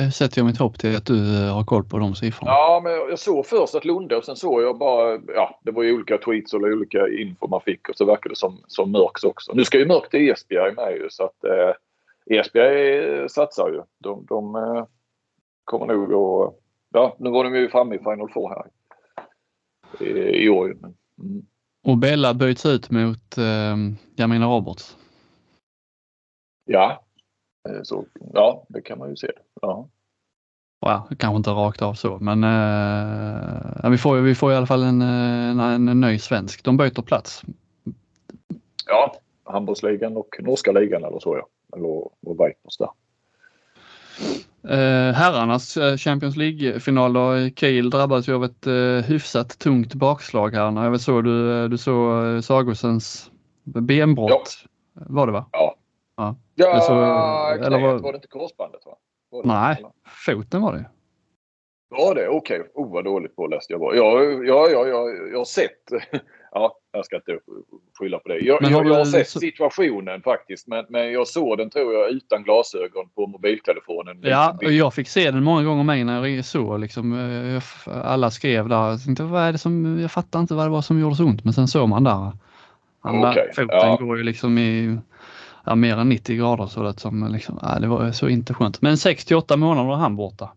eh, 0.00 0.10
sätter 0.10 0.38
jag 0.38 0.46
mitt 0.46 0.58
hopp 0.58 0.78
till 0.78 0.96
att 0.96 1.06
du 1.06 1.44
eh, 1.44 1.54
har 1.54 1.64
koll 1.64 1.84
på 1.84 1.98
de 1.98 2.14
siffrorna. 2.14 2.50
Ja, 2.50 2.80
men 2.84 2.92
jag 2.92 3.18
såg 3.18 3.46
först 3.46 3.74
att 3.74 3.84
Lunde 3.84 4.16
och 4.16 4.24
sen 4.24 4.36
såg 4.36 4.62
jag 4.62 4.78
bara, 4.78 5.20
ja, 5.34 5.60
det 5.62 5.70
var 5.70 5.82
ju 5.82 5.94
olika 5.94 6.18
tweets 6.18 6.54
och 6.54 6.60
olika 6.60 7.08
info 7.08 7.48
man 7.48 7.60
fick 7.60 7.88
och 7.88 7.96
så 7.96 8.04
verkade 8.04 8.28
det 8.28 8.38
som, 8.38 8.58
som 8.66 8.92
Mörks 8.92 9.24
också. 9.24 9.52
Nu 9.54 9.64
ska 9.64 9.78
ju 9.78 9.86
Mörk 9.86 10.10
till 10.10 10.30
Esbjerg 10.30 10.74
med 10.74 10.92
ju 10.92 11.10
så 11.10 11.24
att 11.24 11.44
eh, 11.44 12.38
Esbjerg 12.38 13.28
satsar 13.28 13.68
ju. 13.68 13.82
De, 13.98 14.26
de 14.28 14.54
eh, 14.54 14.84
kommer 15.64 15.86
nog 15.86 16.12
att, 16.12 16.54
ja, 16.92 17.16
nu 17.18 17.30
var 17.30 17.44
de 17.44 17.54
ju 17.54 17.68
framme 17.68 17.94
i 17.94 17.98
Final 17.98 18.30
Four 18.32 18.48
här 18.48 18.66
i, 20.06 20.44
i 20.44 20.48
år. 20.48 20.76
Men, 20.80 20.94
mm. 21.18 21.42
Och 21.82 21.98
Bella 21.98 22.34
byts 22.34 22.66
ut 22.66 22.90
mot 22.90 23.38
eh, 23.38 23.76
Jamina 24.16 24.46
Roberts. 24.46 24.96
Ja, 26.64 27.04
Eh, 27.68 27.82
så 27.82 28.04
ja, 28.34 28.64
det 28.68 28.82
kan 28.82 28.98
man 28.98 29.10
ju 29.10 29.16
se. 29.16 29.30
Ja. 29.62 29.88
Ja, 30.80 31.08
kanske 31.18 31.36
inte 31.36 31.50
rakt 31.50 31.82
av 31.82 31.94
så, 31.94 32.18
men 32.18 32.44
eh, 32.44 33.90
vi, 33.90 33.98
får, 33.98 34.16
vi 34.16 34.34
får 34.34 34.52
i 34.52 34.56
alla 34.56 34.66
fall 34.66 34.82
en, 34.82 35.02
en, 35.02 35.88
en 35.88 36.00
ny 36.00 36.18
svensk. 36.18 36.64
De 36.64 36.76
byter 36.76 37.02
plats. 37.02 37.42
Ja, 38.86 39.14
handbollsligan 39.44 40.16
och 40.16 40.36
norska 40.38 40.72
ligan 40.72 41.04
eller 41.04 41.18
så 41.18 41.36
ja. 41.36 41.46
Eller 41.76 41.88
och 42.28 42.46
Vipers 42.46 42.76
där. 42.78 42.90
Eh, 44.64 45.14
herrarnas 45.14 45.76
eh, 45.76 45.96
Champions 45.96 46.36
League-final 46.36 47.12
då. 47.12 47.50
Kiel 47.56 47.90
drabbades 47.90 48.28
ju 48.28 48.34
av 48.34 48.44
ett 48.44 48.66
eh, 48.66 49.10
hyfsat 49.10 49.58
tungt 49.58 49.94
bakslag 49.94 50.54
här. 50.54 50.84
Jag 50.84 51.00
såg 51.00 51.24
du, 51.24 51.68
du 51.68 51.78
såg 51.78 52.24
eh, 52.24 52.40
Sagosens 52.40 53.30
benbrott. 53.64 54.64
Ja. 54.94 55.02
Var 55.06 55.26
det 55.26 55.32
va? 55.32 55.46
Ja, 55.52 55.76
Ja, 56.20 56.36
ja 56.54 56.80
så, 56.80 56.92
eller 57.64 57.80
var... 57.80 57.98
var 57.98 58.12
det 58.12 58.16
inte 58.16 58.28
korsbandet? 58.28 58.80
Va? 58.86 58.96
Nej, 59.44 59.76
eller? 59.78 59.90
foten 60.26 60.62
var 60.62 60.72
det. 60.72 60.90
Var 61.88 62.14
det? 62.14 62.28
Okej. 62.28 62.60
Okay. 62.60 62.72
Oh, 62.74 62.92
vad 62.92 63.04
dåligt 63.04 63.36
påläst 63.36 63.70
jag 63.70 63.78
var. 63.78 63.94
Ja, 63.94 64.22
ja, 64.22 64.68
ja, 64.68 64.86
ja, 64.86 65.08
jag 65.32 65.38
har 65.38 65.44
sett. 65.44 65.92
Ja, 66.52 66.76
jag 66.92 67.04
ska 67.04 67.16
inte 67.16 67.38
skylla 67.98 68.18
på 68.18 68.28
det. 68.28 68.38
Jag, 68.38 68.62
jag, 68.62 68.86
jag 68.86 68.94
har 68.94 69.04
sett 69.04 69.28
situationen 69.28 70.22
faktiskt. 70.22 70.66
Men, 70.66 70.86
men 70.88 71.12
jag 71.12 71.28
såg 71.28 71.58
den 71.58 71.70
tror 71.70 71.94
jag 71.94 72.10
utan 72.10 72.42
glasögon 72.42 73.08
på 73.14 73.26
mobiltelefonen. 73.26 74.18
Ja, 74.22 74.58
och 74.64 74.72
jag 74.72 74.94
fick 74.94 75.08
se 75.08 75.30
den 75.30 75.44
många 75.44 75.62
gånger 75.62 75.84
med 75.84 76.06
när 76.06 76.26
jag 76.26 76.44
såg 76.44 76.80
liksom. 76.80 77.12
Eh, 77.12 77.62
alla 78.04 78.30
skrev 78.30 78.68
där. 78.68 78.90
Jag, 78.90 79.04
tänkte, 79.04 79.22
vad 79.22 79.42
är 79.42 79.52
det 79.52 79.58
som, 79.58 80.00
jag 80.00 80.10
fattar 80.10 80.40
inte 80.40 80.54
vad 80.54 80.66
det 80.66 80.70
var 80.70 80.82
som 80.82 81.00
gjorde 81.00 81.16
så 81.16 81.24
ont. 81.24 81.44
Men 81.44 81.52
sen 81.52 81.68
såg 81.68 81.88
man 81.88 82.04
där. 82.04 82.32
Han 83.02 83.24
okay. 83.24 83.48
foten 83.48 83.68
ja. 83.70 83.96
går 83.96 84.18
ju 84.18 84.24
liksom 84.24 84.58
i 84.58 84.98
ja, 85.66 85.74
mer 85.74 85.96
än 85.96 86.08
90 86.08 86.36
grader 86.36 86.66
så 86.66 86.82
det 86.82 87.00
som 87.00 87.28
liksom, 87.32 87.58
ja, 87.62 87.78
det 87.78 87.86
var 87.86 88.12
så 88.12 88.28
inte 88.28 88.54
skönt. 88.54 88.82
Men 88.82 88.96
68 88.96 89.56
månader 89.56 89.88
var 89.88 89.96
han 89.96 90.16
borta. 90.16 90.50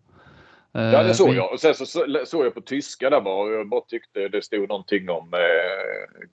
Ja 0.74 1.04
det 1.04 1.14
såg 1.14 1.30
eh, 1.30 1.36
jag. 1.36 1.54
Och 1.54 1.60
sen 1.60 1.76
så 1.76 1.86
såg 2.26 2.46
jag 2.46 2.54
på 2.54 2.62
tyska 2.62 3.10
där 3.10 3.22
bara 3.22 3.44
och 3.44 3.52
jag 3.52 3.70
bara 3.70 3.82
tyckte 3.82 4.28
det 4.28 4.42
stod 4.42 4.70
någonting 4.70 5.10
om 5.10 5.34
eh, 5.34 6.28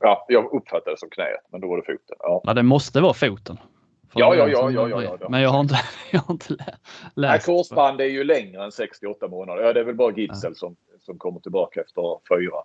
Ja, 0.00 0.26
jag 0.28 0.52
uppfattade 0.52 0.90
det 0.90 0.98
som 0.98 1.10
knät 1.10 1.40
men 1.52 1.60
då 1.60 1.68
var 1.68 1.76
det 1.76 1.82
foten. 1.82 2.16
Ja, 2.18 2.40
ja 2.44 2.54
det 2.54 2.62
måste 2.62 3.00
vara 3.00 3.14
foten. 3.14 3.58
Ja, 4.14 4.34
ja, 4.34 4.48
ja, 4.48 4.70
ja, 4.70 4.88
ja, 4.88 5.02
ja, 5.02 5.28
Men 5.28 5.42
jag 5.42 5.50
har 5.50 5.60
inte, 5.60 5.74
jag 6.12 6.20
har 6.20 6.34
inte 6.34 6.52
läst. 6.52 6.78
Nej, 7.14 7.40
korsband 7.40 8.00
är 8.00 8.04
ju 8.04 8.24
längre 8.24 8.64
än 8.64 8.72
68 8.72 9.28
månader. 9.28 9.62
Ja, 9.62 9.72
det 9.72 9.80
är 9.80 9.84
väl 9.84 9.94
bara 9.94 10.12
Gitzel 10.12 10.50
ja. 10.50 10.54
som, 10.54 10.76
som 11.00 11.18
kommer 11.18 11.40
tillbaka 11.40 11.80
efter 11.80 12.02
fyra. 12.28 12.56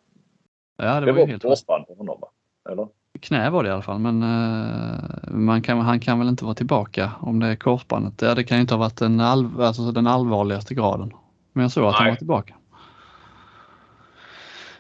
Ja, 0.77 0.99
det, 0.99 1.05
det 1.05 1.11
var, 1.11 1.19
var 1.19 1.27
helt 1.27 1.41
korsband 1.41 1.87
på 1.87 1.93
honom 1.93 2.19
va? 2.21 2.27
Eller? 2.71 2.87
Knä 3.19 3.49
var 3.49 3.63
det 3.63 3.69
i 3.69 3.71
alla 3.71 3.81
fall, 3.81 3.99
men 3.99 4.23
uh, 4.23 4.99
man 5.31 5.61
kan, 5.61 5.79
han 5.79 5.99
kan 5.99 6.19
väl 6.19 6.27
inte 6.27 6.45
vara 6.45 6.55
tillbaka 6.55 7.11
om 7.19 7.39
det 7.39 7.47
är 7.47 7.55
korsbandet. 7.55 8.21
Ja, 8.21 8.35
det 8.35 8.43
kan 8.43 8.57
ju 8.57 8.61
inte 8.61 8.73
ha 8.73 8.79
varit 8.79 8.97
den, 8.97 9.19
all, 9.19 9.61
alltså 9.61 9.91
den 9.91 10.07
allvarligaste 10.07 10.73
graden. 10.73 11.11
Men 11.53 11.61
jag 11.61 11.71
såg 11.71 11.85
att 11.85 11.91
nej. 11.91 11.99
han 11.99 12.09
var 12.09 12.15
tillbaka. 12.15 12.53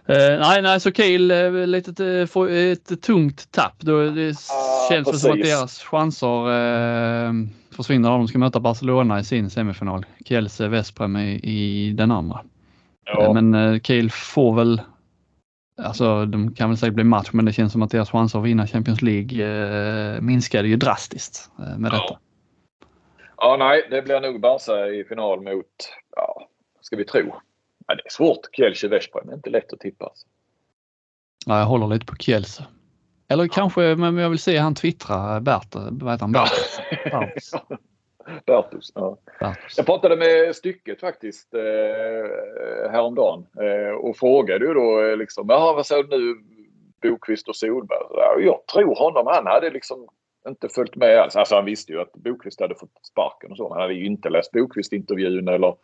Uh, 0.09 0.39
nej, 0.39 0.61
nej, 0.61 0.79
så 0.79 0.91
Kiel 0.91 1.31
uh, 1.31 1.67
lite 1.67 2.03
uh, 2.03 2.51
ett 2.51 3.01
tungt 3.01 3.51
tapp. 3.51 3.75
Då 3.79 4.09
det 4.09 4.37
känns 4.89 5.07
precis. 5.07 5.21
som 5.21 5.31
att 5.31 5.41
deras 5.41 5.79
chanser 5.79 6.47
uh, 6.49 7.33
försvinner. 7.71 8.09
De 8.09 8.27
ska 8.27 8.37
möta 8.37 8.59
Barcelona 8.59 9.19
i 9.19 9.23
sin 9.23 9.49
semifinal. 9.49 10.05
Kielse 10.25 10.67
Vesprem 10.67 11.17
i, 11.17 11.39
i 11.43 11.93
den 11.93 12.11
andra. 12.11 12.41
Ja. 13.05 13.33
men 13.33 13.79
Kiel 13.79 14.11
får 14.11 14.55
väl 14.55 14.81
Alltså 15.83 16.25
de 16.25 16.55
kan 16.55 16.69
väl 16.69 16.77
säkert 16.77 16.95
bli 16.95 17.03
match 17.03 17.29
men 17.33 17.45
det 17.45 17.53
känns 17.53 17.71
som 17.71 17.81
att 17.81 17.91
deras 17.91 18.11
chanser 18.11 18.39
att 18.39 18.45
vinna 18.45 18.67
Champions 18.67 19.01
League 19.01 19.45
eh, 19.45 20.21
minskade 20.21 20.67
ju 20.67 20.75
drastiskt 20.75 21.49
eh, 21.59 21.77
med 21.77 21.91
detta. 21.91 22.19
Ja, 23.37 23.55
nej, 23.59 23.87
det 23.89 24.01
blir 24.01 24.21
nog 24.21 24.41
Barca 24.41 24.87
i 24.87 25.03
final 25.03 25.41
mot, 25.41 25.65
ja, 26.15 26.47
ska 26.81 26.95
vi 26.95 27.05
tro. 27.05 27.33
Ja, 27.87 27.95
det 27.95 28.01
är 28.05 28.09
svårt. 28.09 28.39
Kielce 28.51 28.87
Veszprem 28.87 29.29
är 29.29 29.33
inte 29.33 29.49
lätt 29.49 29.73
att 29.73 29.79
tippa. 29.79 30.05
Alltså. 30.05 30.27
Ja, 31.45 31.59
jag 31.59 31.65
håller 31.65 31.87
lite 31.87 32.05
på 32.05 32.15
Kielce. 32.15 32.65
Eller 33.27 33.47
kanske, 33.47 33.95
men 33.95 34.17
jag 34.17 34.29
vill 34.29 34.39
se 34.39 34.57
han 34.57 34.75
twittra, 34.75 35.41
Bert, 35.41 35.75
vad 35.75 36.11
heter 36.11 36.25
han? 36.25 36.31
Bert. 36.31 36.51
Bertus. 38.45 38.91
Ja. 38.95 39.17
Bertus. 39.39 39.77
Jag 39.77 39.85
pratade 39.85 40.15
med 40.15 40.55
Stycket 40.55 40.99
faktiskt 40.99 41.53
eh, 41.53 42.91
häromdagen 42.91 43.47
eh, 43.61 43.95
och 43.95 44.17
frågade 44.17 44.65
ju 44.65 44.73
då 44.73 45.01
eh, 45.01 45.17
liksom, 45.17 45.47
vad 45.47 45.85
säger 45.85 46.03
du 46.03 46.17
nu 46.17 46.35
Bokvist 47.09 47.47
och 47.47 47.55
Solberg? 47.55 47.99
Ja, 48.09 48.35
jag 48.39 48.65
tror 48.73 48.95
honom, 48.95 49.27
han 49.27 49.47
hade 49.47 49.69
liksom 49.69 50.07
inte 50.47 50.69
följt 50.69 50.95
med 50.95 51.17
alls. 51.17 51.35
Alltså 51.35 51.55
han 51.55 51.65
visste 51.65 51.91
ju 51.91 52.01
att 52.01 52.13
Bokvist 52.13 52.61
hade 52.61 52.75
fått 52.75 53.05
sparken 53.05 53.51
och 53.51 53.57
så. 53.57 53.73
Han 53.73 53.81
hade 53.81 53.93
ju 53.93 54.05
inte 54.05 54.29
läst 54.29 54.51
Bokvist-intervjun 54.51 55.47
eller 55.47 55.75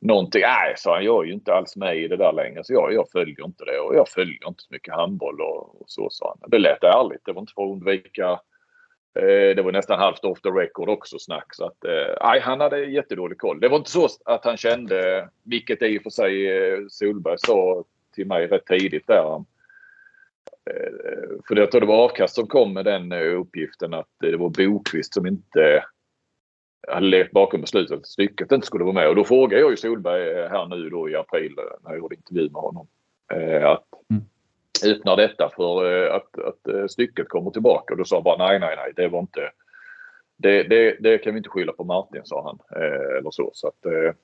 någonting. 0.00 0.42
Nej, 0.42 0.74
så 0.76 0.94
han. 0.94 1.04
Jag 1.04 1.22
är 1.22 1.26
ju 1.26 1.32
inte 1.32 1.54
alls 1.54 1.76
med 1.76 1.96
i 1.96 2.08
det 2.08 2.16
där 2.16 2.32
längre. 2.32 2.64
Så 2.64 2.72
jag, 2.72 2.92
jag 2.92 3.10
följer 3.10 3.44
inte 3.44 3.64
det. 3.64 3.78
Och 3.78 3.94
jag 3.94 4.08
följer 4.08 4.48
inte 4.48 4.62
så 4.62 4.68
mycket 4.70 4.94
handboll 4.94 5.40
och, 5.40 5.80
och 5.80 5.84
så, 5.86 6.10
sa 6.10 6.36
han. 6.40 6.50
Det 6.50 6.58
lät 6.58 6.84
ärligt. 6.84 7.24
Det 7.24 7.32
var 7.32 7.40
inte 7.40 7.52
för 7.52 7.62
att 7.62 7.70
undvika 7.70 8.40
Eh, 9.16 9.56
det 9.56 9.62
var 9.62 9.72
nästan 9.72 9.98
halvt 9.98 10.24
off 10.24 10.40
the 10.40 10.48
record 10.48 10.88
också 10.88 11.18
snack. 11.18 11.54
Så 11.54 11.64
att, 11.64 11.84
eh, 11.84 12.40
han 12.40 12.60
hade 12.60 12.84
jättedålig 12.84 13.38
koll. 13.38 13.60
Det 13.60 13.68
var 13.68 13.76
inte 13.76 13.90
så 13.90 14.08
att 14.24 14.44
han 14.44 14.56
kände, 14.56 15.28
vilket 15.42 15.82
i 15.82 15.98
och 15.98 16.02
för 16.02 16.10
sig 16.10 16.58
eh, 16.58 16.78
Solberg 16.88 17.36
sa 17.38 17.84
till 18.14 18.26
mig 18.26 18.46
rätt 18.46 18.66
tidigt 18.66 19.06
där. 19.06 19.44
Eh, 20.70 21.42
för 21.48 21.56
jag 21.56 21.70
tror 21.70 21.80
det 21.80 21.86
var 21.86 22.04
Avkast 22.04 22.34
som 22.34 22.46
kom 22.46 22.72
med 22.72 22.84
den 22.84 23.12
eh, 23.12 23.40
uppgiften 23.40 23.94
att 23.94 24.08
det 24.20 24.36
var 24.36 24.48
Bokvist 24.48 25.14
som 25.14 25.26
inte 25.26 25.84
hade 26.88 27.06
levt 27.06 27.30
bakom 27.30 27.60
beslutet 27.60 27.98
att 27.98 28.06
stycket 28.06 28.52
inte 28.52 28.66
skulle 28.66 28.84
vara 28.84 28.94
med. 28.94 29.08
Och 29.08 29.16
då 29.16 29.24
frågade 29.24 29.62
jag 29.62 29.70
ju 29.70 29.76
Solberg 29.76 30.48
här 30.48 30.66
nu 30.66 30.90
då 30.90 31.10
i 31.10 31.16
april 31.16 31.54
när 31.84 31.90
jag 31.90 31.98
gjorde 31.98 32.14
intervju 32.14 32.50
med 32.50 32.62
honom. 32.62 32.86
Att 33.62 33.84
mm 34.10 34.24
öppnar 34.84 35.16
detta 35.16 35.50
för 35.56 36.06
att, 36.10 36.38
att 36.38 36.90
stycket 36.90 37.28
kommer 37.28 37.50
tillbaka? 37.50 37.94
Och 37.94 37.98
då 37.98 38.04
sa 38.04 38.16
han 38.16 38.22
bara 38.22 38.48
nej, 38.48 38.58
nej, 38.58 38.76
nej, 38.76 38.92
det 38.96 39.08
var 39.08 39.20
inte 39.20 39.50
det, 40.36 40.62
det, 40.62 40.96
det, 41.00 41.18
kan 41.18 41.34
vi 41.34 41.38
inte 41.38 41.50
skylla 41.50 41.72
på 41.72 41.84
Martin, 41.84 42.22
sa 42.24 42.42
han. 42.42 42.80
eller 43.18 43.30
så. 43.30 43.50
så 43.54 43.68
att, 43.68 43.86
eh, 43.86 44.14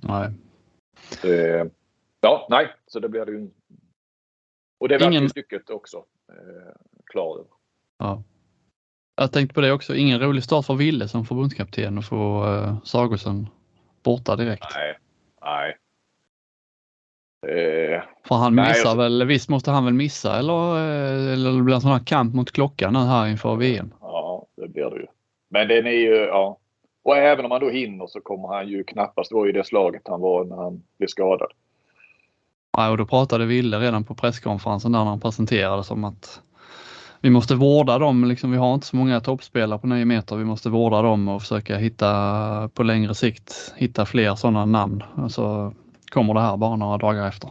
nej. 0.00 0.30
Det, 1.22 1.70
ja, 2.20 2.46
nej, 2.50 2.68
så 2.86 3.00
det 3.00 3.08
blir 3.08 3.24
det 3.24 3.32
ju 3.32 3.48
och 4.78 4.88
det 4.88 4.94
verkar 4.94 5.10
Ingen... 5.10 5.28
stycket 5.28 5.70
också 5.70 5.96
eh, 6.28 6.72
klar 7.06 7.34
över. 7.34 7.50
Ja. 7.98 8.22
Jag 9.16 9.32
tänkte 9.32 9.54
på 9.54 9.60
det 9.60 9.72
också. 9.72 9.94
Ingen 9.94 10.20
rolig 10.20 10.44
start 10.44 10.66
för 10.66 10.74
Ville 10.74 11.08
som 11.08 11.24
förbundskapten 11.24 11.98
och 11.98 12.04
få 12.04 12.44
eh, 12.44 12.82
Sagosen 12.84 13.48
borta 14.02 14.36
direkt. 14.36 14.64
Nej, 14.74 14.98
nej. 15.42 15.76
Eh, 17.48 18.02
för 18.28 18.34
han 18.34 18.54
nej, 18.54 18.68
missar 18.68 18.88
jag... 18.90 18.96
väl, 18.96 19.24
visst 19.24 19.48
måste 19.48 19.70
han 19.70 19.84
väl 19.84 19.94
missa 19.94 20.38
eller, 20.38 20.76
eh, 20.76 21.32
eller 21.32 21.52
det 21.56 21.62
blir 21.62 21.74
en 21.74 21.80
sån 21.80 21.90
här 21.90 22.04
kamp 22.06 22.34
mot 22.34 22.52
klockan 22.52 22.92
nu 22.92 22.98
här 22.98 23.26
inför 23.26 23.56
VM? 23.56 23.94
Ja, 24.00 24.46
det 24.56 24.68
blir 24.68 24.90
det 24.90 24.96
ju. 24.96 25.06
Men 25.48 25.68
den 25.68 25.86
är 25.86 25.90
ju, 25.90 26.14
ja. 26.14 26.58
Och 27.04 27.16
även 27.16 27.44
om 27.44 27.50
han 27.50 27.60
då 27.60 27.70
hinner 27.70 28.06
så 28.06 28.20
kommer 28.20 28.48
han 28.48 28.68
ju 28.68 28.84
knappast 28.84 29.32
vara 29.32 29.48
i 29.48 29.52
det 29.52 29.64
slaget 29.64 30.02
han 30.04 30.20
var 30.20 30.44
när 30.44 30.56
han 30.56 30.82
blev 30.98 31.08
skadad. 31.08 31.48
Ja, 32.76 32.90
och 32.90 32.96
då 32.96 33.06
pratade 33.06 33.46
Ville 33.46 33.78
redan 33.78 34.04
på 34.04 34.14
presskonferensen 34.14 34.92
där 34.92 34.98
när 34.98 35.10
han 35.10 35.20
presenterade 35.20 35.84
som 35.84 36.04
att 36.04 36.40
vi 37.20 37.30
måste 37.30 37.54
vårda 37.54 37.98
dem. 37.98 38.24
Liksom, 38.24 38.50
vi 38.50 38.56
har 38.56 38.74
inte 38.74 38.86
så 38.86 38.96
många 38.96 39.20
toppspelare 39.20 39.78
på 39.78 39.86
9 39.86 40.04
meter. 40.04 40.36
Vi 40.36 40.44
måste 40.44 40.68
vårda 40.68 41.02
dem 41.02 41.28
och 41.28 41.42
försöka 41.42 41.76
hitta 41.76 42.70
på 42.74 42.82
längre 42.82 43.14
sikt 43.14 43.74
hitta 43.76 44.06
fler 44.06 44.34
sådana 44.34 44.64
namn. 44.64 45.02
Och 45.14 45.30
så 45.30 45.72
kommer 46.16 46.34
det 46.34 46.40
här 46.40 46.56
bara 46.56 46.76
några 46.76 46.98
dagar 46.98 47.28
efter. 47.28 47.50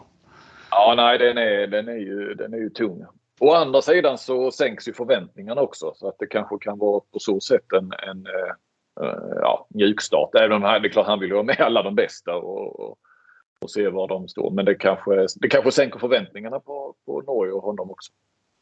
Ja, 0.71 0.93
nej, 0.97 1.17
den 1.17 1.37
är, 1.37 1.67
den 1.67 1.87
är, 1.87 1.97
ju, 1.97 2.33
den 2.33 2.53
är 2.53 2.57
ju 2.57 2.69
tung. 2.69 3.05
Å 3.39 3.53
andra 3.53 3.81
sidan 3.81 4.17
så 4.17 4.51
sänks 4.51 4.87
ju 4.87 4.93
förväntningarna 4.93 5.61
också 5.61 5.91
så 5.95 6.07
att 6.07 6.15
det 6.19 6.27
kanske 6.27 6.57
kan 6.61 6.77
vara 6.77 6.99
på 7.13 7.19
så 7.19 7.39
sätt 7.39 7.73
en, 7.73 7.91
en 8.09 8.27
uh, 8.27 9.37
ja, 9.41 9.67
mjukstart. 9.69 10.35
Även 10.35 10.51
om 10.51 10.63
han, 10.63 10.81
det 10.81 10.87
är 10.87 10.89
klart 10.89 11.07
han 11.07 11.19
vill 11.19 11.31
ha 11.31 11.43
med 11.43 11.61
alla 11.61 11.83
de 11.83 11.95
bästa 11.95 12.35
och, 12.35 12.79
och 12.79 12.97
och 13.61 13.71
se 13.71 13.89
var 13.89 14.07
de 14.07 14.27
står. 14.27 14.51
Men 14.51 14.65
det 14.65 14.75
kanske, 14.75 15.27
det 15.35 15.47
kanske 15.47 15.71
sänker 15.71 15.99
förväntningarna 15.99 16.59
på, 16.59 16.95
på 17.05 17.21
Norge 17.21 17.53
och 17.53 17.61
honom 17.61 17.91
också. 17.91 18.11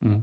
Mm. 0.06 0.22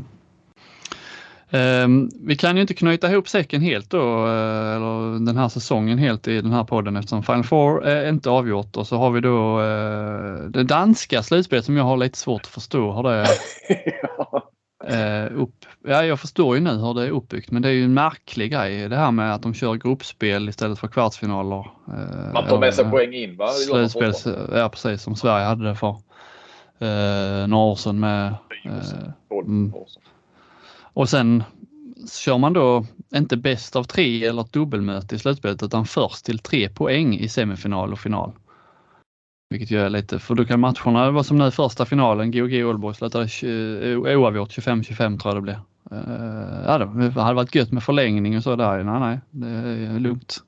Um, 1.53 2.09
vi 2.23 2.35
kan 2.35 2.55
ju 2.55 2.61
inte 2.61 2.73
knyta 2.73 3.11
ihop 3.11 3.27
säcken 3.27 3.61
helt 3.61 3.89
då, 3.89 4.25
uh, 4.25 4.75
eller 4.75 5.25
den 5.25 5.37
här 5.37 5.49
säsongen 5.49 5.97
helt 5.97 6.27
i 6.27 6.41
den 6.41 6.51
här 6.51 6.63
podden 6.63 6.95
eftersom 6.95 7.23
Final 7.23 7.43
Four 7.43 7.85
är 7.85 8.09
inte 8.09 8.29
avgjort 8.29 8.77
och 8.77 8.87
så 8.87 8.97
har 8.97 9.11
vi 9.11 9.21
då 9.21 9.61
uh, 9.61 10.49
det 10.49 10.63
danska 10.63 11.23
slutspelet 11.23 11.65
som 11.65 11.77
jag 11.77 11.83
har 11.83 11.97
lite 11.97 12.17
svårt 12.17 12.41
att 12.41 12.47
förstå. 12.47 12.91
Har 12.91 13.03
det, 13.03 13.27
ja. 14.17 14.43
uh, 14.91 15.41
upp, 15.41 15.55
ja, 15.87 16.05
jag 16.05 16.19
förstår 16.19 16.55
ju 16.55 16.61
nu 16.61 16.69
hur 16.69 16.93
det 16.93 17.05
är 17.05 17.11
uppbyggt 17.11 17.51
men 17.51 17.61
det 17.61 17.69
är 17.69 17.73
ju 17.73 17.83
en 17.83 17.93
märklig 17.93 18.51
grej 18.51 18.89
det 18.89 18.95
här 18.95 19.11
med 19.11 19.33
att 19.33 19.41
de 19.41 19.53
kör 19.53 19.75
gruppspel 19.75 20.49
istället 20.49 20.79
för 20.79 20.87
kvartsfinaler. 20.87 21.71
Eh, 21.87 22.33
Man 22.33 22.47
tar 22.47 22.59
med 22.59 22.73
sig 22.73 22.85
poäng 22.85 23.13
in 23.13 23.37
va? 23.37 23.47
Slutspel, 23.47 24.13
ja 24.51 24.69
precis 24.69 25.01
som 25.01 25.15
Sverige 25.15 25.45
hade 25.45 25.67
det 25.67 25.75
för 25.75 25.95
eh, 26.79 27.47
några 27.47 27.63
år 27.63 27.75
sedan 27.75 27.99
med. 27.99 28.27
Eh. 28.65 28.71
Och 30.93 31.09
sen 31.09 31.43
kör 32.11 32.37
man 32.37 32.53
då 32.53 32.85
inte 33.15 33.37
bäst 33.37 33.75
av 33.75 33.83
tre 33.83 34.25
eller 34.25 34.41
ett 34.41 34.53
dubbelmöte 34.53 35.15
i 35.15 35.19
slutspelet 35.19 35.63
utan 35.63 35.85
först 35.85 36.25
till 36.25 36.39
tre 36.39 36.69
poäng 36.69 37.15
i 37.15 37.29
semifinal 37.29 37.93
och 37.93 37.99
final. 37.99 38.31
Vilket 39.49 39.71
gör 39.71 39.89
lite, 39.89 40.19
för 40.19 40.35
då 40.35 40.45
kan 40.45 40.59
matcherna 40.59 41.11
vara 41.11 41.23
som 41.23 41.37
nu 41.37 41.51
första 41.51 41.85
finalen, 41.85 42.31
GOG 42.31 42.53
Ålborg 42.53 42.95
slutade 42.95 43.23
eh, 43.23 43.97
oavgjort 43.97 44.49
25-25 44.49 45.19
tror 45.19 45.33
jag 45.33 45.35
det 45.35 45.41
blev. 45.41 45.59
Uh, 45.91 46.63
ja, 46.65 46.77
det 46.77 47.21
hade 47.21 47.33
varit 47.33 47.55
gött 47.55 47.71
med 47.71 47.83
förlängning 47.83 48.37
och 48.37 48.43
så 48.43 48.55
där. 48.55 48.83
Nej, 48.83 48.99
nej, 48.99 49.19
det 49.29 49.47
är 49.85 49.99
lugnt. 49.99 50.43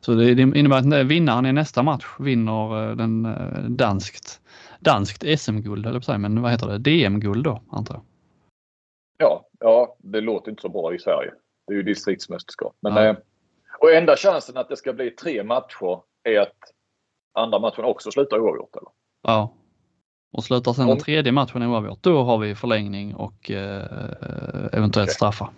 Så 0.00 0.14
det, 0.14 0.40
innebär 0.40 1.00
att 1.00 1.06
vinnaren 1.06 1.46
i 1.46 1.52
nästa 1.52 1.82
match 1.82 2.06
vinner 2.18 2.90
eh, 2.90 2.96
den 2.96 3.26
eh, 3.26 3.62
danskt, 3.62 4.40
danskt 4.80 5.24
SM-guld, 5.38 5.86
eller 5.86 6.00
på 6.00 6.18
men 6.18 6.42
vad 6.42 6.50
heter 6.50 6.66
det, 6.66 6.78
DM-guld 6.78 7.44
då 7.44 7.62
antar 7.70 7.94
jag. 7.94 8.02
Ja, 9.18 9.47
ja, 9.60 9.96
det 9.98 10.20
låter 10.20 10.50
inte 10.50 10.62
så 10.62 10.68
bra 10.68 10.94
i 10.94 10.98
Sverige. 10.98 11.32
Det 11.66 11.72
är 11.72 11.76
ju 11.76 11.82
distriktsmästerskap. 11.82 12.76
Men, 12.80 13.04
ja. 13.04 13.16
och 13.78 13.92
enda 13.92 14.16
chansen 14.16 14.56
att 14.56 14.68
det 14.68 14.76
ska 14.76 14.92
bli 14.92 15.10
tre 15.10 15.44
matcher 15.44 16.02
är 16.24 16.40
att 16.40 16.56
andra 17.34 17.58
matchen 17.58 17.84
också 17.84 18.10
slutar 18.10 18.38
oavgjort? 18.38 18.76
Eller? 18.76 18.90
Ja. 19.22 19.54
Och 20.32 20.44
slutar 20.44 20.72
sen 20.72 20.86
den 20.86 20.98
tredje 20.98 21.32
matchen 21.32 21.62
oavgjort, 21.62 22.02
då 22.02 22.22
har 22.22 22.38
vi 22.38 22.54
förlängning 22.54 23.14
och 23.14 23.50
eh, 23.50 23.84
eventuellt 24.72 24.96
okay. 24.96 25.14
straffar. 25.14 25.50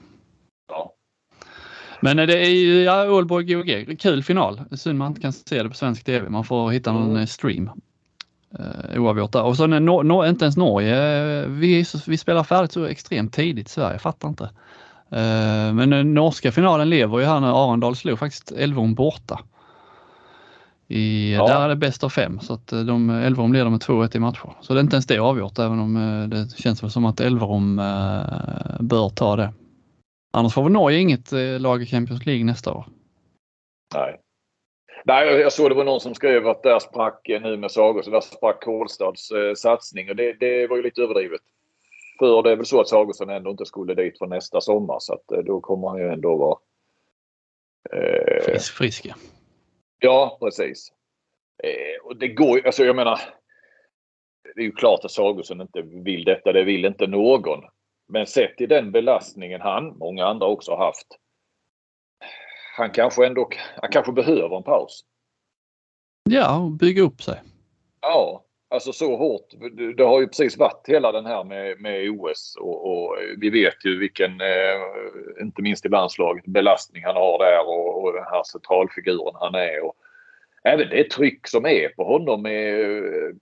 Ja. 0.69 0.95
Men 2.01 2.17
det 2.17 2.47
är 2.47 2.51
ju 2.51 2.83
ja, 2.83 3.11
Ålborg 3.11 3.45
GOG, 3.45 4.01
kul 4.01 4.23
final. 4.23 4.61
Synd 4.73 4.99
man 4.99 5.09
inte 5.09 5.21
kan 5.21 5.33
se 5.33 5.63
det 5.63 5.69
på 5.69 5.75
svensk 5.75 6.05
TV. 6.05 6.29
Man 6.29 6.45
får 6.45 6.71
hitta 6.71 6.93
någon 6.93 7.11
mm. 7.11 7.27
stream. 7.27 7.71
Uh, 8.59 9.03
oavgjort 9.03 9.33
där. 9.33 9.43
Och 9.43 9.57
så 9.57 9.67
no, 9.67 10.03
no, 10.03 10.27
inte 10.27 10.45
ens 10.45 10.57
Norge. 10.57 11.47
Vi, 11.47 11.85
vi 12.07 12.19
spelar 12.19 12.45
färdigt 12.45 12.73
så 12.73 12.85
extremt 12.85 13.33
tidigt 13.33 13.67
i 13.67 13.71
Sverige, 13.71 13.93
jag 13.93 14.01
fattar 14.01 14.29
inte. 14.29 14.45
Uh, 14.45 15.73
men 15.75 15.91
den 15.91 16.15
norska 16.15 16.53
finalen 16.53 16.91
lever 16.91 17.19
ju 17.19 17.25
här 17.25 17.41
när 17.41 17.65
Arendal 17.65 17.97
slog 17.97 18.19
faktiskt 18.19 18.53
Elverum 18.53 18.95
borta. 18.95 19.41
I, 20.91 21.35
ja. 21.35 21.47
Där 21.47 21.61
är 21.61 21.69
det 21.69 21.77
bäst 21.77 22.05
av 22.05 22.09
fem 22.09 22.41
så 22.41 22.55
att 22.55 22.73
eh, 22.73 22.81
de, 22.81 23.11
Elverum 23.11 23.53
leder 23.53 23.71
med 23.71 23.81
2-1 23.81 24.17
i 24.17 24.19
matcher. 24.19 24.53
Så 24.61 24.75
det 24.75 24.81
är 24.81 24.83
inte 24.83 24.97
ens 24.97 25.07
det 25.07 25.19
avgjort 25.19 25.59
även 25.59 25.79
om 25.81 25.97
eh, 25.97 26.29
det 26.29 26.59
känns 26.59 26.83
väl 26.83 26.91
som 26.91 27.05
att 27.05 27.21
Elverum 27.21 27.79
eh, 27.79 28.81
bör 28.81 29.09
ta 29.09 29.37
det. 29.37 29.53
Annars 30.33 30.55
får 30.55 30.63
väl 30.63 30.73
Norge 30.73 30.99
inget 30.99 31.33
lag 31.59 31.83
i 31.83 31.87
Champions 31.87 32.27
League 32.27 32.45
nästa 32.45 32.73
år. 32.73 32.87
Nej. 33.95 34.21
Nej, 35.05 35.27
jag 35.27 35.53
såg 35.53 35.71
det 35.71 35.75
var 35.75 35.85
någon 35.85 36.01
som 36.01 36.15
skrev 36.15 36.49
att 36.49 36.63
där 36.63 36.79
sprack 36.79 37.21
nu 37.29 37.57
med 37.57 37.71
Sagos, 37.71 38.07
där 38.07 38.21
sprack 38.21 38.65
Kolstads 38.65 39.31
eh, 39.31 39.55
satsning 39.55 40.11
och 40.11 40.17
det, 40.17 40.33
det, 40.33 40.67
var 40.67 40.77
ju 40.77 40.83
lite 40.83 41.03
överdrivet. 41.03 41.41
För 42.19 42.43
det 42.43 42.51
är 42.51 42.57
väl 42.57 42.67
så 42.67 42.81
att 42.81 42.89
Sagosen 42.89 43.31
ändå 43.31 43.51
inte 43.51 43.67
skulle 43.67 43.95
dit 43.95 44.19
för 44.19 44.27
nästa 44.27 44.61
sommar 44.61 44.97
så 45.01 45.15
att 45.15 45.33
eh, 45.33 45.39
då 45.39 45.61
kommer 45.61 45.89
han 45.89 45.99
ju 45.99 46.09
ändå 46.09 46.37
vara 46.37 46.59
eh, 47.93 48.45
frisk. 48.45 48.75
frisk 48.75 49.07
ja. 49.07 49.15
Ja, 49.99 50.39
precis. 50.41 50.93
Eh, 51.63 52.07
och 52.07 52.17
det 52.17 52.29
går 52.29 52.59
ju, 52.59 52.67
alltså 52.67 52.85
jag 52.85 52.97
menar. 52.97 53.21
Det 54.55 54.61
är 54.61 54.65
ju 54.65 54.73
klart 54.73 55.05
att 55.05 55.11
Sagosen 55.11 55.61
inte 55.61 55.83
vill 55.83 56.25
detta, 56.25 56.53
det 56.53 56.65
vill 56.65 56.85
inte 56.85 57.07
någon. 57.07 57.61
Men 58.09 58.27
sett 58.27 58.61
i 58.61 58.67
den 58.67 58.93
belastningen 58.93 59.61
han, 59.61 59.99
många 59.99 60.27
andra 60.27 60.47
också 60.47 60.75
haft. 60.75 61.07
Han 62.77 62.91
kanske 62.91 63.27
ändå, 63.27 63.51
han 63.83 63.91
kanske 63.91 64.13
behöver 64.13 64.57
en 64.57 64.63
paus. 64.63 65.05
Ja, 66.31 66.77
bygga 66.81 67.03
upp 67.03 67.23
sig. 67.23 67.43
Ja, 68.01 68.45
alltså 68.71 68.93
så 68.93 69.17
hårt. 69.17 69.55
Det 69.97 70.03
har 70.03 70.21
ju 70.21 70.27
precis 70.27 70.59
varit 70.59 70.89
hela 70.89 71.13
den 71.13 71.27
här 71.27 71.45
med, 71.45 71.81
med 71.81 72.11
OS 72.11 72.57
och, 72.61 72.87
och 72.87 73.17
vi 73.39 73.51
vet 73.51 73.85
ju 73.85 73.99
vilken, 73.99 74.41
eh, 74.41 75.43
inte 75.43 75.63
minst 75.63 75.87
i 75.87 75.89
landslaget, 75.89 76.45
belastning 76.45 77.05
han 77.05 77.17
har 77.17 77.39
där 77.39 77.69
och, 77.69 78.03
och 78.03 78.13
den 78.13 78.25
här 78.25 78.43
centralfiguren 78.43 79.35
han 79.35 79.55
är. 79.55 79.85
Och 79.85 79.95
även 80.65 80.89
det 80.89 81.11
tryck 81.11 81.49
som 81.49 81.67
är 81.67 81.89
på 81.89 82.05
honom 82.05 82.43
med 82.43 82.81
eh, 82.99 83.35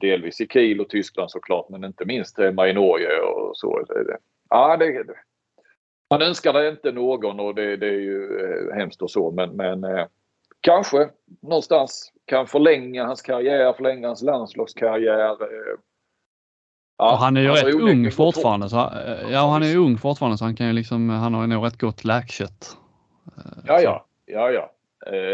delvis 0.00 0.40
i 0.40 0.46
Kiel 0.46 0.80
och 0.80 0.88
Tyskland 0.88 1.30
såklart 1.30 1.68
men 1.68 1.84
inte 1.84 2.04
minst 2.04 2.38
hemma 2.38 2.68
i 2.68 2.72
Norge 2.72 3.20
och 3.20 3.56
så. 3.56 3.84
Ja, 4.50 4.76
det, 4.76 5.04
man 6.10 6.22
önskar 6.22 6.52
det 6.52 6.68
inte 6.68 6.92
någon 6.92 7.40
och 7.40 7.54
det, 7.54 7.76
det 7.76 7.86
är 7.86 8.00
ju 8.00 8.40
eh, 8.40 8.76
hemskt 8.76 9.02
och 9.02 9.10
så 9.10 9.30
men, 9.30 9.56
men 9.56 9.84
eh, 9.84 10.06
kanske 10.60 11.08
någonstans 11.42 12.12
kan 12.24 12.46
förlänga 12.46 13.04
hans 13.04 13.22
karriär, 13.22 13.72
förlänga 13.72 14.06
hans 14.06 14.22
landslagskarriär. 14.22 15.36
Ja, 16.98 17.12
och 17.12 17.18
han 17.18 17.36
är 17.36 17.40
ju 17.40 17.48
rätt 17.48 17.74
ung 17.74 18.10
fortfarande. 18.10 18.68
Så, 18.68 18.76
ja, 19.30 19.48
han 19.50 19.62
är 19.62 19.76
ung 19.76 19.98
fortfarande 19.98 20.38
så 20.38 20.44
han 20.44 20.56
kan 20.56 20.66
ju 20.66 20.72
liksom, 20.72 21.08
han 21.08 21.34
har 21.34 21.42
ju 21.42 21.46
nog 21.46 21.66
rätt 21.66 21.80
gott 21.80 22.04
läkkött. 22.04 22.76
Ja, 23.66 23.80
ja, 23.80 24.06
ja, 24.26 24.50
ja. 24.50 24.70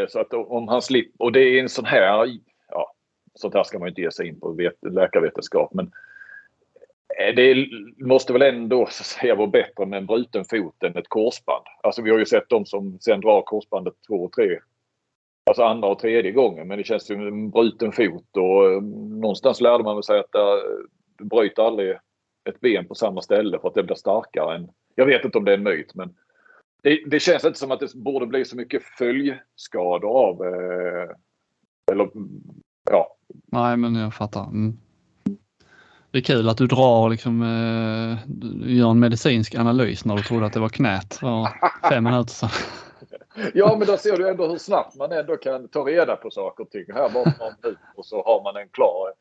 Så 0.08 0.20
att 0.20 0.34
om 0.34 0.68
han 0.68 0.82
slipper, 0.82 1.24
och 1.24 1.32
det 1.32 1.40
är 1.40 1.62
en 1.62 1.68
sån 1.68 1.84
här, 1.84 2.26
ja, 2.68 2.94
sånt 3.34 3.54
här 3.54 3.64
ska 3.64 3.78
man 3.78 3.86
ju 3.86 3.90
inte 3.90 4.00
ge 4.00 4.10
sig 4.10 4.28
in 4.28 4.40
på 4.40 4.70
läkarvetenskap, 4.82 5.74
men 5.74 5.92
Eh, 7.20 7.34
det 7.34 7.68
måste 7.98 8.32
väl 8.32 8.42
ändå 8.42 8.86
så 8.90 9.02
att 9.02 9.06
säga 9.06 9.34
vara 9.34 9.46
bättre 9.46 9.86
med 9.86 9.96
en 9.96 10.06
bruten 10.06 10.44
fot 10.44 10.82
än 10.82 10.96
ett 10.96 11.08
korsband. 11.08 11.64
Alltså 11.82 12.02
vi 12.02 12.10
har 12.10 12.18
ju 12.18 12.26
sett 12.26 12.48
de 12.48 12.66
som 12.66 12.98
sen 13.00 13.20
drar 13.20 13.42
korsbandet 13.42 13.94
två 14.08 14.24
och 14.24 14.32
tre 14.32 14.58
Alltså 15.46 15.62
andra 15.62 15.88
och 15.88 15.98
tredje 15.98 16.32
gången 16.32 16.68
men 16.68 16.78
det 16.78 16.84
känns 16.84 17.06
som 17.06 17.26
en 17.26 17.50
bruten 17.50 17.92
fot 17.92 18.36
och 18.36 18.72
eh, 18.72 18.82
någonstans 19.20 19.60
lärde 19.60 19.84
man 19.84 20.02
sig 20.02 20.20
att 20.20 20.32
du 20.32 20.38
eh, 20.38 21.26
bryter 21.26 21.62
aldrig 21.62 21.96
ett 22.48 22.60
ben 22.60 22.88
på 22.88 22.94
samma 22.94 23.22
ställe 23.22 23.58
för 23.58 23.68
att 23.68 23.74
det 23.74 23.82
blir 23.82 23.94
starkare 23.94 24.56
än... 24.56 24.68
Jag 24.94 25.06
vet 25.06 25.24
inte 25.24 25.38
om 25.38 25.44
det 25.44 25.52
är 25.52 25.58
en 25.58 25.62
myt 25.62 25.94
men 25.94 26.14
det, 26.82 27.04
det 27.06 27.20
känns 27.20 27.44
inte 27.44 27.58
som 27.58 27.70
att 27.70 27.80
det 27.80 27.94
borde 27.94 28.26
bli 28.26 28.44
så 28.44 28.56
mycket 28.56 28.82
följskador 28.82 30.10
av... 30.10 30.44
Eh, 30.46 31.10
eller 31.92 32.10
ja. 32.90 33.16
Nej 33.46 33.76
men 33.76 33.94
jag 33.94 34.14
fattar. 34.14 34.44
Mm. 34.44 34.78
Det 36.14 36.18
är 36.18 36.22
kul 36.22 36.48
att 36.48 36.58
du 36.58 36.66
drar 36.66 37.10
liksom, 37.10 37.42
eh, 37.42 38.18
gör 38.76 38.90
en 38.90 39.00
medicinsk 39.00 39.54
analys 39.54 40.04
när 40.04 40.16
du 40.16 40.22
trodde 40.22 40.46
att 40.46 40.52
det 40.52 40.60
var 40.60 40.68
knät 40.68 41.14
för 41.14 41.48
fem 41.88 42.04
minuter 42.04 42.32
sedan. 42.32 42.50
Ja, 43.54 43.76
men 43.78 43.86
då 43.86 43.96
ser 43.96 44.16
du 44.16 44.28
ändå 44.28 44.48
hur 44.48 44.58
snabbt 44.58 44.96
man 44.96 45.12
ändå 45.12 45.36
kan 45.36 45.68
ta 45.68 45.80
reda 45.80 46.16
på 46.16 46.30
saker 46.30 46.64
och 46.64 46.70
ting. 46.70 46.84
Här 46.88 47.10
bara 47.10 47.24
någon 47.24 47.54
minut 47.62 47.78
och 47.96 48.06
så 48.06 48.22
har 48.22 48.42
man 48.42 48.62
en 48.62 48.68
klar, 48.68 49.12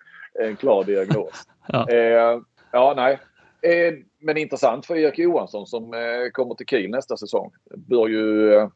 en 0.48 0.56
klar 0.56 0.84
diagnos. 0.84 1.48
Ja, 1.68 1.90
eh, 1.90 2.40
ja 2.72 2.94
nej. 2.96 3.20
Eh, 3.62 3.94
men 4.20 4.38
intressant 4.38 4.86
för 4.86 4.96
Erik 4.96 5.20
Johansson 5.20 5.68
som 5.68 5.94
eh, 5.94 6.32
kommer 6.32 6.56
till 6.56 6.66
Kiel 6.66 6.92
nästa 6.92 7.18
säsong. 7.18 7.52
Bör 7.76 8.08
ju 8.08 8.54
eh, 8.54 8.68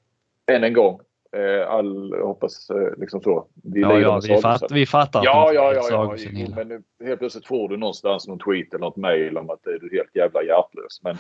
än 0.51 0.63
en 0.63 0.73
gång 0.73 0.99
eh, 1.31 1.69
all, 1.69 2.13
hoppas 2.21 2.69
eh, 2.69 2.97
liksom 2.97 3.21
så. 3.21 3.47
Vi, 3.63 3.81
ja, 3.81 3.99
ja, 3.99 4.21
vi, 4.27 4.37
fatt, 4.37 4.71
vi 4.71 4.85
fattar. 4.85 5.21
Ja, 5.25 5.51
ja, 5.53 5.73
ja, 5.73 5.87
ja, 5.89 6.15
ja. 6.17 6.47
Men 6.55 6.67
nu, 6.67 6.83
helt 7.05 7.19
plötsligt 7.19 7.47
får 7.47 7.69
du 7.69 7.77
någonstans 7.77 8.27
någon 8.27 8.39
tweet 8.39 8.73
eller 8.73 8.85
något 8.85 8.95
mail 8.95 9.37
om 9.37 9.49
att 9.49 9.59
du 9.63 9.75
är 9.75 9.97
helt 9.97 10.15
jävla 10.15 10.43
hjärtlös. 10.43 11.01
Men 11.03 11.17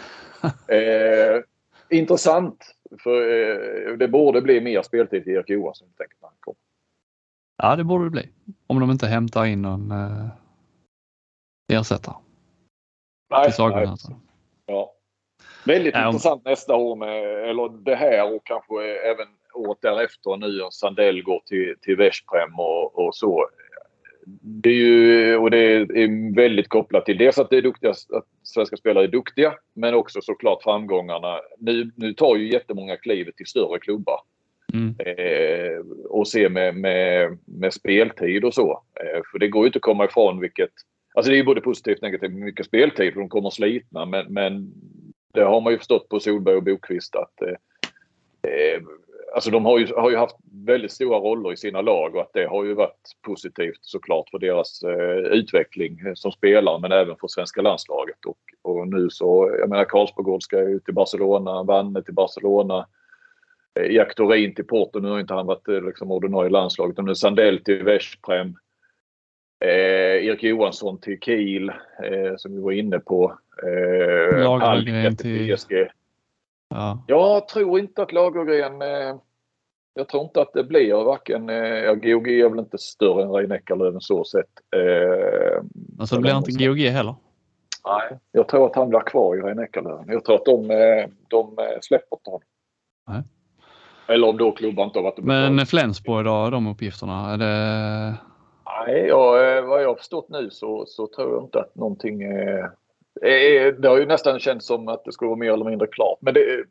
eh, 0.77 1.41
intressant. 1.89 2.73
För 3.03 3.21
eh, 3.21 3.97
det 3.97 4.07
borde 4.07 4.41
bli 4.41 4.61
mer 4.61 4.81
speltid 4.81 5.23
till 5.23 5.33
Erik 5.33 5.49
Johansson. 5.49 5.87
Tänker 5.97 6.17
man. 6.21 6.31
Ja, 7.57 7.75
det 7.75 7.83
borde 7.83 8.03
det 8.03 8.09
bli. 8.09 8.29
Om 8.67 8.79
de 8.79 8.91
inte 8.91 9.07
hämtar 9.07 9.45
in 9.45 9.61
någon 9.61 9.91
eh, 9.91 10.27
ersättare. 11.73 12.15
Nej, 13.29 13.53
nej. 13.59 13.87
Ja. 14.65 14.93
Väldigt 15.65 15.95
ja, 15.95 16.07
intressant 16.07 16.45
om... 16.45 16.51
nästa 16.51 16.75
år 16.75 16.95
med, 16.95 17.49
eller 17.49 17.83
det 17.83 17.95
här 17.95 18.35
och 18.35 18.45
kanske 18.45 18.73
även 19.11 19.27
året 19.57 19.77
därefter 19.81 20.37
nu. 20.37 20.67
Sandell 20.71 21.23
går 21.23 21.41
till, 21.45 21.75
till 21.81 21.95
Veszprem 21.95 22.59
och, 22.59 23.05
och 23.05 23.15
så 23.15 23.49
det 24.41 24.69
är 24.69 24.73
ju, 24.73 25.37
och 25.37 25.51
det 25.51 25.57
är 25.57 26.35
väldigt 26.35 26.67
kopplat 26.67 27.05
till 27.05 27.17
dels 27.17 27.37
att 27.37 27.49
det 27.49 27.57
är 27.57 27.61
duktiga, 27.61 27.89
att 27.89 28.25
svenska 28.43 28.77
spelare 28.77 29.03
är 29.03 29.07
duktiga, 29.07 29.53
men 29.73 29.93
också 29.93 30.21
såklart 30.21 30.63
framgångarna. 30.63 31.39
Nu, 31.59 31.91
nu 31.95 32.13
tar 32.13 32.35
ju 32.35 32.51
jättemånga 32.51 32.97
klivet 32.97 33.35
till 33.35 33.45
större 33.45 33.79
klubbar. 33.79 34.19
Mm. 34.73 34.95
Eh, 34.99 35.79
och 36.09 36.27
se 36.27 36.49
med, 36.49 36.75
med, 36.75 37.37
med 37.45 37.73
speltid 37.73 38.45
och 38.45 38.53
så. 38.53 38.83
Eh, 38.99 39.21
för 39.31 39.39
det 39.39 39.47
går 39.47 39.63
ju 39.63 39.67
inte 39.67 39.77
att 39.77 39.81
komma 39.81 40.05
ifrån 40.05 40.39
vilket... 40.39 40.71
Alltså 41.13 41.29
det 41.29 41.35
är 41.35 41.39
ju 41.39 41.45
både 41.45 41.61
positivt 41.61 41.97
och 41.97 42.03
negativt 42.03 42.31
med 42.31 42.41
mycket 42.41 42.65
speltid 42.65 43.13
för 43.13 43.19
de 43.19 43.29
kommer 43.29 43.49
slitna 43.49 44.05
men, 44.05 44.33
men 44.33 44.73
det 45.33 45.43
har 45.43 45.61
man 45.61 45.73
ju 45.73 45.77
förstått 45.77 46.09
på 46.09 46.19
Solberg 46.19 46.55
och 46.55 46.63
Bokvist 46.63 47.15
att 47.15 47.41
eh, 47.41 48.51
eh 48.51 48.81
alltså 49.37 49.51
de 49.51 49.65
har 49.65 49.79
ju, 49.79 49.87
har 49.95 50.09
ju 50.09 50.17
haft 50.17 50.35
väldigt 50.65 50.91
stora 50.91 51.17
roller 51.19 51.53
i 51.53 51.57
sina 51.57 51.81
lag 51.81 52.15
och 52.15 52.21
att 52.21 52.33
det 52.33 52.45
har 52.45 52.65
ju 52.65 52.73
varit 52.73 53.11
positivt 53.21 53.79
såklart 53.81 54.29
för 54.29 54.39
deras 54.39 54.83
eh, 54.83 55.17
utveckling 55.17 55.99
som 56.15 56.31
spelare 56.31 56.79
men 56.79 56.91
även 56.91 57.15
för 57.15 57.27
svenska 57.27 57.61
landslaget. 57.61 58.25
Och, 58.25 58.37
och 58.61 58.87
nu 58.87 59.09
så, 59.09 59.55
jag 59.59 59.69
menar 59.69 59.83
Karlsborgård 59.83 60.43
ska 60.43 60.69
ju 60.69 60.79
till 60.79 60.93
Barcelona, 60.93 61.63
Vanne 61.63 62.01
till 62.01 62.13
Barcelona. 62.13 62.87
Eh, 63.79 63.91
Jack 63.91 64.15
Thorin 64.15 64.55
till 64.55 64.65
Porto, 64.65 64.99
nu 64.99 65.09
har 65.09 65.19
inte 65.19 65.33
han 65.33 65.45
varit 65.45 65.67
eh, 65.67 65.81
liksom, 65.81 66.11
ordinarie 66.11 66.49
landslaget. 66.49 66.99
Och 66.99 67.05
nu 67.05 67.15
Sandell 67.15 67.63
till 67.63 67.83
Veszprem. 67.83 68.55
Eh, 69.65 70.25
Erik 70.25 70.43
Johansson 70.43 70.99
till 70.99 71.19
Kiel 71.19 71.69
eh, 71.69 72.35
som 72.37 72.55
vi 72.55 72.61
var 72.61 72.71
inne 72.71 72.99
på. 72.99 73.37
Eh, 73.63 74.43
Lagergren 74.43 75.15
till 75.15 75.55
PSG. 75.55 75.87
Ja. 76.69 77.03
Jag 77.07 77.47
tror 77.47 77.79
inte 77.79 78.01
att 78.01 78.11
Lagergren... 78.11 78.81
Eh, 78.81 79.15
jag 79.97 80.07
tror 80.07 80.23
inte 80.23 80.41
att 80.41 80.53
det 80.53 80.63
blir 80.63 80.93
varken... 80.93 81.49
Eh, 81.49 81.55
ja, 81.55 81.93
GOG 81.93 82.27
är 82.27 82.49
väl 82.49 82.59
inte 82.59 82.77
större 82.77 83.23
än 83.23 83.31
Rein 83.31 83.51
Eckerlöven 83.51 84.01
så 84.01 84.23
sett. 84.23 84.45
Eh, 84.75 85.63
alltså 85.99 86.15
det 86.15 86.21
blir 86.21 86.37
inte 86.37 86.65
GOG 86.65 86.79
heller? 86.79 87.15
Nej, 87.85 88.19
jag 88.31 88.47
tror 88.47 88.65
att 88.65 88.75
han 88.75 88.89
blir 88.89 88.99
kvar 88.99 89.35
i 89.35 89.41
Rein 89.41 89.59
Eckerlöven. 89.59 90.05
Jag 90.07 90.25
tror 90.25 90.35
att 90.35 90.45
de, 90.45 90.71
eh, 90.71 91.09
de 91.27 91.59
eh, 91.59 91.79
släpper 91.81 92.17
inte 92.17 92.29
honom. 92.29 92.41
Nej. 93.07 93.23
Eller 94.07 94.27
om 94.27 94.37
då 94.37 94.51
klubbar 94.51 94.83
inte 94.83 94.99
har 94.99 95.03
varit 95.03 95.17
Men 95.17 95.65
Flensburg 95.65 96.25
då, 96.25 96.49
de 96.49 96.67
uppgifterna? 96.67 97.33
Är 97.33 97.37
det... 97.37 98.17
Nej, 98.65 99.05
ja, 99.07 99.31
vad 99.61 99.83
jag 99.83 99.87
har 99.87 99.95
förstått 99.95 100.29
nu 100.29 100.49
så, 100.49 100.85
så 100.87 101.07
tror 101.07 101.33
jag 101.33 101.43
inte 101.43 101.59
att 101.59 101.75
någonting 101.75 102.23
Eh, 103.21 103.73
det 103.73 103.87
har 103.87 103.97
ju 103.97 104.05
nästan 104.05 104.39
känts 104.39 104.67
som 104.67 104.87
att 104.87 105.05
det 105.05 105.11
skulle 105.11 105.29
vara 105.29 105.39
mer 105.39 105.53
eller 105.53 105.65
mindre 105.65 105.87
klart. 105.87 106.17
Men 106.21 106.33
det, 106.33 106.63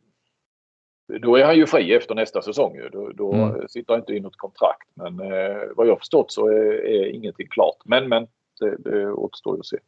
då 1.06 1.36
är 1.36 1.44
han 1.44 1.56
ju 1.56 1.66
fri 1.66 1.94
efter 1.94 2.14
nästa 2.14 2.42
säsong. 2.42 2.80
Då, 2.92 3.10
då 3.14 3.32
mm. 3.32 3.68
sitter 3.68 3.92
han 3.92 4.00
inte 4.00 4.12
i 4.12 4.20
något 4.20 4.36
kontrakt. 4.36 4.88
Men 4.94 5.20
eh, 5.20 5.62
vad 5.76 5.86
jag 5.86 5.92
har 5.92 5.98
förstått 5.98 6.32
så 6.32 6.48
är, 6.48 6.84
är 6.84 7.06
ingenting 7.06 7.48
klart. 7.50 7.76
Men, 7.84 8.08
men 8.08 8.26
det, 8.60 8.76
det 8.78 9.12
återstår 9.12 9.56
ju 9.56 9.60
att 9.60 9.66
se. 9.66 9.78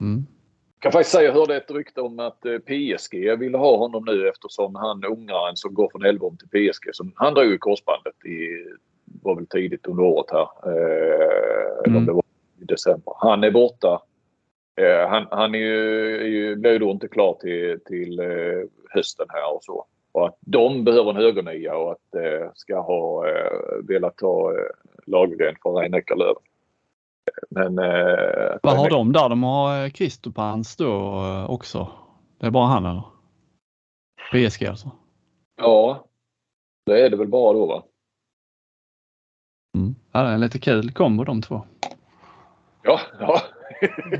Mm. 0.00 0.26
Jag 0.74 0.82
kan 0.82 0.92
faktiskt 0.92 1.12
säga 1.12 1.24
jag 1.24 1.32
hörde 1.32 1.56
ett 1.56 1.70
rykte 1.70 2.00
om 2.00 2.18
att 2.18 2.44
eh, 2.46 2.58
PSG 2.58 3.38
ville 3.38 3.58
ha 3.58 3.76
honom 3.76 4.04
nu 4.04 4.28
eftersom 4.28 4.74
han 4.74 5.04
ungraren 5.04 5.56
som 5.56 5.74
går 5.74 5.88
från 5.92 6.04
Elfsborg 6.04 6.36
till 6.36 6.48
PSG. 6.72 6.88
Som, 6.92 7.12
han 7.16 7.34
drog 7.34 7.46
ju 7.46 7.58
korsbandet 7.58 8.24
i, 8.24 8.64
var 9.22 9.34
väl 9.34 9.46
tidigt 9.46 9.86
under 9.86 10.02
året 10.02 10.30
här. 10.30 10.48
Eh, 10.66 11.86
mm. 11.86 11.96
Eller 11.96 12.06
det 12.06 12.12
var 12.12 12.24
i 12.60 12.64
december. 12.64 13.14
Han 13.18 13.44
är 13.44 13.50
borta 13.50 14.00
Eh, 14.76 15.08
han, 15.08 15.26
han 15.30 15.54
är 15.54 15.58
ju, 15.58 16.16
är 16.16 16.26
ju, 16.26 16.56
blir 16.56 16.72
ju 16.72 16.78
då 16.78 16.90
inte 16.90 17.08
klar 17.08 17.38
till, 17.40 17.80
till 17.86 18.20
eh, 18.20 18.68
hösten 18.90 19.26
här 19.28 19.54
och 19.54 19.64
så. 19.64 19.86
Och 20.14 20.26
att 20.26 20.38
de 20.40 20.84
behöver 20.84 21.10
en 21.10 21.16
högernia 21.16 21.76
och 21.76 21.92
att 21.92 22.14
eh, 22.14 22.50
ska 22.54 22.80
ha 22.80 23.28
eh, 23.28 23.86
velat 23.88 24.16
ta 24.16 24.52
eh, 24.52 24.66
Lagergren 25.06 25.56
för 25.62 25.72
Rein 25.72 25.94
Eckerlöven. 25.94 26.42
Men... 27.50 27.78
Eh, 27.78 28.56
Vad 28.62 28.76
har 28.76 28.90
de 28.90 29.12
där? 29.12 29.28
De 29.28 29.42
har 29.42 29.88
Kristopans 29.88 30.80
eh, 30.80 30.86
då 30.86 30.92
eh, 31.24 31.50
också. 31.50 31.88
Det 32.38 32.46
är 32.46 32.50
bara 32.50 32.66
han 32.66 32.86
eller? 32.86 33.02
PSG 34.32 34.66
alltså? 34.66 34.90
Ja, 35.56 36.04
det 36.86 37.00
är 37.00 37.10
det 37.10 37.16
väl 37.16 37.28
bara 37.28 37.52
då 37.52 37.66
va? 37.66 37.82
Mm. 39.76 39.94
Ja, 40.12 40.22
det 40.22 40.28
är 40.28 40.34
en 40.34 40.40
lite 40.40 40.58
kul 40.58 40.92
kombo 40.92 41.24
de 41.24 41.42
två. 41.42 41.62
Ja, 42.82 43.00
ja 43.20 43.40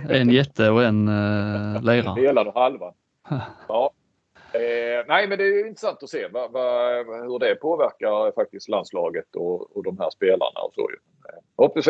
en 0.08 0.30
jätte 0.30 0.70
och 0.70 0.84
en 0.84 1.08
uh, 1.08 1.82
lera. 1.82 2.14
Delad 2.14 2.48
och 2.48 2.54
halva. 2.54 2.94
Ja. 3.68 3.90
Eh, 4.54 5.04
nej, 5.08 5.28
men 5.28 5.38
det 5.38 5.44
är 5.44 5.66
intressant 5.66 6.02
att 6.02 6.10
se 6.10 6.28
va, 6.28 6.48
va, 6.48 6.88
hur 7.02 7.38
det 7.38 7.54
påverkar 7.54 8.32
faktiskt 8.32 8.68
landslaget 8.68 9.36
och, 9.36 9.76
och 9.76 9.82
de 9.84 9.98
här 9.98 10.10
spelarna. 10.10 10.60
Och 10.60 10.74
så. 10.74 10.88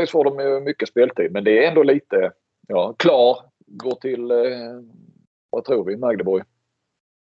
Eh, 0.01 0.07
får 0.07 0.25
de 0.25 0.65
mycket 0.65 0.89
speltid, 0.89 1.33
men 1.33 1.45
det 1.45 1.65
är 1.65 1.69
ändå 1.69 1.83
lite 1.83 2.33
ja, 2.69 2.95
klar. 2.99 3.39
Går 3.67 3.95
till, 3.95 4.31
eh, 4.31 4.37
vad 5.51 5.65
tror 5.65 5.85
vi, 5.85 5.97
Magdeborg? 5.97 6.45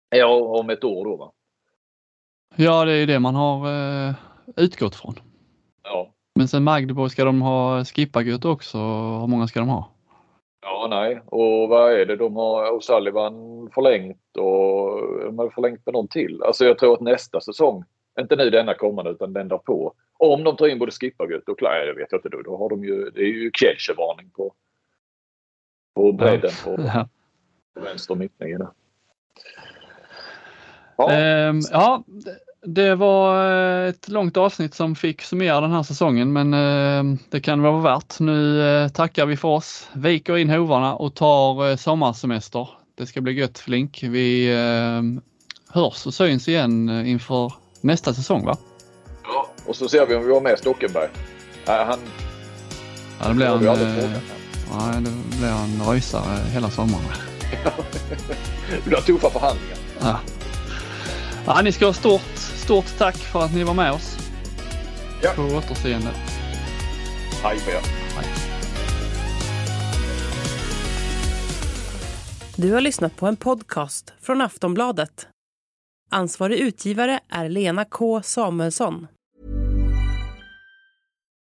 Ja, 0.09 0.35
om 0.59 0.69
ett 0.69 0.83
år 0.83 1.05
då 1.05 1.15
va? 1.15 1.31
Ja, 2.55 2.85
det 2.85 2.93
är 2.93 3.07
det 3.07 3.19
man 3.19 3.35
har 3.35 3.67
eh, 3.67 4.15
utgått 4.55 4.95
från. 4.95 5.19
Ja. 5.83 6.13
Men 6.35 6.47
sen 6.47 6.63
Magdeborg, 6.63 7.09
ska 7.09 7.25
de 7.25 7.41
ha 7.41 7.85
skippagut 7.85 8.45
också? 8.45 8.77
Hur 9.19 9.27
många 9.27 9.47
ska 9.47 9.59
de 9.59 9.69
ha? 9.69 9.94
Ja, 10.67 10.87
nej. 10.89 11.21
Och 11.25 11.69
vad 11.69 11.93
är 11.93 12.05
det? 12.05 12.15
De 12.15 12.35
har 12.35 12.71
O'Sullivan 12.71 13.69
förlängt 13.73 14.37
och 14.37 15.23
de 15.25 15.39
har 15.39 15.49
förlängt 15.49 15.85
med 15.85 15.93
någon 15.93 16.07
till. 16.07 16.43
Alltså 16.43 16.65
jag 16.65 16.77
tror 16.77 16.93
att 16.93 17.01
nästa 17.01 17.41
säsong, 17.41 17.83
inte 18.19 18.35
nu 18.35 18.49
denna 18.49 18.73
kommande 18.73 19.11
utan 19.11 19.33
den 19.33 19.47
därpå. 19.47 19.93
Om 20.17 20.43
de 20.43 20.55
tar 20.55 20.67
in 20.67 20.79
både 20.79 20.91
Skippagut 20.91 21.49
och 21.49 21.59
Claire, 21.59 21.85
det 21.85 21.93
vet 21.93 22.11
jag 22.11 22.19
inte 22.19 22.29
då. 22.29 22.41
Då 22.41 22.57
har 22.57 22.69
de 22.69 22.83
ju, 22.83 23.09
det 23.09 23.21
är 23.21 23.25
ju 23.25 23.51
Kielce-varning 23.53 24.29
på, 24.29 24.53
på 25.95 26.11
bredden 26.11 26.51
på, 26.63 26.75
ja. 26.77 27.07
på 27.73 27.79
vänster 27.79 28.15
mittlinje. 28.15 28.67
Ja. 30.97 31.49
Um, 31.49 31.61
ja, 31.71 32.03
det 32.65 32.95
var 32.95 33.51
eh, 33.83 33.89
ett 33.89 34.07
långt 34.07 34.37
avsnitt 34.37 34.73
som 34.73 34.95
fick 34.95 35.21
summera 35.21 35.61
den 35.61 35.71
här 35.71 35.83
säsongen 35.83 36.33
men 36.33 36.53
eh, 36.53 37.17
det 37.29 37.41
kan 37.41 37.61
vara 37.61 37.81
värt. 37.81 38.19
Nu 38.19 38.67
eh, 38.67 38.87
tackar 38.87 39.25
vi 39.25 39.37
för 39.37 39.47
oss, 39.47 39.87
viker 39.93 40.37
in 40.37 40.49
hovarna 40.49 40.95
och 40.95 41.15
tar 41.15 41.77
sommarsemester. 41.77 42.69
Det 42.97 43.05
ska 43.05 43.21
bli 43.21 43.33
gött 43.33 43.59
Flink. 43.59 44.03
Vi 44.03 44.47
hörs 45.69 46.05
och 46.05 46.13
syns 46.13 46.47
igen 46.47 47.05
inför 47.05 47.53
nästa 47.81 48.13
säsong 48.13 48.45
va? 48.45 48.57
Ja, 49.23 49.49
och 49.65 49.75
så 49.75 49.89
ser 49.89 50.05
vi 50.05 50.15
om 50.15 50.27
vi 50.27 50.33
har 50.33 50.41
med 50.41 50.59
Stockenberg. 50.59 51.09
han... 51.65 51.99
Ja, 53.19 53.27
det 53.27 53.33
blir 53.33 53.45
en, 53.45 53.63
ja, 53.63 53.75
det 53.75 55.37
blir 55.37 55.47
en 55.47 55.93
rysare 55.93 56.39
hela 56.53 56.69
sommaren. 56.69 57.05
det 58.69 58.89
blir 58.89 58.97
tuffa 58.97 59.29
förhandlingar. 59.29 59.77
Ja. 60.01 60.19
ja, 61.45 61.61
ni 61.61 61.71
ska 61.71 61.85
ha 61.85 61.93
stort 61.93 62.34
Stort 62.65 62.97
tack 62.97 63.15
för 63.15 63.39
att 63.39 63.53
ni 63.53 63.63
var 63.63 63.73
med 63.73 63.91
oss. 63.91 64.17
Ja. 65.23 65.31
På 65.35 65.41
återseende. 65.41 66.11
Hej 67.43 67.59
på 67.59 67.69
er. 67.69 67.81
Hej. 68.15 68.25
Du 72.55 72.73
har 72.73 72.81
lyssnat 72.81 73.15
på 73.15 73.27
en 73.27 73.35
podcast 73.35 74.13
från 74.21 74.41
Aftonbladet. 74.41 75.27
Ansvarig 76.11 76.59
utgivare 76.59 77.19
är 77.29 77.49
Lena 77.49 77.85
K 77.85 78.21
Samuelsson. 78.21 79.07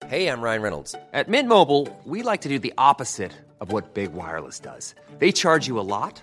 Hej, 0.07 0.23
jag 0.23 0.45
Ryan 0.45 0.63
Reynolds. 0.63 0.93
På 0.93 1.31
Mint 1.31 1.49
Mobile, 1.49 1.87
we 2.05 2.31
like 2.31 2.43
to 2.43 2.49
do 2.49 2.59
the 2.59 2.73
opposite 2.95 3.31
of 3.61 3.73
what 3.73 3.95
Big 3.95 4.11
Wireless 4.11 4.61
does. 4.61 4.95
They 5.21 5.33
charge 5.33 5.69
you 5.69 5.81
a 5.81 5.83
lot. 5.83 6.23